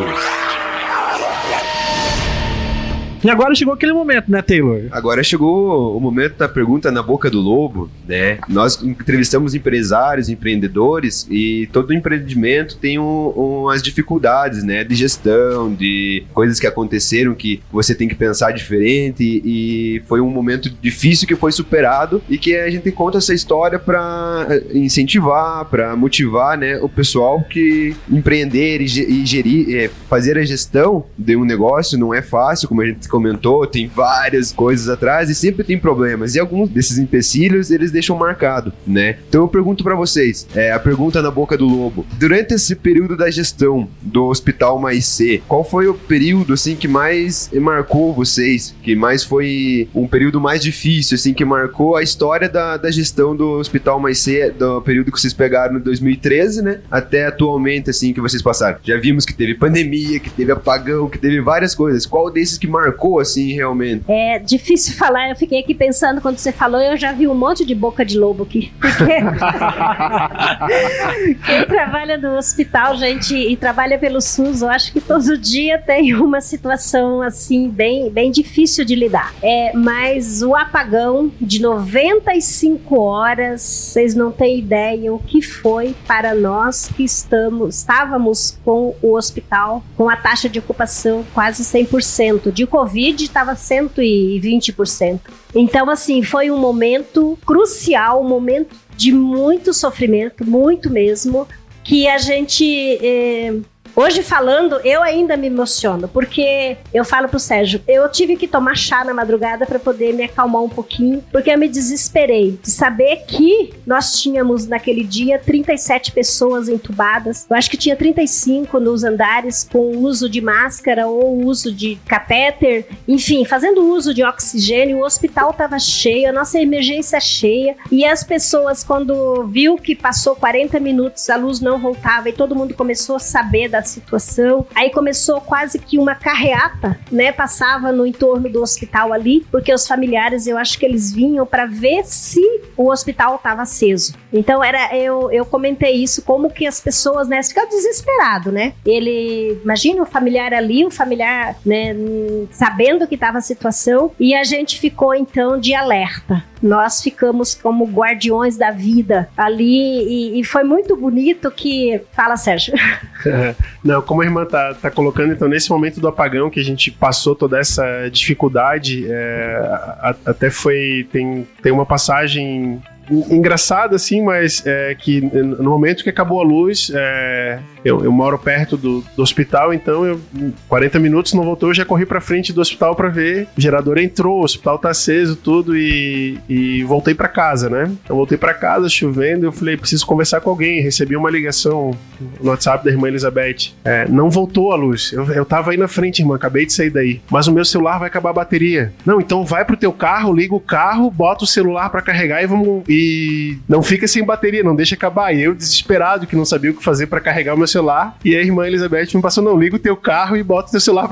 E 3.24 3.30
agora 3.30 3.54
chegou 3.54 3.72
aquele 3.72 3.92
momento, 3.92 4.30
né, 4.30 4.42
Taylor? 4.42 4.82
Agora 4.90 5.22
chegou 5.22 5.96
o 5.96 6.00
momento 6.00 6.36
da 6.36 6.48
pergunta 6.48 6.90
na 6.90 7.02
boca 7.02 7.30
do 7.30 7.40
lobo, 7.40 7.88
né? 8.06 8.38
Nós 8.48 8.82
entrevistamos 8.82 9.54
empresários, 9.54 10.28
empreendedores 10.28 11.26
e 11.30 11.68
todo 11.72 11.94
empreendimento 11.94 12.76
tem 12.78 12.98
um, 12.98 13.28
umas 13.28 13.80
dificuldades, 13.80 14.64
né? 14.64 14.82
De 14.82 14.96
gestão, 14.96 15.72
de 15.72 16.24
coisas 16.34 16.58
que 16.58 16.66
aconteceram 16.66 17.32
que 17.32 17.62
você 17.70 17.94
tem 17.94 18.08
que 18.08 18.14
pensar 18.16 18.50
diferente 18.50 19.22
e 19.22 20.02
foi 20.08 20.20
um 20.20 20.28
momento 20.28 20.68
difícil 20.68 21.28
que 21.28 21.36
foi 21.36 21.52
superado 21.52 22.20
e 22.28 22.36
que 22.36 22.56
a 22.56 22.68
gente 22.70 22.90
conta 22.90 23.18
essa 23.18 23.32
história 23.32 23.78
para 23.78 24.48
incentivar, 24.74 25.64
para 25.66 25.94
motivar, 25.94 26.58
né? 26.58 26.76
O 26.78 26.88
pessoal 26.88 27.44
que 27.48 27.94
empreender 28.10 28.80
e 28.80 28.86
gerir, 29.24 29.76
é, 29.76 29.90
fazer 30.08 30.36
a 30.36 30.44
gestão 30.44 31.04
de 31.16 31.36
um 31.36 31.44
negócio 31.44 31.96
não 31.96 32.12
é 32.12 32.20
fácil, 32.20 32.68
como 32.68 32.82
a 32.82 32.86
gente 32.86 33.11
comentou, 33.12 33.66
tem 33.66 33.86
várias 33.86 34.52
coisas 34.52 34.88
atrás 34.88 35.28
e 35.28 35.34
sempre 35.34 35.62
tem 35.62 35.78
problemas. 35.78 36.34
E 36.34 36.40
alguns 36.40 36.70
desses 36.70 36.96
empecilhos 36.96 37.70
eles 37.70 37.92
deixam 37.92 38.16
marcado, 38.16 38.72
né? 38.86 39.18
Então 39.28 39.42
eu 39.42 39.48
pergunto 39.48 39.84
pra 39.84 39.94
vocês, 39.94 40.46
é, 40.54 40.72
a 40.72 40.78
pergunta 40.78 41.20
na 41.20 41.30
boca 41.30 41.58
do 41.58 41.66
lobo. 41.66 42.06
Durante 42.18 42.54
esse 42.54 42.74
período 42.74 43.16
da 43.16 43.30
gestão 43.30 43.86
do 44.00 44.24
Hospital 44.24 44.78
Mais 44.78 45.04
C, 45.04 45.42
qual 45.46 45.62
foi 45.62 45.86
o 45.86 45.94
período 45.94 46.54
assim 46.54 46.74
que 46.74 46.88
mais 46.88 47.50
marcou 47.52 48.14
vocês? 48.14 48.74
Que 48.82 48.96
mais 48.96 49.22
foi 49.22 49.88
um 49.94 50.08
período 50.08 50.40
mais 50.40 50.62
difícil, 50.62 51.14
assim, 51.16 51.34
que 51.34 51.44
marcou 51.44 51.96
a 51.96 52.02
história 52.02 52.48
da, 52.48 52.76
da 52.76 52.90
gestão 52.90 53.36
do 53.36 53.58
Hospital 53.58 54.00
Mais 54.00 54.18
C, 54.18 54.50
do 54.50 54.80
período 54.80 55.12
que 55.12 55.20
vocês 55.20 55.34
pegaram 55.34 55.76
em 55.76 55.80
2013, 55.80 56.62
né? 56.62 56.80
Até 56.90 57.26
atualmente, 57.26 57.90
assim, 57.90 58.12
que 58.12 58.20
vocês 58.20 58.40
passaram. 58.40 58.78
Já 58.82 58.96
vimos 58.98 59.26
que 59.26 59.34
teve 59.34 59.54
pandemia, 59.54 60.18
que 60.18 60.30
teve 60.30 60.52
apagão, 60.52 61.08
que 61.08 61.18
teve 61.18 61.40
várias 61.40 61.74
coisas. 61.74 62.06
Qual 62.06 62.30
desses 62.30 62.56
que 62.56 62.66
marcou, 62.66 63.01
assim, 63.18 63.52
realmente? 63.52 64.04
É 64.08 64.38
difícil 64.38 64.94
falar, 64.94 65.30
eu 65.30 65.36
fiquei 65.36 65.60
aqui 65.60 65.74
pensando 65.74 66.20
quando 66.20 66.38
você 66.38 66.52
falou, 66.52 66.80
eu 66.80 66.96
já 66.96 67.12
vi 67.12 67.26
um 67.26 67.34
monte 67.34 67.64
de 67.64 67.74
boca 67.74 68.04
de 68.04 68.16
lobo 68.16 68.44
aqui. 68.44 68.72
Porque 68.80 69.04
quem 71.44 71.66
trabalha 71.66 72.16
no 72.16 72.36
hospital, 72.36 72.96
gente, 72.96 73.34
e 73.34 73.56
trabalha 73.56 73.98
pelo 73.98 74.20
SUS, 74.20 74.62
eu 74.62 74.68
acho 74.68 74.92
que 74.92 75.00
todo 75.00 75.36
dia 75.36 75.78
tem 75.78 76.14
uma 76.14 76.40
situação 76.40 77.22
assim 77.22 77.68
bem, 77.68 78.08
bem 78.08 78.30
difícil 78.30 78.84
de 78.84 78.94
lidar. 78.94 79.34
É, 79.42 79.72
mas 79.74 80.42
o 80.42 80.54
apagão 80.54 81.32
de 81.40 81.60
95 81.60 83.00
horas, 83.00 83.62
vocês 83.62 84.14
não 84.14 84.30
têm 84.30 84.58
ideia 84.58 85.12
o 85.12 85.18
que 85.18 85.42
foi 85.42 85.94
para 86.06 86.34
nós 86.34 86.88
que 86.88 87.02
estamos, 87.02 87.78
estávamos 87.78 88.58
com 88.64 88.94
o 89.02 89.16
hospital 89.16 89.82
com 89.96 90.08
a 90.08 90.16
taxa 90.16 90.48
de 90.48 90.58
ocupação 90.58 91.24
quase 91.34 91.64
100%. 91.64 92.52
De 92.52 92.66
Covid 92.66 92.91
estava 93.24 93.54
120%. 93.54 95.20
Então, 95.54 95.88
assim, 95.90 96.22
foi 96.22 96.50
um 96.50 96.58
momento 96.58 97.38
crucial, 97.44 98.22
um 98.22 98.28
momento 98.28 98.76
de 98.96 99.12
muito 99.12 99.72
sofrimento, 99.72 100.44
muito 100.44 100.90
mesmo, 100.90 101.46
que 101.84 102.06
a 102.06 102.18
gente. 102.18 102.64
eh, 103.00 103.54
Hoje 103.94 104.22
falando, 104.22 104.80
eu 104.84 105.02
ainda 105.02 105.36
me 105.36 105.48
emociono, 105.48 106.08
porque 106.08 106.78
eu 106.94 107.04
falo 107.04 107.28
pro 107.28 107.38
Sérgio, 107.38 107.82
eu 107.86 108.08
tive 108.08 108.36
que 108.36 108.48
tomar 108.48 108.74
chá 108.74 109.04
na 109.04 109.12
madrugada 109.12 109.66
para 109.66 109.78
poder 109.78 110.14
me 110.14 110.24
acalmar 110.24 110.62
um 110.62 110.68
pouquinho, 110.68 111.22
porque 111.30 111.50
eu 111.50 111.58
me 111.58 111.68
desesperei 111.68 112.58
de 112.62 112.70
saber 112.70 113.24
que 113.26 113.74
nós 113.86 114.18
tínhamos 114.18 114.66
naquele 114.66 115.04
dia 115.04 115.38
37 115.38 116.10
pessoas 116.12 116.70
entubadas. 116.70 117.46
Eu 117.50 117.54
acho 117.54 117.70
que 117.70 117.76
tinha 117.76 117.94
35 117.94 118.80
nos 118.80 119.04
andares 119.04 119.68
com 119.70 119.98
uso 119.98 120.26
de 120.26 120.40
máscara 120.40 121.06
ou 121.06 121.44
uso 121.44 121.70
de 121.70 121.98
catéter, 122.08 122.86
enfim, 123.06 123.44
fazendo 123.44 123.84
uso 123.84 124.14
de 124.14 124.24
oxigênio. 124.24 124.98
O 124.98 125.04
hospital 125.04 125.50
estava 125.50 125.78
cheio, 125.78 126.30
a 126.30 126.32
nossa 126.32 126.58
emergência 126.58 127.20
cheia, 127.20 127.76
e 127.90 128.06
as 128.06 128.24
pessoas 128.24 128.82
quando 128.82 129.46
viu 129.48 129.76
que 129.76 129.94
passou 129.94 130.34
40 130.34 130.80
minutos, 130.80 131.28
a 131.28 131.36
luz 131.36 131.60
não 131.60 131.78
voltava 131.78 132.30
e 132.30 132.32
todo 132.32 132.56
mundo 132.56 132.72
começou 132.72 133.16
a 133.16 133.20
saber 133.20 133.68
da 133.68 133.81
situação. 133.88 134.66
Aí 134.74 134.90
começou 134.90 135.40
quase 135.40 135.78
que 135.78 135.98
uma 135.98 136.14
carreata, 136.14 136.98
né? 137.10 137.32
Passava 137.32 137.92
no 137.92 138.06
entorno 138.06 138.48
do 138.48 138.62
hospital 138.62 139.12
ali, 139.12 139.46
porque 139.50 139.72
os 139.72 139.86
familiares, 139.86 140.46
eu 140.46 140.58
acho 140.58 140.78
que 140.78 140.86
eles 140.86 141.12
vinham 141.12 141.46
para 141.46 141.66
ver 141.66 142.04
se 142.04 142.42
o 142.76 142.90
hospital 142.90 143.36
estava 143.36 143.62
aceso. 143.62 144.14
Então 144.32 144.62
era 144.62 144.96
eu, 144.96 145.30
eu 145.30 145.44
comentei 145.44 145.92
isso 145.92 146.22
como 146.22 146.50
que 146.50 146.66
as 146.66 146.80
pessoas, 146.80 147.28
né, 147.28 147.42
ficam 147.42 147.68
desesperado, 147.68 148.50
né? 148.50 148.72
Ele 148.84 149.58
imagina 149.62 150.02
o 150.02 150.06
familiar 150.06 150.52
ali, 150.52 150.84
o 150.84 150.90
familiar, 150.90 151.56
né, 151.64 151.94
hum, 151.94 152.46
sabendo 152.50 153.06
que 153.06 153.14
estava 153.14 153.38
a 153.38 153.42
situação 153.42 154.10
e 154.18 154.34
a 154.34 154.44
gente 154.44 154.78
ficou 154.78 155.14
então 155.14 155.58
de 155.58 155.74
alerta. 155.74 156.51
Nós 156.62 157.02
ficamos 157.02 157.54
como 157.54 157.84
guardiões 157.86 158.56
da 158.56 158.70
vida 158.70 159.28
ali 159.36 160.34
e, 160.36 160.40
e 160.40 160.44
foi 160.44 160.62
muito 160.62 160.96
bonito 160.96 161.50
que 161.50 162.00
fala 162.12 162.36
Sérgio. 162.36 162.74
Não, 163.84 164.00
como 164.02 164.22
a 164.22 164.24
irmã 164.24 164.44
tá, 164.44 164.74
tá 164.74 164.90
colocando, 164.90 165.32
então, 165.32 165.48
nesse 165.48 165.70
momento 165.70 166.00
do 166.00 166.08
apagão 166.08 166.48
que 166.50 166.60
a 166.60 166.64
gente 166.64 166.90
passou 166.90 167.34
toda 167.34 167.58
essa 167.58 167.84
dificuldade, 168.10 169.06
é, 169.10 169.56
a- 170.00 170.14
até 170.26 170.50
foi. 170.50 171.06
Tem, 171.12 171.46
tem 171.62 171.72
uma 171.72 171.86
passagem 171.86 172.80
en- 173.10 173.34
engraçada, 173.36 173.96
assim, 173.96 174.22
mas 174.22 174.64
é, 174.66 174.94
que 174.94 175.20
no 175.20 175.70
momento 175.70 176.02
que 176.04 176.10
acabou 176.10 176.40
a 176.40 176.44
luz, 176.44 176.90
é, 176.94 177.58
eu, 177.84 178.04
eu 178.04 178.12
moro 178.12 178.38
perto 178.38 178.76
do, 178.76 179.04
do 179.16 179.22
hospital, 179.22 179.72
então 179.72 180.04
eu, 180.04 180.20
em 180.34 180.52
40 180.68 180.98
minutos 180.98 181.32
não 181.34 181.44
voltou, 181.44 181.70
eu 181.70 181.74
já 181.74 181.84
corri 181.84 182.06
pra 182.06 182.20
frente 182.20 182.52
do 182.52 182.60
hospital 182.60 182.94
pra 182.94 183.08
ver. 183.08 183.48
O 183.56 183.60
gerador 183.60 183.98
entrou, 183.98 184.40
o 184.40 184.44
hospital 184.44 184.78
tá 184.78 184.90
aceso, 184.90 185.36
tudo, 185.36 185.76
e, 185.76 186.38
e 186.48 186.84
voltei 186.84 187.14
pra 187.14 187.28
casa, 187.28 187.68
né? 187.68 187.90
Eu 188.08 188.16
voltei 188.16 188.38
pra 188.38 188.54
casa, 188.54 188.88
chovendo, 188.88 189.46
eu 189.46 189.52
falei, 189.52 189.76
preciso 189.76 190.06
conversar 190.06 190.40
com 190.40 190.50
alguém. 190.50 190.82
Recebi 190.82 191.16
uma 191.16 191.30
ligação 191.30 191.92
no 192.40 192.50
WhatsApp 192.50 192.84
da 192.84 192.90
irmã 192.90 193.08
Elizabeth. 193.08 193.72
É, 193.84 194.08
não 194.08 194.30
voltou 194.30 194.72
a 194.72 194.76
luz. 194.76 195.12
Eu, 195.12 195.24
eu 195.32 195.44
tava 195.44 195.72
aí 195.72 195.76
na 195.76 195.88
frente, 195.88 196.20
irmã, 196.20 196.36
acabei 196.36 196.66
de 196.66 196.72
sair 196.72 196.90
daí. 196.90 197.20
Mas 197.30 197.46
o 197.46 197.52
meu 197.52 197.64
celular 197.64 197.98
vai 197.98 198.08
acabar 198.08 198.30
a 198.30 198.34
bateria. 198.34 198.92
Não, 199.04 199.20
então 199.20 199.44
vai 199.44 199.64
pro 199.64 199.76
teu 199.76 199.92
carro, 199.92 200.34
liga 200.34 200.54
o 200.54 200.60
carro, 200.60 201.10
bota 201.10 201.44
o 201.44 201.46
celular 201.46 201.90
pra 201.90 202.02
carregar 202.02 202.42
e 202.42 202.46
vamos. 202.46 202.84
E 202.88 203.58
não 203.68 203.82
fica 203.82 204.06
sem 204.06 204.24
bateria, 204.24 204.62
não 204.62 204.76
deixa 204.76 204.94
acabar. 204.94 205.34
E 205.34 205.42
eu, 205.42 205.54
desesperado, 205.54 206.26
que 206.26 206.36
não 206.36 206.44
sabia 206.44 206.70
o 206.70 206.74
que 206.74 206.84
fazer 206.84 207.06
pra 207.06 207.20
carregar 207.20 207.54
o 207.54 207.58
meu 207.58 207.66
celular. 207.72 208.16
E 208.24 208.36
a 208.36 208.40
irmã 208.40 208.66
Elizabeth 208.66 209.08
me 209.14 209.22
passou: 209.22 209.42
não, 209.42 209.58
liga 209.58 209.76
o 209.76 209.78
teu 209.78 209.96
carro 209.96 210.36
e 210.36 210.42
bota 210.42 210.68
o 210.68 210.72
teu 210.72 210.80
celular 210.80 211.08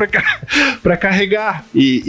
pra 0.82 0.96
carregar. 0.96 1.64
E, 1.74 2.02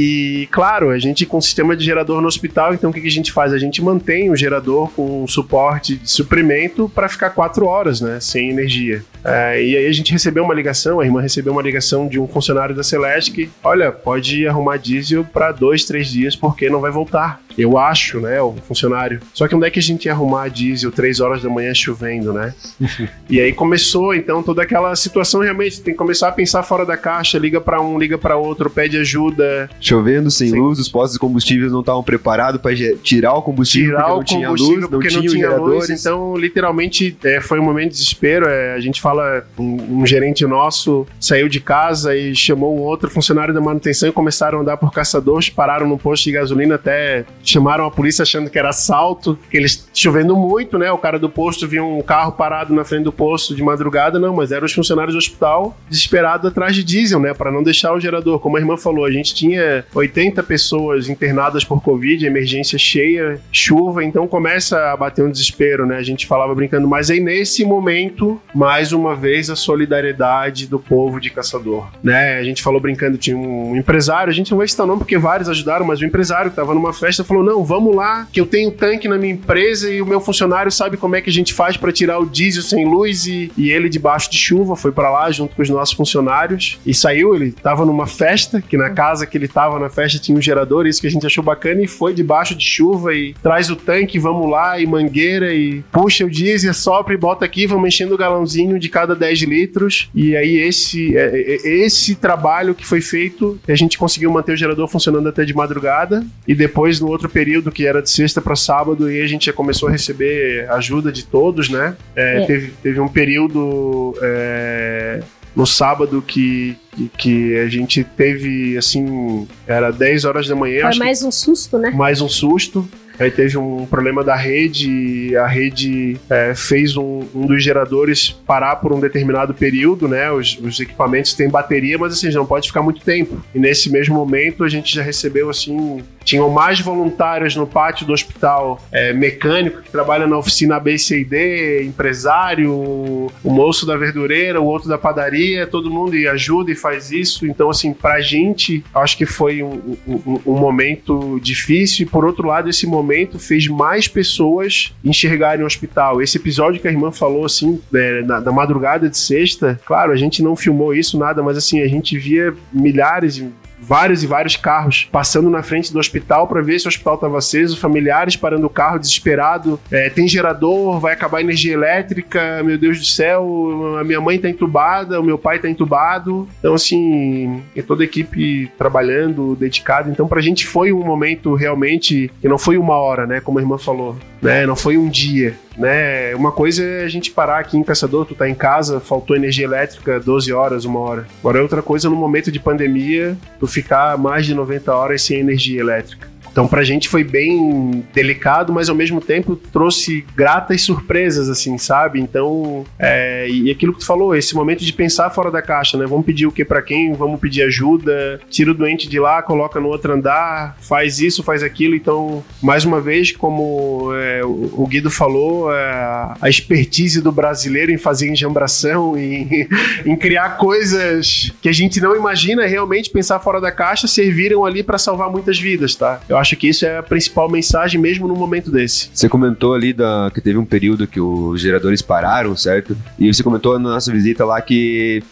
e, 0.44 0.48
claro, 0.48 0.90
a 0.90 1.00
gente 1.00 1.26
com 1.26 1.42
sistema 1.42 1.76
de 1.76 1.84
gerador 1.84 2.22
no 2.22 2.28
hospital, 2.28 2.74
então 2.74 2.90
o 2.90 2.94
que, 2.94 3.02
que 3.02 3.08
a 3.08 3.12
gente 3.12 3.32
faz? 3.32 3.54
A 3.54 3.58
gente 3.58 3.82
mantém 3.82 4.30
o 4.30 4.36
gerador 4.36 4.90
com 4.92 5.26
suporte 5.28 5.96
de 5.96 6.10
suprimento 6.10 6.90
para 6.94 7.10
ficar 7.10 7.32
quatro 7.32 7.66
horas, 7.66 8.02
né? 8.02 8.20
Sem 8.20 8.50
energia. 8.50 9.04
É, 9.24 9.64
e 9.64 9.78
aí 9.78 9.86
a 9.86 9.92
gente 9.92 10.12
recebeu 10.12 10.44
uma 10.44 10.54
ligação, 10.54 11.00
a 11.00 11.06
irmã 11.06 11.22
recebeu 11.22 11.54
uma 11.54 11.62
ligação 11.62 12.08
de 12.08 12.20
um 12.20 12.28
funcionário 12.28 12.76
da 12.76 12.84
Celeste 12.84 13.32
que, 13.32 13.50
olha, 13.64 13.92
pode 13.92 14.48
arrumar 14.48 14.78
diesel 14.78 15.24
para 15.24 15.52
dois, 15.52 15.86
três 15.86 16.10
dias 16.10 16.36
porque 16.36 16.70
não 16.70 16.82
vai 16.82 16.92
voltar. 16.92 17.42
Eu 17.58 17.78
acho, 17.78 18.20
né, 18.20 18.42
o 18.42 18.54
funcionário. 18.68 19.20
Só 19.34 19.48
que 19.48 19.56
onde 19.56 19.68
é 19.68 19.70
que 19.70 19.80
a 19.80 19.82
gente 19.82 20.06
ia 20.06 20.14
arrumar 20.14 20.48
diesel 20.50 20.92
três 20.92 21.20
horas 21.20 21.44
da 21.44 21.50
manhã 21.50 21.74
chovendo, 21.74 22.34
né? 22.34 22.54
e 23.30 23.40
aí 23.40 23.54
começou, 23.54 24.16
então, 24.16 24.41
toda 24.42 24.64
aquela 24.64 24.96
situação 24.96 25.42
realmente 25.42 25.82
tem 25.82 25.94
que 25.94 25.98
começar 25.98 26.30
a 26.30 26.32
pensar 26.32 26.64
fora 26.64 26.86
da 26.86 26.98
caixa, 26.98 27.38
liga 27.38 27.60
para 27.60 27.82
um, 27.82 27.98
liga 27.98 28.18
para 28.18 28.38
outro, 28.38 28.70
pede 28.70 28.98
ajuda, 28.98 29.70
Chovendo, 29.80 30.30
sem 30.30 30.50
Sim. 30.50 30.60
luz, 30.60 30.80
os 30.80 30.90
postos 30.90 31.14
de 31.14 31.20
combustíveis 31.20 31.72
não 31.72 31.82
estavam 31.82 32.04
preparados 32.04 32.62
para 32.62 32.74
tirar 33.02 33.34
o 33.34 33.42
combustível 33.42 33.96
tirar 33.96 34.14
porque 34.14 34.16
não 34.16 34.24
tinha 34.24 34.48
combustível 34.48 34.74
luz, 34.74 34.82
não 34.82 34.90
porque 34.90 35.10
não 35.10 35.22
tinha, 35.22 35.32
tinha 35.32 35.56
luz. 35.56 35.90
Então, 35.90 36.38
literalmente, 36.38 37.18
é, 37.24 37.40
foi 37.42 37.60
um 37.60 37.64
momento 37.64 37.92
de 37.92 37.98
desespero. 37.98 38.48
É, 38.48 38.74
a 38.74 38.80
gente 38.80 39.02
fala, 39.02 39.46
um, 39.58 40.02
um 40.02 40.06
gerente 40.06 40.46
nosso 40.46 41.06
saiu 41.20 41.48
de 41.48 41.60
casa 41.60 42.16
e 42.16 42.36
chamou 42.36 42.78
um 42.78 42.82
outro 42.82 43.10
funcionário 43.10 43.54
da 43.54 43.62
manutenção 43.62 44.10
e 44.10 44.12
começaram 44.12 44.60
a 44.60 44.62
andar 44.62 44.78
por 44.78 44.92
caçadores, 44.92 45.50
pararam 45.50 45.88
no 45.88 45.98
posto 45.98 46.26
de 46.26 46.32
gasolina, 46.32 46.76
até 46.76 47.26
chamaram 47.44 47.86
a 47.86 47.92
polícia 47.92 48.24
achando 48.24 48.50
que 48.50 48.58
era 48.58 48.70
assalto, 48.70 49.38
que 49.50 49.58
eles 49.58 49.90
chovendo 49.94 50.36
muito, 50.36 50.78
né? 50.78 50.92
O 50.92 50.98
cara 50.98 51.18
do 51.20 51.30
posto 51.30 51.68
viu 51.68 51.86
um 51.86 52.02
carro 52.02 52.34
parado 52.34 52.74
na 52.74 52.84
frente 52.84 53.04
do 53.04 53.12
posto 53.12 53.56
de 53.56 53.64
madrugada, 53.64 54.20
não, 54.20 54.31
mas 54.34 54.52
eram 54.52 54.66
os 54.66 54.74
funcionários 54.74 55.14
do 55.14 55.18
hospital 55.18 55.78
desesperados 55.90 56.46
atrás 56.50 56.76
de 56.76 56.84
diesel, 56.84 57.20
né? 57.20 57.34
Para 57.34 57.52
não 57.52 57.64
deixar 57.64 57.94
o 57.94 58.00
gerador. 58.00 58.40
Como 58.40 58.58
a 58.58 58.60
irmã 58.60 58.78
falou, 58.78 59.06
a 59.06 59.12
gente 59.12 59.34
tinha 59.34 59.86
80 59.94 60.42
pessoas 60.44 61.10
internadas 61.10 61.64
por 61.64 61.82
Covid, 61.82 62.26
emergência 62.26 62.78
cheia, 62.78 63.40
chuva, 63.52 64.04
então 64.04 64.28
começa 64.28 64.92
a 64.92 64.98
bater 64.98 65.24
um 65.24 65.32
desespero, 65.32 65.86
né? 65.86 65.98
A 65.98 66.04
gente 66.04 66.28
falava 66.28 66.54
brincando, 66.54 66.88
mas 66.88 67.10
aí 67.10 67.20
nesse 67.20 67.64
momento, 67.66 68.42
mais 68.54 68.92
uma 68.92 69.16
vez, 69.16 69.50
a 69.50 69.56
solidariedade 69.56 70.68
do 70.68 70.80
povo 70.80 71.20
de 71.20 71.30
Caçador, 71.30 71.88
né? 72.04 72.38
A 72.38 72.44
gente 72.44 72.62
falou 72.62 72.80
brincando, 72.80 73.18
tinha 73.18 73.38
um 73.38 73.76
empresário, 73.76 74.30
a 74.30 74.34
gente 74.34 74.52
não 74.52 74.58
vai 74.58 74.68
citar 74.68 74.86
o 74.86 74.88
nome 74.88 75.00
porque 75.00 75.18
vários 75.18 75.50
ajudaram, 75.50 75.86
mas 75.86 76.02
o 76.02 76.06
empresário 76.06 76.50
que 76.50 76.56
tava 76.56 76.74
numa 76.74 76.94
festa 76.94 77.24
falou: 77.24 77.44
não, 77.44 77.64
vamos 77.64 77.96
lá, 77.96 78.28
que 78.32 78.40
eu 78.40 78.46
tenho 78.46 78.72
tanque 78.72 79.08
na 79.08 79.18
minha 79.18 79.34
empresa 79.34 79.90
e 79.90 80.02
o 80.02 80.06
meu 80.06 80.20
funcionário 80.20 80.72
sabe 80.72 80.98
como 80.98 81.16
é 81.16 81.22
que 81.22 81.30
a 81.30 81.34
gente 81.34 81.54
faz 81.54 81.78
para 81.78 81.92
tirar 81.92 82.20
o 82.20 82.26
diesel 82.26 82.64
sem 82.64 82.86
luz 82.86 83.26
e, 83.28 83.52
e 83.58 83.72
ele 83.72 83.90
debaixo 83.90 84.21
de 84.30 84.38
chuva 84.38 84.76
foi 84.76 84.92
para 84.92 85.10
lá 85.10 85.32
junto 85.32 85.56
com 85.56 85.62
os 85.62 85.70
nossos 85.70 85.96
funcionários 85.96 86.80
e 86.86 86.94
saiu, 86.94 87.36
ele 87.36 87.52
tava 87.52 87.86
numa 87.86 88.08
festa, 88.08 88.62
que 88.62 88.76
na 88.76 88.90
casa 88.90 89.26
que 89.26 89.38
ele 89.38 89.48
tava 89.48 89.80
na 89.80 89.90
festa 89.90 90.20
tinha 90.20 90.38
um 90.38 90.42
gerador, 90.42 90.86
isso 90.86 91.00
que 91.00 91.08
a 91.08 91.12
gente 91.12 91.26
achou 91.26 91.44
bacana 91.44 91.82
e 91.82 91.88
foi 91.88 92.14
debaixo 92.14 92.56
de 92.56 92.66
chuva 92.66 93.14
e 93.14 93.34
traz 93.42 93.70
o 93.70 93.76
tanque, 93.76 94.20
vamos 94.20 94.50
lá 94.50 94.80
e 94.80 94.86
mangueira 94.86 95.54
e 95.54 95.84
puxa 95.92 96.26
o 96.26 96.30
diesel, 96.30 96.74
sopra 96.74 97.14
e 97.14 97.18
bota 97.18 97.46
aqui, 97.46 97.68
vamos 97.68 97.88
enchendo 97.88 98.16
o 98.16 98.18
galãozinho 98.18 98.80
de 98.80 98.90
cada 98.90 99.16
10 99.16 99.42
litros 99.44 100.10
e 100.14 100.36
aí 100.36 100.58
esse 100.58 101.16
é, 101.16 101.28
é, 101.36 101.68
esse 101.86 102.16
trabalho 102.16 102.74
que 102.74 102.86
foi 102.86 103.02
feito, 103.02 103.60
a 103.68 103.76
gente 103.76 103.98
conseguiu 103.98 104.32
manter 104.32 104.54
o 104.54 104.58
gerador 104.58 104.88
funcionando 104.88 105.30
até 105.30 105.46
de 105.46 105.54
madrugada 105.54 106.26
e 106.48 106.56
depois 106.56 107.00
no 107.00 107.08
outro 107.08 107.30
período 107.30 107.72
que 107.72 107.86
era 107.86 108.02
de 108.02 108.10
sexta 108.10 108.42
para 108.42 108.56
sábado 108.56 109.12
e 109.12 109.22
a 109.22 109.28
gente 109.28 109.46
já 109.46 109.54
começou 109.54 109.90
a 109.90 109.92
receber 109.92 110.70
ajuda 110.72 111.12
de 111.12 111.26
todos, 111.26 111.70
né? 111.70 111.96
É, 112.16 112.32
É. 112.42 112.46
Teve, 112.46 112.72
teve 112.82 113.00
um 113.00 113.08
período 113.08 114.11
é, 114.22 115.22
no 115.56 115.66
sábado 115.66 116.22
que, 116.22 116.78
que, 117.18 117.58
a 117.58 117.68
gente 117.68 118.04
teve 118.04 118.78
assim, 118.78 119.48
era 119.68 119.92
10 119.92 120.26
horas 120.26 120.48
da 120.48 120.56
manhã, 120.56 120.90
Foi 120.90 121.00
mais 121.00 121.24
um 121.24 121.32
susto, 121.32 121.78
né? 121.78 121.92
mais 121.92 122.22
um 122.22 122.30
susto. 122.30 122.88
Aí 123.20 123.30
teve 123.30 123.56
um 123.56 123.86
problema 123.86 124.24
da 124.24 124.36
rede, 124.36 124.90
e 124.90 125.36
a 125.36 125.46
rede 125.46 126.18
é, 126.28 126.56
fez 126.56 126.98
um, 126.98 127.24
um 127.36 127.46
dos 127.46 127.64
geradores 127.64 128.32
parar 128.48 128.78
por 128.78 128.92
um 128.92 129.00
determinado 129.00 129.54
período, 129.54 130.08
né? 130.08 130.32
Os, 130.32 130.58
os 130.58 130.80
equipamentos 130.80 131.34
têm 131.36 131.48
bateria, 131.48 132.00
mas 132.00 132.14
assim, 132.14 132.32
não 132.32 132.48
pode 132.48 132.68
ficar 132.68 132.82
muito 132.82 133.02
tempo. 133.02 133.40
E 133.54 133.60
nesse 133.60 133.92
mesmo 133.92 134.16
momento 134.16 134.64
a 134.64 134.70
gente 134.70 134.96
já 134.96 135.04
recebeu 135.04 135.52
assim. 135.52 136.02
Tinham 136.24 136.50
mais 136.50 136.80
voluntários 136.80 137.56
no 137.56 137.66
pátio 137.66 138.06
do 138.06 138.14
hospital, 138.14 138.82
é, 138.92 139.12
mecânico 139.14 139.82
que 139.82 139.90
trabalha 139.92 140.28
na 140.28 140.38
oficina 140.38 140.76
ABCD, 140.76 141.84
empresário, 141.84 142.72
o 142.74 143.32
moço 143.44 143.86
da 143.86 143.98
verdureira, 143.98 144.62
o 144.62 144.66
outro 144.66 144.88
da 144.88 144.98
padaria, 144.98 145.66
todo 145.68 145.90
mundo 145.90 146.16
e 146.16 146.28
ajuda 146.28 146.72
e 146.72 146.76
faz 146.76 147.12
isso. 147.12 147.46
Então, 147.46 147.70
assim, 147.70 147.94
pra 147.94 148.20
gente, 148.22 148.84
acho 148.94 149.18
que 149.18 149.26
foi 149.26 149.64
um, 149.64 149.98
um- 150.08 150.40
um 150.46 150.58
momento 150.60 151.40
difícil. 151.42 152.06
E 152.06 152.10
por 152.10 152.26
outro 152.26 152.48
lado, 152.48 152.70
esse 152.70 152.86
momento 152.86 153.40
fez 153.40 153.68
mais 153.68 154.08
pessoas 154.08 154.94
enxergarem 155.04 155.64
o 155.64 155.68
hospital. 155.68 156.22
Esse 156.22 156.38
episódio 156.38 156.80
que 156.82 156.88
a 156.88 156.92
irmã 156.92 157.12
falou, 157.12 157.46
assim, 157.46 157.80
é, 157.94 158.22
na, 158.22 158.40
na 158.42 158.52
madrugada 158.52 159.10
de 159.10 159.18
sexta, 159.18 159.80
claro, 159.86 160.12
a 160.12 160.16
gente 160.16 160.42
não 160.44 160.56
filmou 160.56 160.94
isso, 160.94 161.18
nada, 161.18 161.42
mas 161.42 161.58
assim, 161.58 161.82
a 161.82 161.88
gente 161.88 162.18
via 162.18 162.54
milhares 162.72 163.44
vários 163.82 164.24
e 164.24 164.28
vários 164.28 164.56
carros 164.56 165.10
passando 165.12 165.50
na 165.50 165.64
frente 165.64 165.92
do 165.92 166.00
hospital 166.00 166.48
para 166.48 166.62
ver 166.62 166.80
se 166.80 166.86
o 166.86 166.90
hospital 166.90 167.16
estava 167.16 167.38
aceso, 167.38 167.78
familiares 167.78 168.36
parando 168.36 168.68
o 168.68 168.70
carro 168.70 169.00
desesperado, 169.00 169.80
é, 169.92 170.10
tem 170.10 170.28
gerador, 170.28 171.00
vai 171.00 171.14
acabar 171.14 171.40
a 171.40 171.42
energia 171.42 171.74
elétrica, 171.74 172.62
meu 172.64 172.78
Deus 172.78 173.00
do 173.00 173.06
céu, 173.06 173.98
a 174.00 174.04
minha 174.04 174.22
mãe 174.22 174.40
tá 174.40 174.50
entubada, 174.50 175.20
o 175.20 175.24
meu 175.24 175.38
pai 175.38 175.60
tá 175.60 175.70
entubado. 175.70 176.48
Então, 176.60 176.74
assim, 176.74 177.64
e 177.76 177.82
toda 177.82 178.04
a 178.04 178.06
equipe 178.06 178.72
trabalhando, 178.78 179.56
dedicada. 179.56 180.10
Então, 180.10 180.28
pra 180.28 180.42
gente 180.42 180.66
foi 180.66 180.92
um 180.92 181.04
momento 181.04 181.54
realmente 181.56 182.32
que 182.40 182.48
não 182.48 182.58
foi 182.58 182.78
uma 182.78 182.96
hora, 182.96 183.26
né? 183.26 183.42
Como 183.42 183.58
a 183.60 183.62
irmã 183.62 183.78
falou, 183.78 184.16
né? 184.42 184.66
Não 184.66 184.76
foi 184.76 184.98
um 184.98 185.10
dia. 185.10 185.56
Né? 185.78 186.36
Uma 186.36 186.52
coisa 186.52 186.84
é 186.84 187.06
a 187.06 187.08
gente 187.08 187.32
parar 187.32 187.60
aqui 187.60 187.78
em 187.78 187.84
Caçador, 187.84 188.26
tu 188.26 188.36
tá 188.36 188.48
em 188.48 188.54
casa, 188.54 189.00
faltou 189.00 189.36
energia 189.36 189.66
elétrica 189.66 190.20
12 190.20 190.52
horas, 190.52 190.86
uma 190.86 191.00
hora. 191.00 191.26
Agora 191.40 191.60
é 191.60 191.62
outra 191.62 191.82
coisa 191.82 192.10
no 192.10 192.16
momento 192.16 192.52
de 192.52 192.60
pandemia, 192.60 193.38
tu 193.60 193.66
ficar 193.72 194.18
mais 194.18 194.46
de 194.46 194.54
90 194.54 194.94
horas 194.94 195.22
sem 195.22 195.40
energia 195.40 195.80
elétrica. 195.80 196.31
Então, 196.52 196.68
pra 196.68 196.84
gente 196.84 197.08
foi 197.08 197.24
bem 197.24 198.04
delicado, 198.14 198.74
mas 198.74 198.90
ao 198.90 198.96
mesmo 198.96 199.22
tempo 199.22 199.56
trouxe 199.56 200.26
gratas 200.36 200.82
surpresas, 200.82 201.50
assim, 201.50 201.78
sabe? 201.78 202.20
Então, 202.20 202.86
é, 203.00 203.48
e 203.50 203.72
aquilo 203.72 203.94
que 203.94 204.00
tu 204.00 204.06
falou, 204.06 204.36
esse 204.36 204.54
momento 204.54 204.84
de 204.84 204.92
pensar 204.92 205.30
fora 205.30 205.50
da 205.50 205.62
caixa, 205.62 205.98
né? 205.98 206.06
Vamos 206.06 206.26
pedir 206.26 206.46
o 206.46 206.52
que 206.52 206.66
pra 206.66 206.82
quem? 206.82 207.14
Vamos 207.14 207.40
pedir 207.40 207.64
ajuda, 207.64 208.40
tira 208.50 208.72
o 208.72 208.74
doente 208.74 209.08
de 209.08 209.20
lá, 209.20 209.42
coloca 209.42 209.80
no 209.80 209.88
outro 209.88 210.14
andar, 210.14 210.76
faz 210.82 211.20
isso, 211.20 211.42
faz 211.42 211.64
aquilo. 211.64 211.96
Então, 211.96 212.44
mais 212.62 212.84
uma 212.84 213.00
vez, 213.00 213.32
como 213.32 214.12
é, 214.14 214.42
o 214.44 214.86
Guido 214.88 215.10
falou, 215.10 215.74
é, 215.74 216.34
a 216.42 216.50
expertise 216.50 217.22
do 217.22 217.32
brasileiro 217.32 217.92
em 217.92 217.98
fazer 217.98 218.30
enjambração, 218.30 219.16
em, 219.18 219.68
em 220.06 220.16
criar 220.18 220.58
coisas 220.58 221.52
que 221.62 221.70
a 221.70 221.74
gente 221.74 222.02
não 222.02 222.16
imagina 222.16 222.66
realmente 222.66 223.10
pensar 223.10 223.40
fora 223.40 223.62
da 223.62 223.72
caixa, 223.72 224.08
serviram 224.08 224.66
ali 224.66 224.84
pra 224.84 224.98
salvar 224.98 225.32
muitas 225.32 225.58
vidas, 225.58 225.96
tá? 225.96 226.20
Eu 226.28 226.41
acho 226.42 226.56
que 226.58 226.68
isso 226.68 226.86
é 226.86 226.98
a 226.98 227.04
principal 227.04 227.50
mensagem 227.50 228.00
mesmo 228.02 228.28
num 228.28 228.36
momento 228.36 228.70
desse. 228.72 229.10
Você 229.14 229.30
comentou 229.30 229.74
ali 229.74 229.94
da, 229.94 230.30
que 230.34 230.42
teve 230.42 230.58
um 230.58 230.66
período 230.66 231.08
que 231.08 231.20
os 231.22 231.62
geradores 231.62 232.02
pararam, 232.02 232.56
certo? 232.58 232.98
E 233.20 233.32
você 233.34 233.42
comentou 233.44 233.78
na 233.80 233.92
nossa 233.92 234.12
visita 234.12 234.44
lá 234.44 234.60
que 234.62 235.24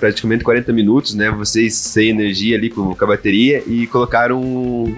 praticamente 0.00 0.42
40 0.44 0.72
minutos, 0.72 1.14
né? 1.14 1.30
Vocês 1.30 1.74
sem 1.74 2.08
energia 2.08 2.56
ali 2.56 2.70
com, 2.70 2.94
com 2.94 3.04
a 3.04 3.08
bateria 3.08 3.62
e 3.66 3.86
colocaram 3.86 4.40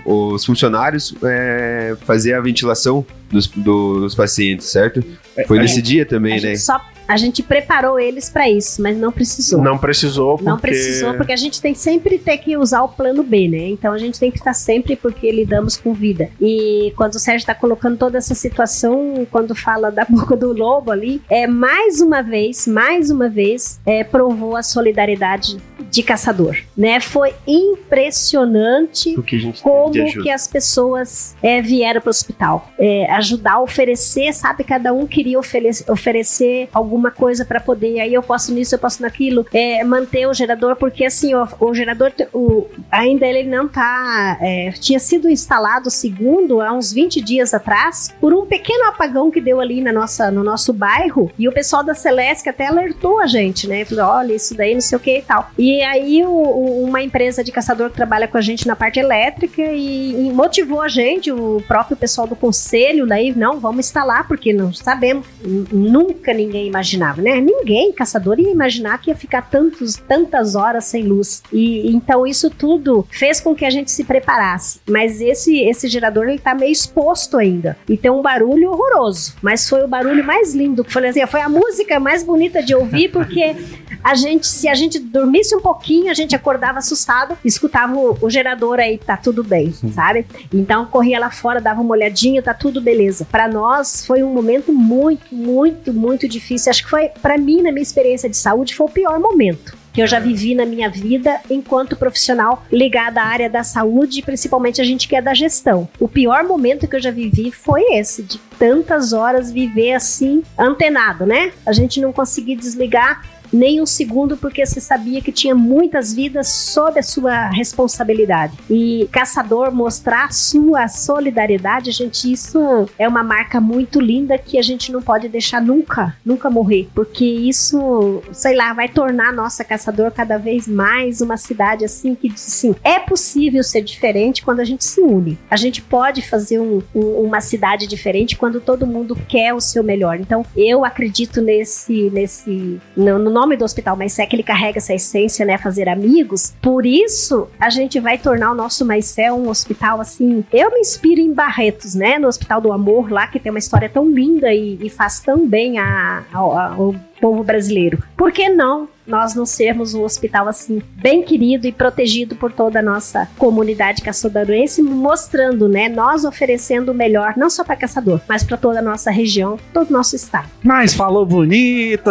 os 0.05 0.45
funcionários 0.45 1.15
é, 1.23 1.97
fazer 2.07 2.35
a 2.35 2.41
ventilação 2.41 3.05
dos, 3.31 3.47
do- 3.47 4.01
dos 4.01 4.15
pacientes, 4.15 4.67
certo? 4.67 5.03
Foi 5.47 5.59
a 5.59 5.63
nesse 5.63 5.81
dia 5.83 6.03
A 6.03 6.07
também, 6.07 6.35
né? 6.35 6.39
gente, 6.39 6.61
só, 6.61 6.81
a 7.11 7.17
gente 7.17 7.43
preparou 7.43 7.99
eles 7.99 8.31
para 8.31 8.49
isso, 8.49 8.81
mas 8.81 8.97
não 8.97 9.11
precisou. 9.11 9.61
Não 9.61 9.77
precisou, 9.77 10.37
porque... 10.37 10.49
Não 10.49 10.59
precisou, 10.59 11.15
porque 11.15 11.33
a 11.33 11.37
gente 11.37 11.61
tem 11.61 11.75
sempre 11.75 12.19
ter 12.19 12.39
que 12.39 12.57
usar 12.57 12.83
o 12.85 12.89
plano 12.89 13.25
B, 13.25 13.49
né? 13.49 13.69
Então 13.69 13.93
a 13.93 13.99
gente 13.99 14.21
tem 14.21 14.31
que 14.31 14.39
estar 14.39 14.55
sempre 14.55 14.95
porque 14.95 15.29
lidamos 15.33 15.77
com 15.77 15.93
vida. 15.93 16.29
E 16.41 16.93
quando 16.97 17.17
o 17.17 17.19
Sérgio 17.19 17.41
está 17.43 17.53
colocando 17.55 17.99
toda 17.99 18.17
essa 18.17 18.33
situação, 18.33 19.27
quando 19.29 19.57
fala 19.57 19.91
da 19.91 20.05
boca 20.09 20.37
do 20.37 20.53
lobo 20.53 20.93
ali, 20.93 21.21
é 21.29 21.49
mais 21.49 22.01
uma 22.01 22.23
vez, 22.23 22.69
mais 22.69 23.11
uma 23.11 23.29
vez, 23.29 23.81
é, 23.85 24.05
provou 24.05 24.55
a 24.55 24.63
solidariedade 24.63 25.57
de 25.91 26.03
caçador, 26.05 26.57
né? 26.77 27.01
Foi 27.01 27.35
impressionante 27.45 29.21
que 29.27 29.53
como 29.61 29.93
que 29.93 30.31
as 30.31 30.47
pessoas 30.47 31.35
é, 31.43 31.61
vieram 31.61 32.01
para 32.01 32.09
o 32.09 32.11
hospital. 32.11 32.71
É, 32.79 33.11
ajudar, 33.15 33.61
oferecer, 33.61 34.33
sabe? 34.33 34.63
Cada 34.63 34.93
um 34.93 35.07
queria 35.07 35.39
ofere- 35.39 35.71
oferecer 35.89 36.69
alguma 36.73 37.00
coisa 37.09 37.45
para 37.45 37.61
poder. 37.61 38.01
Aí 38.01 38.13
eu 38.13 38.23
posso 38.23 38.53
nisso, 38.53 38.75
eu 38.75 38.81
posso 38.81 39.01
naquilo. 39.01 39.47
É, 39.55 39.85
manter 39.85 40.27
o 40.27 40.35
gerador, 40.35 40.75
porque 40.75 41.05
assim, 41.05 41.33
ó, 41.35 41.47
o 41.61 41.73
gerador, 41.73 42.11
o, 42.33 42.67
ainda 42.91 43.25
ele 43.25 43.45
não 43.45 43.69
tá. 43.69 44.37
é, 44.41 44.73
tinha 44.73 44.99
sido 44.99 45.29
instalado, 45.31 45.89
segundo, 45.89 46.61
há 46.61 46.73
uns 46.73 46.93
20 46.93 47.21
dias 47.21 47.55
atrás, 47.55 48.13
por 48.21 48.35
um 48.35 48.45
pequeno 48.47 48.87
apagão 48.89 49.31
que 49.31 49.41
deu 49.41 49.61
ali 49.61 49.81
na 49.81 49.93
nossa, 49.93 50.33
no 50.33 50.43
nosso 50.43 50.73
bairro. 50.73 51.31
E 51.39 51.47
o 51.47 51.53
pessoal 51.53 51.85
da 51.85 51.95
Celeste 51.95 52.49
até 52.49 52.67
alertou 52.67 53.21
a 53.21 53.27
gente, 53.29 53.69
né? 53.69 53.85
Falou: 53.85 54.07
olha, 54.17 54.33
isso 54.33 54.57
daí 54.57 54.75
não 54.75 54.81
sei 54.81 54.97
o 54.97 55.01
que 55.01 55.19
e 55.19 55.23
tal. 55.23 55.49
E 55.57 55.81
aí, 55.83 56.25
o- 56.25 56.29
o- 56.29 56.85
uma 56.85 57.01
empresa 57.03 57.45
de 57.45 57.53
caçador 57.53 57.91
que 57.91 57.97
trabalha 57.97 58.27
com 58.27 58.37
a 58.39 58.41
gente 58.41 58.67
na 58.67 58.75
parte 58.75 58.99
elétrica 58.99 59.63
e, 59.63 60.27
e 60.27 60.33
motivou 60.33 60.81
a 60.81 60.89
gente, 60.89 61.31
o 61.31 61.63
próprio 61.69 61.97
pessoal 61.97 62.27
do 62.27 62.35
conselho, 62.35 63.07
daí, 63.07 63.33
não, 63.37 63.61
vamos 63.61 63.87
instalar, 63.87 64.27
porque 64.27 64.53
não 64.53 64.73
sabemos. 64.73 65.27
Nunca 65.71 66.33
ninguém 66.33 66.67
imaginou 66.67 66.90
imaginava, 66.91 67.23
né? 67.23 67.41
Ninguém, 67.41 67.93
caçador, 67.93 68.39
ia 68.39 68.51
imaginar 68.51 69.01
que 69.01 69.11
ia 69.11 69.17
ficar 69.17 69.43
tantos, 69.43 69.97
tantas 69.97 70.55
horas 70.55 70.85
sem 70.85 71.05
luz. 71.05 71.43
E 71.53 71.91
então 71.91 72.27
isso 72.27 72.51
tudo 72.51 73.07
fez 73.11 73.41
com 73.41 73.55
que 73.55 73.65
a 73.65 73.71
gente 73.71 73.91
se 73.91 74.05
preparasse. 74.05 74.81
Mas 74.89 75.21
esse 75.21 75.59
esse 75.61 75.89
gerador 75.89 76.29
ele 76.29 76.39
tá 76.39 76.55
meio 76.55 76.73
exposto 76.73 77.37
ainda 77.37 77.77
e 77.89 77.97
tem 77.97 78.11
um 78.11 78.23
barulho 78.23 78.71
horroroso. 78.71 79.35
Mas 79.43 79.69
foi 79.69 79.85
o 79.85 79.89
barulho 79.89 80.25
mais 80.25 80.55
lindo 80.55 80.85
foi 80.89 81.09
assim, 81.09 81.27
foi 81.27 81.41
a 81.41 81.49
música 81.49 82.01
mais 82.01 82.23
bonita 82.23 82.63
de 82.63 82.75
ouvir 82.75 83.11
porque 83.11 83.55
a 84.03 84.15
gente, 84.15 84.47
se 84.47 84.69
a 84.69 84.75
gente 84.75 84.99
dormisse 84.99 85.55
um 85.55 85.61
pouquinho, 85.61 86.11
a 86.11 86.15
gente 86.15 86.35
acordava 86.35 86.79
assustado, 86.79 87.37
escutava 87.45 87.95
o, 87.95 88.17
o 88.21 88.31
gerador 88.31 88.79
aí, 88.79 88.99
tá 88.99 89.17
tudo 89.17 89.45
bem, 89.45 89.73
sabe? 89.93 90.27
Então 90.53 90.87
corria 90.87 91.19
lá 91.19 91.31
fora, 91.31 91.61
dava 91.61 91.81
uma 91.81 91.93
olhadinha, 91.93 92.43
tá 92.43 92.55
tudo 92.55 92.81
beleza. 92.81 93.27
Para 93.31 93.49
nós 93.49 94.05
foi 94.07 94.23
um 94.23 94.33
momento 94.33 94.73
muito, 94.73 95.35
muito, 95.35 95.93
muito 95.93 96.29
difícil. 96.29 96.71
Acho 96.71 96.85
que 96.85 96.91
foi 96.91 97.09
para 97.21 97.37
mim 97.37 97.63
na 97.63 97.71
minha 97.71 97.83
experiência 97.83 98.29
de 98.29 98.37
saúde 98.37 98.75
foi 98.75 98.87
o 98.87 98.91
pior 98.91 99.19
momento 99.19 99.81
que 99.93 100.01
eu 100.01 100.07
já 100.07 100.19
vivi 100.19 100.55
na 100.55 100.65
minha 100.65 100.89
vida 100.89 101.41
enquanto 101.51 101.97
profissional 101.97 102.65
ligada 102.71 103.21
à 103.21 103.25
área 103.25 103.51
da 103.51 103.63
saúde, 103.63 104.23
principalmente 104.23 104.81
a 104.81 104.85
gente 104.85 105.09
que 105.09 105.17
é 105.17 105.23
da 105.23 105.35
gestão. 105.35 105.89
O 105.99 106.09
pior 106.09 106.45
momento 106.45 106.87
que 106.87 106.97
eu 106.97 107.01
já 107.01 107.11
vivi 107.11 107.51
foi 107.51 107.83
esse, 107.95 108.23
de 108.23 108.39
tantas 108.59 109.13
horas 109.13 109.51
viver 109.51 109.95
assim, 109.95 110.43
antenado, 110.57 111.27
né? 111.27 111.53
A 111.67 111.73
gente 111.73 112.01
não 112.01 112.13
conseguir 112.13 112.57
desligar 112.57 113.23
nem 113.53 113.81
um 113.81 113.87
segundo, 113.87 114.37
porque 114.37 114.65
você 114.65 114.81
sabia 114.81 115.21
que 115.21 115.33
tinha 115.33 115.55
muitas 115.55 116.13
vidas 116.13 116.49
sob 116.49 116.99
a 116.99 117.03
sua 117.03 117.49
responsabilidade. 117.49 118.57
E 118.69 119.09
caçador 119.13 119.73
mostrar 119.73 120.33
sua 120.33 120.89
solidariedade, 120.89 121.91
gente, 121.91 122.31
isso 122.31 122.89
é 122.99 123.09
uma 123.09 123.23
marca 123.23 123.61
muito 123.61 124.01
linda 124.01 124.39
que 124.39 124.59
a 124.59 124.63
gente 124.63 124.93
não 124.93 125.03
pode 125.03 125.29
deixar 125.29 125.61
nunca, 125.61 126.17
nunca 126.25 126.51
morrer, 126.51 126.89
porque 126.95 127.25
isso, 127.25 128.23
sei 128.33 128.57
lá, 128.57 128.73
vai 128.73 128.89
tornar 128.89 129.29
a 129.29 129.33
nossa 129.33 129.65
caçador 129.65 130.11
cada 130.11 130.39
vez 130.39 130.67
mais 130.67 131.21
uma 131.21 131.37
cidade 131.37 131.85
assim 131.85 132.15
que 132.15 132.29
diz 132.29 132.47
assim, 132.47 132.75
é 132.83 132.99
possível 132.99 133.63
ser 133.63 133.83
diferente 133.83 134.43
quando 134.43 134.61
a 134.61 134.65
gente 134.65 134.85
se 134.85 135.01
une. 135.01 135.39
A 135.51 135.57
gente 135.57 135.83
pode 135.83 136.23
fazer 136.23 136.59
um, 136.59 136.83
um, 136.95 137.23
uma 137.23 137.41
cidade 137.41 137.87
diferente 137.87 138.37
quando 138.37 138.61
todo 138.61 138.87
mundo 138.87 139.17
quer 139.29 139.53
o 139.55 139.61
seu 139.61 139.83
melhor. 139.83 140.19
Então, 140.21 140.45
eu 140.57 140.85
acredito 140.85 141.41
nesse, 141.41 142.11
nesse, 142.11 142.81
no, 142.97 143.19
no 143.19 143.31
nome 143.41 143.57
do 143.57 143.65
Hospital 143.65 143.97
Maicé 143.97 144.27
que 144.27 144.37
ele 144.37 144.43
carrega 144.43 144.77
essa 144.77 144.93
essência, 144.93 145.47
né, 145.47 145.57
fazer 145.57 145.89
amigos. 145.89 146.53
Por 146.61 146.85
isso, 146.85 147.49
a 147.59 147.71
gente 147.71 147.99
vai 147.99 148.19
tornar 148.19 148.53
o 148.53 148.55
nosso 148.55 148.85
Maicé 148.85 149.33
um 149.33 149.49
hospital 149.49 149.99
assim. 149.99 150.45
Eu 150.53 150.71
me 150.73 150.81
inspiro 150.81 151.21
em 151.21 151.33
Barretos, 151.33 151.95
né, 151.95 152.19
no 152.19 152.29
Hospital 152.29 152.61
do 152.61 152.71
Amor, 152.71 153.11
lá 153.11 153.27
que 153.27 153.41
tem 153.41 153.51
uma 153.51 153.59
história 153.59 153.89
tão 153.89 154.11
linda 154.11 154.53
e, 154.53 154.79
e 154.83 154.91
faz 154.91 155.21
tão 155.21 155.49
bem 155.49 155.79
a, 155.79 156.23
a, 156.31 156.39
ao 156.75 156.95
povo 157.19 157.43
brasileiro. 157.43 158.03
Por 158.15 158.31
que 158.31 158.49
não 158.51 158.89
nós 159.11 159.35
não 159.35 159.45
sermos 159.45 159.95
um 159.95 160.03
hospital 160.03 160.49
assim 160.49 160.81
bem 160.97 161.23
querido 161.23 161.67
e 161.67 161.73
protegido 161.73 162.37
por 162.37 162.53
toda 162.53 162.79
a 162.79 162.83
nossa 162.83 163.29
comunidade 163.37 164.03
caçadorense, 164.03 164.83
mostrando, 164.83 165.69
né, 165.69 165.89
nós 165.89 166.25
oferecendo 166.25 166.93
o 166.93 166.95
melhor 166.95 167.35
não 167.37 167.51
só 167.51 167.65
para 167.65 167.77
caçador, 167.77 168.21
mas 168.29 168.43
para 168.43 168.57
toda 168.57 168.79
a 168.79 168.83
nossa 168.83 169.11
região, 169.11 169.59
todo 169.73 169.91
o 169.91 169.93
nosso 169.93 170.15
estado. 170.17 170.49
Mas 170.63 170.95
falou 170.95 171.27
bonito. 171.27 172.11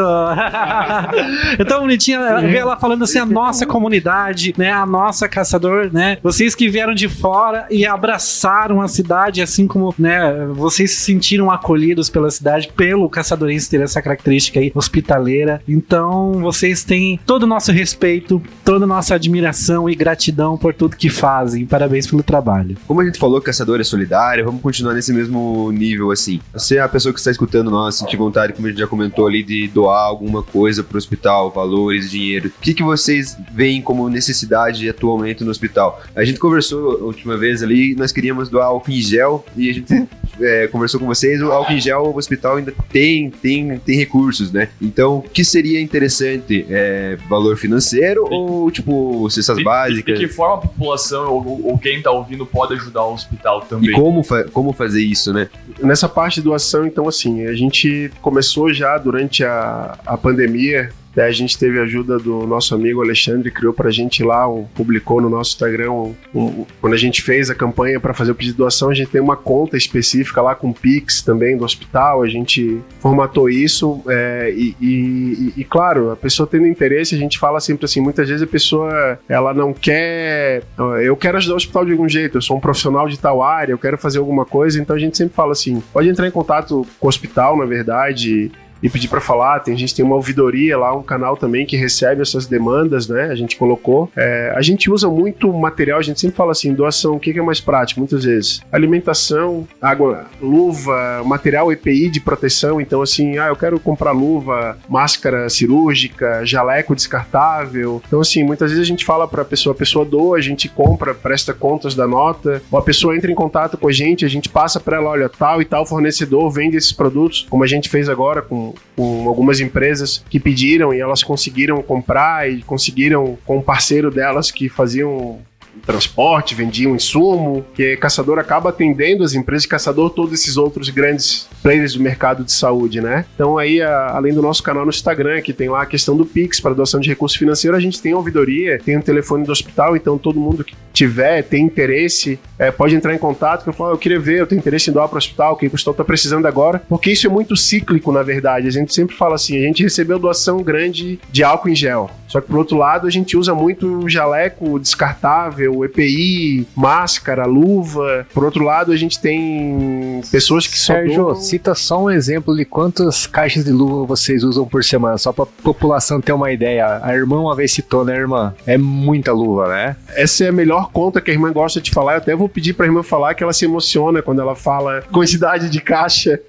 então 1.57 1.81
bonitinha, 1.81 2.19
ela 2.19 2.77
falando 2.77 3.03
assim 3.03 3.19
a 3.19 3.25
nossa 3.25 3.65
comunidade, 3.65 4.53
né, 4.57 4.71
a 4.71 4.85
nossa 4.85 5.27
caçador, 5.27 5.89
né? 5.91 6.17
Vocês 6.21 6.53
que 6.55 6.67
vieram 6.67 6.93
de 6.93 7.07
fora 7.07 7.65
e 7.69 7.85
abraçaram 7.85 8.81
a 8.81 8.87
cidade 8.87 9.41
assim 9.41 9.67
como, 9.67 9.93
né, 9.97 10.47
vocês 10.53 10.91
se 10.91 11.01
sentiram 11.01 11.49
acolhidos 11.49 12.09
pela 12.09 12.29
cidade 12.29 12.69
pelo 12.75 13.09
caçadorense 13.09 13.69
ter 13.69 13.81
essa 13.81 14.01
característica 14.01 14.59
aí 14.59 14.71
hospitaleira. 14.73 15.61
Então, 15.67 16.33
vocês 16.33 16.83
têm 16.89 17.19
todo 17.23 17.43
o 17.43 17.47
nosso 17.47 17.71
respeito, 17.71 18.41
toda 18.65 18.85
a 18.85 18.87
nossa 18.87 19.13
admiração 19.13 19.87
e 19.87 19.93
gratidão 19.93 20.57
por 20.57 20.73
tudo 20.73 20.97
que 20.97 21.07
fazem. 21.07 21.63
Parabéns 21.63 22.07
pelo 22.07 22.23
trabalho. 22.23 22.75
Como 22.87 22.99
a 22.99 23.05
gente 23.05 23.19
falou 23.19 23.39
caçador 23.39 23.79
é 23.79 23.83
solidário, 23.83 24.43
vamos 24.43 24.59
continuar 24.59 24.95
nesse 24.95 25.13
mesmo 25.13 25.71
nível 25.71 26.09
assim. 26.09 26.41
Você 26.51 26.77
é 26.77 26.81
a 26.81 26.89
pessoa 26.89 27.13
que 27.13 27.19
está 27.19 27.29
escutando 27.29 27.69
nós, 27.69 27.93
sentir 27.93 28.17
vontade, 28.17 28.53
como 28.53 28.65
a 28.65 28.71
gente 28.71 28.79
já 28.79 28.87
comentou 28.87 29.27
ali, 29.27 29.43
de 29.43 29.67
doar 29.67 30.03
alguma 30.03 30.41
coisa 30.41 30.83
para 30.83 30.95
o 30.95 30.97
hospital, 30.97 31.51
valores, 31.51 32.09
dinheiro. 32.09 32.49
O 32.57 32.61
que, 32.61 32.73
que 32.73 32.81
vocês 32.81 33.37
veem 33.53 33.83
como 33.83 34.09
necessidade 34.09 34.89
atualmente 34.89 35.43
no 35.43 35.51
hospital? 35.51 36.01
A 36.15 36.25
gente 36.25 36.39
conversou 36.39 37.01
a 37.01 37.03
última 37.03 37.37
vez 37.37 37.61
ali, 37.61 37.93
nós 37.93 38.11
queríamos 38.11 38.49
doar 38.49 38.65
álcool 38.65 38.89
em 38.89 38.99
gel 38.99 39.45
e 39.55 39.69
a 39.69 39.73
gente 39.73 40.09
é, 40.41 40.67
conversou 40.67 40.99
com 40.99 41.05
vocês, 41.05 41.41
o 41.41 41.51
álcool 41.51 41.73
em 41.73 41.79
gel, 41.81 42.03
o 42.03 42.17
hospital 42.17 42.57
ainda 42.57 42.73
tem, 42.91 43.29
tem, 43.29 43.77
tem 43.79 43.97
recursos, 43.97 44.51
né? 44.51 44.69
Então, 44.81 45.17
o 45.17 45.21
que 45.21 45.43
seria 45.43 45.81
interessante? 45.81 46.65
É, 46.69 47.17
valor 47.29 47.57
financeiro 47.57 48.25
ou, 48.29 48.69
tipo, 48.71 49.29
cestas 49.29 49.57
De- 49.57 49.63
básicas? 49.63 50.19
De 50.19 50.27
que 50.27 50.31
forma 50.33 50.55
a 50.55 50.57
população 50.59 51.31
ou, 51.33 51.67
ou 51.67 51.77
quem 51.77 52.01
tá 52.01 52.11
ouvindo 52.11 52.45
pode 52.45 52.73
ajudar 52.73 53.03
o 53.05 53.13
hospital 53.13 53.63
E 53.65 53.69
também? 53.69 53.91
como, 53.91 54.23
fa- 54.23 54.45
como 54.45 54.73
fazer 54.73 55.01
isso, 55.01 55.31
né? 55.33 55.49
Nessa 55.81 56.07
parte 56.09 56.35
de 56.35 56.41
doação, 56.43 56.85
então, 56.85 57.07
assim, 57.07 57.45
a 57.45 57.53
gente 57.53 58.11
começou 58.21 58.73
já 58.73 58.97
durante 58.97 59.43
a, 59.43 59.97
a 60.05 60.17
pandemia. 60.17 60.89
Né, 61.15 61.23
a 61.23 61.31
gente 61.31 61.57
teve 61.57 61.79
a 61.79 61.83
ajuda 61.83 62.17
do 62.19 62.45
nosso 62.45 62.73
amigo 62.75 63.01
Alexandre, 63.01 63.51
criou 63.51 63.73
pra 63.73 63.89
gente 63.91 64.23
lá, 64.23 64.47
um- 64.47 64.65
publicou 64.75 65.19
no 65.21 65.29
nosso 65.29 65.51
Instagram. 65.51 65.91
um- 65.91 66.15
um- 66.33 66.65
quando 66.81 66.93
a 66.93 66.97
gente 66.97 67.21
fez 67.21 67.49
a 67.49 67.55
campanha 67.55 67.99
para 67.99 68.13
fazer 68.13 68.31
o 68.31 68.35
pedido 68.35 68.53
de 68.53 68.57
doação, 68.57 68.89
a 68.89 68.93
gente 68.93 69.09
tem 69.09 69.19
uma 69.21 69.35
conta 69.35 69.75
específica 69.77 70.41
lá 70.41 70.53
com 70.55 70.71
Pix 70.73 71.21
também 71.21 71.57
do 71.57 71.63
hospital. 71.63 72.21
A 72.21 72.27
gente 72.27 72.79
formatou 72.99 73.49
isso 73.49 74.01
é, 74.07 74.51
e, 74.55 74.75
e- 74.81 75.53
e, 75.57 75.63
claro, 75.63 76.11
a 76.11 76.15
pessoa 76.15 76.47
tendo 76.47 76.67
interesse, 76.67 77.15
a 77.15 77.17
gente 77.17 77.39
fala 77.39 77.59
sempre 77.59 77.85
assim: 77.85 78.01
muitas 78.01 78.27
vezes 78.27 78.43
a 78.43 78.47
pessoa 78.47 79.19
ela 79.27 79.53
não 79.53 79.73
quer. 79.73 80.63
ó, 80.77 80.97
Eu 80.97 81.15
quero 81.15 81.37
ajudar 81.37 81.53
o 81.53 81.57
hospital 81.57 81.85
de 81.85 81.91
algum 81.91 82.07
jeito, 82.09 82.37
eu 82.37 82.41
sou 82.41 82.57
um 82.57 82.59
profissional 82.59 83.07
de 83.07 83.17
tal 83.19 83.41
área, 83.41 83.73
eu 83.73 83.77
quero 83.77 83.97
fazer 83.97 84.19
alguma 84.19 84.45
coisa, 84.45 84.79
então 84.79 84.95
a 84.95 84.99
gente 84.99 85.17
sempre 85.17 85.33
fala 85.35 85.51
assim: 85.53 85.81
pode 85.93 86.07
entrar 86.09 86.27
em 86.27 86.31
contato 86.31 86.85
com 86.99 87.07
o 87.07 87.09
hospital, 87.09 87.57
na 87.57 87.65
verdade. 87.65 88.51
E 88.81 88.89
pedir 88.89 89.07
para 89.07 89.21
falar, 89.21 89.59
tem, 89.59 89.73
a 89.73 89.77
gente 89.77 89.93
tem 89.93 90.05
uma 90.05 90.15
ouvidoria 90.15 90.77
lá, 90.77 90.95
um 90.95 91.03
canal 91.03 91.35
também 91.35 91.65
que 91.65 91.75
recebe 91.75 92.21
essas 92.21 92.45
demandas, 92.45 93.07
né? 93.07 93.25
A 93.25 93.35
gente 93.35 93.57
colocou. 93.57 94.09
É, 94.15 94.53
a 94.55 94.61
gente 94.61 94.89
usa 94.89 95.09
muito 95.09 95.51
material, 95.51 95.99
a 95.99 96.03
gente 96.03 96.19
sempre 96.19 96.35
fala 96.35 96.51
assim: 96.51 96.73
doação, 96.73 97.15
o 97.15 97.19
que 97.19 97.33
que 97.33 97.39
é 97.39 97.41
mais 97.41 97.59
prático? 97.59 97.99
Muitas 97.99 98.23
vezes. 98.23 98.61
Alimentação, 98.71 99.67
água, 99.81 100.25
luva, 100.41 101.23
material 101.25 101.71
EPI 101.71 102.09
de 102.09 102.19
proteção. 102.19 102.79
Então, 102.79 103.01
assim, 103.01 103.37
ah, 103.37 103.47
eu 103.47 103.55
quero 103.55 103.79
comprar 103.79 104.11
luva, 104.11 104.77
máscara 104.87 105.49
cirúrgica, 105.49 106.45
jaleco 106.45 106.95
descartável. 106.95 108.01
Então, 108.07 108.19
assim, 108.19 108.43
muitas 108.43 108.71
vezes 108.71 108.83
a 108.83 108.87
gente 108.87 109.05
fala 109.05 109.27
pra 109.27 109.45
pessoa, 109.45 109.73
a 109.73 109.77
pessoa 109.77 110.05
doa, 110.05 110.37
a 110.37 110.41
gente 110.41 110.69
compra, 110.69 111.13
presta 111.13 111.53
contas 111.53 111.95
da 111.95 112.07
nota, 112.07 112.61
ou 112.71 112.79
a 112.79 112.81
pessoa 112.81 113.15
entra 113.15 113.31
em 113.31 113.35
contato 113.35 113.77
com 113.77 113.87
a 113.87 113.91
gente, 113.91 114.25
a 114.25 114.29
gente 114.29 114.49
passa 114.49 114.79
pra 114.79 114.97
ela, 114.97 115.09
olha, 115.09 115.29
tal 115.29 115.61
e 115.61 115.65
tal 115.65 115.85
fornecedor 115.85 116.49
vende 116.49 116.77
esses 116.77 116.91
produtos, 116.91 117.45
como 117.49 117.63
a 117.63 117.67
gente 117.67 117.89
fez 117.89 118.09
agora 118.09 118.41
com, 118.41 118.68
com 118.95 119.27
algumas 119.27 119.59
empresas 119.59 120.23
que 120.29 120.39
pediram 120.39 120.93
e 120.93 120.99
elas 120.99 121.23
conseguiram 121.23 121.81
comprar 121.81 122.49
e 122.49 122.61
conseguiram 122.61 123.37
com 123.45 123.57
um 123.57 123.61
parceiro 123.61 124.11
delas 124.11 124.51
que 124.51 124.69
faziam 124.69 125.39
transporte, 125.85 126.55
vendiam 126.55 126.95
insumo, 126.95 127.65
que 127.73 127.95
caçador 127.97 128.39
acaba 128.39 128.69
atendendo 128.69 129.23
as 129.23 129.33
empresas 129.33 129.63
de 129.63 129.69
caçador, 129.69 130.09
todos 130.11 130.33
esses 130.33 130.57
outros 130.57 130.89
grandes 130.89 131.47
players 131.61 131.93
do 131.93 132.01
mercado 132.01 132.43
de 132.43 132.51
saúde, 132.51 133.01
né? 133.01 133.25
Então 133.35 133.57
aí, 133.57 133.81
a- 133.81 134.11
além 134.15 134.33
do 134.33 134.41
nosso 134.41 134.63
canal 134.63 134.83
no 134.85 134.89
Instagram, 134.89 135.41
que 135.41 135.53
tem 135.53 135.69
lá 135.69 135.81
a 135.81 135.85
questão 135.85 136.15
do 136.15 136.25
Pix 136.25 136.59
para 136.59 136.73
doação 136.73 136.99
de 136.99 137.09
recurso 137.09 137.37
financeiro, 137.37 137.75
a 137.75 137.79
gente 137.79 138.01
tem 138.01 138.13
ouvidoria, 138.13 138.79
tem 138.83 138.97
o 138.97 139.01
telefone 139.03 139.43
do 139.45 139.51
hospital, 139.51 139.95
então 139.95 140.17
todo 140.17 140.39
mundo 140.39 140.63
que 140.63 140.73
tiver, 140.93 141.43
tem 141.43 141.63
interesse, 141.65 142.39
é, 142.57 142.71
pode 142.71 142.95
entrar 142.95 143.13
em 143.13 143.17
contato, 143.17 143.63
que 143.63 143.69
eu 143.69 143.73
falo, 143.73 143.91
eu 143.93 143.97
queria 143.97 144.19
ver, 144.19 144.39
eu 144.39 144.47
tenho 144.47 144.59
interesse 144.59 144.89
em 144.89 144.93
doar 144.93 145.07
para 145.07 145.15
o 145.15 145.17
hospital, 145.17 145.55
que 145.55 145.65
o 145.67 145.73
hospital 145.73 145.91
está 145.91 146.03
precisando 146.03 146.45
agora, 146.45 146.81
porque 146.89 147.11
isso 147.11 147.27
é 147.27 147.29
muito 147.29 147.55
cíclico, 147.55 148.11
na 148.11 148.23
verdade. 148.23 148.67
A 148.67 148.71
gente 148.71 148.93
sempre 148.93 149.15
fala 149.15 149.35
assim, 149.35 149.57
a 149.57 149.61
gente 149.61 149.83
recebeu 149.83 150.19
doação 150.19 150.61
grande 150.61 151.19
de 151.31 151.43
álcool 151.43 151.69
em 151.69 151.75
gel, 151.75 152.09
só 152.29 152.39
que 152.39 152.47
por 152.47 152.57
outro 152.57 152.77
lado 152.77 153.07
a 153.07 153.09
gente 153.09 153.35
usa 153.35 153.53
muito 153.53 154.07
jaleco 154.07 154.79
descartável, 154.79 155.83
EPI, 155.83 156.65
máscara, 156.75 157.45
luva. 157.45 158.25
Por 158.33 158.45
outro 158.45 158.63
lado 158.63 158.91
a 158.91 158.95
gente 158.95 159.19
tem 159.19 160.21
pessoas 160.31 160.67
que 160.67 160.77
só 160.77 160.93
Sérgio, 160.93 161.35
cita 161.35 161.73
só 161.73 162.03
um 162.03 162.11
exemplo 162.11 162.55
de 162.55 162.63
quantas 162.65 163.25
caixas 163.25 163.65
de 163.65 163.71
luva 163.71 164.05
vocês 164.05 164.43
usam 164.43 164.65
por 164.65 164.83
semana, 164.83 165.17
só 165.17 165.33
pra 165.33 165.45
população 165.45 166.21
ter 166.21 166.31
uma 166.31 166.51
ideia. 166.51 166.99
A 167.01 167.13
irmã 167.13 167.39
uma 167.39 167.55
vez 167.55 167.71
citou, 167.71 168.05
né, 168.05 168.15
irmã? 168.15 168.53
É 168.65 168.77
muita 168.77 169.31
luva, 169.31 169.67
né? 169.67 169.95
Essa 170.09 170.45
é 170.45 170.49
a 170.49 170.51
melhor 170.51 170.91
conta 170.91 171.19
que 171.19 171.31
a 171.31 171.33
irmã 171.33 171.51
gosta 171.51 171.81
de 171.81 171.91
falar. 171.91 172.13
Eu 172.13 172.17
até 172.19 172.35
vou 172.35 172.47
pedir 172.47 172.73
pra 172.73 172.85
irmã 172.85 173.01
falar 173.01 173.33
que 173.33 173.43
ela 173.43 173.53
se 173.53 173.65
emociona 173.65 174.21
quando 174.21 174.41
ela 174.41 174.55
fala 174.55 175.01
quantidade 175.11 175.69
de 175.69 175.81
caixa. 175.81 176.39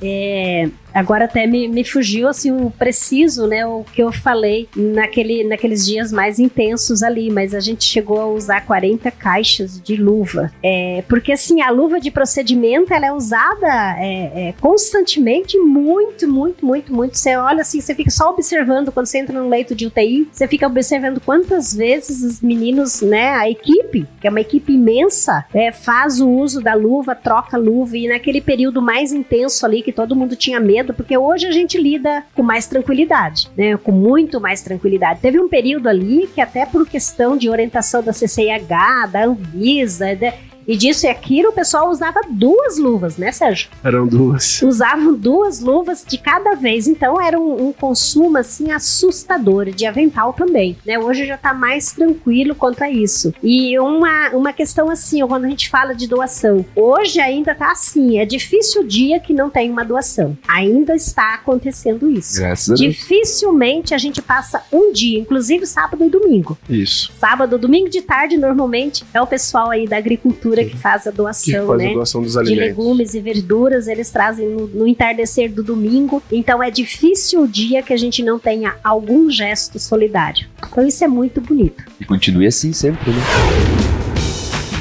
É, 0.00 0.68
agora 0.94 1.26
até 1.26 1.46
me, 1.46 1.68
me 1.68 1.84
fugiu 1.84 2.28
assim 2.28 2.50
o 2.52 2.70
preciso, 2.70 3.46
né? 3.46 3.66
O 3.66 3.84
que 3.92 4.02
eu 4.02 4.12
falei 4.12 4.68
naquele 4.74 5.25
naquele, 5.26 5.44
naqueles 5.44 5.84
dias 5.84 6.12
mais 6.12 6.38
intensos 6.38 7.02
ali, 7.02 7.30
mas 7.30 7.54
a 7.54 7.60
gente 7.60 7.84
chegou 7.84 8.20
a 8.20 8.26
usar 8.26 8.64
40 8.64 9.10
caixas 9.10 9.80
de 9.80 9.96
luva. 9.96 10.52
É, 10.62 11.02
porque 11.08 11.32
assim, 11.32 11.60
a 11.60 11.70
luva 11.70 12.00
de 12.00 12.10
procedimento 12.10 12.94
ela 12.94 13.06
é 13.06 13.12
usada 13.12 13.66
é, 13.98 14.48
é, 14.48 14.54
constantemente, 14.60 15.58
muito, 15.58 16.28
muito, 16.28 16.64
muito, 16.64 16.94
muito. 16.94 17.18
Você 17.18 17.36
olha 17.36 17.62
assim, 17.62 17.80
você 17.80 17.94
fica 17.94 18.10
só 18.10 18.30
observando 18.30 18.92
quando 18.92 19.06
você 19.06 19.18
entra 19.18 19.38
no 19.40 19.48
leito 19.48 19.74
de 19.74 19.86
UTI, 19.86 20.28
você 20.30 20.46
fica 20.46 20.66
observando 20.66 21.20
quantas 21.20 21.74
vezes 21.74 22.22
os 22.22 22.40
meninos, 22.40 23.00
né, 23.00 23.30
a 23.30 23.50
equipe, 23.50 24.06
que 24.20 24.26
é 24.26 24.30
uma 24.30 24.40
equipe 24.40 24.72
imensa, 24.72 25.44
é, 25.52 25.72
faz 25.72 26.20
o 26.20 26.28
uso 26.28 26.60
da 26.60 26.74
luva, 26.74 27.14
troca 27.14 27.56
a 27.56 27.60
luva, 27.60 27.96
e 27.96 28.08
naquele 28.08 28.40
período 28.40 28.80
mais 28.80 29.12
intenso 29.12 29.64
ali, 29.66 29.82
que 29.82 29.92
todo 29.92 30.14
mundo 30.14 30.36
tinha 30.36 30.60
medo, 30.60 30.94
porque 30.94 31.16
hoje 31.16 31.46
a 31.46 31.52
gente 31.52 31.78
lida 31.78 32.24
com 32.34 32.42
mais 32.42 32.66
tranquilidade, 32.66 33.50
né, 33.56 33.76
com 33.76 33.92
muito 33.92 34.40
mais 34.40 34.62
tranquilidade. 34.62 35.15
Teve 35.16 35.40
um 35.40 35.48
período 35.48 35.88
ali 35.88 36.26
que 36.26 36.40
até 36.40 36.66
por 36.66 36.86
questão 36.88 37.36
de 37.36 37.48
orientação 37.48 38.02
da 38.02 38.12
CCIH, 38.12 39.06
da 39.10 39.24
Anvisa, 39.24 40.14
né, 40.14 40.34
e 40.66 40.76
disso 40.76 41.06
e 41.06 41.08
aquilo, 41.08 41.50
o 41.50 41.52
pessoal 41.52 41.90
usava 41.90 42.20
duas 42.28 42.78
luvas, 42.78 43.16
né, 43.16 43.30
Sérgio? 43.32 43.68
Eram 43.84 44.06
duas. 44.06 44.62
Usavam 44.62 45.14
duas 45.14 45.60
luvas 45.60 46.04
de 46.06 46.18
cada 46.18 46.54
vez. 46.54 46.88
Então 46.88 47.20
era 47.20 47.38
um, 47.38 47.68
um 47.68 47.72
consumo 47.72 48.36
assim 48.36 48.72
assustador 48.72 49.70
de 49.70 49.86
avental 49.86 50.32
também, 50.32 50.76
né? 50.84 50.98
Hoje 50.98 51.26
já 51.26 51.36
tá 51.36 51.54
mais 51.54 51.92
tranquilo 51.92 52.54
quanto 52.54 52.82
a 52.82 52.90
isso. 52.90 53.32
E 53.42 53.78
uma, 53.78 54.30
uma 54.30 54.52
questão 54.52 54.90
assim, 54.90 55.26
quando 55.26 55.44
a 55.44 55.48
gente 55.48 55.68
fala 55.68 55.94
de 55.94 56.06
doação, 56.06 56.64
hoje 56.74 57.20
ainda 57.20 57.54
tá 57.54 57.70
assim, 57.70 58.18
é 58.18 58.26
difícil 58.26 58.82
o 58.82 58.86
dia 58.86 59.20
que 59.20 59.32
não 59.32 59.48
tem 59.48 59.70
uma 59.70 59.84
doação. 59.84 60.36
Ainda 60.48 60.94
está 60.94 61.34
acontecendo 61.34 62.10
isso. 62.10 62.40
Graças 62.40 62.70
a 62.70 62.74
Deus. 62.74 62.80
Dificilmente 62.80 63.94
a 63.94 63.98
gente 63.98 64.20
passa 64.20 64.62
um 64.72 64.92
dia, 64.92 65.18
inclusive 65.18 65.66
sábado 65.66 66.04
e 66.04 66.08
domingo. 66.08 66.58
Isso. 66.68 67.12
Sábado, 67.18 67.58
domingo 67.58 67.88
de 67.88 68.02
tarde, 68.02 68.36
normalmente, 68.36 69.04
é 69.14 69.20
o 69.20 69.26
pessoal 69.26 69.70
aí 69.70 69.86
da 69.86 69.96
agricultura 69.96 70.55
que 70.64 70.76
faz 70.76 71.06
a 71.06 71.10
Que 71.10 71.16
doação, 71.16 71.66
faz 71.66 71.78
né? 71.78 71.90
a 71.90 71.94
doação 71.94 72.22
dos 72.22 72.32
de 72.32 72.54
legumes 72.54 73.14
e 73.14 73.20
verduras, 73.20 73.86
eles 73.88 74.10
trazem 74.10 74.48
no, 74.48 74.66
no 74.66 74.86
entardecer 74.86 75.52
do 75.52 75.62
domingo. 75.62 76.22
Então 76.30 76.62
é 76.62 76.70
difícil 76.70 77.42
o 77.42 77.48
dia 77.48 77.82
que 77.82 77.92
a 77.92 77.96
gente 77.96 78.22
não 78.22 78.38
tenha 78.38 78.76
algum 78.82 79.30
gesto 79.30 79.78
solidário. 79.78 80.46
Então 80.70 80.86
isso 80.86 81.04
é 81.04 81.08
muito 81.08 81.40
bonito. 81.40 81.84
E 82.00 82.04
continue 82.04 82.46
assim 82.46 82.72
sempre, 82.72 83.10
né? 83.10 83.85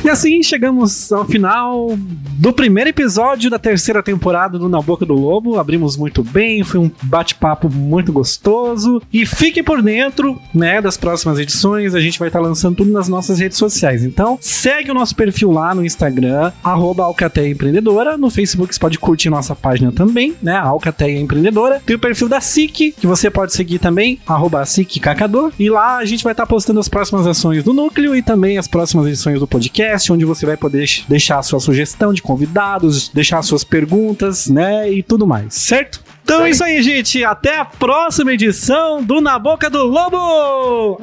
E 0.06 0.10
assim 0.10 0.44
chegamos 0.44 1.12
ao 1.12 1.26
final 1.26 1.98
do 1.98 2.54
primeiro 2.54 2.92
episódio 2.92 3.50
da 3.50 3.58
terceira 3.58 4.04
temporada 4.04 4.60
do 4.60 4.70
Na 4.70 4.80
Boca 4.80 5.04
do 5.04 5.16
Lobo. 5.16 5.58
Abrimos 5.60 5.98
muito 5.98 6.24
bem, 6.24 6.64
foi 6.64 6.80
um 6.80 6.92
bate-papo 7.02 7.68
muito 7.68 8.14
gostoso. 8.14 9.02
E 9.12 9.26
fique 9.26 9.64
por 9.64 9.82
dentro, 9.82 10.40
né, 10.54 10.80
das 10.80 10.96
próximas 10.96 11.40
edições. 11.40 11.96
A 11.96 12.00
gente 12.00 12.20
vai 12.20 12.28
estar 12.28 12.40
lançando 12.40 12.76
tudo 12.76 12.92
nas 12.92 13.08
nossas 13.08 13.40
redes 13.40 13.58
sociais. 13.58 14.04
Então, 14.04 14.38
segue 14.40 14.92
o 14.92 14.94
nosso 14.94 15.16
perfil 15.16 15.50
lá 15.50 15.74
no 15.74 15.84
Instagram, 15.84 16.52
Alcateia 16.64 17.50
Empreendedora. 17.50 18.16
No 18.16 18.30
Facebook 18.30 18.76
você 18.76 18.80
pode 18.80 19.00
curtir 19.00 19.32
nossa 19.32 19.56
página 19.56 19.92
também, 19.92 20.36
né, 20.40 20.56
Alcateia 20.56 21.20
Empreendedora. 21.20 21.82
Tem 21.84 21.96
o 21.96 22.00
perfil 22.00 22.30
da 22.30 22.40
SIC, 22.40 22.92
que 22.92 23.08
você 23.08 23.32
pode 23.32 23.54
seguir 23.54 23.80
também, 23.80 24.20
SIC 24.68 25.00
Cacador. 25.00 25.52
E 25.58 25.68
lá 25.68 25.98
a 25.98 26.06
gente 26.06 26.24
vai 26.24 26.34
estar 26.34 26.46
postando 26.46 26.80
as 26.80 26.88
próximas 26.88 27.26
ações 27.26 27.64
do 27.64 27.74
núcleo 27.74 28.16
e 28.16 28.22
também 28.22 28.60
as 28.60 28.68
próximas 28.68 29.08
edições 29.08 29.40
do 29.40 29.48
podcast, 29.48 29.95
onde 30.12 30.26
você 30.26 30.46
vai 30.46 30.58
poder 30.58 30.90
deixar 31.08 31.40
a 31.40 31.44
sua 31.44 31.60
sugestão 31.60 32.14
de 32.14 32.22
convidados, 32.22 33.10
deixar 33.10 33.42
suas 33.42 33.64
perguntas, 33.64 34.48
né, 34.48 34.92
e 34.92 35.02
tudo 35.04 35.26
mais, 35.26 35.54
certo? 35.54 36.02
Então 36.24 36.46
é 36.46 36.50
isso 36.50 36.64
aí, 36.64 36.82
gente. 36.82 37.24
Até 37.24 37.60
a 37.60 37.66
próxima 37.66 38.34
edição 38.34 39.04
do 39.04 39.22
Na 39.22 39.38
Boca 39.38 39.70
do 39.70 39.84
Lobo! 39.84 41.00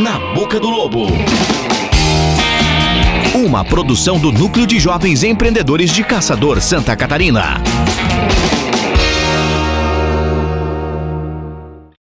Na 0.00 0.18
Boca 0.34 0.60
do 0.60 0.68
Lobo. 0.68 1.06
Uma 3.34 3.64
produção 3.64 4.18
do 4.18 4.30
Núcleo 4.30 4.66
de 4.66 4.78
Jovens 4.78 5.22
Empreendedores 5.22 5.90
de 5.90 6.04
Caçador, 6.04 6.60
Santa 6.60 6.94
Catarina. 6.94 7.62